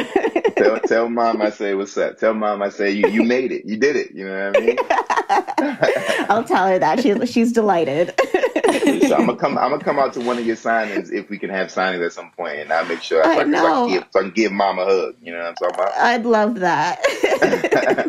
tell, 0.57 0.81
tell 0.87 1.09
mom 1.09 1.41
I 1.41 1.51
say 1.51 1.75
what's 1.75 1.97
up. 1.97 2.19
Tell 2.19 2.35
mom 2.35 2.63
I 2.63 2.69
say 2.69 2.91
you, 2.91 3.09
you 3.09 3.23
made 3.23 3.53
it. 3.53 3.65
You 3.65 3.79
did 3.79 3.97
it. 3.97 4.11
You 4.13 4.27
know 4.27 4.51
what 4.51 4.57
I 4.57 4.67
mean? 4.67 6.27
I'll 6.31 6.45
tell 6.45 6.67
her 6.67 6.79
that 6.79 7.01
she's 7.01 7.31
she's 7.31 7.53
delighted. 7.53 8.19
so 8.85 9.15
I'm 9.17 9.27
gonna 9.27 9.37
come. 9.41 9.59
I'm 9.59 9.71
gonna 9.71 9.83
come 9.85 9.99
out 9.99 10.13
to 10.15 10.21
one 10.21 10.39
of 10.39 10.47
your 10.47 10.57
signings 10.57 11.13
if 11.13 11.29
we 11.31 11.39
can 11.39 11.51
have 11.51 11.69
signings 11.69 12.05
at 12.05 12.13
some 12.13 12.31
point, 12.33 12.59
and 12.59 12.73
I'll 12.73 12.87
make 12.87 13.03
sure 13.03 13.27
I 13.27 13.33
I, 13.33 13.37
can, 13.45 13.53
so 13.53 13.59
I, 13.59 13.63
know. 13.63 13.87
can 13.87 13.95
give, 13.95 14.05
so 14.11 14.19
I 14.21 14.23
can 14.23 14.31
give 14.33 14.53
mom 14.53 14.79
a 14.79 14.85
hug. 14.85 15.15
You 15.23 15.33
know 15.33 15.39
what 15.39 15.47
I'm 15.49 15.55
talking 15.55 15.75
about? 15.75 15.93
I'd 15.97 16.27
love 16.27 16.55
that. 16.61 17.05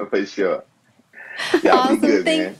For 0.09 0.25
sure. 0.25 0.63
Y'all 1.63 1.73
Awesome. 1.73 1.99
be 1.99 2.07
good, 2.07 2.25
Thank- 2.25 2.43
man. 2.43 2.55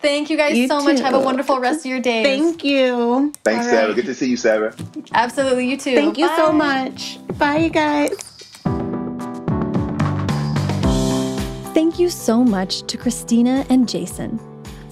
thank 0.00 0.30
you 0.30 0.36
guys 0.36 0.56
You 0.56 0.68
so 0.68 0.80
much 0.82 1.00
have 1.00 1.14
a 1.14 1.18
wonderful 1.20 1.58
rest 1.58 1.80
of 1.80 1.86
your 1.90 2.00
day. 2.00 2.22
Thank 2.22 2.62
you. 2.64 3.32
Thanks, 3.44 3.66
All 3.66 3.72
Sarah. 3.72 3.94
Good 3.94 4.06
to 4.06 4.14
see 4.14 4.28
you, 4.30 4.36
Sarah. 4.36 4.74
absolutely 5.12 5.68
you 5.68 5.76
too 5.76 5.94
Thank 5.94 6.18
you 6.18 6.28
so 6.36 6.52
much. 6.52 7.18
Bye, 7.38 7.56
you 7.58 7.70
guys. 7.70 8.10
Thank 11.74 11.98
you 11.98 12.10
so 12.10 12.44
much 12.44 12.82
to 12.82 12.96
Christina 12.98 13.64
and 13.70 13.88
Jason. 13.88 14.38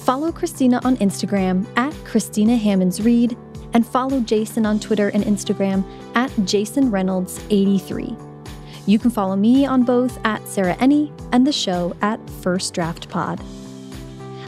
Follow 0.00 0.32
Christina 0.32 0.80
on 0.82 0.96
Instagram 0.96 1.66
at 1.76 1.92
Christina 2.04 2.56
Hammonds 2.56 3.02
Reed 3.02 3.36
and 3.74 3.86
follow 3.86 4.20
Jason 4.20 4.64
on 4.64 4.80
Twitter 4.80 5.08
and 5.10 5.22
Instagram 5.24 5.84
at 6.16 6.32
Jason 6.44 6.90
Reynolds 6.90 7.38
83. 7.50 8.16
You 8.86 8.98
can 8.98 9.10
follow 9.10 9.36
me 9.36 9.66
on 9.66 9.84
both 9.84 10.18
at 10.24 10.46
Sarah 10.48 10.74
Enni 10.76 11.12
and 11.32 11.46
the 11.46 11.52
show 11.52 11.94
at 12.00 12.18
First 12.42 12.72
Draft 12.72 13.10
Pod. 13.10 13.40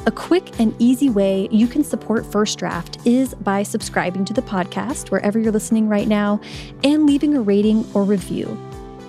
A 0.06 0.10
quick 0.10 0.58
and 0.58 0.74
easy 0.80 1.10
way 1.10 1.48
you 1.52 1.68
can 1.68 1.84
support 1.84 2.24
First 2.24 2.58
Draft 2.58 3.06
is 3.06 3.34
by 3.34 3.62
subscribing 3.62 4.24
to 4.24 4.32
the 4.32 4.42
podcast 4.42 5.10
wherever 5.10 5.38
you're 5.38 5.52
listening 5.52 5.88
right 5.88 6.08
now 6.08 6.40
and 6.82 7.06
leaving 7.06 7.36
a 7.36 7.42
rating 7.42 7.88
or 7.94 8.04
review. 8.04 8.58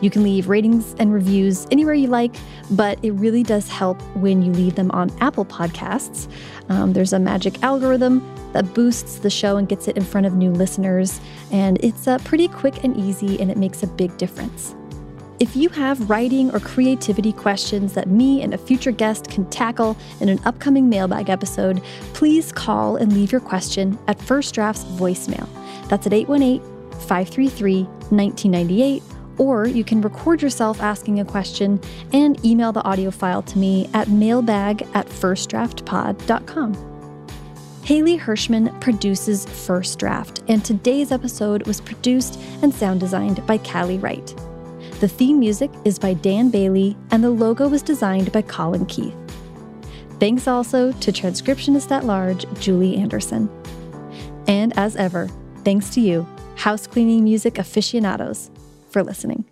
You 0.03 0.09
can 0.09 0.21
leave 0.21 0.49
ratings 0.49 0.95
and 0.99 1.13
reviews 1.13 1.65
anywhere 1.71 1.93
you 1.93 2.07
like, 2.07 2.35
but 2.71 2.99
it 3.05 3.11
really 3.11 3.41
does 3.41 3.69
help 3.69 4.01
when 4.17 4.41
you 4.41 4.51
leave 4.51 4.75
them 4.75 4.91
on 4.91 5.09
Apple 5.21 5.45
Podcasts. 5.45 6.29
Um, 6.67 6.91
there's 6.91 7.13
a 7.13 7.19
magic 7.19 7.63
algorithm 7.63 8.21
that 8.51 8.73
boosts 8.73 9.19
the 9.19 9.29
show 9.29 9.55
and 9.55 9.65
gets 9.65 9.87
it 9.87 9.95
in 9.95 10.03
front 10.03 10.27
of 10.27 10.33
new 10.33 10.51
listeners, 10.51 11.21
and 11.53 11.81
it's 11.81 12.05
uh, 12.05 12.17
pretty 12.25 12.49
quick 12.49 12.83
and 12.83 12.97
easy, 12.97 13.39
and 13.39 13.49
it 13.49 13.55
makes 13.55 13.81
a 13.81 13.87
big 13.87 14.17
difference. 14.17 14.75
If 15.39 15.55
you 15.55 15.69
have 15.69 16.09
writing 16.09 16.51
or 16.53 16.59
creativity 16.59 17.31
questions 17.31 17.93
that 17.93 18.09
me 18.09 18.41
and 18.41 18.53
a 18.53 18.57
future 18.57 18.91
guest 18.91 19.29
can 19.29 19.49
tackle 19.51 19.95
in 20.19 20.27
an 20.27 20.41
upcoming 20.43 20.89
mailbag 20.89 21.29
episode, 21.29 21.81
please 22.13 22.51
call 22.51 22.97
and 22.97 23.13
leave 23.13 23.31
your 23.31 23.39
question 23.39 23.97
at 24.09 24.21
First 24.21 24.53
Draft's 24.53 24.83
voicemail. 24.83 25.47
That's 25.87 26.05
at 26.07 26.11
818 26.11 26.59
533 27.07 27.83
1998 27.83 29.12
or 29.37 29.65
you 29.67 29.83
can 29.83 30.01
record 30.01 30.41
yourself 30.41 30.81
asking 30.81 31.19
a 31.19 31.25
question 31.25 31.79
and 32.11 32.43
email 32.45 32.71
the 32.71 32.83
audio 32.83 33.11
file 33.11 33.41
to 33.43 33.57
me 33.57 33.89
at 33.93 34.07
mailbag 34.07 34.81
at 34.93 35.07
firstdraftpod.com. 35.07 36.89
Haley 37.83 38.17
Hirschman 38.17 38.79
produces 38.79 39.45
First 39.45 39.99
Draft, 39.99 40.41
and 40.47 40.63
today's 40.63 41.11
episode 41.11 41.67
was 41.67 41.81
produced 41.81 42.39
and 42.61 42.73
sound 42.73 43.01
designed 43.01 43.45
by 43.45 43.57
Callie 43.57 43.97
Wright. 43.97 44.33
The 45.01 45.09
theme 45.09 45.37
music 45.37 45.69
is 45.83 45.99
by 45.99 46.13
Dan 46.13 46.49
Bailey, 46.49 46.95
and 47.11 47.21
the 47.21 47.29
logo 47.29 47.67
was 47.67 47.81
designed 47.81 48.31
by 48.31 48.41
Colin 48.43 48.85
Keith. 48.85 49.13
Thanks 50.17 50.47
also 50.47 50.93
to 50.93 51.11
transcriptionist 51.11 51.91
at 51.91 52.05
large 52.05 52.45
Julie 52.57 52.95
Anderson. 52.95 53.49
And 54.47 54.71
as 54.77 54.95
ever, 54.95 55.27
thanks 55.65 55.89
to 55.95 55.99
you, 55.99 56.25
house 56.55 56.87
cleaning 56.87 57.25
music 57.25 57.57
aficionados, 57.57 58.49
for 58.93 59.03
listening. 59.03 59.43